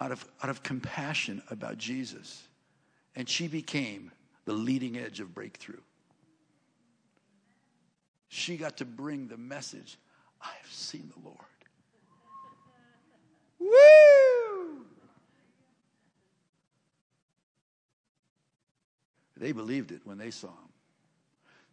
out 0.00 0.12
of, 0.12 0.24
out 0.42 0.50
of 0.50 0.62
compassion 0.62 1.42
about 1.50 1.76
Jesus, 1.76 2.46
and 3.16 3.28
she 3.28 3.48
became 3.48 4.12
the 4.44 4.52
leading 4.52 4.96
edge 4.96 5.20
of 5.20 5.34
breakthrough. 5.34 5.80
She 8.28 8.56
got 8.56 8.76
to 8.78 8.84
bring 8.84 9.28
the 9.28 9.36
message 9.36 9.98
I 10.40 10.50
have 10.62 10.70
seen 10.70 11.10
the 11.14 11.28
Lord. 11.28 11.38
Woo! 13.58 14.84
They 19.36 19.52
believed 19.52 19.90
it 19.90 20.02
when 20.04 20.18
they 20.18 20.30
saw 20.30 20.48
him. 20.48 20.54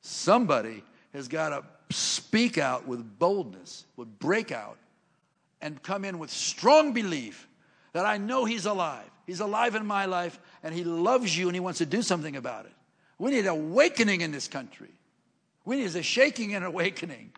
Somebody 0.02 0.84
has 1.14 1.28
got 1.28 1.50
to 1.50 1.96
speak 1.96 2.58
out 2.58 2.88
with 2.88 3.20
boldness, 3.20 3.86
with 3.96 4.20
breakout, 4.20 4.78
and 5.62 5.82
come 5.82 6.06
in 6.06 6.20
with 6.20 6.30
strong 6.30 6.94
belief 6.94 7.48
that 7.94 8.06
I 8.06 8.18
know 8.18 8.46
He's 8.46 8.66
alive. 8.66 9.10
He's 9.28 9.42
alive 9.42 9.76
in 9.76 9.86
my 9.86 10.06
life, 10.06 10.40
and 10.64 10.74
He 10.74 10.86
loves 10.86 11.38
you, 11.38 11.48
and 11.48 11.56
He 11.56 11.60
wants 11.60 11.80
to 11.80 11.86
do 11.86 12.02
something 12.02 12.38
about 12.38 12.66
it. 12.66 12.72
We 13.20 13.32
need 13.32 13.46
awakening 13.46 14.22
in 14.22 14.32
this 14.32 14.48
country. 14.48 14.90
We 15.66 15.76
need 15.76 15.94
a 15.96 16.02
shaking 16.02 16.56
and 16.56 16.64
awakening. 16.64 17.34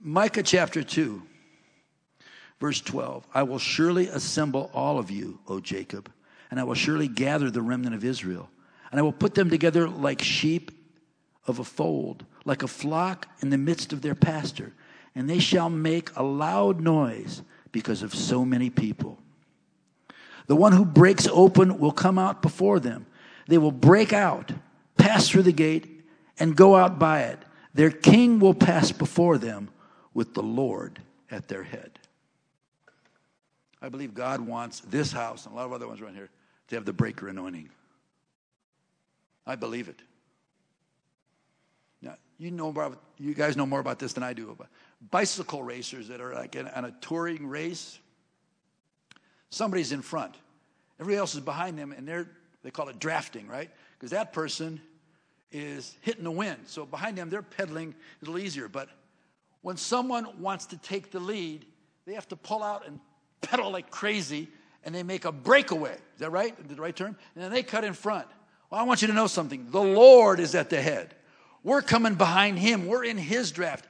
Micah 0.00 0.42
chapter 0.42 0.82
2. 0.82 1.22
Verse 2.60 2.80
12 2.80 3.26
I 3.32 3.44
will 3.44 3.58
surely 3.58 4.08
assemble 4.08 4.70
all 4.74 4.98
of 4.98 5.10
you, 5.10 5.38
O 5.46 5.60
Jacob, 5.60 6.10
and 6.50 6.58
I 6.58 6.64
will 6.64 6.74
surely 6.74 7.06
gather 7.06 7.48
the 7.48 7.62
remnant 7.62 7.94
of 7.94 8.04
Israel, 8.04 8.50
and 8.90 8.98
I 8.98 9.02
will 9.02 9.12
put 9.12 9.34
them 9.34 9.50
together 9.50 9.88
like 9.88 10.20
sheep 10.20 10.72
of 11.46 11.60
a 11.60 11.64
fold, 11.64 12.24
like 12.44 12.64
a 12.64 12.68
flock 12.68 13.28
in 13.40 13.50
the 13.50 13.58
midst 13.58 13.92
of 13.92 14.02
their 14.02 14.14
pasture, 14.16 14.72
and 15.14 15.28
they 15.28 15.38
shall 15.38 15.70
make 15.70 16.14
a 16.16 16.22
loud 16.22 16.80
noise 16.80 17.42
because 17.72 18.02
of 18.02 18.14
so 18.14 18.44
many 18.44 18.70
people. 18.70 19.18
The 20.46 20.56
one 20.56 20.72
who 20.72 20.84
breaks 20.84 21.26
open 21.26 21.78
will 21.78 21.92
come 21.92 22.18
out 22.18 22.42
before 22.42 22.80
them. 22.80 23.06
They 23.46 23.58
will 23.58 23.72
break 23.72 24.12
out, 24.12 24.52
pass 24.96 25.28
through 25.28 25.42
the 25.42 25.52
gate, 25.52 26.02
and 26.38 26.56
go 26.56 26.76
out 26.76 26.98
by 26.98 27.22
it. 27.22 27.38
Their 27.72 27.90
king 27.90 28.38
will 28.38 28.54
pass 28.54 28.92
before 28.92 29.38
them 29.38 29.70
with 30.12 30.34
the 30.34 30.42
Lord 30.42 31.00
at 31.30 31.48
their 31.48 31.62
head. 31.62 31.98
I 33.82 33.88
believe 33.88 34.14
God 34.14 34.40
wants 34.40 34.80
this 34.80 35.12
house 35.12 35.44
and 35.44 35.54
a 35.54 35.56
lot 35.56 35.66
of 35.66 35.72
other 35.72 35.86
ones 35.86 36.00
around 36.00 36.14
here 36.14 36.30
to 36.68 36.74
have 36.74 36.84
the 36.84 36.92
breaker 36.92 37.28
anointing. 37.28 37.68
I 39.46 39.56
believe 39.56 39.88
it. 39.88 40.00
Now, 42.00 42.16
you 42.38 42.50
know 42.50 42.68
about, 42.68 43.02
you 43.18 43.34
guys 43.34 43.56
know 43.56 43.66
more 43.66 43.80
about 43.80 43.98
this 43.98 44.14
than 44.14 44.22
I 44.22 44.32
do 44.32 44.50
bicycle 45.10 45.62
racers 45.62 46.08
that 46.08 46.20
are 46.20 46.34
like 46.34 46.56
in, 46.56 46.68
on 46.68 46.84
a 46.84 46.94
touring 47.00 47.46
race. 47.46 47.98
Somebody's 49.50 49.92
in 49.92 50.02
front. 50.02 50.34
Everybody 51.00 51.18
else 51.18 51.34
is 51.34 51.40
behind 51.40 51.78
them, 51.78 51.92
and 51.92 52.06
they're 52.06 52.28
they 52.64 52.70
call 52.70 52.88
it 52.88 52.98
drafting, 52.98 53.46
right? 53.46 53.70
Because 53.92 54.10
that 54.10 54.32
person 54.32 54.80
is 55.52 55.96
hitting 56.00 56.24
the 56.24 56.30
wind. 56.30 56.58
So 56.66 56.84
behind 56.84 57.16
them, 57.16 57.30
they're 57.30 57.42
pedaling 57.42 57.94
a 57.94 58.24
little 58.24 58.40
easier. 58.40 58.68
But 58.68 58.88
when 59.60 59.76
someone 59.76 60.40
wants 60.40 60.66
to 60.66 60.78
take 60.78 61.10
the 61.10 61.20
lead, 61.20 61.66
they 62.06 62.14
have 62.14 62.26
to 62.28 62.36
pull 62.36 62.62
out 62.62 62.86
and 62.86 62.98
pedal 63.42 63.70
like 63.70 63.90
crazy 63.90 64.48
and 64.82 64.94
they 64.94 65.02
make 65.02 65.24
a 65.24 65.32
breakaway. 65.32 65.92
Is 65.92 66.20
that 66.20 66.30
right? 66.30 66.56
The 66.68 66.74
right 66.74 66.96
term? 66.96 67.16
And 67.34 67.44
then 67.44 67.52
they 67.52 67.62
cut 67.62 67.84
in 67.84 67.92
front. 67.92 68.26
Well, 68.70 68.80
I 68.80 68.84
want 68.84 69.02
you 69.02 69.08
to 69.08 69.14
know 69.14 69.26
something. 69.26 69.70
The 69.70 69.82
Lord 69.82 70.40
is 70.40 70.54
at 70.54 70.70
the 70.70 70.80
head. 70.80 71.14
We're 71.62 71.82
coming 71.82 72.14
behind 72.14 72.58
him. 72.58 72.86
We're 72.86 73.04
in 73.04 73.16
his 73.16 73.52
draft. 73.52 73.86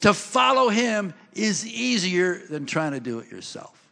To 0.00 0.12
follow 0.12 0.68
him 0.68 1.14
is 1.32 1.66
easier 1.66 2.46
than 2.48 2.66
trying 2.66 2.92
to 2.92 3.00
do 3.00 3.18
it 3.18 3.30
yourself. 3.30 3.82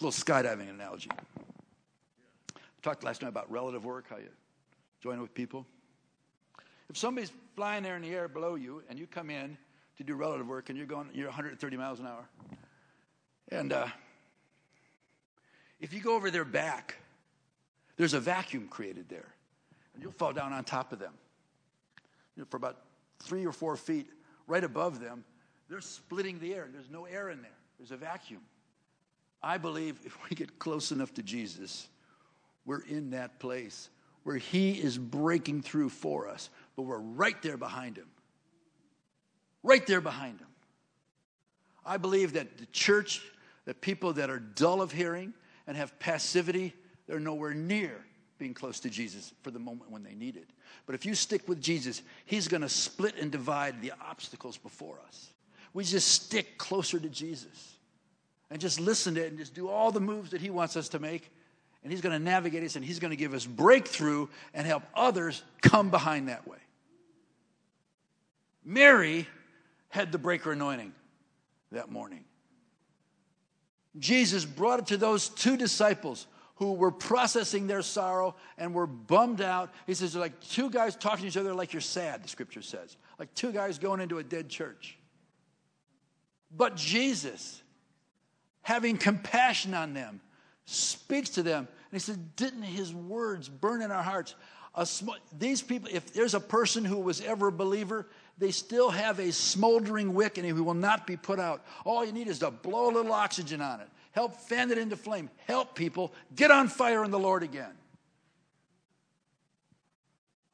A 0.00 0.04
little 0.04 0.10
skydiving 0.10 0.70
analogy. 0.70 1.10
talked 2.82 3.04
last 3.04 3.22
night 3.22 3.28
about 3.28 3.50
relative 3.50 3.84
work, 3.84 4.06
how 4.08 4.16
you 4.16 4.28
join 5.00 5.20
with 5.20 5.34
people. 5.34 5.66
If 6.88 6.96
somebody's 6.96 7.32
flying 7.56 7.82
there 7.82 7.96
in 7.96 8.02
the 8.02 8.10
air 8.10 8.28
below 8.28 8.54
you 8.54 8.82
and 8.88 8.98
you 8.98 9.06
come 9.06 9.30
in 9.30 9.56
to 9.96 10.04
do 10.04 10.14
relative 10.14 10.46
work 10.46 10.68
and 10.68 10.78
you're 10.78 10.86
going, 10.86 11.08
you're 11.12 11.28
130 11.28 11.76
miles 11.76 12.00
an 12.00 12.06
hour, 12.06 12.28
and 13.50 13.72
uh, 13.72 13.86
if 15.80 15.92
you 15.92 16.00
go 16.00 16.14
over 16.14 16.30
their 16.30 16.44
back, 16.44 16.96
there's 18.02 18.14
a 18.14 18.20
vacuum 18.20 18.66
created 18.68 19.08
there, 19.08 19.28
and 19.94 20.02
you'll 20.02 20.10
fall 20.10 20.32
down 20.32 20.52
on 20.52 20.64
top 20.64 20.92
of 20.92 20.98
them. 20.98 21.12
You 22.34 22.42
know, 22.42 22.46
for 22.50 22.56
about 22.56 22.78
three 23.20 23.46
or 23.46 23.52
four 23.52 23.76
feet, 23.76 24.08
right 24.48 24.64
above 24.64 24.98
them, 24.98 25.22
They're 25.68 25.80
splitting 25.80 26.40
the 26.40 26.52
air. 26.52 26.68
There's 26.72 26.90
no 26.90 27.04
air 27.04 27.30
in 27.30 27.42
there, 27.42 27.58
there's 27.78 27.92
a 27.92 27.96
vacuum. 27.96 28.40
I 29.40 29.56
believe 29.56 30.00
if 30.04 30.18
we 30.28 30.34
get 30.34 30.58
close 30.58 30.90
enough 30.90 31.14
to 31.14 31.22
Jesus, 31.22 31.86
we're 32.64 32.82
in 32.82 33.10
that 33.10 33.38
place 33.38 33.88
where 34.24 34.36
He 34.36 34.72
is 34.72 34.98
breaking 34.98 35.62
through 35.62 35.90
for 35.90 36.26
us, 36.26 36.50
but 36.74 36.82
we're 36.82 36.98
right 36.98 37.40
there 37.40 37.56
behind 37.56 37.96
Him. 37.96 38.08
Right 39.62 39.86
there 39.86 40.00
behind 40.00 40.40
Him. 40.40 40.48
I 41.86 41.98
believe 41.98 42.32
that 42.32 42.58
the 42.58 42.66
church, 42.66 43.22
the 43.64 43.74
people 43.74 44.12
that 44.14 44.28
are 44.28 44.40
dull 44.40 44.82
of 44.82 44.90
hearing 44.90 45.34
and 45.68 45.76
have 45.76 45.96
passivity, 46.00 46.74
they're 47.12 47.20
nowhere 47.20 47.52
near 47.52 47.92
being 48.38 48.54
close 48.54 48.80
to 48.80 48.88
Jesus 48.88 49.34
for 49.42 49.50
the 49.50 49.58
moment 49.58 49.90
when 49.90 50.02
they 50.02 50.14
need 50.14 50.34
it. 50.34 50.48
But 50.86 50.94
if 50.94 51.04
you 51.04 51.14
stick 51.14 51.46
with 51.46 51.60
Jesus, 51.60 52.00
He's 52.24 52.48
going 52.48 52.62
to 52.62 52.70
split 52.70 53.16
and 53.20 53.30
divide 53.30 53.82
the 53.82 53.92
obstacles 54.08 54.56
before 54.56 54.98
us. 55.06 55.28
We 55.74 55.84
just 55.84 56.08
stick 56.08 56.56
closer 56.56 56.98
to 56.98 57.10
Jesus 57.10 57.76
and 58.48 58.58
just 58.58 58.80
listen 58.80 59.16
to 59.16 59.26
it 59.26 59.28
and 59.28 59.38
just 59.38 59.52
do 59.52 59.68
all 59.68 59.92
the 59.92 60.00
moves 60.00 60.30
that 60.30 60.40
He 60.40 60.48
wants 60.48 60.74
us 60.74 60.88
to 60.88 60.98
make. 60.98 61.30
And 61.82 61.92
He's 61.92 62.00
going 62.00 62.18
to 62.18 62.24
navigate 62.24 62.64
us 62.64 62.76
and 62.76 62.84
He's 62.84 62.98
going 62.98 63.10
to 63.10 63.16
give 63.16 63.34
us 63.34 63.44
breakthrough 63.44 64.28
and 64.54 64.66
help 64.66 64.82
others 64.94 65.42
come 65.60 65.90
behind 65.90 66.30
that 66.30 66.48
way. 66.48 66.60
Mary 68.64 69.28
had 69.90 70.12
the 70.12 70.18
breaker 70.18 70.52
anointing 70.52 70.94
that 71.72 71.90
morning. 71.90 72.24
Jesus 73.98 74.46
brought 74.46 74.78
it 74.78 74.86
to 74.86 74.96
those 74.96 75.28
two 75.28 75.58
disciples 75.58 76.26
who 76.62 76.74
were 76.74 76.92
processing 76.92 77.66
their 77.66 77.82
sorrow 77.82 78.36
and 78.56 78.72
were 78.72 78.86
bummed 78.86 79.40
out. 79.40 79.72
He 79.86 79.94
says, 79.94 80.14
like 80.14 80.38
two 80.40 80.70
guys 80.70 80.94
talking 80.94 81.22
to 81.22 81.28
each 81.28 81.36
other 81.36 81.54
like 81.54 81.72
you're 81.72 81.80
sad, 81.80 82.22
the 82.22 82.28
scripture 82.28 82.62
says. 82.62 82.96
Like 83.18 83.34
two 83.34 83.50
guys 83.50 83.78
going 83.78 84.00
into 84.00 84.18
a 84.18 84.22
dead 84.22 84.48
church. 84.48 84.96
But 86.56 86.76
Jesus, 86.76 87.60
having 88.62 88.96
compassion 88.96 89.74
on 89.74 89.92
them, 89.92 90.20
speaks 90.66 91.30
to 91.30 91.42
them. 91.42 91.66
And 91.66 91.92
he 91.92 91.98
says, 91.98 92.16
Didn't 92.36 92.62
his 92.62 92.94
words 92.94 93.48
burn 93.48 93.82
in 93.82 93.90
our 93.90 94.02
hearts? 94.02 94.36
Sm- 94.84 95.10
these 95.36 95.62
people, 95.62 95.88
if 95.92 96.12
there's 96.12 96.34
a 96.34 96.40
person 96.40 96.84
who 96.84 97.00
was 97.00 97.20
ever 97.22 97.48
a 97.48 97.52
believer, 97.52 98.06
they 98.38 98.52
still 98.52 98.90
have 98.90 99.18
a 99.18 99.32
smoldering 99.32 100.14
wick 100.14 100.38
and 100.38 100.46
it 100.46 100.52
will 100.52 100.74
not 100.74 101.06
be 101.06 101.16
put 101.16 101.40
out. 101.40 101.64
All 101.84 102.04
you 102.04 102.12
need 102.12 102.28
is 102.28 102.38
to 102.38 102.50
blow 102.50 102.90
a 102.90 102.92
little 102.92 103.12
oxygen 103.12 103.60
on 103.60 103.80
it, 103.80 103.88
help 104.12 104.36
fan 104.36 104.70
it 104.70 104.78
into 104.78 104.96
flame, 104.96 105.28
help 105.46 105.74
people 105.74 106.12
get 106.36 106.50
on 106.50 106.68
fire 106.68 107.04
in 107.04 107.10
the 107.10 107.18
Lord 107.18 107.42
again. 107.42 107.72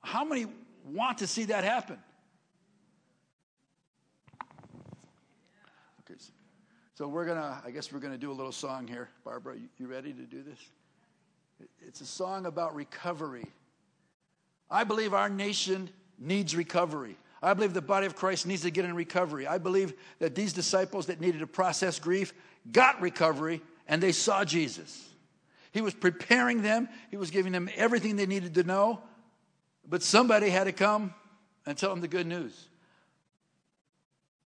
How 0.01 0.25
many 0.25 0.47
want 0.85 1.19
to 1.19 1.27
see 1.27 1.45
that 1.45 1.65
happen? 1.65 1.99
Okay, 6.01 6.19
so 6.95 7.07
we're 7.07 7.27
gonna, 7.27 7.61
I 7.65 7.71
guess 7.71 7.93
we're 7.93 7.99
gonna 7.99 8.17
do 8.17 8.31
a 8.31 8.33
little 8.33 8.53
song 8.53 8.87
here. 8.87 9.11
Barbara, 9.25 9.57
you, 9.79 9.87
ready 9.87 10.13
to 10.13 10.23
do 10.23 10.43
this? 10.43 10.59
It's 11.87 12.01
a 12.01 12.07
song 12.07 12.47
about 12.47 12.75
recovery. 12.75 13.45
I 14.71 14.85
believe 14.85 15.13
our 15.13 15.29
nation 15.29 15.91
needs 16.19 16.55
recovery. 16.55 17.17
I 17.43 17.55
believe 17.55 17.73
the 17.73 17.83
body 17.83 18.07
of 18.07 18.17
Christ 18.17 18.47
needs 18.47 18.63
to 18.63 18.71
get 18.71 18.85
in 18.85 18.95
recovery. 18.95 19.47
I 19.47 19.59
believe 19.59 19.95
that 20.19 20.35
these 20.35 20.53
disciples 20.53 21.07
that 21.07 21.21
needed 21.21 21.39
to 21.41 21.47
process 21.47 21.99
grief 21.99 22.33
got 22.73 23.01
recovery 23.01 23.62
and 23.86 24.03
they 24.03 24.12
saw 24.12 24.45
Jesus. 24.45 25.09
He 25.73 25.81
was 25.81 25.95
preparing 25.95 26.62
them, 26.62 26.89
He 27.11 27.16
was 27.16 27.31
giving 27.31 27.53
them 27.53 27.69
everything 27.77 28.16
they 28.16 28.27
needed 28.27 28.55
to 28.55 28.62
know, 28.62 29.01
but 29.86 30.03
somebody 30.03 30.51
had 30.51 30.65
to 30.65 30.73
come 30.73 31.15
and 31.66 31.77
tell 31.77 31.90
them 31.90 32.01
the 32.01 32.09
good 32.09 32.27
news. 32.27 32.69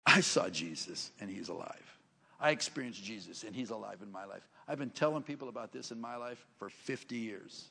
I 0.05 0.20
saw 0.20 0.48
Jesus 0.48 1.10
and 1.20 1.30
He's 1.30 1.48
alive. 1.48 1.98
I 2.38 2.51
experienced 2.51 3.02
Jesus 3.02 3.43
and 3.43 3.55
He's 3.55 3.70
alive 3.70 3.98
in 4.02 4.12
my 4.12 4.24
life. 4.24 4.47
I've 4.68 4.78
been 4.78 4.90
telling 4.90 5.22
people 5.22 5.48
about 5.48 5.72
this 5.72 5.90
in 5.90 6.01
my 6.01 6.16
life 6.16 6.44
for 6.59 6.68
50 6.68 7.16
years, 7.16 7.68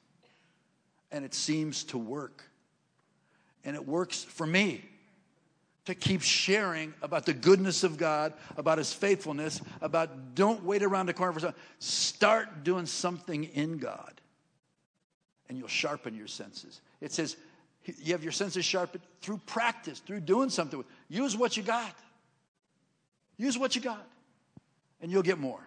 and 1.12 1.24
it 1.24 1.34
seems 1.34 1.84
to 1.86 1.98
work. 1.98 2.44
And 3.64 3.76
it 3.76 3.88
works 3.88 4.24
for 4.24 4.46
me 4.46 4.84
to 5.86 5.96
keep 5.96 6.22
sharing 6.22 6.94
about 7.02 7.26
the 7.26 7.34
goodness 7.34 7.84
of 7.84 7.98
God, 7.98 8.34
about 8.58 8.78
His 8.78 8.92
faithfulness, 8.92 9.62
about 9.82 10.36
don't 10.36 10.64
wait 10.64 10.84
around 10.84 11.06
the 11.06 11.14
corner 11.14 11.34
for 11.34 11.40
something. 11.40 11.62
Start 11.80 12.64
doing 12.64 12.86
something 12.86 13.44
in 13.44 13.78
God, 13.78 14.20
and 15.48 15.58
you'll 15.58 15.68
sharpen 15.68 16.16
your 16.16 16.28
senses. 16.28 16.82
It 17.02 17.12
says 17.12 17.38
you 17.86 18.14
have 18.14 18.24
your 18.24 18.32
senses 18.32 18.66
sharpened 18.66 19.04
through 19.22 19.40
practice, 19.46 20.00
through 20.00 20.22
doing 20.22 20.50
something. 20.50 20.84
Use 21.08 21.38
what 21.38 21.56
you 21.56 21.64
got. 21.64 21.94
Use 23.38 23.58
what 23.58 23.76
you 23.76 23.82
got, 23.82 24.08
and 25.02 25.12
you'll 25.12 25.22
get 25.22 25.38
more. 25.38 25.62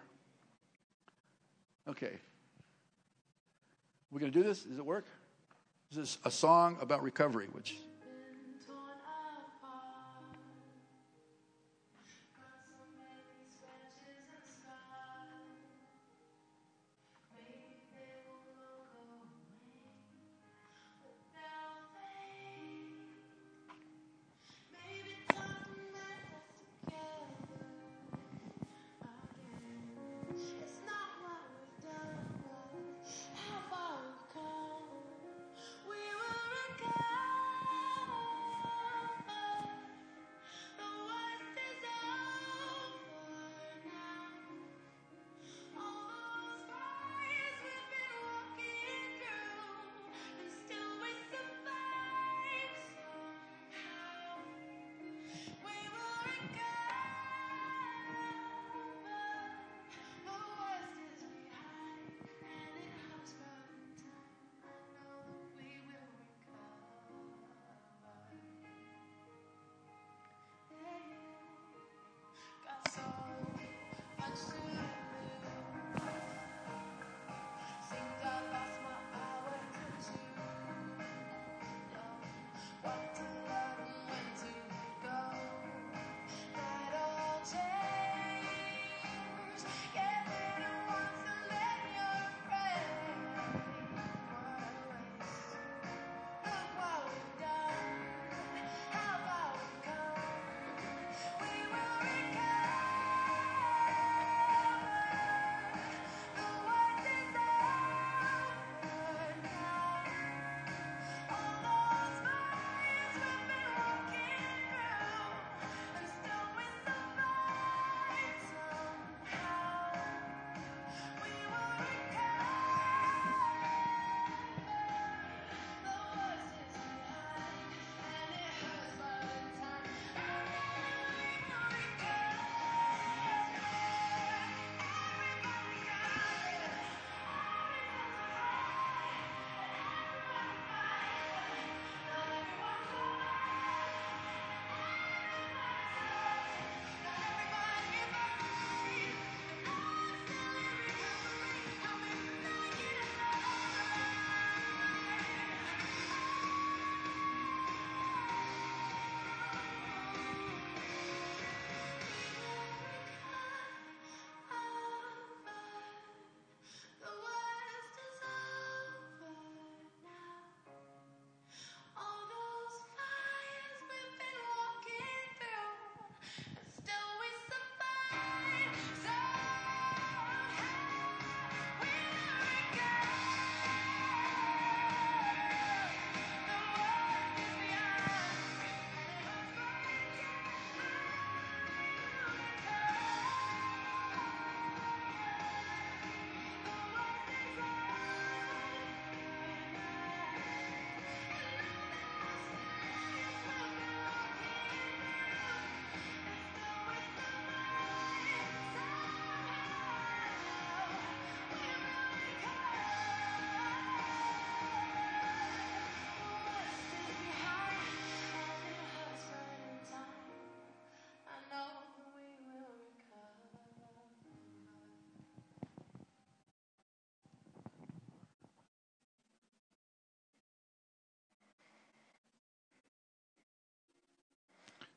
Okay. 1.86 2.12
We're 4.10 4.20
going 4.20 4.32
to 4.32 4.38
do 4.38 4.44
this? 4.44 4.62
Does 4.62 4.78
it 4.78 4.84
work? 4.84 5.04
This 5.90 6.02
is 6.02 6.18
a 6.24 6.30
song 6.30 6.76
about 6.80 7.02
recovery, 7.02 7.46
which 7.52 7.76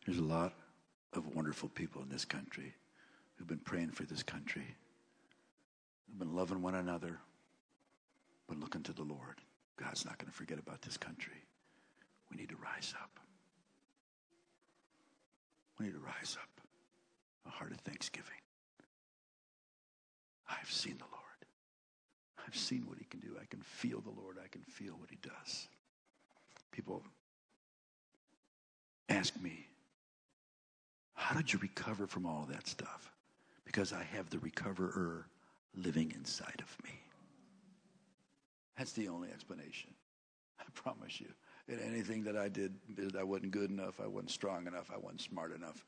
There's 0.06 0.18
a 0.18 0.24
lot 0.24 0.54
of 1.14 1.36
wonderful 1.36 1.70
people 1.70 2.02
in 2.02 2.10
this 2.10 2.26
country 2.26 2.74
who've 3.36 3.48
been 3.48 3.60
praying 3.60 3.92
for 3.92 4.04
this 4.04 4.24
country, 4.24 4.76
who've 6.08 6.20
been 6.20 6.36
loving 6.36 6.62
one 6.62 6.76
another, 6.76 7.20
but 8.48 8.60
looking 8.60 8.84
to 8.84 8.94
the 8.94 9.04
Lord. 9.04 9.42
God's 9.78 10.06
not 10.06 10.18
going 10.18 10.30
to 10.30 10.36
forget 10.36 10.60
about 10.60 10.82
this 10.82 10.98
country. 10.98 11.34
We 12.30 12.38
need 12.38 12.50
to 12.50 12.56
rise 12.56 12.94
up. 13.02 13.20
We 15.80 15.86
need 15.88 15.94
to 15.94 16.00
rise 16.00 16.38
up. 16.40 16.50
A 17.48 17.50
heart 17.50 17.72
of 17.72 17.78
thanksgiving. 17.80 18.32
I've 20.48 20.72
seen 20.72 20.98
the 20.98 21.06
Lord. 21.12 21.22
I've 22.46 22.56
seen 22.56 22.86
what 22.88 22.98
he 23.00 23.06
can 23.06 23.20
do. 23.20 23.36
I 23.42 23.46
can 23.46 23.62
feel 23.62 24.02
the 24.02 24.12
Lord. 24.12 24.38
I 24.44 24.48
can 24.48 24.62
feel 24.62 24.94
what 24.94 25.10
he 25.10 25.18
does. 25.22 25.68
People 26.72 27.04
ask 29.10 29.40
me, 29.42 29.68
How 31.22 31.36
did 31.36 31.54
you 31.54 31.60
recover 31.60 32.08
from 32.08 32.26
all 32.26 32.48
that 32.50 32.68
stuff? 32.68 33.14
Because 33.64 33.94
I 33.94 34.04
have 34.04 34.30
the 34.32 34.40
recoverer 34.40 35.28
living 35.76 36.12
inside 36.16 36.60
of 36.60 36.84
me. 36.84 37.00
That's 38.76 38.92
the 38.94 39.08
only 39.08 39.30
explanation. 39.30 39.92
I 40.60 40.64
promise 40.74 41.22
you. 41.22 41.28
And 41.68 41.80
anything 41.80 42.24
that 42.24 42.36
I 42.36 42.50
did, 42.50 42.74
I 43.18 43.24
wasn't 43.24 43.52
good 43.52 43.70
enough, 43.70 44.02
I 44.04 44.08
wasn't 44.08 44.32
strong 44.32 44.66
enough, 44.66 44.90
I 44.94 44.98
wasn't 44.98 45.22
smart 45.22 45.56
enough. 45.56 45.86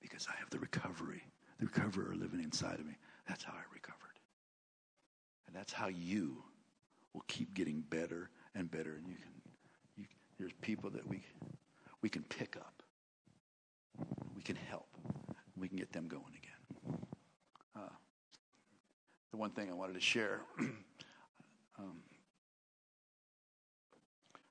Because 0.00 0.28
I 0.32 0.38
have 0.38 0.48
the 0.50 0.60
recovery, 0.60 1.24
the 1.58 1.66
recoverer 1.66 2.14
living 2.14 2.40
inside 2.40 2.78
of 2.78 2.86
me. 2.86 2.94
That's 3.28 3.42
how 3.42 3.52
I 3.52 3.74
recovered. 3.74 4.20
And 5.48 5.56
that's 5.56 5.72
how 5.72 5.88
you 5.88 6.36
will 7.12 7.24
keep 7.26 7.52
getting 7.52 7.80
better 7.90 8.30
and 8.54 8.70
better. 8.70 8.92
And 8.92 9.08
you 9.08 9.16
can, 9.16 9.32
you, 9.96 10.04
there's 10.38 10.52
people 10.62 10.88
that 10.90 11.06
we, 11.06 11.20
we 12.00 12.08
can 12.08 12.22
pick 12.22 12.56
up, 12.56 12.75
can 14.46 14.56
help, 14.70 14.86
we 15.56 15.66
can 15.66 15.76
get 15.76 15.92
them 15.92 16.06
going 16.06 16.22
again. 16.38 16.98
Uh, 17.74 17.88
the 19.32 19.36
one 19.36 19.50
thing 19.50 19.68
I 19.68 19.74
wanted 19.74 19.94
to 19.94 20.00
share. 20.00 20.40
um, 20.60 21.96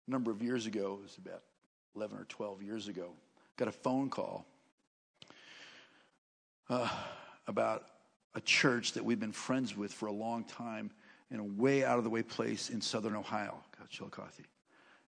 a 0.06 0.12
number 0.12 0.32
of 0.32 0.44
years 0.44 0.66
ago, 0.66 1.00
it 1.00 1.04
was 1.04 1.18
about 1.18 1.44
11 1.96 2.18
or 2.18 2.26
12 2.26 2.62
years 2.62 2.90
ago, 2.90 3.12
got 3.56 3.70
a 3.70 3.72
phone 3.72 4.10
call 4.10 4.46
uh, 6.70 6.90
about 7.48 7.86
a 8.34 8.42
church 8.42 8.92
that 8.94 9.06
we've 9.06 9.20
been 9.20 9.32
friends 9.32 9.78
with 9.78 9.94
for 9.94 10.08
a 10.08 10.12
long 10.12 10.44
time 10.44 10.92
in 11.32 11.40
a 11.40 11.44
way 11.44 11.86
out 11.86 11.98
of 11.98 12.04
the 12.04 12.10
way 12.10 12.22
place 12.22 12.70
in 12.70 12.82
southern 12.82 13.16
Ohio 13.16 13.56
Chillicothe. 13.90 14.44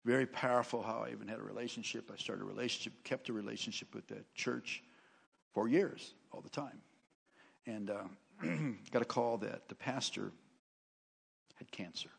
Very 0.05 0.27
powerful 0.27 0.83
how 0.83 1.03
I 1.07 1.11
even 1.11 1.27
had 1.27 1.39
a 1.39 1.43
relationship. 1.43 2.11
I 2.13 2.17
started 2.17 2.43
a 2.43 2.45
relationship, 2.45 2.93
kept 3.03 3.27
a 3.29 3.33
relationship 3.33 3.93
with 3.95 4.07
that 4.07 4.33
church 4.35 4.83
for 5.51 5.67
years, 5.67 6.13
all 6.31 6.41
the 6.41 6.49
time. 6.49 6.79
And 7.65 7.89
uh, 7.89 8.03
got 8.91 9.01
a 9.01 9.05
call 9.05 9.39
that 9.39 9.67
the 9.67 9.73
pastor 9.73 10.31
had 11.55 11.71
cancer. 11.71 12.09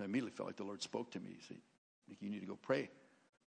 I 0.00 0.04
immediately 0.04 0.30
felt 0.30 0.48
like 0.48 0.56
the 0.56 0.64
Lord 0.64 0.82
spoke 0.82 1.10
to 1.10 1.20
me. 1.20 1.36
He 1.36 1.44
said, 1.46 1.58
You 2.20 2.30
need 2.30 2.40
to 2.40 2.46
go 2.46 2.58
pray 2.62 2.88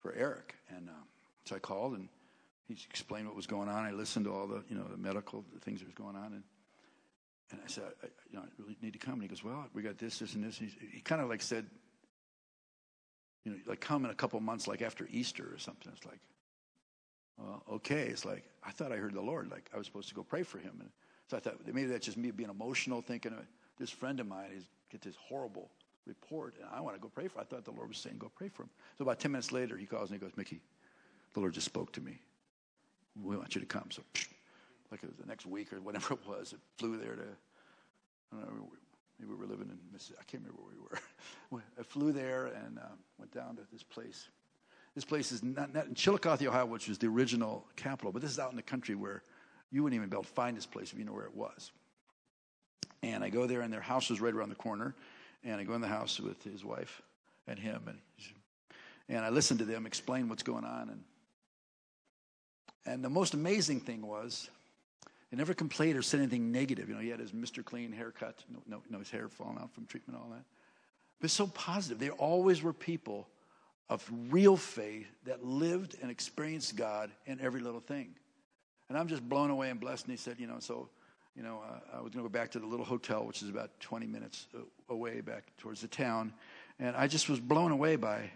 for 0.01 0.13
Eric. 0.13 0.57
And 0.77 0.89
uh, 0.89 1.05
so 1.45 1.55
I 1.55 1.61
called 1.61 1.93
and 1.93 2.09
he 2.67 2.77
explained 2.89 3.27
what 3.27 3.37
was 3.37 3.47
going 3.47 3.69
on. 3.69 3.85
I 3.85 3.93
listened 3.93 4.25
to 4.25 4.33
all 4.33 4.49
the, 4.49 4.65
you 4.69 4.77
know, 4.77 4.85
the 4.91 4.97
medical 4.97 5.45
things 5.61 5.79
that 5.79 5.87
was 5.87 5.95
going 5.95 6.17
on. 6.17 6.33
And, 6.33 6.43
and 7.53 7.61
I 7.65 7.69
said, 7.69 7.85
I, 8.03 8.07
you 8.31 8.37
know, 8.37 8.43
I 8.43 8.49
really 8.59 8.77
need 8.83 8.95
to 8.95 8.99
come. 8.99 9.15
And 9.15 9.23
he 9.23 9.29
goes, 9.29 9.45
Well, 9.45 9.65
we 9.75 9.83
got 9.83 9.97
this, 9.99 10.19
this, 10.19 10.35
and 10.35 10.43
this. 10.43 10.59
And 10.59 10.71
he, 10.71 10.97
he 10.97 11.01
kind 11.01 11.21
of 11.23 11.29
like 11.29 11.43
said, 11.43 11.67
You 13.45 13.53
know, 13.53 13.59
like 13.67 13.81
come 13.81 14.05
in 14.05 14.11
a 14.11 14.15
couple 14.15 14.39
months, 14.41 14.69
like 14.69 14.83
after 14.83 15.07
Easter 15.11 15.49
or 15.53 15.59
something. 15.59 15.93
It's 15.97 16.07
like, 16.07 16.21
well, 17.39 17.63
okay. 17.73 18.03
It's 18.09 18.25
like, 18.25 18.45
I 18.63 18.71
thought 18.71 18.93
I 18.93 18.97
heard 18.97 19.15
the 19.15 19.21
Lord. 19.21 19.51
Like 19.51 19.71
I 19.75 19.79
was 19.79 19.87
supposed 19.87 20.09
to 20.09 20.15
go 20.15 20.23
pray 20.23 20.43
for 20.43 20.59
him. 20.59 20.77
And 20.81 20.91
so 21.29 21.37
I 21.37 21.41
thought 21.41 21.57
maybe 21.67 21.87
that's 21.87 22.05
just 22.05 22.19
me 22.19 22.31
being 22.31 22.51
emotional, 22.51 23.01
thinking 23.01 23.33
this 23.79 23.91
friend 23.91 24.21
of 24.21 24.27
mine 24.27 24.51
is 24.57 24.65
get 24.91 25.01
this 25.01 25.17
horrible 25.17 25.71
report, 26.07 26.55
and 26.61 26.69
I 26.73 26.81
want 26.81 26.97
to 26.97 27.01
go 27.01 27.09
pray 27.09 27.29
for 27.29 27.39
him. 27.39 27.47
I 27.51 27.55
thought 27.55 27.65
the 27.65 27.71
Lord 27.71 27.89
was 27.89 27.99
saying, 27.99 28.17
go 28.19 28.31
pray 28.35 28.49
for 28.49 28.65
him. 28.65 28.71
So 28.99 29.03
about 29.03 29.19
10 29.21 29.33
minutes 29.33 29.53
later, 29.53 29.77
he 29.77 29.87
calls 29.87 30.11
and 30.11 30.21
he 30.21 30.25
goes, 30.25 30.37
Mickey, 30.37 30.61
the 31.35 31.41
Lord 31.41 31.55
just 31.55 31.67
spoke 31.67 31.93
to 31.93 32.01
me. 32.01 32.21
We 33.21 33.37
want 33.37 33.55
you 33.55 33.61
to 33.61 33.67
come. 33.67 33.91
So, 33.91 34.03
like 34.91 35.03
it 35.03 35.07
was 35.07 35.17
the 35.17 35.27
next 35.27 35.47
week 35.47 35.73
or 35.73 35.81
whatever 35.81 36.15
it 36.15 36.21
was, 36.29 36.53
it 36.53 36.61
flew 36.77 36.97
there 36.97 37.17
to, 37.17 37.23
I 38.33 38.45
don't 38.45 38.57
know, 38.57 38.69
maybe 39.21 39.33
we 39.33 39.39
were 39.39 39.47
living 39.47 39.69
in 39.69 39.79
Mississippi. 39.93 40.19
I 40.21 40.25
can't 40.25 40.43
remember 40.43 40.63
where 40.63 40.75
we 40.75 41.59
were. 41.59 41.63
I 41.79 41.83
flew 41.83 42.13
there 42.13 42.47
and 42.47 42.79
uh, 42.79 42.83
went 43.19 43.33
down 43.33 43.57
to 43.57 43.63
this 43.73 43.83
place. 43.83 44.29
This 44.95 45.05
place 45.05 45.31
is 45.31 45.43
not, 45.43 45.73
not 45.73 45.87
in 45.87 45.95
Chillicothe, 45.95 46.43
Ohio, 46.47 46.67
which 46.67 46.89
was 46.89 46.99
the 46.99 47.07
original 47.07 47.67
capital, 47.77 48.13
but 48.13 48.23
this 48.23 48.31
is 48.31 48.39
out 48.39 48.51
in 48.51 48.57
the 48.57 48.63
country 48.63 48.95
where 48.95 49.23
you 49.71 49.83
wouldn't 49.83 49.97
even 49.97 50.09
be 50.09 50.15
able 50.15 50.25
to 50.25 50.31
find 50.31 50.57
this 50.57 50.67
place 50.67 50.93
if 50.93 50.99
you 50.99 51.05
know 51.05 51.13
where 51.13 51.27
it 51.27 51.35
was. 51.35 51.71
And 53.03 53.23
I 53.23 53.31
go 53.31 53.47
there, 53.47 53.61
and 53.61 53.73
their 53.73 53.81
house 53.81 54.11
was 54.11 54.21
right 54.21 54.35
around 54.35 54.49
the 54.49 54.57
corner. 54.57 54.95
And 55.45 55.61
I 55.61 55.65
go 55.65 55.75
in 55.75 55.81
the 55.81 55.89
house 55.89 56.21
with 56.21 56.43
his 56.43 56.65
wife 56.65 57.01
and 57.47 57.59
him, 57.59 57.83
and 57.87 57.99
and 59.09 59.25
I 59.25 59.31
listen 59.31 59.59
to 59.59 59.65
them 59.65 59.87
explain 59.87 60.29
what's 60.29 60.43
going 60.43 60.65
on. 60.65 60.91
And 60.91 61.05
and 62.85 63.05
the 63.05 63.11
most 63.11 63.35
amazing 63.35 63.81
thing 63.81 64.07
was, 64.07 64.51
they 65.31 65.37
never 65.37 65.55
complained 65.55 65.97
or 65.97 66.03
said 66.03 66.21
anything 66.21 66.51
negative. 66.51 66.89
You 66.89 66.97
know, 66.97 67.01
he 67.01 67.09
had 67.09 67.21
his 67.21 67.33
Mr. 67.33 67.65
Clean 67.65 67.93
haircut, 67.93 68.43
no, 68.49 68.61
no, 68.67 68.83
no 68.91 68.99
his 68.99 69.11
hair 69.11 69.29
falling 69.29 69.59
out 69.59 69.73
from 69.73 69.87
treatment, 69.87 70.19
all 70.21 70.31
that. 70.31 70.45
But 71.21 71.31
so 71.31 71.47
positive. 71.47 71.99
They 71.99 72.11
always 72.11 72.63
were 72.63 72.73
people 72.73 73.29
of 73.89 74.09
real 74.31 74.57
faith 74.57 75.07
that 75.25 75.45
lived 75.45 75.97
and 76.01 76.11
experienced 76.11 76.77
God 76.77 77.11
in 77.27 77.41
every 77.41 77.61
little 77.61 77.81
thing. 77.81 78.15
And 78.89 78.99
I'm 78.99 79.09
just 79.09 79.29
blown 79.29 79.51
away 79.51 79.71
and 79.71 79.79
blessed. 79.79 80.07
And 80.07 80.13
he 80.13 80.17
said, 80.17 80.37
you 80.39 80.47
know, 80.47 80.59
so 80.59 80.89
you 81.37 81.43
know, 81.43 81.63
uh, 81.67 81.99
I 81.99 82.01
was 82.01 82.13
going 82.13 82.25
to 82.25 82.29
go 82.29 82.29
back 82.29 82.51
to 82.53 82.59
the 82.59 82.67
little 82.67 82.85
hotel, 82.85 83.25
which 83.25 83.43
is 83.43 83.49
about 83.49 83.71
20 83.81 84.07
minutes 84.07 84.49
away 84.89 85.21
back 85.21 85.45
towards 85.59 85.81
the 85.81 85.89
town. 85.89 86.33
And 86.79 86.97
I 86.97 87.07
just 87.07 87.29
was 87.29 87.41
blown 87.41 87.71
away 87.73 87.97
by 87.97 88.31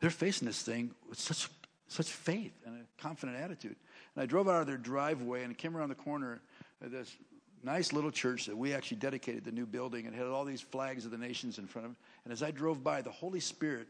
they're 0.00 0.10
facing 0.10 0.46
this 0.46 0.62
thing 0.62 0.94
with 1.08 1.18
such, 1.18 1.48
such 1.88 2.10
faith 2.10 2.52
and 2.66 2.76
a 2.76 3.02
confident 3.02 3.38
attitude. 3.38 3.76
And 4.14 4.22
I 4.22 4.26
drove 4.26 4.48
out 4.48 4.60
of 4.60 4.66
their 4.66 4.76
driveway 4.76 5.44
and 5.44 5.56
came 5.56 5.76
around 5.76 5.88
the 5.88 5.94
corner 5.94 6.40
of 6.82 6.90
this 6.90 7.14
nice 7.62 7.92
little 7.92 8.10
church 8.10 8.46
that 8.46 8.56
we 8.56 8.74
actually 8.74 8.98
dedicated 8.98 9.44
the 9.44 9.52
new 9.52 9.66
building 9.66 10.06
and 10.06 10.14
had 10.14 10.26
all 10.26 10.44
these 10.44 10.60
flags 10.60 11.04
of 11.04 11.10
the 11.10 11.18
nations 11.18 11.58
in 11.58 11.66
front 11.66 11.86
of 11.86 11.92
it. 11.92 11.98
And 12.24 12.32
as 12.32 12.42
I 12.42 12.50
drove 12.50 12.84
by, 12.84 13.02
the 13.02 13.10
Holy 13.10 13.40
Spirit 13.40 13.88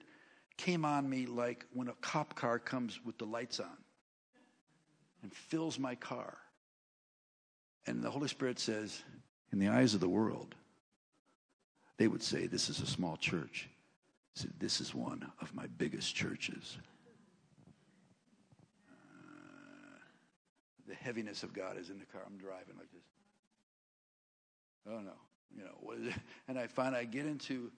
came 0.56 0.84
on 0.84 1.08
me 1.08 1.26
like 1.26 1.66
when 1.72 1.88
a 1.88 1.94
cop 2.00 2.34
car 2.34 2.58
comes 2.58 3.04
with 3.04 3.18
the 3.18 3.26
lights 3.26 3.58
on 3.60 3.76
and 5.22 5.32
fills 5.32 5.78
my 5.78 5.94
car. 5.96 6.36
And 7.86 8.02
the 8.02 8.10
Holy 8.10 8.28
Spirit 8.28 8.58
says, 8.58 9.02
in 9.52 9.58
the 9.58 9.68
eyes 9.68 9.94
of 9.94 10.00
the 10.00 10.08
world, 10.08 10.54
they 11.96 12.08
would 12.08 12.22
say, 12.22 12.46
This 12.46 12.68
is 12.68 12.80
a 12.80 12.86
small 12.86 13.16
church. 13.16 13.68
Said, 14.34 14.52
this 14.58 14.80
is 14.80 14.92
one 14.92 15.30
of 15.40 15.54
my 15.54 15.66
biggest 15.78 16.14
churches. 16.14 16.76
The 20.88 20.94
heaviness 20.94 21.42
of 21.42 21.52
God 21.52 21.78
is 21.78 21.90
in 21.90 21.98
the 21.98 22.06
car. 22.06 22.22
I'm 22.26 22.38
driving 22.38 22.76
like 22.76 22.90
this. 22.92 23.04
Oh 24.86 25.00
no, 25.00 25.16
you 25.56 25.64
know 25.64 25.76
what 25.80 25.98
is 25.98 26.06
it? 26.08 26.14
And 26.48 26.58
I 26.58 26.66
find 26.66 26.94
I 26.94 27.04
get 27.04 27.26
into 27.26 27.72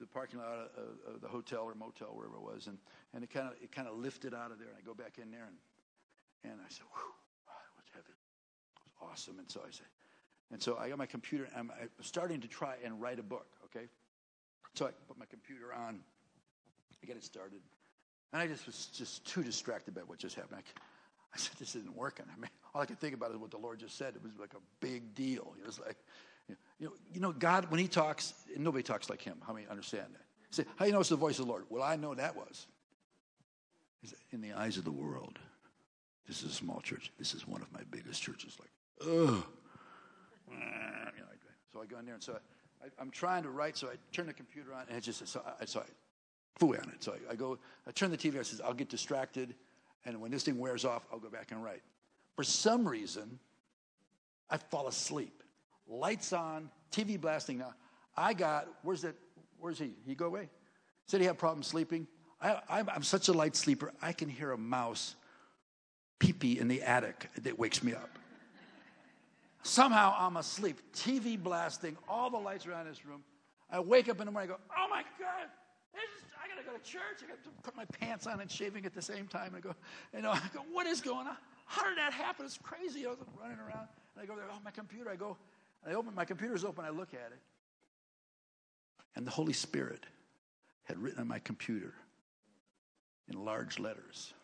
the 0.00 0.06
parking 0.06 0.38
lot 0.40 0.70
of, 0.76 1.14
of 1.14 1.20
the 1.20 1.28
hotel 1.28 1.62
or 1.64 1.74
motel 1.74 2.08
wherever 2.08 2.36
it 2.36 2.42
was, 2.42 2.66
and, 2.66 2.78
and 3.14 3.22
it 3.22 3.30
kind 3.30 3.48
of 3.48 3.54
it 3.62 3.72
kind 3.72 3.88
of 3.88 3.96
lifted 3.98 4.34
out 4.34 4.50
of 4.50 4.58
there, 4.58 4.68
and 4.68 4.76
I 4.76 4.84
go 4.84 4.94
back 4.94 5.18
in 5.20 5.30
there, 5.30 5.44
and 5.44 6.52
and 6.52 6.60
I 6.60 6.68
said, 6.70 6.86
"Whew, 6.92 7.12
awesome. 9.02 9.38
And 9.38 9.50
so 9.50 9.60
I 9.66 9.70
said, 9.70 9.86
and 10.52 10.62
so 10.62 10.76
I 10.76 10.88
got 10.88 10.98
my 10.98 11.06
computer, 11.06 11.48
and 11.56 11.70
I'm 11.70 11.88
starting 12.02 12.40
to 12.40 12.48
try 12.48 12.74
and 12.84 13.00
write 13.00 13.18
a 13.18 13.22
book, 13.22 13.46
okay? 13.64 13.86
So 14.74 14.86
I 14.86 14.90
put 15.08 15.18
my 15.18 15.24
computer 15.26 15.72
on, 15.72 16.00
I 17.02 17.06
get 17.06 17.16
it 17.16 17.24
started. 17.24 17.60
And 18.32 18.42
I 18.42 18.46
just 18.46 18.66
was 18.66 18.86
just 18.94 19.26
too 19.26 19.42
distracted 19.42 19.94
by 19.94 20.02
what 20.02 20.18
just 20.18 20.36
happened. 20.36 20.60
I, 20.60 20.80
I 21.34 21.38
said, 21.38 21.52
this 21.58 21.74
isn't 21.74 21.96
working. 21.96 22.26
I 22.36 22.40
mean, 22.40 22.50
all 22.74 22.80
I 22.82 22.86
could 22.86 23.00
think 23.00 23.14
about 23.14 23.30
is 23.30 23.36
what 23.36 23.50
the 23.50 23.58
Lord 23.58 23.78
just 23.78 23.96
said. 23.96 24.14
It 24.14 24.22
was 24.22 24.32
like 24.38 24.54
a 24.54 24.62
big 24.80 25.14
deal. 25.14 25.54
It 25.60 25.66
was 25.66 25.80
like, 25.80 25.96
you 26.78 26.86
know, 26.86 26.92
you 27.12 27.20
know, 27.20 27.32
God, 27.32 27.70
when 27.70 27.80
he 27.80 27.88
talks, 27.88 28.34
nobody 28.56 28.82
talks 28.82 29.10
like 29.10 29.22
him. 29.22 29.38
How 29.46 29.52
many 29.52 29.66
understand 29.68 30.06
that? 30.12 30.24
He 30.48 30.54
said, 30.54 30.66
how 30.76 30.84
do 30.84 30.88
you 30.88 30.92
know 30.92 31.00
it's 31.00 31.08
the 31.08 31.16
voice 31.16 31.38
of 31.38 31.46
the 31.46 31.50
Lord? 31.50 31.64
Well, 31.70 31.82
I 31.82 31.96
know 31.96 32.14
that 32.14 32.36
was. 32.36 32.66
In 34.30 34.40
the 34.40 34.52
eyes 34.52 34.76
of 34.76 34.84
the 34.84 34.92
world, 34.92 35.38
this 36.28 36.44
is 36.44 36.52
a 36.52 36.54
small 36.54 36.80
church. 36.80 37.10
This 37.18 37.34
is 37.34 37.48
one 37.48 37.60
of 37.60 37.72
my 37.72 37.80
biggest 37.90 38.22
churches. 38.22 38.56
Like, 38.60 38.70
ugh. 39.10 39.44
So 41.76 41.82
I 41.82 41.84
go 41.84 41.98
in 41.98 42.06
there, 42.06 42.14
and 42.14 42.22
so 42.22 42.38
I, 42.82 43.02
am 43.02 43.10
trying 43.10 43.42
to 43.42 43.50
write, 43.50 43.76
so 43.76 43.88
I 43.88 43.96
turn 44.10 44.26
the 44.26 44.32
computer 44.32 44.72
on, 44.72 44.86
and 44.88 44.96
it 44.96 45.02
just 45.02 45.28
so 45.28 45.42
I, 45.60 45.66
so 45.66 45.80
I 45.80 45.84
fooey 46.58 46.82
on 46.82 46.88
it. 46.88 47.04
So 47.04 47.12
I, 47.12 47.32
I 47.32 47.34
go, 47.34 47.58
I 47.86 47.90
turn 47.90 48.10
the 48.10 48.16
TV 48.16 48.32
on, 48.32 48.40
I 48.40 48.42
says, 48.44 48.62
I'll 48.62 48.72
get 48.72 48.88
distracted, 48.88 49.54
and 50.06 50.20
when 50.20 50.30
this 50.30 50.44
thing 50.44 50.58
wears 50.58 50.84
off, 50.84 51.06
I'll 51.12 51.18
go 51.18 51.28
back 51.28 51.50
and 51.50 51.62
write. 51.62 51.82
For 52.36 52.44
some 52.44 52.86
reason, 52.86 53.38
I 54.48 54.58
fall 54.58 54.88
asleep. 54.88 55.42
Lights 55.88 56.32
on, 56.32 56.70
TV 56.92 57.20
blasting. 57.20 57.58
Now, 57.58 57.74
I 58.16 58.32
got, 58.32 58.68
where's 58.82 59.02
that, 59.02 59.14
where's 59.58 59.78
he? 59.78 59.92
He 60.06 60.14
go 60.14 60.26
away? 60.26 60.48
Said 61.06 61.20
he 61.20 61.26
had 61.26 61.38
problems 61.38 61.66
sleeping. 61.66 62.06
I, 62.40 62.60
I'm, 62.68 62.88
I'm 62.88 63.02
such 63.02 63.28
a 63.28 63.32
light 63.32 63.56
sleeper, 63.56 63.92
I 64.02 64.12
can 64.12 64.28
hear 64.28 64.52
a 64.52 64.58
mouse 64.58 65.16
pee 66.18 66.32
pee 66.32 66.58
in 66.58 66.68
the 66.68 66.82
attic 66.82 67.28
that 67.42 67.58
wakes 67.58 67.82
me 67.82 67.94
up. 67.94 68.18
Somehow 69.62 70.14
I'm 70.16 70.36
asleep, 70.36 70.80
TV 70.94 71.42
blasting, 71.42 71.96
all 72.08 72.30
the 72.30 72.38
lights 72.38 72.66
around 72.66 72.86
this 72.86 73.04
room. 73.04 73.22
I 73.70 73.80
wake 73.80 74.08
up 74.08 74.20
in 74.20 74.26
the 74.26 74.32
morning, 74.32 74.50
I 74.50 74.54
go, 74.54 74.60
oh 74.78 74.88
my 74.88 75.02
God, 75.18 75.48
I 76.58 76.62
go 76.62 76.76
to 76.76 76.82
church. 76.82 77.22
I 77.22 77.26
gotta 77.26 77.38
put 77.62 77.76
my 77.76 77.84
pants 77.84 78.26
on 78.26 78.40
and 78.40 78.50
shaving 78.50 78.86
at 78.86 78.94
the 78.94 79.02
same 79.02 79.26
time. 79.26 79.54
and 79.54 79.56
I 79.56 79.60
go, 79.60 79.74
you 80.14 80.22
know, 80.22 80.30
I 80.32 80.42
go, 80.52 80.60
what 80.72 80.86
is 80.86 81.00
going 81.00 81.26
on? 81.26 81.36
How 81.66 81.88
did 81.88 81.98
that 81.98 82.12
happen? 82.12 82.46
It's 82.46 82.58
crazy. 82.62 83.06
I 83.06 83.10
was 83.10 83.18
running 83.40 83.58
around. 83.58 83.88
And 84.14 84.22
I 84.22 84.26
go 84.26 84.36
there, 84.36 84.46
oh, 84.50 84.58
my 84.64 84.70
computer. 84.70 85.10
I 85.10 85.16
go, 85.16 85.36
and 85.84 85.94
I 85.94 85.96
open, 85.96 86.14
my 86.14 86.24
computer's 86.24 86.64
open. 86.64 86.84
I 86.84 86.90
look 86.90 87.12
at 87.14 87.32
it. 87.32 87.40
And 89.16 89.26
the 89.26 89.30
Holy 89.30 89.52
Spirit 89.52 90.04
had 90.84 90.98
written 90.98 91.20
on 91.20 91.28
my 91.28 91.38
computer 91.38 91.94
in 93.28 93.44
large 93.44 93.78
letters 93.78 94.34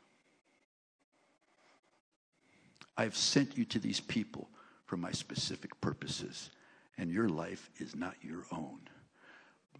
I've 2.96 3.16
sent 3.16 3.56
you 3.56 3.64
to 3.66 3.78
these 3.78 4.00
people 4.00 4.48
for 4.86 4.96
my 4.96 5.12
specific 5.12 5.80
purposes, 5.80 6.50
and 6.98 7.10
your 7.10 7.28
life 7.28 7.70
is 7.78 7.96
not 7.96 8.14
your 8.20 8.44
own. 8.52 8.80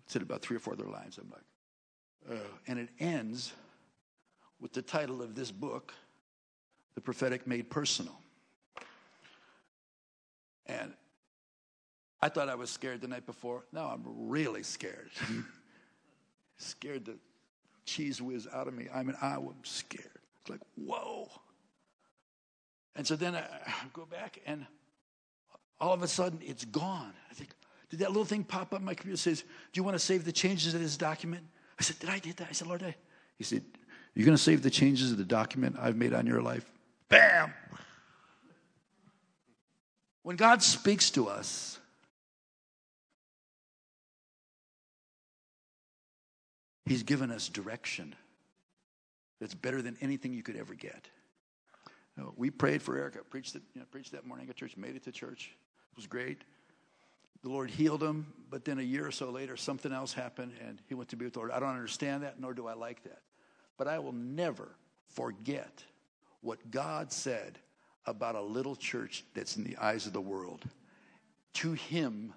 Said 0.06 0.22
about 0.22 0.42
three 0.42 0.56
or 0.56 0.60
four 0.60 0.72
other 0.74 0.88
lines. 0.88 1.18
I'm 1.18 1.30
like, 1.30 1.44
uh, 2.30 2.34
and 2.66 2.78
it 2.78 2.88
ends 2.98 3.52
with 4.60 4.72
the 4.72 4.82
title 4.82 5.22
of 5.22 5.34
this 5.34 5.50
book, 5.50 5.92
The 6.94 7.00
Prophetic 7.00 7.46
Made 7.46 7.68
Personal. 7.70 8.16
And 10.66 10.92
I 12.20 12.28
thought 12.28 12.48
I 12.48 12.54
was 12.54 12.70
scared 12.70 13.00
the 13.00 13.08
night 13.08 13.26
before. 13.26 13.64
Now 13.72 13.86
I'm 13.86 14.04
really 14.06 14.62
scared. 14.62 15.10
scared 16.58 17.04
the 17.04 17.16
cheese 17.84 18.22
whiz 18.22 18.46
out 18.52 18.68
of 18.68 18.74
me. 18.74 18.86
I 18.94 19.02
mean, 19.02 19.16
I 19.20 19.38
was 19.38 19.54
scared. 19.64 20.06
It's 20.40 20.50
like, 20.50 20.60
whoa. 20.76 21.28
And 22.94 23.06
so 23.06 23.16
then 23.16 23.34
I 23.34 23.46
go 23.92 24.04
back, 24.04 24.40
and 24.46 24.66
all 25.80 25.92
of 25.92 26.02
a 26.02 26.08
sudden 26.08 26.38
it's 26.42 26.64
gone. 26.64 27.12
I 27.30 27.34
think, 27.34 27.50
did 27.90 28.00
that 28.00 28.08
little 28.08 28.24
thing 28.24 28.44
pop 28.44 28.72
up 28.72 28.74
on 28.74 28.84
my 28.84 28.94
computer 28.94 29.16
says, 29.16 29.42
Do 29.42 29.80
you 29.80 29.82
want 29.82 29.94
to 29.94 29.98
save 29.98 30.24
the 30.24 30.32
changes 30.32 30.74
of 30.74 30.80
this 30.80 30.96
document? 30.96 31.44
I 31.78 31.82
said, 31.82 31.98
Did 31.98 32.10
I 32.10 32.18
did 32.18 32.36
that? 32.38 32.48
I 32.50 32.52
said, 32.52 32.68
Lord, 32.68 32.82
I. 32.82 32.94
He 33.38 33.44
said, 33.44 33.62
You're 34.14 34.26
going 34.26 34.36
to 34.36 34.42
save 34.42 34.62
the 34.62 34.70
changes 34.70 35.12
of 35.12 35.18
the 35.18 35.24
document 35.24 35.76
I've 35.78 35.96
made 35.96 36.12
on 36.12 36.26
your 36.26 36.42
life? 36.42 36.70
Bam! 37.08 37.52
When 40.22 40.36
God 40.36 40.62
speaks 40.62 41.10
to 41.10 41.28
us, 41.28 41.78
He's 46.86 47.02
given 47.02 47.30
us 47.30 47.48
direction 47.48 48.14
that's 49.40 49.54
better 49.54 49.82
than 49.82 49.96
anything 50.00 50.34
you 50.34 50.42
could 50.42 50.56
ever 50.56 50.74
get. 50.74 51.08
You 52.16 52.22
know, 52.22 52.34
we 52.36 52.50
prayed 52.50 52.82
for 52.82 52.96
Erica, 52.96 53.20
preached, 53.28 53.54
it, 53.54 53.62
you 53.74 53.80
know, 53.80 53.86
preached 53.90 54.12
that 54.12 54.26
morning 54.26 54.48
at 54.48 54.56
church, 54.56 54.76
made 54.76 54.94
it 54.94 55.04
to 55.04 55.12
church. 55.12 55.56
It 55.92 55.96
was 55.96 56.06
great. 56.06 56.42
The 57.42 57.48
Lord 57.48 57.70
healed 57.70 58.02
him, 58.02 58.26
but 58.50 58.64
then 58.64 58.78
a 58.78 58.82
year 58.82 59.06
or 59.06 59.10
so 59.10 59.30
later, 59.30 59.56
something 59.56 59.92
else 59.92 60.12
happened, 60.12 60.52
and 60.64 60.78
he 60.88 60.94
went 60.94 61.10
to 61.10 61.16
be 61.16 61.24
with 61.24 61.34
the 61.34 61.40
Lord. 61.40 61.50
I 61.50 61.58
don't 61.58 61.70
understand 61.70 62.22
that, 62.22 62.40
nor 62.40 62.54
do 62.54 62.68
I 62.68 62.74
like 62.74 63.02
that. 63.04 63.22
But 63.76 63.88
I 63.88 63.98
will 63.98 64.12
never 64.12 64.76
forget 65.08 65.82
what 66.40 66.70
God 66.70 67.12
said 67.12 67.58
about 68.06 68.34
a 68.34 68.40
little 68.40 68.76
church 68.76 69.24
that's 69.34 69.56
in 69.56 69.64
the 69.64 69.76
eyes 69.76 70.06
of 70.06 70.12
the 70.12 70.20
world. 70.20 70.64
To 71.54 71.72
him, 71.72 72.32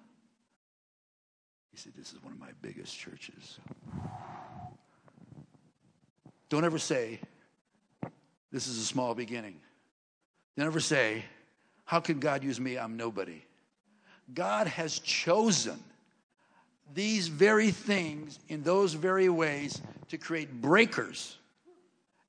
he 1.70 1.76
said, 1.76 1.92
This 1.96 2.12
is 2.12 2.22
one 2.22 2.32
of 2.32 2.38
my 2.38 2.50
biggest 2.62 2.98
churches. 2.98 3.58
Don't 6.48 6.64
ever 6.64 6.78
say, 6.78 7.20
This 8.50 8.66
is 8.66 8.78
a 8.78 8.84
small 8.84 9.14
beginning. 9.14 9.60
Don't 10.56 10.66
ever 10.66 10.80
say, 10.80 11.24
How 11.84 12.00
can 12.00 12.18
God 12.18 12.42
use 12.42 12.58
me? 12.58 12.78
I'm 12.78 12.96
nobody. 12.96 13.42
God 14.34 14.66
has 14.66 14.98
chosen 14.98 15.82
these 16.94 17.28
very 17.28 17.70
things 17.70 18.38
in 18.48 18.62
those 18.62 18.94
very 18.94 19.28
ways 19.28 19.80
to 20.08 20.18
create 20.18 20.60
breakers 20.60 21.36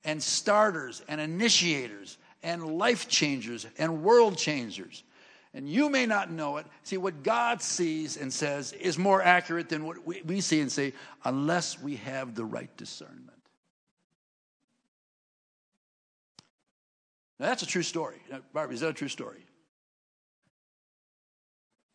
and 0.04 0.22
starters 0.22 1.02
and 1.08 1.20
initiators 1.20 2.18
and 2.42 2.78
life 2.78 3.08
changers 3.08 3.66
and 3.78 4.02
world 4.02 4.36
changers. 4.36 5.02
And 5.54 5.68
you 5.68 5.88
may 5.88 6.06
not 6.06 6.30
know 6.30 6.58
it. 6.58 6.66
See, 6.84 6.98
what 6.98 7.22
God 7.22 7.62
sees 7.62 8.16
and 8.16 8.32
says 8.32 8.72
is 8.72 8.98
more 8.98 9.22
accurate 9.22 9.68
than 9.68 9.84
what 9.84 9.96
we, 10.06 10.40
see 10.40 10.60
and 10.60 10.70
say, 10.70 10.92
unless 11.24 11.80
we 11.80 11.96
have 11.96 12.34
the 12.34 12.44
right 12.44 12.74
discernment. 12.76 13.32
Now, 17.40 17.46
that's 17.46 17.62
a 17.62 17.66
true 17.66 17.82
story. 17.82 18.16
Barbie, 18.52 18.74
is 18.74 18.80
that 18.80 18.90
a 18.90 18.92
true 18.92 19.08
story? 19.08 19.47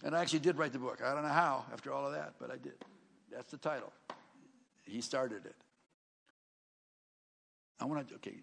And 0.04 0.16
I 0.16 0.22
actually 0.22 0.40
did 0.40 0.58
write 0.58 0.74
the 0.74 0.80
book. 0.80 1.02
I 1.04 1.14
don't 1.14 1.24
know 1.24 1.30
how 1.30 1.66
after 1.72 1.92
all 1.92 2.06
of 2.06 2.14
that, 2.14 2.34
but 2.40 2.52
I 2.52 2.58
did. 2.58 2.74
That's 3.32 3.50
the 3.50 3.58
title. 3.58 3.92
He 4.82 5.00
started 5.02 5.46
it. 5.46 5.56
I 7.80 7.86
want 7.86 8.08
to, 8.10 8.16
okay, 8.16 8.36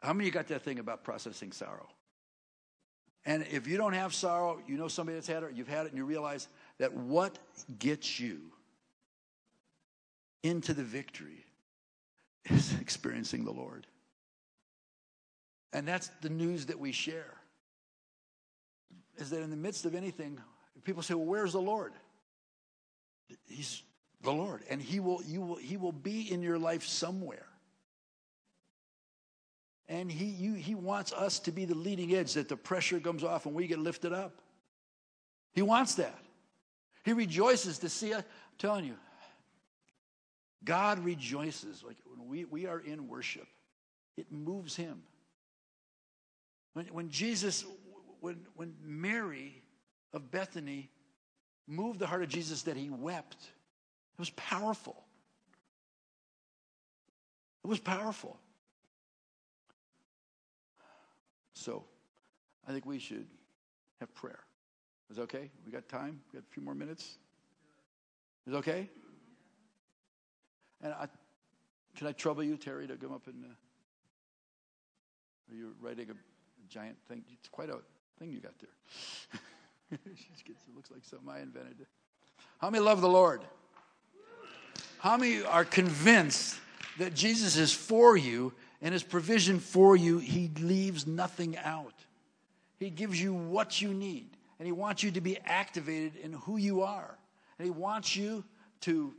how 0.00 0.12
many 0.12 0.30
got 0.30 0.46
that 0.48 0.62
thing 0.62 0.78
about 0.78 1.04
processing 1.04 1.52
sorrow? 1.52 1.88
And 3.24 3.44
if 3.50 3.66
you 3.66 3.76
don't 3.76 3.94
have 3.94 4.14
sorrow, 4.14 4.60
you 4.66 4.76
know 4.76 4.88
somebody 4.88 5.16
that's 5.16 5.26
had 5.26 5.42
it, 5.42 5.52
you've 5.54 5.68
had 5.68 5.86
it, 5.86 5.90
and 5.90 5.98
you 5.98 6.04
realize 6.04 6.48
that 6.78 6.94
what 6.94 7.38
gets 7.78 8.20
you 8.20 8.40
into 10.42 10.72
the 10.72 10.84
victory 10.84 11.44
is 12.48 12.74
experiencing 12.80 13.44
the 13.44 13.50
Lord. 13.50 13.86
And 15.72 15.86
that's 15.86 16.08
the 16.20 16.30
news 16.30 16.66
that 16.66 16.78
we 16.78 16.92
share. 16.92 17.34
Is 19.16 19.30
that 19.30 19.42
in 19.42 19.50
the 19.50 19.56
midst 19.56 19.84
of 19.84 19.94
anything, 19.94 20.40
people 20.84 21.02
say, 21.02 21.14
Well, 21.14 21.26
where's 21.26 21.52
the 21.52 21.60
Lord? 21.60 21.92
He's 23.46 23.82
the 24.22 24.32
Lord. 24.32 24.62
And 24.70 24.80
He 24.80 25.00
will, 25.00 25.22
you 25.24 25.40
will, 25.40 25.56
he 25.56 25.76
will 25.76 25.92
be 25.92 26.32
in 26.32 26.42
your 26.42 26.58
life 26.58 26.84
somewhere. 26.84 27.46
And 29.88 30.12
he, 30.12 30.26
you, 30.26 30.52
he 30.52 30.74
wants 30.74 31.12
us 31.12 31.38
to 31.40 31.52
be 31.52 31.64
the 31.64 31.74
leading 31.74 32.14
edge, 32.14 32.34
that 32.34 32.48
the 32.48 32.56
pressure 32.56 33.00
comes 33.00 33.24
off 33.24 33.46
and 33.46 33.54
we 33.54 33.66
get 33.66 33.78
lifted 33.78 34.12
up. 34.12 34.34
He 35.54 35.62
wants 35.62 35.94
that. 35.94 36.18
He 37.04 37.14
rejoices 37.14 37.78
to 37.78 37.88
see 37.88 38.12
us. 38.12 38.22
I'm 38.22 38.58
telling 38.58 38.84
you, 38.84 38.96
God 40.62 40.98
rejoices. 40.98 41.82
Like 41.82 41.96
when 42.04 42.28
we, 42.28 42.44
we 42.44 42.66
are 42.66 42.80
in 42.80 43.08
worship, 43.08 43.46
it 44.18 44.30
moves 44.30 44.76
him. 44.76 45.02
When, 46.74 46.86
when 46.86 47.08
Jesus, 47.08 47.64
when, 48.20 48.36
when 48.56 48.74
Mary 48.82 49.62
of 50.12 50.30
Bethany 50.30 50.90
moved 51.66 51.98
the 51.98 52.06
heart 52.06 52.22
of 52.22 52.28
Jesus 52.28 52.62
that 52.62 52.76
he 52.76 52.90
wept, 52.90 53.36
it 53.42 54.18
was 54.18 54.30
powerful. 54.30 55.04
It 57.64 57.68
was 57.68 57.78
powerful. 57.78 58.38
So 61.54 61.84
I 62.66 62.72
think 62.72 62.86
we 62.86 62.98
should 62.98 63.26
have 64.00 64.14
prayer. 64.14 64.40
Is 65.10 65.18
okay? 65.18 65.50
We 65.64 65.72
got 65.72 65.88
time? 65.88 66.20
We 66.32 66.38
got 66.38 66.46
a 66.48 66.52
few 66.52 66.62
more 66.62 66.74
minutes? 66.74 67.18
Is 68.46 68.54
okay? 68.54 68.88
And 70.82 70.92
I, 70.92 71.08
can 71.96 72.06
I 72.06 72.12
trouble 72.12 72.44
you, 72.44 72.56
Terry, 72.56 72.86
to 72.86 72.96
come 72.96 73.12
up 73.12 73.26
and. 73.26 73.44
Uh, 73.44 73.54
are 75.50 75.54
you 75.56 75.74
writing 75.80 76.10
a 76.10 76.14
giant 76.68 76.98
thing? 77.08 77.24
It's 77.32 77.48
quite 77.48 77.70
a 77.70 77.78
thing 78.18 78.32
you 78.32 78.40
got 78.40 78.58
there. 78.58 79.40
it 79.92 80.74
looks 80.74 80.90
like 80.90 81.04
something 81.04 81.28
I 81.28 81.40
invented. 81.40 81.86
How 82.58 82.70
many 82.70 82.84
love 82.84 83.00
the 83.00 83.08
Lord? 83.08 83.42
How 84.98 85.16
many 85.16 85.42
are 85.42 85.64
convinced 85.64 86.58
that 86.98 87.14
Jesus 87.14 87.56
is 87.56 87.72
for 87.72 88.16
you 88.16 88.52
and 88.80 88.92
his 88.92 89.02
provision 89.02 89.58
for 89.58 89.96
you, 89.96 90.18
he 90.18 90.50
leaves 90.60 91.06
nothing 91.06 91.56
out. 91.56 91.94
He 92.78 92.90
gives 92.90 93.20
you 93.20 93.34
what 93.34 93.80
you 93.80 93.92
need, 93.92 94.30
and 94.58 94.66
he 94.66 94.72
wants 94.72 95.02
you 95.02 95.10
to 95.12 95.20
be 95.20 95.38
activated 95.44 96.16
in 96.16 96.32
who 96.32 96.56
you 96.56 96.82
are. 96.82 97.18
And 97.58 97.64
he 97.64 97.70
wants 97.70 98.14
you 98.14 98.44
to, 98.82 99.14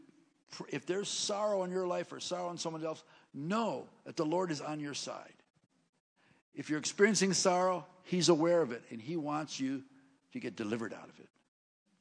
if 0.69 0.85
there's 0.85 1.09
sorrow 1.09 1.63
in 1.63 1.71
your 1.71 1.85
life 1.85 2.13
or 2.13 2.21
sorrow 2.21 2.51
in 2.51 2.57
someone 2.57 2.85
else, 2.85 3.03
know 3.33 3.87
that 4.05 4.15
the 4.15 4.25
Lord 4.25 4.49
is 4.49 4.61
on 4.61 4.79
your 4.79 4.93
side. 4.93 5.33
If 6.55 6.69
you're 6.69 6.79
experiencing 6.79 7.33
sorrow, 7.33 7.85
he's 8.03 8.29
aware 8.29 8.61
of 8.61 8.71
it, 8.71 8.83
and 8.91 9.01
he 9.01 9.17
wants 9.17 9.59
you 9.59 9.83
to 10.33 10.39
get 10.39 10.55
delivered 10.55 10.93
out 10.93 11.09
of 11.09 11.19
it, 11.19 11.29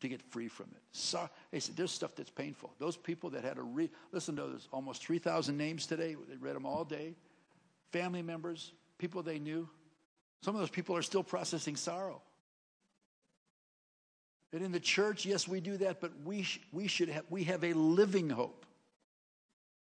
to 0.00 0.09
get 0.09 0.22
free 0.22 0.48
from 0.48 0.66
it. 0.72 0.82
So, 0.92 1.28
hey, 1.52 1.60
so 1.60 1.72
there's 1.74 1.90
stuff 1.90 2.14
that's 2.14 2.30
painful. 2.30 2.72
Those 2.78 2.96
people 2.96 3.30
that 3.30 3.44
had 3.44 3.59
a 3.59 3.62
re- 3.62 3.90
listen 4.12 4.36
to 4.36 4.46
there's 4.46 4.68
almost 4.72 5.05
3,000 5.05 5.56
names 5.56 5.86
today. 5.86 6.16
They 6.28 6.36
read 6.36 6.56
them 6.56 6.66
all 6.66 6.84
day 6.84 7.14
family 7.90 8.20
members, 8.20 8.72
people 8.98 9.22
they 9.22 9.38
knew. 9.38 9.66
Some 10.42 10.55
of 10.55 10.60
those 10.60 10.68
people 10.68 10.94
are 10.94 11.00
still 11.00 11.22
processing 11.22 11.74
sorrow. 11.74 12.20
And 14.52 14.62
in 14.62 14.72
the 14.72 14.80
church, 14.80 15.24
yes, 15.24 15.48
we 15.48 15.60
do 15.60 15.78
that, 15.78 15.98
but 16.00 16.12
we, 16.22 16.42
sh- 16.42 16.60
we 16.70 16.86
should 16.86 17.09
have, 17.09 17.24
we 17.30 17.44
have 17.44 17.64
a 17.64 17.72
living 17.72 18.28
hope. 18.28 18.66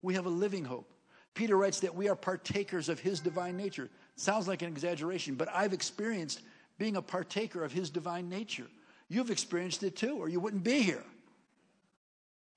We 0.02 0.14
have 0.14 0.27
a 0.27 0.31
living 0.31 0.64
hope 0.64 0.89
Peter 1.36 1.56
writes 1.56 1.81
that 1.81 1.94
we 1.94 2.09
are 2.09 2.16
partakers 2.16 2.89
of 2.89 2.98
his 2.98 3.20
divine 3.20 3.56
nature. 3.59 3.90
Sounds 4.16 4.48
like 4.48 4.62
an 4.62 4.68
exaggeration, 4.68 5.35
but 5.35 5.48
I've 5.55 5.74
experienced 5.74 6.40
being 6.78 6.97
a 6.97 7.03
partaker 7.03 7.65
of 7.65 7.73
his 7.73 7.90
divine 7.90 8.28
nature. 8.28 8.66
You've 9.09 9.31
experienced 9.31 9.82
it 9.82 9.97
too, 9.97 10.16
or 10.19 10.28
you 10.28 10.40
wouldn't 10.40 10.65
be 10.65 10.82
here. 10.82 11.05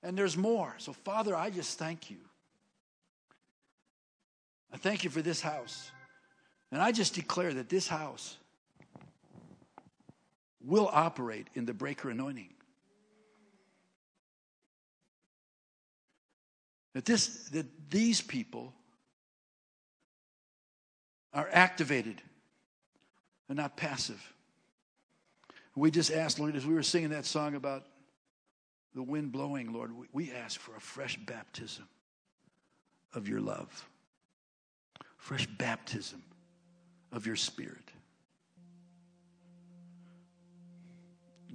And 0.02 0.16
there's 0.16 0.36
more. 0.36 0.74
So, 0.78 0.92
Father, 0.92 1.36
I 1.36 1.50
just 1.50 1.78
thank 1.78 2.10
you. 2.10 2.16
I 4.72 4.76
thank 4.76 5.04
you 5.04 5.10
for 5.10 5.22
this 5.22 5.40
house. 5.40 5.90
And 6.72 6.80
I 6.80 6.92
just 6.92 7.14
declare 7.14 7.52
that 7.54 7.68
this 7.68 7.88
house 7.88 8.36
will 10.64 10.88
operate 10.92 11.48
in 11.54 11.64
the 11.64 11.74
breaker 11.74 12.10
anointing. 12.10 12.50
That 16.94 17.04
this 17.04 17.48
that 17.50 17.66
these 17.90 18.20
people 18.20 18.72
are 21.32 21.48
activated 21.52 22.20
and 23.50 23.56
not 23.56 23.76
passive. 23.76 24.32
We 25.74 25.90
just 25.90 26.12
asked, 26.12 26.38
Lord, 26.38 26.54
as 26.54 26.64
we 26.64 26.72
were 26.72 26.84
singing 26.84 27.10
that 27.10 27.26
song 27.26 27.56
about 27.56 27.84
the 28.94 29.02
wind 29.02 29.32
blowing, 29.32 29.72
Lord, 29.72 29.90
we 30.12 30.30
ask 30.30 30.60
for 30.60 30.74
a 30.76 30.80
fresh 30.80 31.18
baptism 31.18 31.88
of 33.12 33.28
your 33.28 33.40
love, 33.40 33.88
fresh 35.16 35.46
baptism 35.46 36.22
of 37.10 37.26
your 37.26 37.34
spirit. 37.34 37.90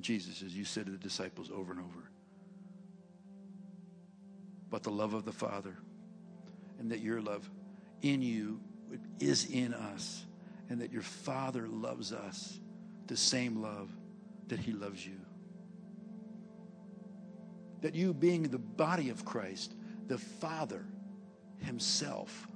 Jesus, 0.02 0.44
as 0.44 0.54
you 0.54 0.66
said 0.66 0.88
to 0.88 0.92
the 0.92 0.98
disciples 0.98 1.50
over 1.50 1.72
and 1.72 1.80
over, 1.80 2.10
but 4.70 4.84
the 4.84 4.92
love 4.92 5.14
of 5.14 5.24
the 5.24 5.32
Father, 5.32 5.78
and 6.78 6.92
that 6.92 7.00
your 7.00 7.22
love 7.22 7.50
in 8.02 8.22
you 8.22 8.60
is 9.22 9.46
in 9.50 9.74
us, 9.74 10.25
and 10.70 10.82
that 10.82 10.92
your 10.92 11.02
Father 11.02 11.68
loves 11.68 12.12
us 12.12 12.60
the 13.08 13.18
same 13.18 13.62
love 13.62 13.90
that 14.48 14.60
He 14.60 14.72
loves 14.72 15.06
you. 15.06 15.20
That 17.82 17.94
you, 17.94 18.14
being 18.14 18.44
the 18.44 18.58
body 18.58 19.10
of 19.10 19.26
Christ, 19.26 19.76
the 20.08 20.18
Father 20.18 20.86
Himself 21.60 22.48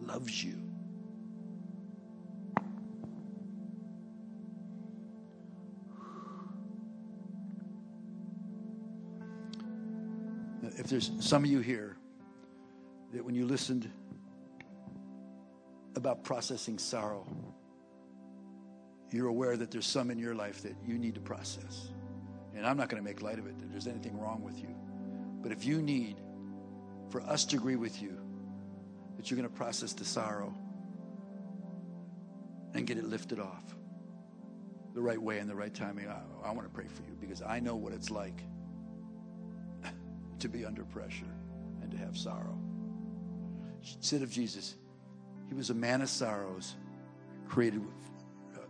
loves 0.00 0.42
you. 0.44 0.68
If 10.76 10.86
there's 10.86 11.10
some 11.20 11.44
of 11.44 11.50
you 11.50 11.60
here 11.60 11.96
that 13.12 13.24
when 13.24 13.34
you 13.34 13.46
listened 13.46 13.90
about 15.98 16.24
processing 16.24 16.78
sorrow, 16.78 17.26
you're 19.10 19.28
aware 19.28 19.56
that 19.56 19.70
there's 19.70 19.86
some 19.86 20.10
in 20.10 20.18
your 20.18 20.34
life 20.34 20.62
that 20.62 20.74
you 20.86 20.98
need 20.98 21.14
to 21.14 21.20
process. 21.20 21.88
And 22.54 22.66
I'm 22.66 22.76
not 22.76 22.88
going 22.88 23.02
to 23.02 23.08
make 23.08 23.22
light 23.22 23.38
of 23.38 23.46
it 23.46 23.58
that 23.58 23.70
there's 23.70 23.86
anything 23.86 24.18
wrong 24.18 24.42
with 24.42 24.58
you. 24.58 24.74
But 25.42 25.52
if 25.52 25.64
you 25.64 25.80
need 25.80 26.16
for 27.10 27.20
us 27.22 27.44
to 27.46 27.56
agree 27.56 27.76
with 27.76 28.02
you 28.02 28.18
that 29.16 29.30
you're 29.30 29.36
going 29.36 29.48
to 29.48 29.54
process 29.54 29.92
the 29.92 30.04
sorrow 30.04 30.54
and 32.74 32.86
get 32.86 32.98
it 32.98 33.04
lifted 33.04 33.40
off 33.40 33.64
the 34.94 35.00
right 35.00 35.20
way 35.20 35.38
and 35.38 35.48
the 35.48 35.54
right 35.54 35.72
timing, 35.72 36.08
I, 36.08 36.20
I 36.44 36.52
want 36.52 36.66
to 36.66 36.74
pray 36.74 36.86
for 36.86 37.02
you 37.02 37.16
because 37.20 37.42
I 37.42 37.60
know 37.60 37.76
what 37.76 37.92
it's 37.92 38.10
like 38.10 38.42
to 40.40 40.48
be 40.48 40.64
under 40.64 40.84
pressure 40.84 41.24
and 41.82 41.90
to 41.90 41.96
have 41.96 42.16
sorrow. 42.16 42.58
Said 44.00 44.22
of 44.22 44.30
Jesus, 44.30 44.74
he 45.48 45.54
was 45.54 45.70
a 45.70 45.74
man 45.74 46.02
of 46.02 46.08
sorrows, 46.08 46.76
created, 47.48 47.82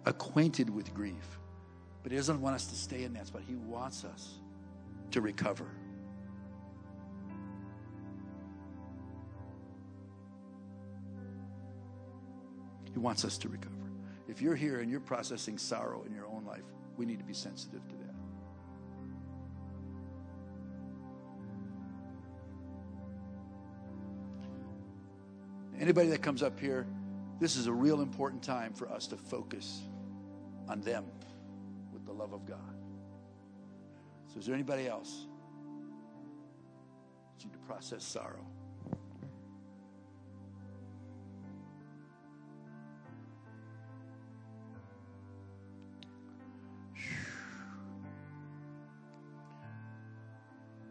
acquainted 0.06 0.70
with 0.70 0.94
grief. 0.94 1.38
But 2.02 2.12
he 2.12 2.16
doesn't 2.16 2.40
want 2.40 2.54
us 2.54 2.66
to 2.66 2.76
stay 2.76 3.02
in 3.02 3.12
that 3.14 3.26
spot. 3.26 3.42
He 3.46 3.56
wants 3.56 4.04
us 4.04 4.38
to 5.10 5.20
recover. 5.20 5.66
He 12.92 12.98
wants 12.98 13.24
us 13.24 13.38
to 13.38 13.48
recover. 13.48 13.74
If 14.28 14.40
you're 14.40 14.56
here 14.56 14.80
and 14.80 14.90
you're 14.90 15.00
processing 15.00 15.58
sorrow 15.58 16.04
in 16.06 16.14
your 16.14 16.26
own 16.26 16.44
life, 16.44 16.64
we 16.96 17.06
need 17.06 17.18
to 17.18 17.24
be 17.24 17.34
sensitive 17.34 17.86
to 17.88 17.96
that. 17.96 18.07
Anybody 25.80 26.08
that 26.08 26.22
comes 26.22 26.42
up 26.42 26.58
here, 26.58 26.86
this 27.38 27.56
is 27.56 27.68
a 27.68 27.72
real 27.72 28.00
important 28.00 28.42
time 28.42 28.72
for 28.72 28.90
us 28.90 29.06
to 29.08 29.16
focus 29.16 29.82
on 30.68 30.80
them 30.80 31.04
with 31.92 32.04
the 32.04 32.12
love 32.12 32.32
of 32.32 32.46
God. 32.46 32.58
So, 34.32 34.40
is 34.40 34.46
there 34.46 34.54
anybody 34.54 34.88
else 34.88 35.26
you 37.44 37.50
to 37.50 37.58
process 37.58 38.02
sorrow? 38.02 38.44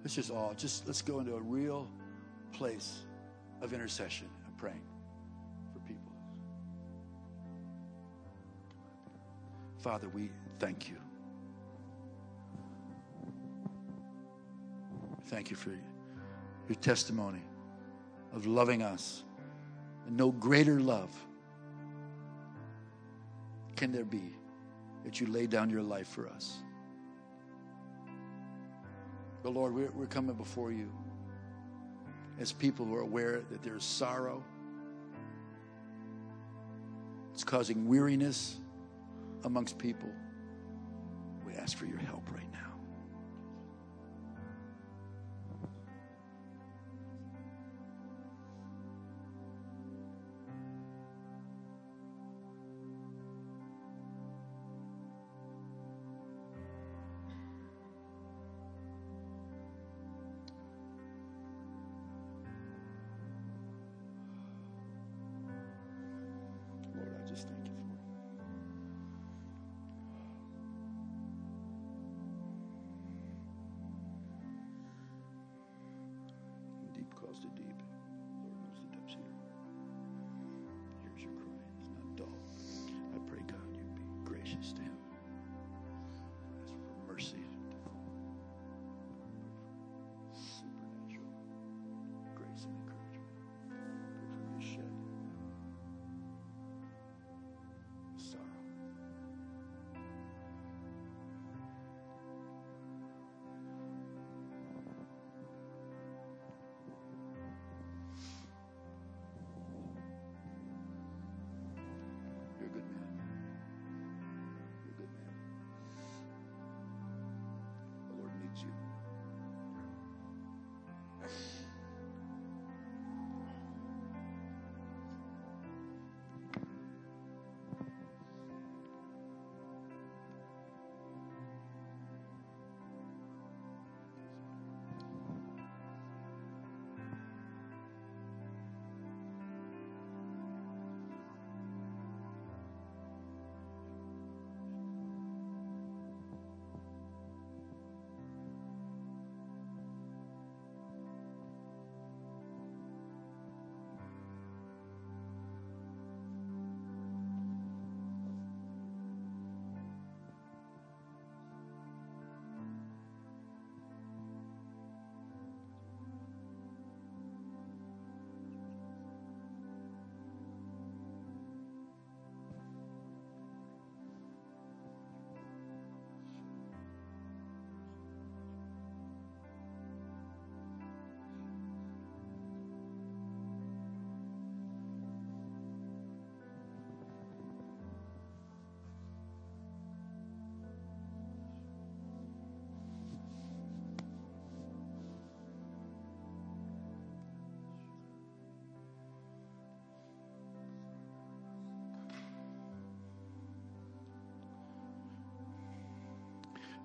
Let's 0.04 0.16
just 0.16 0.32
all 0.32 0.54
just 0.56 0.88
let's 0.88 1.02
go 1.02 1.20
into 1.20 1.36
a 1.36 1.42
real 1.42 1.90
place 2.54 3.00
of 3.62 3.74
intercession 3.74 4.30
praying 4.58 4.82
for 5.72 5.80
people. 5.80 6.12
Father, 9.78 10.10
we 10.10 10.30
thank 10.60 10.90
you. 10.90 10.96
Thank 15.28 15.52
you 15.52 15.56
for 15.58 15.72
your 16.68 16.76
testimony 16.82 17.42
of 18.34 18.46
loving 18.46 18.82
us. 18.82 19.24
And 20.06 20.18
no 20.18 20.32
greater 20.32 20.80
love 20.80 21.12
can 23.76 23.92
there 23.92 24.06
be 24.06 24.34
that 25.04 25.22
you 25.22 25.28
lay 25.28 25.48
down 25.48 25.70
your 25.70 25.84
life 25.84 26.08
for 26.08 26.28
us. 26.28 26.58
But 29.44 29.54
Lord, 29.54 29.74
we're, 29.74 29.92
we're 29.92 30.08
coming 30.08 30.36
before 30.36 30.72
you 30.72 30.92
as 32.40 32.52
people 32.52 32.86
who 32.86 32.96
are 32.96 33.02
aware 33.02 33.42
that 33.50 33.64
there's 33.64 33.84
sorrow. 33.84 34.44
It's 37.34 37.44
causing 37.44 37.88
weariness 37.88 38.58
amongst 39.44 39.78
people. 39.78 40.10
We 41.46 41.54
ask 41.54 41.78
for 41.78 41.86
your 41.86 42.00
help 42.00 42.28
right 42.34 42.47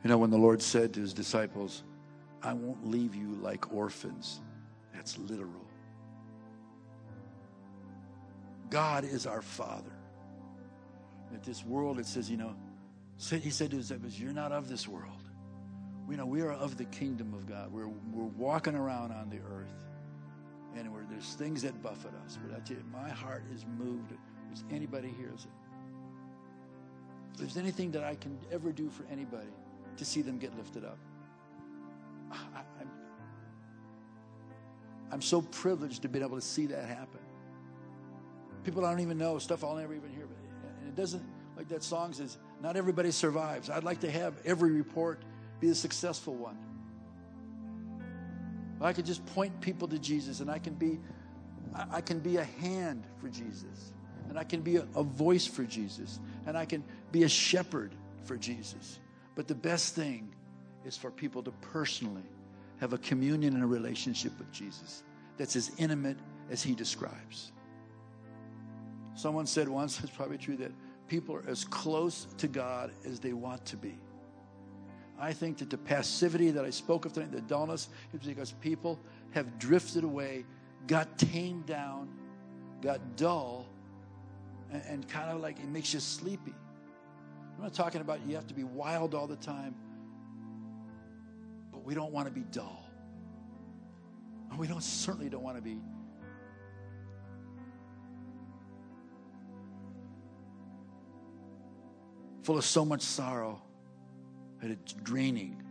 You 0.02 0.10
know, 0.10 0.18
when 0.18 0.30
the 0.30 0.38
Lord 0.38 0.60
said 0.60 0.92
to 0.94 1.00
his 1.00 1.12
disciples, 1.12 1.84
I 2.42 2.52
won't 2.54 2.86
leave 2.86 3.14
you 3.14 3.34
like 3.40 3.72
orphans, 3.72 4.40
that's 4.92 5.16
literal. 5.18 5.66
God 8.68 9.04
is 9.04 9.26
our 9.26 9.42
Father. 9.42 9.92
At 11.32 11.44
this 11.44 11.64
world, 11.64 11.98
it 11.98 12.06
says, 12.06 12.30
you 12.30 12.36
know, 12.36 12.54
he 13.16 13.50
said 13.50 13.70
to 13.70 13.76
his 13.76 13.88
disciples, 13.88 14.18
You're 14.18 14.32
not 14.32 14.50
of 14.50 14.68
this 14.68 14.88
world. 14.88 15.22
We 16.08 16.16
know 16.16 16.26
we 16.26 16.42
are 16.42 16.52
of 16.52 16.76
the 16.76 16.84
kingdom 16.86 17.32
of 17.32 17.46
God. 17.46 17.72
We're, 17.72 17.86
we're 17.86 18.24
walking 18.36 18.74
around 18.74 19.12
on 19.12 19.30
the 19.30 19.38
earth, 19.38 19.72
and 20.76 20.90
there's 21.10 21.34
things 21.34 21.62
that 21.62 21.80
buffet 21.82 22.12
us. 22.24 22.38
But 22.44 22.56
I 22.56 22.60
tell 22.60 22.76
you, 22.76 22.84
my 22.92 23.08
heart 23.08 23.44
is 23.54 23.64
moved. 23.78 24.12
If 24.52 24.62
anybody 24.70 25.08
hears 25.16 25.44
it, 25.44 25.52
if 27.32 27.38
there's 27.38 27.56
anything 27.56 27.92
that 27.92 28.04
I 28.04 28.16
can 28.16 28.38
ever 28.50 28.72
do 28.72 28.90
for 28.90 29.04
anybody 29.10 29.48
to 29.96 30.04
see 30.04 30.22
them 30.22 30.38
get 30.38 30.56
lifted 30.56 30.84
up, 30.84 30.98
I, 32.30 32.36
I'm, 32.80 32.90
I'm 35.10 35.22
so 35.22 35.42
privileged 35.42 36.02
to 36.02 36.08
be 36.08 36.20
able 36.20 36.36
to 36.36 36.42
see 36.42 36.66
that 36.66 36.84
happen. 36.86 37.20
People 38.64 38.84
I 38.84 38.90
don't 38.90 39.00
even 39.00 39.18
know, 39.18 39.38
stuff 39.38 39.64
I'll 39.64 39.76
never 39.76 39.94
even 39.94 40.10
hear. 40.10 40.26
And 40.80 40.88
it 40.88 40.94
doesn't, 40.94 41.22
like 41.56 41.68
that 41.68 41.82
song 41.82 42.12
says, 42.12 42.38
not 42.60 42.76
everybody 42.76 43.10
survives. 43.10 43.68
I'd 43.68 43.84
like 43.84 44.00
to 44.00 44.10
have 44.10 44.34
every 44.44 44.70
report 44.70 45.22
be 45.60 45.68
a 45.68 45.74
successful 45.74 46.34
one. 46.34 46.56
I 48.80 48.92
could 48.92 49.06
just 49.06 49.24
point 49.26 49.60
people 49.60 49.86
to 49.88 49.98
Jesus 49.98 50.40
and 50.40 50.50
I 50.50 50.58
can 50.58 50.74
be 50.74 50.98
I 51.90 52.00
can 52.00 52.18
be 52.18 52.36
a 52.36 52.44
hand 52.44 53.06
for 53.18 53.28
Jesus. 53.28 53.92
And 54.28 54.38
I 54.38 54.44
can 54.44 54.60
be 54.60 54.76
a, 54.76 54.86
a 54.94 55.02
voice 55.02 55.46
for 55.46 55.64
Jesus. 55.64 56.20
And 56.46 56.56
I 56.56 56.64
can 56.64 56.84
be 57.10 57.24
a 57.24 57.28
shepherd 57.28 57.94
for 58.24 58.36
Jesus. 58.36 58.98
But 59.34 59.48
the 59.48 59.54
best 59.54 59.94
thing 59.94 60.34
is 60.84 60.96
for 60.96 61.10
people 61.10 61.42
to 61.42 61.50
personally 61.60 62.28
have 62.80 62.92
a 62.92 62.98
communion 62.98 63.54
and 63.54 63.62
a 63.62 63.66
relationship 63.66 64.36
with 64.38 64.50
Jesus 64.52 65.04
that's 65.38 65.56
as 65.56 65.70
intimate 65.78 66.18
as 66.50 66.62
he 66.62 66.74
describes. 66.74 67.52
Someone 69.14 69.46
said 69.46 69.68
once, 69.68 70.00
it's 70.02 70.10
probably 70.10 70.38
true, 70.38 70.56
that 70.56 70.72
people 71.08 71.34
are 71.34 71.44
as 71.48 71.64
close 71.64 72.26
to 72.38 72.48
God 72.48 72.92
as 73.04 73.20
they 73.20 73.32
want 73.32 73.64
to 73.66 73.76
be. 73.76 73.98
I 75.18 75.32
think 75.32 75.58
that 75.58 75.70
the 75.70 75.78
passivity 75.78 76.50
that 76.50 76.64
I 76.64 76.70
spoke 76.70 77.04
of 77.04 77.12
tonight, 77.12 77.30
the 77.30 77.42
dullness, 77.42 77.88
is 78.12 78.26
because 78.26 78.52
people 78.52 78.98
have 79.30 79.58
drifted 79.58 80.02
away, 80.04 80.44
got 80.88 81.16
tamed 81.16 81.66
down, 81.66 82.08
got 82.80 83.16
dull, 83.16 83.66
and, 84.72 84.82
and 84.88 85.08
kind 85.08 85.30
of 85.30 85.40
like 85.40 85.58
it 85.58 85.68
makes 85.68 85.94
you 85.94 86.00
sleepy. 86.00 86.54
I'm 87.62 87.66
not 87.66 87.74
talking 87.74 88.00
about 88.00 88.26
you 88.26 88.34
have 88.34 88.48
to 88.48 88.54
be 88.54 88.64
wild 88.64 89.14
all 89.14 89.28
the 89.28 89.36
time, 89.36 89.76
but 91.70 91.84
we 91.84 91.94
don't 91.94 92.10
want 92.10 92.26
to 92.26 92.34
be 92.34 92.40
dull. 92.40 92.84
We 94.58 94.66
don't 94.66 94.82
certainly 94.82 95.28
don't 95.28 95.44
want 95.44 95.58
to 95.58 95.62
be 95.62 95.78
full 102.42 102.58
of 102.58 102.64
so 102.64 102.84
much 102.84 103.02
sorrow 103.02 103.62
that 104.60 104.72
it's 104.72 104.94
draining. 104.94 105.62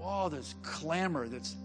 All 0.00 0.30
this 0.30 0.54
clamor 0.62 1.26
that's 1.26 1.56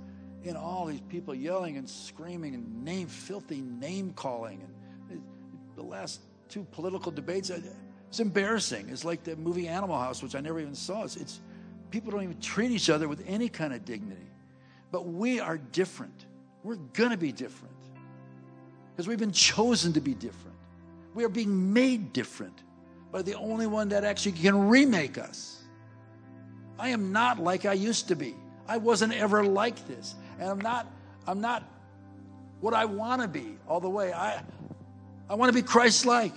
in 0.44 0.56
all 0.56 0.88
these 0.88 1.02
people 1.02 1.36
yelling 1.36 1.78
and 1.78 1.88
screaming 1.88 2.56
and 2.56 2.84
name 2.84 3.08
filthy 3.08 3.62
name 3.62 4.14
calling 4.14 4.64
and 5.12 5.22
the 5.76 5.84
last 5.84 6.22
two 6.50 6.66
political 6.72 7.12
debates 7.12 7.50
uh, 7.50 7.60
it's 8.08 8.20
embarrassing 8.20 8.88
it's 8.90 9.06
like 9.06 9.24
the 9.24 9.36
movie 9.38 9.68
animal 9.68 9.98
house 9.98 10.22
which 10.24 10.36
i 10.36 10.40
never 10.40 10.60
even 10.60 10.76
saw 10.76 11.04
it's, 11.04 11.16
it's 11.16 11.42
people 11.92 12.12
don't 12.12 12.24
even 12.24 12.40
treat 12.40 12.72
each 12.72 12.90
other 12.90 13.08
with 13.08 13.24
any 13.28 13.50
kind 13.50 13.74
of 13.74 13.84
dignity 13.86 14.30
but 14.92 15.08
we 15.08 15.40
are 15.40 15.58
different 15.58 16.26
we're 16.64 16.76
going 16.76 17.12
to 17.12 17.18
be 17.18 17.32
different 17.32 17.74
because 18.92 19.08
we've 19.08 19.20
been 19.20 19.32
chosen 19.32 19.94
to 19.94 20.02
be 20.02 20.14
different 20.14 20.56
we 21.16 21.24
are 21.24 21.30
being 21.30 21.74
made 21.74 22.14
different 22.14 22.62
by 23.12 23.22
the 23.22 23.36
only 23.36 23.66
one 23.66 23.88
that 23.90 24.04
actually 24.04 24.34
can 24.34 24.68
remake 24.68 25.18
us. 25.18 25.64
I 26.78 26.90
am 26.90 27.14
not 27.14 27.40
like 27.40 27.66
I 27.66 27.72
used 27.72 28.10
to 28.10 28.16
be. 28.16 28.36
I 28.68 28.76
wasn't 28.76 29.14
ever 29.14 29.42
like 29.46 29.88
this. 29.88 30.16
And 30.38 30.50
I'm 30.50 30.60
not, 30.60 30.92
I'm 31.26 31.40
not 31.40 31.64
what 32.60 32.74
I 32.74 32.84
want 32.84 33.22
to 33.22 33.30
be 33.30 33.58
all 33.70 33.80
the 33.80 33.90
way. 33.90 34.12
I, 34.12 34.44
I 35.30 35.36
want 35.36 35.50
to 35.50 35.54
be 35.54 35.66
Christ 35.66 36.06
like 36.06 36.34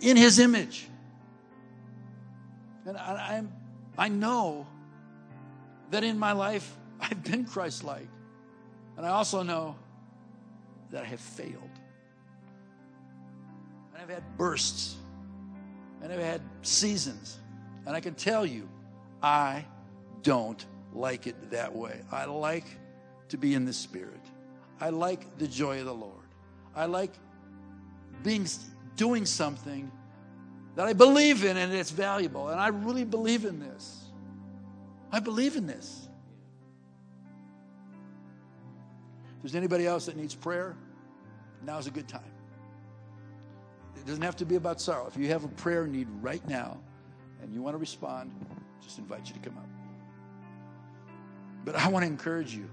in 0.00 0.16
his 0.16 0.38
image. 0.38 0.88
And 2.86 2.96
I, 2.96 3.36
I'm, 3.36 3.52
I 3.96 4.08
know 4.08 4.66
that 5.90 6.04
in 6.04 6.18
my 6.18 6.32
life 6.32 6.76
I've 7.00 7.22
been 7.22 7.44
Christ 7.44 7.84
like. 7.84 8.08
And 8.96 9.06
I 9.06 9.10
also 9.10 9.42
know 9.42 9.76
that 10.90 11.02
I 11.02 11.06
have 11.06 11.20
failed. 11.20 11.70
I've 14.02 14.10
had 14.10 14.36
bursts 14.36 14.96
and 16.02 16.12
I've 16.12 16.20
had 16.20 16.42
seasons. 16.62 17.38
And 17.86 17.94
I 17.94 18.00
can 18.00 18.14
tell 18.14 18.44
you, 18.44 18.68
I 19.22 19.64
don't 20.22 20.64
like 20.92 21.26
it 21.26 21.50
that 21.50 21.74
way. 21.74 22.00
I 22.10 22.24
like 22.24 22.66
to 23.28 23.38
be 23.38 23.54
in 23.54 23.64
the 23.64 23.72
Spirit. 23.72 24.20
I 24.80 24.90
like 24.90 25.38
the 25.38 25.46
joy 25.46 25.78
of 25.80 25.86
the 25.86 25.94
Lord. 25.94 26.12
I 26.74 26.86
like 26.86 27.12
being 28.22 28.46
doing 28.96 29.26
something 29.26 29.90
that 30.74 30.86
I 30.86 30.92
believe 30.92 31.44
in 31.44 31.56
and 31.56 31.72
it's 31.72 31.90
valuable. 31.90 32.48
And 32.48 32.60
I 32.60 32.68
really 32.68 33.04
believe 33.04 33.44
in 33.44 33.58
this. 33.58 34.04
I 35.10 35.20
believe 35.20 35.56
in 35.56 35.66
this. 35.66 36.08
If 39.36 39.42
there's 39.42 39.54
anybody 39.54 39.86
else 39.86 40.06
that 40.06 40.16
needs 40.16 40.34
prayer, 40.34 40.76
now's 41.64 41.86
a 41.86 41.90
good 41.90 42.08
time. 42.08 42.22
It 43.96 44.06
doesn't 44.06 44.22
have 44.22 44.36
to 44.36 44.44
be 44.44 44.56
about 44.56 44.80
sorrow. 44.80 45.06
If 45.06 45.16
you 45.16 45.28
have 45.28 45.44
a 45.44 45.48
prayer 45.48 45.86
need 45.86 46.08
right 46.20 46.46
now 46.48 46.78
and 47.42 47.52
you 47.52 47.62
want 47.62 47.74
to 47.74 47.78
respond, 47.78 48.32
just 48.82 48.98
invite 48.98 49.28
you 49.28 49.34
to 49.34 49.40
come 49.40 49.58
up. 49.58 49.68
But 51.64 51.76
I 51.76 51.88
want 51.88 52.04
to 52.04 52.08
encourage 52.08 52.54
you. 52.54 52.68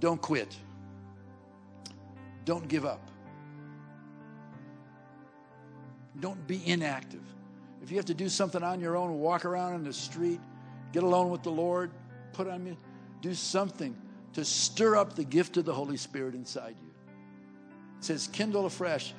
Don't 0.00 0.20
quit. 0.20 0.54
Don't 2.44 2.68
give 2.68 2.84
up. 2.84 3.10
Don't 6.20 6.46
be 6.46 6.60
inactive. 6.66 7.22
If 7.82 7.90
you 7.90 7.96
have 7.96 8.06
to 8.06 8.14
do 8.14 8.28
something 8.28 8.62
on 8.62 8.80
your 8.80 8.96
own, 8.96 9.18
walk 9.20 9.44
around 9.44 9.74
in 9.74 9.84
the 9.84 9.92
street, 9.92 10.40
get 10.92 11.02
alone 11.02 11.30
with 11.30 11.42
the 11.42 11.50
Lord, 11.50 11.90
put 12.32 12.48
on 12.48 12.64
me, 12.64 12.76
do 13.22 13.34
something 13.34 13.96
to 14.34 14.44
stir 14.44 14.96
up 14.96 15.14
the 15.14 15.24
gift 15.24 15.56
of 15.56 15.64
the 15.64 15.72
Holy 15.72 15.96
Spirit 15.96 16.34
inside 16.34 16.76
you. 16.80 16.90
It 17.98 18.04
says, 18.04 18.28
kindle 18.28 18.66
afresh, 18.66 19.14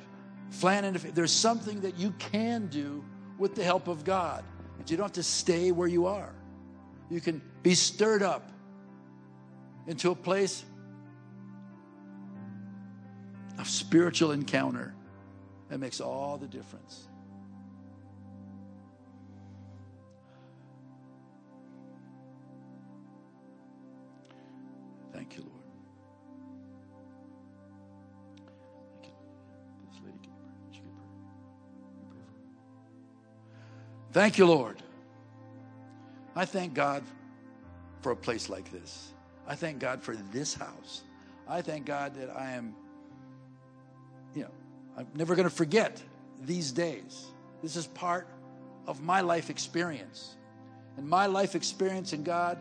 flan 0.52 0.86
into. 0.86 1.12
There's 1.12 1.32
something 1.32 1.82
that 1.82 1.98
you 1.98 2.12
can 2.20 2.68
do 2.68 3.04
with 3.38 3.56
the 3.56 3.64
help 3.64 3.88
of 3.88 4.04
God. 4.04 4.44
But 4.78 4.90
you 4.90 4.98
don't 4.98 5.06
have 5.06 5.14
to 5.14 5.24
stay 5.24 5.72
where 5.72 5.88
you 5.88 6.06
are. 6.06 6.34
You 7.10 7.22
can 7.22 7.42
be 7.64 7.76
stirred 7.76 8.24
up 8.24 8.52
into 9.88 10.12
a 10.12 10.16
place 10.16 10.64
of 13.58 13.68
spiritual 13.68 14.32
encounter 14.32 14.94
that 15.70 15.80
makes 15.80 16.02
all 16.02 16.38
the 16.38 16.48
difference. 16.48 17.08
Thank 25.14 25.38
you, 25.38 25.44
Lord. 25.44 25.56
Thank 28.94 29.08
you, 29.08 29.14
This 29.92 30.02
lady, 30.04 30.30
she 30.72 30.80
can 30.80 30.90
pray. 32.10 32.20
Thank 34.12 34.38
you, 34.38 34.46
Lord. 34.46 34.82
I 36.36 36.46
thank 36.46 36.74
God 36.74 37.04
for 38.02 38.12
a 38.12 38.16
place 38.16 38.50
like 38.50 38.72
this. 38.72 39.12
I 39.48 39.56
thank 39.56 39.80
God 39.80 40.02
for 40.02 40.16
this 40.16 40.54
house. 40.54 41.04
I 41.48 41.62
thank 41.62 41.86
God 41.86 42.16
that 42.16 42.30
I 42.30 42.52
am, 42.52 42.68
you 42.68 42.89
I'm 45.00 45.08
never 45.16 45.34
going 45.34 45.48
to 45.48 45.56
forget 45.56 46.04
these 46.42 46.74
days. 46.74 47.28
This 47.64 47.78
is 47.78 47.88
part 47.88 48.28
of 48.86 49.02
my 49.02 49.22
life 49.22 49.50
experience. 49.50 50.36
And 50.98 51.08
my 51.08 51.28
life 51.28 51.56
experience 51.56 52.12
in 52.12 52.24
God 52.24 52.58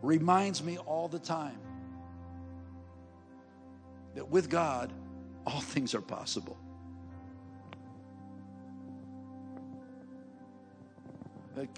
reminds 0.00 0.62
me 0.64 0.78
all 0.78 1.08
the 1.08 1.18
time 1.18 1.58
that 4.14 4.30
with 4.30 4.48
God, 4.48 4.90
all 5.46 5.60
things 5.60 5.94
are 5.94 6.00
possible. 6.00 6.56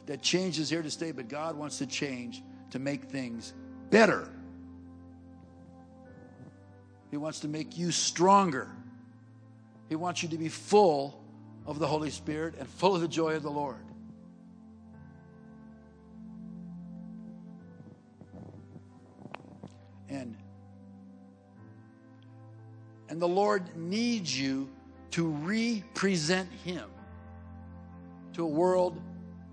that 0.06 0.22
change 0.22 0.60
is 0.60 0.70
here 0.70 0.82
to 0.82 0.90
stay, 0.90 1.10
but 1.10 1.28
God 1.28 1.56
wants 1.56 1.78
to 1.78 1.86
change 1.86 2.42
to 2.70 2.78
make 2.78 3.04
things 3.04 3.52
better. 3.90 4.28
He 7.10 7.16
wants 7.16 7.40
to 7.40 7.48
make 7.48 7.76
you 7.76 7.90
stronger. 7.90 8.70
He 9.88 9.96
wants 9.96 10.22
you 10.22 10.28
to 10.30 10.38
be 10.38 10.48
full 10.48 11.20
of 11.66 11.78
the 11.78 11.86
Holy 11.86 12.10
Spirit 12.10 12.54
and 12.58 12.68
full 12.68 12.94
of 12.94 13.00
the 13.00 13.08
joy 13.08 13.34
of 13.34 13.42
the 13.42 13.50
Lord. 13.50 13.76
And 20.08 20.36
and 23.08 23.20
the 23.20 23.28
Lord 23.28 23.76
needs 23.76 24.38
you 24.38 24.68
to 25.12 25.28
represent 25.28 26.50
him 26.64 26.90
to 28.32 28.42
a 28.42 28.48
world 28.48 29.00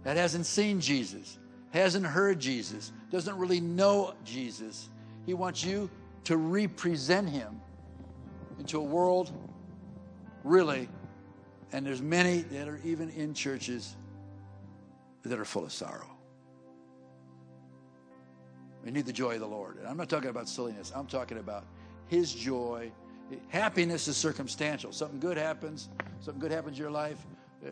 that 0.04 0.18
hasn't 0.18 0.48
seen 0.48 0.82
Jesus, 0.82 1.38
hasn't 1.70 2.06
heard 2.06 2.40
Jesus, 2.40 2.92
doesn't 3.12 3.38
really 3.38 3.60
know 3.62 4.16
Jesus. 4.26 4.90
He 5.26 5.34
wants 5.34 5.64
you 5.64 5.90
to 6.24 6.38
represent 6.38 7.30
him 7.30 7.62
into 8.58 8.80
a 8.80 8.84
world 8.84 9.32
really 10.44 10.90
and 11.74 11.86
there's 11.86 12.02
many 12.02 12.42
that 12.42 12.68
are 12.68 12.80
even 12.84 13.10
in 13.12 13.34
churches 13.34 13.96
that 15.24 15.40
are 15.40 15.46
full 15.46 15.64
of 15.64 15.72
sorrow. 15.72 16.10
We 18.84 18.92
need 18.92 19.06
the 19.06 19.14
joy 19.14 19.36
of 19.36 19.40
the 19.40 19.48
Lord. 19.48 19.78
And 19.78 19.88
I'm 19.88 19.96
not 19.96 20.10
talking 20.10 20.30
about 20.30 20.50
silliness. 20.50 20.92
I'm 20.96 21.06
talking 21.06 21.38
about 21.38 21.66
his 22.08 22.34
joy. 22.34 22.92
Happiness 23.50 24.08
is 24.08 24.18
circumstantial. 24.18 24.92
Something 24.92 25.20
good 25.20 25.38
happens, 25.38 25.90
something 26.20 26.42
good 26.42 26.52
happens 26.52 26.78
in 26.78 26.82
your 26.82 26.92
life. 26.92 27.26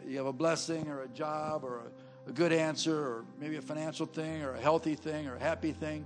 You 0.08 0.18
have 0.18 0.28
a 0.28 0.34
blessing 0.34 0.88
or 0.88 1.02
a 1.02 1.08
job 1.10 1.64
or 1.64 1.80
a, 1.80 2.30
a 2.30 2.34
good 2.34 2.54
answer 2.54 2.96
or 2.96 3.26
maybe 3.40 3.58
a 3.58 3.62
financial 3.62 4.06
thing 4.06 4.44
or 4.44 4.54
a 4.54 4.62
healthy 4.62 4.96
thing 4.96 5.28
or 5.28 5.36
a 5.36 5.40
happy 5.40 5.72
thing. 5.72 6.06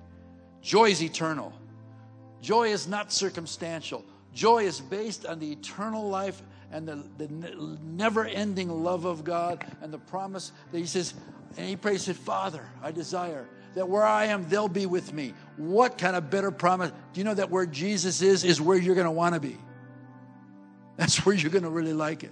Joy 0.62 0.90
is 0.90 1.04
eternal. 1.04 1.54
Joy 2.42 2.70
is 2.70 2.88
not 2.88 3.12
circumstantial. 3.12 4.06
Joy 4.34 4.64
is 4.64 4.80
based 4.80 5.26
on 5.26 5.40
the 5.40 5.52
eternal 5.52 6.10
life 6.10 6.42
and 6.74 6.88
the, 6.88 7.04
the 7.18 7.78
never 7.84 8.26
ending 8.26 8.84
love 8.84 9.06
of 9.06 9.24
God 9.24 9.64
and 9.82 9.94
the 9.94 10.00
promise 10.00 10.52
that 10.72 10.80
He 10.80 10.88
says, 10.88 11.14
and 11.56 11.68
He 11.68 11.76
prays, 11.76 12.04
said, 12.04 12.16
Father, 12.16 12.68
I 12.82 12.92
desire 12.92 13.48
that 13.76 13.88
where 13.88 14.04
I 14.04 14.26
am, 14.26 14.50
they'll 14.50 14.68
be 14.68 14.88
with 14.88 15.14
me. 15.14 15.34
What 15.56 15.98
kind 15.98 16.16
of 16.16 16.30
better 16.30 16.52
promise? 16.52 16.92
Do 17.14 17.20
you 17.20 17.24
know 17.24 17.34
that 17.36 17.50
where 17.50 17.66
Jesus 17.66 18.22
is, 18.22 18.44
is 18.44 18.60
where 18.60 18.78
you're 18.78 18.96
going 18.96 19.06
to 19.06 19.12
want 19.12 19.36
to 19.36 19.40
be? 19.40 19.58
That's 20.98 21.26
where 21.26 21.34
you're 21.34 21.52
going 21.52 21.64
to 21.64 21.70
really 21.70 21.94
like 21.94 22.24
it. 22.24 22.32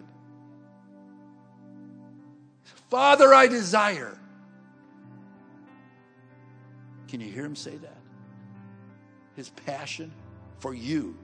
Father, 2.89 3.34
I 3.34 3.47
desire. 3.47 4.18
Can 7.07 7.22
you 7.22 7.31
hear 7.31 7.45
him 7.45 7.55
say 7.55 7.76
that? 7.77 7.97
His 9.35 9.49
passion 9.49 10.11
for 10.59 10.73
you 10.73 11.18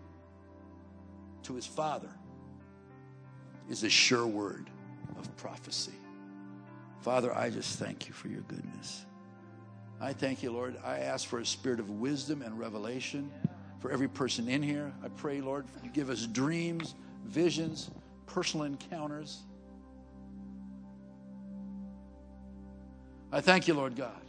to 1.44 1.54
his 1.54 1.66
Father 1.66 2.10
is 3.70 3.84
a 3.84 3.90
sure 3.90 4.28
word 4.28 4.70
of 5.18 5.36
prophecy. 5.38 5.94
Father, 7.02 7.36
I 7.36 7.50
just 7.50 7.80
thank 7.80 8.08
you 8.08 8.14
for 8.14 8.28
your 8.28 8.42
goodness. 8.42 9.06
I 10.00 10.14
thank 10.14 10.44
you, 10.44 10.52
Lord. 10.52 10.78
I 10.86 11.00
ask 11.00 11.28
for 11.28 11.40
a 11.40 11.46
spirit 11.46 11.80
of 11.80 11.90
wisdom 11.90 12.42
and 12.42 12.58
revelation 12.60 13.32
for 13.80 13.92
every 13.92 14.08
person 14.08 14.48
in 14.48 14.62
here. 14.62 14.94
I 15.04 15.08
pray, 15.10 15.42
Lord, 15.42 15.66
you 15.84 15.90
give 15.90 16.10
us 16.10 16.26
dreams, 16.26 16.96
visions, 17.26 17.90
personal 18.26 18.66
encounters. 18.66 19.40
I 23.32 23.42
thank 23.42 23.68
you, 23.68 23.74
Lord 23.74 23.96
God. 23.96 24.22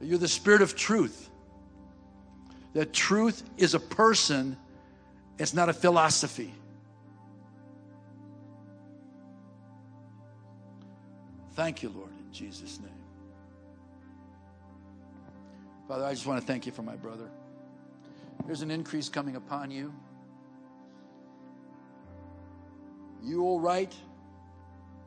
You're 0.00 0.18
the 0.18 0.28
spirit 0.28 0.62
of 0.62 0.76
truth. 0.76 1.28
That 2.74 2.92
truth 2.92 3.42
is 3.56 3.74
a 3.74 3.80
person, 3.80 4.56
it's 5.38 5.54
not 5.54 5.68
a 5.68 5.72
philosophy. 5.72 6.52
Thank 11.58 11.82
you, 11.82 11.88
Lord, 11.88 12.12
in 12.16 12.32
Jesus' 12.32 12.78
name. 12.78 12.92
Father, 15.88 16.04
I 16.04 16.12
just 16.14 16.24
want 16.24 16.40
to 16.40 16.46
thank 16.46 16.66
you 16.66 16.70
for 16.70 16.82
my 16.82 16.94
brother. 16.94 17.28
There's 18.46 18.62
an 18.62 18.70
increase 18.70 19.08
coming 19.08 19.34
upon 19.34 19.72
you. 19.72 19.92
You 23.24 23.42
will 23.42 23.58
write 23.58 23.92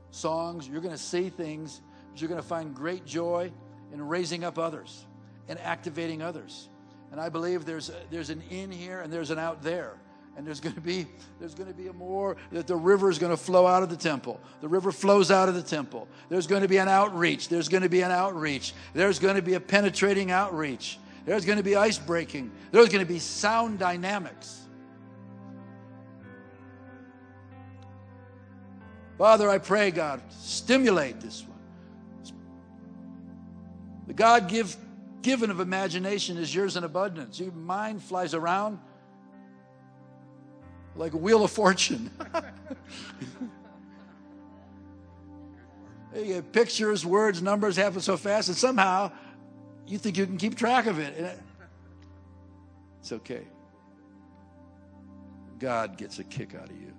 songs, 0.09 0.67
you're 0.67 0.81
going 0.81 0.93
to 0.93 1.01
say 1.01 1.29
things, 1.29 1.79
but 2.11 2.19
you're 2.19 2.27
going 2.27 2.41
to 2.41 2.45
find 2.45 2.75
great 2.75 3.05
joy 3.05 3.49
in 3.93 4.05
raising 4.05 4.43
up 4.43 4.59
others 4.59 5.05
and 5.47 5.57
activating 5.57 6.21
others. 6.21 6.67
And 7.13 7.21
I 7.21 7.29
believe 7.29 7.63
there's, 7.63 7.91
there's 8.09 8.29
an 8.29 8.43
in 8.49 8.73
here 8.73 8.99
and 8.99 9.13
there's 9.13 9.31
an 9.31 9.39
out 9.39 9.63
there 9.63 10.01
and 10.37 10.47
there's 10.47 10.59
going 10.59 10.75
to 10.75 10.81
be 10.81 11.05
there's 11.39 11.53
going 11.53 11.69
to 11.69 11.75
be 11.75 11.87
a 11.87 11.93
more 11.93 12.37
that 12.51 12.67
the 12.67 12.75
river 12.75 13.09
is 13.09 13.19
going 13.19 13.31
to 13.31 13.37
flow 13.37 13.67
out 13.67 13.83
of 13.83 13.89
the 13.89 13.97
temple. 13.97 14.39
The 14.61 14.67
river 14.67 14.91
flows 14.91 15.29
out 15.29 15.49
of 15.49 15.55
the 15.55 15.61
temple. 15.61 16.07
There's 16.29 16.47
going 16.47 16.61
to 16.61 16.67
be 16.67 16.77
an 16.77 16.87
outreach. 16.87 17.49
There's 17.49 17.67
going 17.67 17.83
to 17.83 17.89
be 17.89 18.01
an 18.01 18.11
outreach. 18.11 18.73
There's 18.93 19.19
going 19.19 19.35
to 19.35 19.41
be 19.41 19.55
a 19.55 19.59
penetrating 19.59 20.31
outreach. 20.31 20.99
There's 21.25 21.45
going 21.45 21.57
to 21.57 21.63
be 21.63 21.75
ice 21.75 21.97
breaking. 21.97 22.51
There's 22.71 22.89
going 22.89 23.05
to 23.05 23.11
be 23.11 23.19
sound 23.19 23.79
dynamics. 23.79 24.57
Father 29.17 29.49
i 29.49 29.59
pray 29.59 29.91
god 29.91 30.21
stimulate 30.29 31.19
this 31.19 31.43
one. 31.43 31.59
The 34.07 34.13
god 34.13 34.49
give 34.49 34.75
given 35.21 35.51
of 35.51 35.59
imagination 35.59 36.37
is 36.37 36.53
yours 36.53 36.75
in 36.75 36.83
abundance. 36.83 37.39
Your 37.39 37.51
mind 37.51 38.01
flies 38.01 38.33
around 38.33 38.79
like 40.95 41.13
a 41.13 41.17
wheel 41.17 41.43
of 41.43 41.51
fortune. 41.51 42.09
pictures, 46.51 47.05
words, 47.05 47.41
numbers 47.41 47.77
happen 47.77 48.01
so 48.01 48.17
fast, 48.17 48.49
and 48.49 48.57
somehow 48.57 49.11
you 49.87 49.97
think 49.97 50.17
you 50.17 50.25
can 50.25 50.37
keep 50.37 50.55
track 50.55 50.85
of 50.85 50.99
it. 50.99 51.39
It's 52.99 53.11
okay. 53.11 53.47
God 55.59 55.97
gets 55.97 56.19
a 56.19 56.23
kick 56.23 56.55
out 56.55 56.69
of 56.69 56.75
you. 56.75 56.93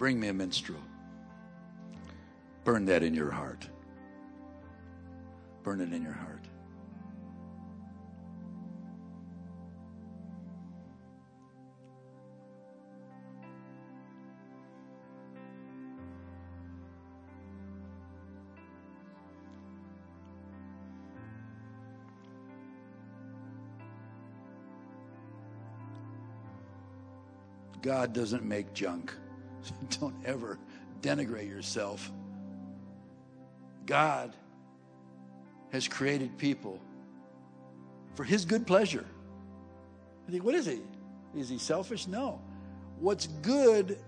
Bring 0.00 0.18
me 0.18 0.28
a 0.28 0.32
minstrel. 0.32 0.80
Burn 2.64 2.86
that 2.86 3.02
in 3.02 3.12
your 3.12 3.30
heart. 3.30 3.68
Burn 5.62 5.82
it 5.82 5.92
in 5.92 6.02
your 6.02 6.14
heart. 6.14 6.46
God 27.82 28.14
doesn't 28.14 28.44
make 28.44 28.72
junk. 28.72 29.12
Don't 30.00 30.14
ever 30.24 30.58
denigrate 31.02 31.48
yourself. 31.48 32.10
God 33.86 34.34
has 35.72 35.88
created 35.88 36.36
people 36.38 36.80
for 38.14 38.24
his 38.24 38.44
good 38.44 38.66
pleasure. 38.66 39.04
I 40.28 40.30
think, 40.30 40.44
what 40.44 40.54
is 40.54 40.66
he? 40.66 40.80
Is 41.36 41.48
he 41.48 41.58
selfish? 41.58 42.06
No. 42.06 42.40
What's 42.98 43.26
good 43.26 43.98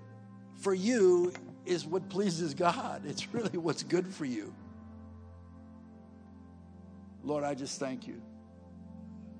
for 0.60 0.74
you 0.74 1.32
is 1.64 1.86
what 1.86 2.08
pleases 2.08 2.54
God. 2.54 3.02
It's 3.06 3.32
really 3.32 3.58
what's 3.58 3.82
good 3.82 4.06
for 4.06 4.24
you. 4.24 4.54
Lord, 7.24 7.44
I 7.44 7.54
just 7.54 7.78
thank 7.78 8.06
you 8.06 8.20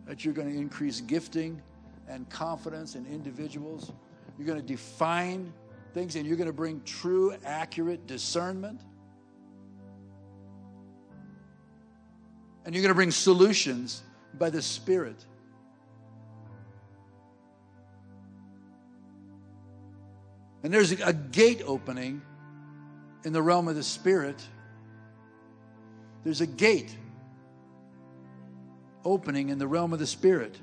that 0.07 0.25
you're 0.25 0.35
going 0.35 0.53
to 0.53 0.59
increase 0.59 1.01
gifting 1.01 1.61
and 2.09 2.29
confidence 2.31 2.95
in 2.95 3.07
individuals. 3.07 3.93
You're 4.39 4.47
going 4.47 4.61
to 4.61 4.67
define 4.67 5.53
things 5.93 6.17
and 6.17 6.27
you're 6.27 6.37
going 6.37 6.47
to 6.47 6.53
bring 6.53 6.83
true, 6.85 7.35
accurate 7.45 8.07
discernment. 8.07 8.81
And 12.65 12.75
you're 12.75 12.83
going 12.83 12.91
to 12.91 12.97
bring 12.97 13.11
solutions 13.11 14.03
by 14.35 14.51
the 14.51 14.63
Spirit. 14.63 15.25
And 20.63 20.73
there's 20.73 20.93
a 20.93 21.13
gate 21.13 21.63
opening 21.67 22.23
in 23.25 23.33
the 23.33 23.43
realm 23.43 23.67
of 23.69 23.75
the 23.75 23.83
Spirit. 23.83 24.41
There's 26.23 26.41
a 26.41 26.47
gate 26.47 26.97
opening 29.05 29.49
in 29.49 29.59
the 29.59 29.67
realm 29.67 29.93
of 29.93 29.99
the 29.99 30.07
Spirit. 30.07 30.57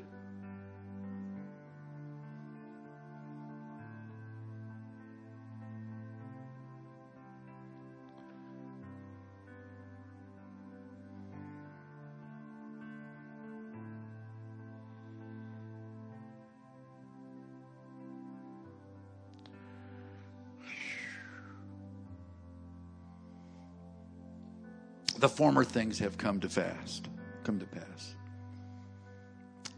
The 25.20 25.30
former 25.30 25.64
things 25.64 26.00
have 26.00 26.18
come 26.18 26.40
to 26.40 26.50
fast, 26.50 27.10
come 27.44 27.60
to 27.60 27.66
pass. 27.66 28.16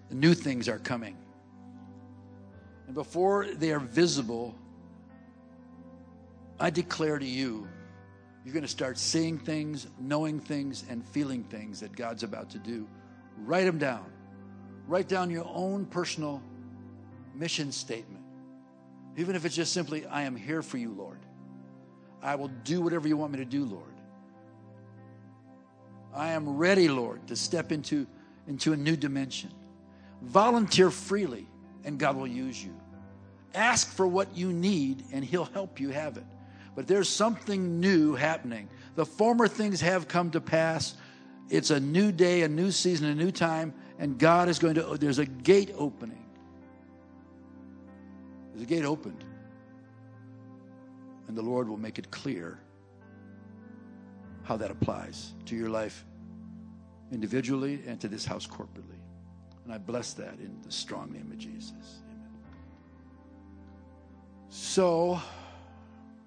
The 0.09 0.15
new 0.15 0.33
things 0.33 0.67
are 0.67 0.79
coming. 0.79 1.17
And 2.85 2.95
before 2.95 3.47
they 3.47 3.71
are 3.71 3.79
visible, 3.79 4.55
I 6.59 6.69
declare 6.69 7.17
to 7.17 7.25
you, 7.25 7.67
you're 8.43 8.53
going 8.53 8.63
to 8.63 8.69
start 8.69 8.97
seeing 8.97 9.37
things, 9.37 9.87
knowing 9.99 10.39
things, 10.39 10.83
and 10.89 11.05
feeling 11.07 11.43
things 11.43 11.79
that 11.79 11.95
God's 11.95 12.23
about 12.23 12.49
to 12.51 12.59
do. 12.59 12.87
Write 13.37 13.65
them 13.65 13.77
down. 13.77 14.05
Write 14.87 15.07
down 15.07 15.29
your 15.29 15.45
own 15.47 15.85
personal 15.85 16.41
mission 17.33 17.71
statement. 17.71 18.23
Even 19.17 19.35
if 19.35 19.45
it's 19.45 19.55
just 19.55 19.73
simply, 19.73 20.05
I 20.05 20.23
am 20.23 20.35
here 20.35 20.61
for 20.61 20.77
you, 20.77 20.91
Lord. 20.91 21.19
I 22.21 22.35
will 22.35 22.49
do 22.63 22.81
whatever 22.81 23.07
you 23.07 23.17
want 23.17 23.31
me 23.31 23.39
to 23.39 23.45
do, 23.45 23.65
Lord. 23.65 23.90
I 26.13 26.31
am 26.31 26.57
ready, 26.57 26.87
Lord, 26.87 27.27
to 27.27 27.35
step 27.35 27.71
into, 27.71 28.05
into 28.47 28.73
a 28.73 28.77
new 28.77 28.95
dimension. 28.95 29.51
Volunteer 30.21 30.91
freely, 30.91 31.47
and 31.83 31.97
God 31.97 32.15
will 32.15 32.27
use 32.27 32.63
you. 32.63 32.75
Ask 33.53 33.91
for 33.91 34.07
what 34.07 34.35
you 34.35 34.51
need, 34.51 35.03
and 35.11 35.23
He'll 35.23 35.45
help 35.45 35.79
you 35.79 35.89
have 35.89 36.17
it. 36.17 36.25
But 36.75 36.87
there's 36.87 37.09
something 37.09 37.79
new 37.79 38.15
happening. 38.15 38.69
The 38.95 39.05
former 39.05 39.47
things 39.47 39.81
have 39.81 40.07
come 40.07 40.31
to 40.31 40.41
pass. 40.41 40.95
It's 41.49 41.69
a 41.69 41.79
new 41.79 42.11
day, 42.11 42.43
a 42.43 42.47
new 42.47 42.71
season, 42.71 43.07
a 43.07 43.15
new 43.15 43.31
time, 43.31 43.73
and 43.99 44.17
God 44.17 44.47
is 44.47 44.59
going 44.59 44.75
to, 44.75 44.85
oh, 44.85 44.97
there's 44.97 45.19
a 45.19 45.25
gate 45.25 45.73
opening. 45.77 46.25
There's 48.51 48.63
a 48.63 48.65
gate 48.65 48.85
opened. 48.85 49.23
And 51.27 51.37
the 51.37 51.41
Lord 51.41 51.69
will 51.69 51.77
make 51.77 51.99
it 51.99 52.11
clear 52.11 52.59
how 54.43 54.57
that 54.57 54.71
applies 54.71 55.33
to 55.45 55.55
your 55.55 55.69
life 55.69 56.05
individually 57.11 57.81
and 57.87 57.99
to 58.01 58.07
this 58.07 58.25
house 58.25 58.47
corporately. 58.47 58.99
And 59.63 59.73
I 59.73 59.77
bless 59.77 60.13
that 60.13 60.33
in 60.39 60.57
the 60.63 60.71
strong 60.71 61.11
name 61.11 61.29
of 61.31 61.37
Jesus. 61.37 62.01
Amen. 62.09 62.29
So, 64.49 65.21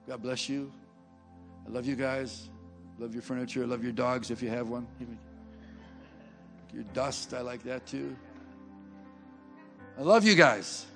God 0.07 0.23
bless 0.23 0.49
you. 0.49 0.71
I 1.67 1.71
love 1.71 1.87
you 1.87 1.97
guys. 1.97 2.49
Love 2.99 3.15
your 3.15 3.23
furniture. 3.23 3.67
Love 3.67 3.83
your 3.83 3.93
dogs 3.93 4.31
if 4.31 4.43
you 4.43 4.49
have 4.49 4.69
one. 4.69 4.87
Your 6.73 6.85
dust, 6.93 7.35
I 7.35 7.41
like 7.41 7.63
that 7.65 7.87
too. 7.87 8.17
I 9.99 10.03
love 10.03 10.25
you 10.25 10.35
guys. 10.35 10.87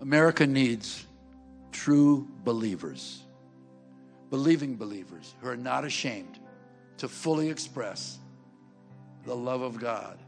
America 0.00 0.46
needs 0.46 1.06
true 1.72 2.26
believers, 2.42 3.22
believing 4.30 4.76
believers 4.76 5.34
who 5.40 5.48
are 5.48 5.56
not 5.56 5.84
ashamed 5.84 6.38
to 6.96 7.08
fully 7.08 7.50
express 7.50 8.18
the 9.24 9.34
love 9.34 9.60
of 9.60 9.78
God 9.78 10.18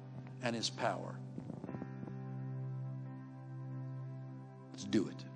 and 0.43 0.55
His 0.55 0.69
power. 0.69 1.16
Let's 4.73 4.85
do 4.85 5.09
it. 5.09 5.32